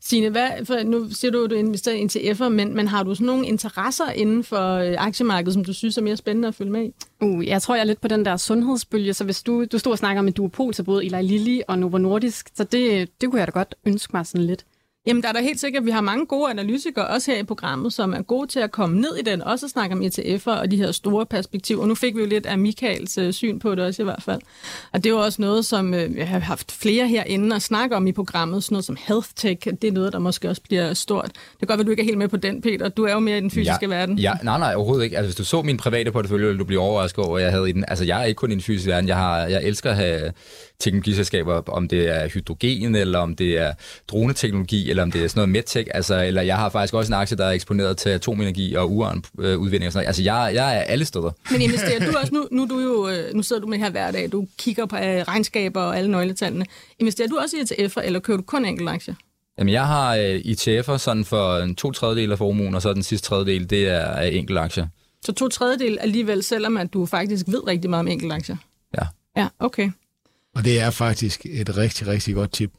Signe, 0.00 0.28
hvad, 0.28 0.50
for 0.64 0.84
nu 0.84 1.08
siger 1.10 1.30
du, 1.30 1.44
at 1.44 1.50
du 1.50 1.54
investerer 1.54 1.96
i 1.96 2.30
ETF'er, 2.30 2.48
men, 2.48 2.76
men 2.76 2.88
har 2.88 3.02
du 3.02 3.14
sådan 3.14 3.26
nogle 3.26 3.46
interesser 3.46 4.10
inden 4.10 4.44
for 4.44 4.74
øh, 4.74 4.94
aktiemarkedet, 4.98 5.54
som 5.54 5.64
du 5.64 5.72
synes 5.72 5.98
er 5.98 6.02
mere 6.02 6.16
spændende 6.16 6.48
at 6.48 6.54
følge 6.54 6.72
med 6.72 6.84
i? 6.84 6.92
Uh, 7.20 7.46
jeg 7.46 7.62
tror, 7.62 7.74
jeg 7.74 7.80
er 7.80 7.86
lidt 7.86 8.00
på 8.00 8.08
den 8.08 8.24
der 8.24 8.36
sundhedsbølge, 8.36 9.14
så 9.14 9.24
hvis 9.24 9.42
du, 9.42 9.64
du 9.64 9.78
stod 9.78 9.92
og 9.92 9.98
snakker 9.98 10.20
om 10.20 10.28
et 10.28 10.36
duopol 10.36 10.72
til 10.72 10.82
både 10.82 11.04
Eli 11.04 11.22
Lilly 11.22 11.60
og 11.68 11.78
Novo 11.78 11.98
Nordisk, 11.98 12.50
så 12.54 12.64
det, 12.64 13.08
det 13.20 13.30
kunne 13.30 13.38
jeg 13.38 13.46
da 13.46 13.52
godt 13.52 13.74
ønske 13.86 14.10
mig 14.16 14.26
sådan 14.26 14.46
lidt. 14.46 14.64
Jamen, 15.06 15.22
der 15.22 15.28
er 15.28 15.32
da 15.32 15.40
helt 15.40 15.60
sikkert, 15.60 15.80
at 15.80 15.86
vi 15.86 15.90
har 15.90 16.00
mange 16.00 16.26
gode 16.26 16.50
analytikere 16.50 17.06
også 17.06 17.30
her 17.30 17.38
i 17.38 17.42
programmet, 17.42 17.92
som 17.92 18.12
er 18.12 18.22
gode 18.22 18.46
til 18.46 18.60
at 18.60 18.70
komme 18.70 19.00
ned 19.00 19.16
i 19.16 19.22
den, 19.22 19.42
også 19.42 19.66
at 19.66 19.70
snakke 19.70 19.96
om 19.96 20.02
ETF'er 20.02 20.50
og 20.50 20.70
de 20.70 20.76
her 20.76 20.92
store 20.92 21.26
perspektiver. 21.26 21.86
Nu 21.86 21.94
fik 21.94 22.16
vi 22.16 22.20
jo 22.20 22.26
lidt 22.26 22.46
af 22.46 22.58
Michaels 22.58 23.18
øh, 23.18 23.32
syn 23.32 23.58
på 23.58 23.74
det 23.74 23.84
også 23.84 24.02
i 24.02 24.04
hvert 24.04 24.22
fald. 24.22 24.40
Og 24.92 25.04
det 25.04 25.10
er 25.10 25.14
jo 25.14 25.20
også 25.20 25.42
noget, 25.42 25.66
som 25.66 25.94
øh, 25.94 26.16
jeg 26.16 26.28
har 26.28 26.38
haft 26.38 26.72
flere 26.72 27.08
herinde 27.08 27.56
at 27.56 27.62
snakke 27.62 27.96
om 27.96 28.06
i 28.06 28.12
programmet, 28.12 28.64
sådan 28.64 28.74
noget 28.74 28.84
som 28.84 28.96
health 29.06 29.28
tech. 29.36 29.66
Det 29.82 29.88
er 29.88 29.92
noget, 29.92 30.12
der 30.12 30.18
måske 30.18 30.48
også 30.48 30.62
bliver 30.62 30.94
stort. 30.94 31.24
Det 31.24 31.58
kan 31.58 31.68
godt 31.68 31.78
være, 31.78 31.80
at 31.80 31.86
du 31.86 31.90
ikke 31.90 32.02
er 32.02 32.04
helt 32.04 32.18
med 32.18 32.28
på 32.28 32.36
den, 32.36 32.62
Peter. 32.62 32.88
Du 32.88 33.04
er 33.04 33.12
jo 33.12 33.18
mere 33.18 33.38
i 33.38 33.40
den 33.40 33.50
fysiske 33.50 33.78
ja, 33.82 33.86
verden. 33.86 34.18
Ja, 34.18 34.32
nej, 34.42 34.58
nej, 34.58 34.74
overhovedet 34.74 35.04
ikke. 35.04 35.16
Altså, 35.16 35.28
hvis 35.28 35.36
du 35.36 35.44
så 35.44 35.62
min 35.62 35.76
private 35.76 36.12
portefølje, 36.12 36.46
ville 36.46 36.58
du 36.58 36.64
blive 36.64 36.80
overrasket 36.80 37.24
over, 37.24 37.34
hvad 37.34 37.42
jeg 37.42 37.52
havde 37.52 37.68
i 37.68 37.72
den. 37.72 37.84
Altså, 37.88 38.04
jeg 38.04 38.20
er 38.20 38.24
ikke 38.24 38.38
kun 38.38 38.50
i 38.50 38.54
den 38.54 38.62
fysiske 38.62 38.90
verden. 38.90 39.08
Jeg, 39.08 39.16
har, 39.16 39.46
jeg 39.46 39.64
elsker 39.64 39.90
at 39.90 39.96
have 39.96 40.32
teknologiselskaber, 40.78 41.62
om 41.68 41.88
det 41.88 42.08
er 42.08 42.28
hydrogen, 42.28 42.94
eller 42.94 43.18
om 43.18 43.36
det 43.36 43.58
er 43.58 43.72
droneteknologi, 44.08 44.90
eller 44.90 45.02
om 45.02 45.12
det 45.12 45.24
er 45.24 45.28
sådan 45.28 45.38
noget 45.38 45.48
medtech. 45.48 45.90
Altså, 45.94 46.22
eller 46.22 46.42
jeg 46.42 46.56
har 46.56 46.68
faktisk 46.68 46.94
også 46.94 47.12
en 47.12 47.14
aktie, 47.14 47.36
der 47.36 47.44
er 47.44 47.50
eksponeret 47.50 47.96
til 47.96 48.08
atomenergi 48.08 48.74
og 48.74 48.92
uranudvinding 48.92 49.86
og 49.86 49.92
sådan 49.92 49.98
noget. 49.98 50.06
Altså, 50.06 50.22
jeg, 50.22 50.50
jeg 50.54 50.76
er 50.76 50.80
alle 50.80 51.04
steder. 51.04 51.30
Men 51.50 51.62
investerer 51.62 52.10
du 52.10 52.18
også, 52.18 52.34
nu, 52.34 52.48
nu, 52.50 52.66
du 52.66 52.80
jo, 52.80 53.08
øh, 53.08 53.34
nu 53.34 53.42
sidder 53.42 53.62
du 53.62 53.68
med 53.68 53.78
her 53.78 53.90
hver 53.90 54.10
dag, 54.10 54.32
du 54.32 54.46
kigger 54.58 54.86
på 54.86 54.96
øh, 54.96 55.02
regnskaber 55.02 55.80
og 55.80 55.98
alle 55.98 56.10
nøgletallene. 56.10 56.64
Investerer 56.98 57.28
du 57.28 57.38
også 57.42 57.56
i 57.56 57.60
ETF'er, 57.60 58.06
eller 58.06 58.20
køber 58.20 58.36
du 58.36 58.42
kun 58.42 58.64
enkelte 58.64 58.92
aktier? 58.92 59.14
Jamen, 59.58 59.72
jeg 59.72 59.86
har 59.86 60.16
øh, 60.16 60.40
ETF'er 60.40 60.96
sådan 60.96 61.24
for 61.24 61.56
en 61.56 61.74
to 61.74 61.92
tredjedel 61.92 62.32
af 62.32 62.38
formuen, 62.38 62.74
og 62.74 62.82
så 62.82 62.92
den 62.92 63.02
sidste 63.02 63.28
tredjedel, 63.28 63.70
det 63.70 63.88
er 63.88 64.04
af 64.04 64.30
enkelte 64.32 64.60
aktier. 64.60 64.86
Så 65.24 65.32
to 65.32 65.48
tredjedel 65.48 65.98
alligevel, 66.00 66.42
selvom 66.42 66.76
at 66.76 66.92
du 66.92 67.06
faktisk 67.06 67.46
ved 67.48 67.66
rigtig 67.66 67.90
meget 67.90 68.00
om 68.00 68.08
enkelte 68.08 68.34
aktier? 68.34 68.56
Ja. 68.98 69.06
Ja, 69.36 69.48
okay. 69.58 69.90
Og 70.56 70.64
det 70.64 70.80
er 70.80 70.90
faktisk 70.90 71.46
et 71.46 71.76
rigtig, 71.76 72.06
rigtig 72.06 72.34
godt 72.34 72.52
tip. 72.52 72.70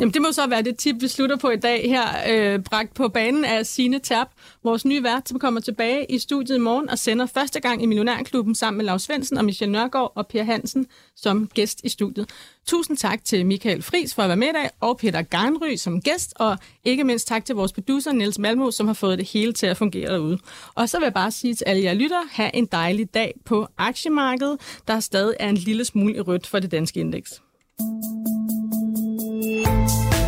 Jamen, 0.00 0.14
det 0.14 0.22
må 0.22 0.32
så 0.32 0.46
være 0.46 0.62
det 0.62 0.78
tip, 0.78 0.96
vi 1.00 1.08
slutter 1.08 1.36
på 1.36 1.50
i 1.50 1.56
dag 1.56 1.88
her, 1.88 2.04
øh, 2.28 2.62
bragt 2.62 2.94
på 2.94 3.08
banen 3.08 3.44
af 3.44 3.66
Sine 3.66 3.98
Terp, 3.98 4.28
vores 4.64 4.84
nye 4.84 5.02
vært, 5.02 5.28
som 5.28 5.38
kommer 5.38 5.60
tilbage 5.60 6.06
i 6.08 6.18
studiet 6.18 6.56
i 6.56 6.60
morgen 6.60 6.90
og 6.90 6.98
sender 6.98 7.26
første 7.26 7.60
gang 7.60 7.82
i 7.82 7.86
Millionærklubben 7.86 8.54
sammen 8.54 8.76
med 8.76 8.84
Lars 8.84 9.02
Svendsen 9.02 9.38
og 9.38 9.44
Michel 9.44 9.70
Nørgaard 9.70 10.12
og 10.14 10.26
Per 10.26 10.42
Hansen 10.42 10.86
som 11.16 11.48
gæst 11.54 11.80
i 11.84 11.88
studiet. 11.88 12.30
Tusind 12.66 12.96
tak 12.96 13.24
til 13.24 13.46
Michael 13.46 13.82
Fris 13.82 14.14
for 14.14 14.22
at 14.22 14.28
være 14.28 14.36
med 14.36 14.48
i 14.48 14.52
dag, 14.52 14.70
og 14.80 14.96
Peter 14.96 15.22
Garnry 15.22 15.76
som 15.76 16.02
gæst, 16.02 16.32
og 16.36 16.56
ikke 16.84 17.04
mindst 17.04 17.28
tak 17.28 17.44
til 17.44 17.54
vores 17.54 17.72
producer 17.72 18.12
Niels 18.12 18.38
Malmo, 18.38 18.70
som 18.70 18.86
har 18.86 18.94
fået 18.94 19.18
det 19.18 19.28
hele 19.28 19.52
til 19.52 19.66
at 19.66 19.76
fungere 19.76 20.12
derude. 20.12 20.38
Og 20.74 20.88
så 20.88 20.98
vil 20.98 21.04
jeg 21.04 21.14
bare 21.14 21.30
sige 21.30 21.54
til 21.54 21.64
alle 21.64 21.82
jer 21.82 21.94
lytter, 21.94 22.22
have 22.30 22.56
en 22.56 22.66
dejlig 22.66 23.14
dag 23.14 23.34
på 23.44 23.66
aktiemarkedet, 23.78 24.80
der 24.88 25.00
stadig 25.00 25.36
er 25.40 25.48
en 25.48 25.56
lille 25.56 25.84
smule 25.84 26.16
i 26.16 26.20
rødt 26.20 26.46
for 26.46 26.58
det 26.58 26.70
danske 26.70 27.00
indeks. 27.00 27.42
Música 29.36 30.25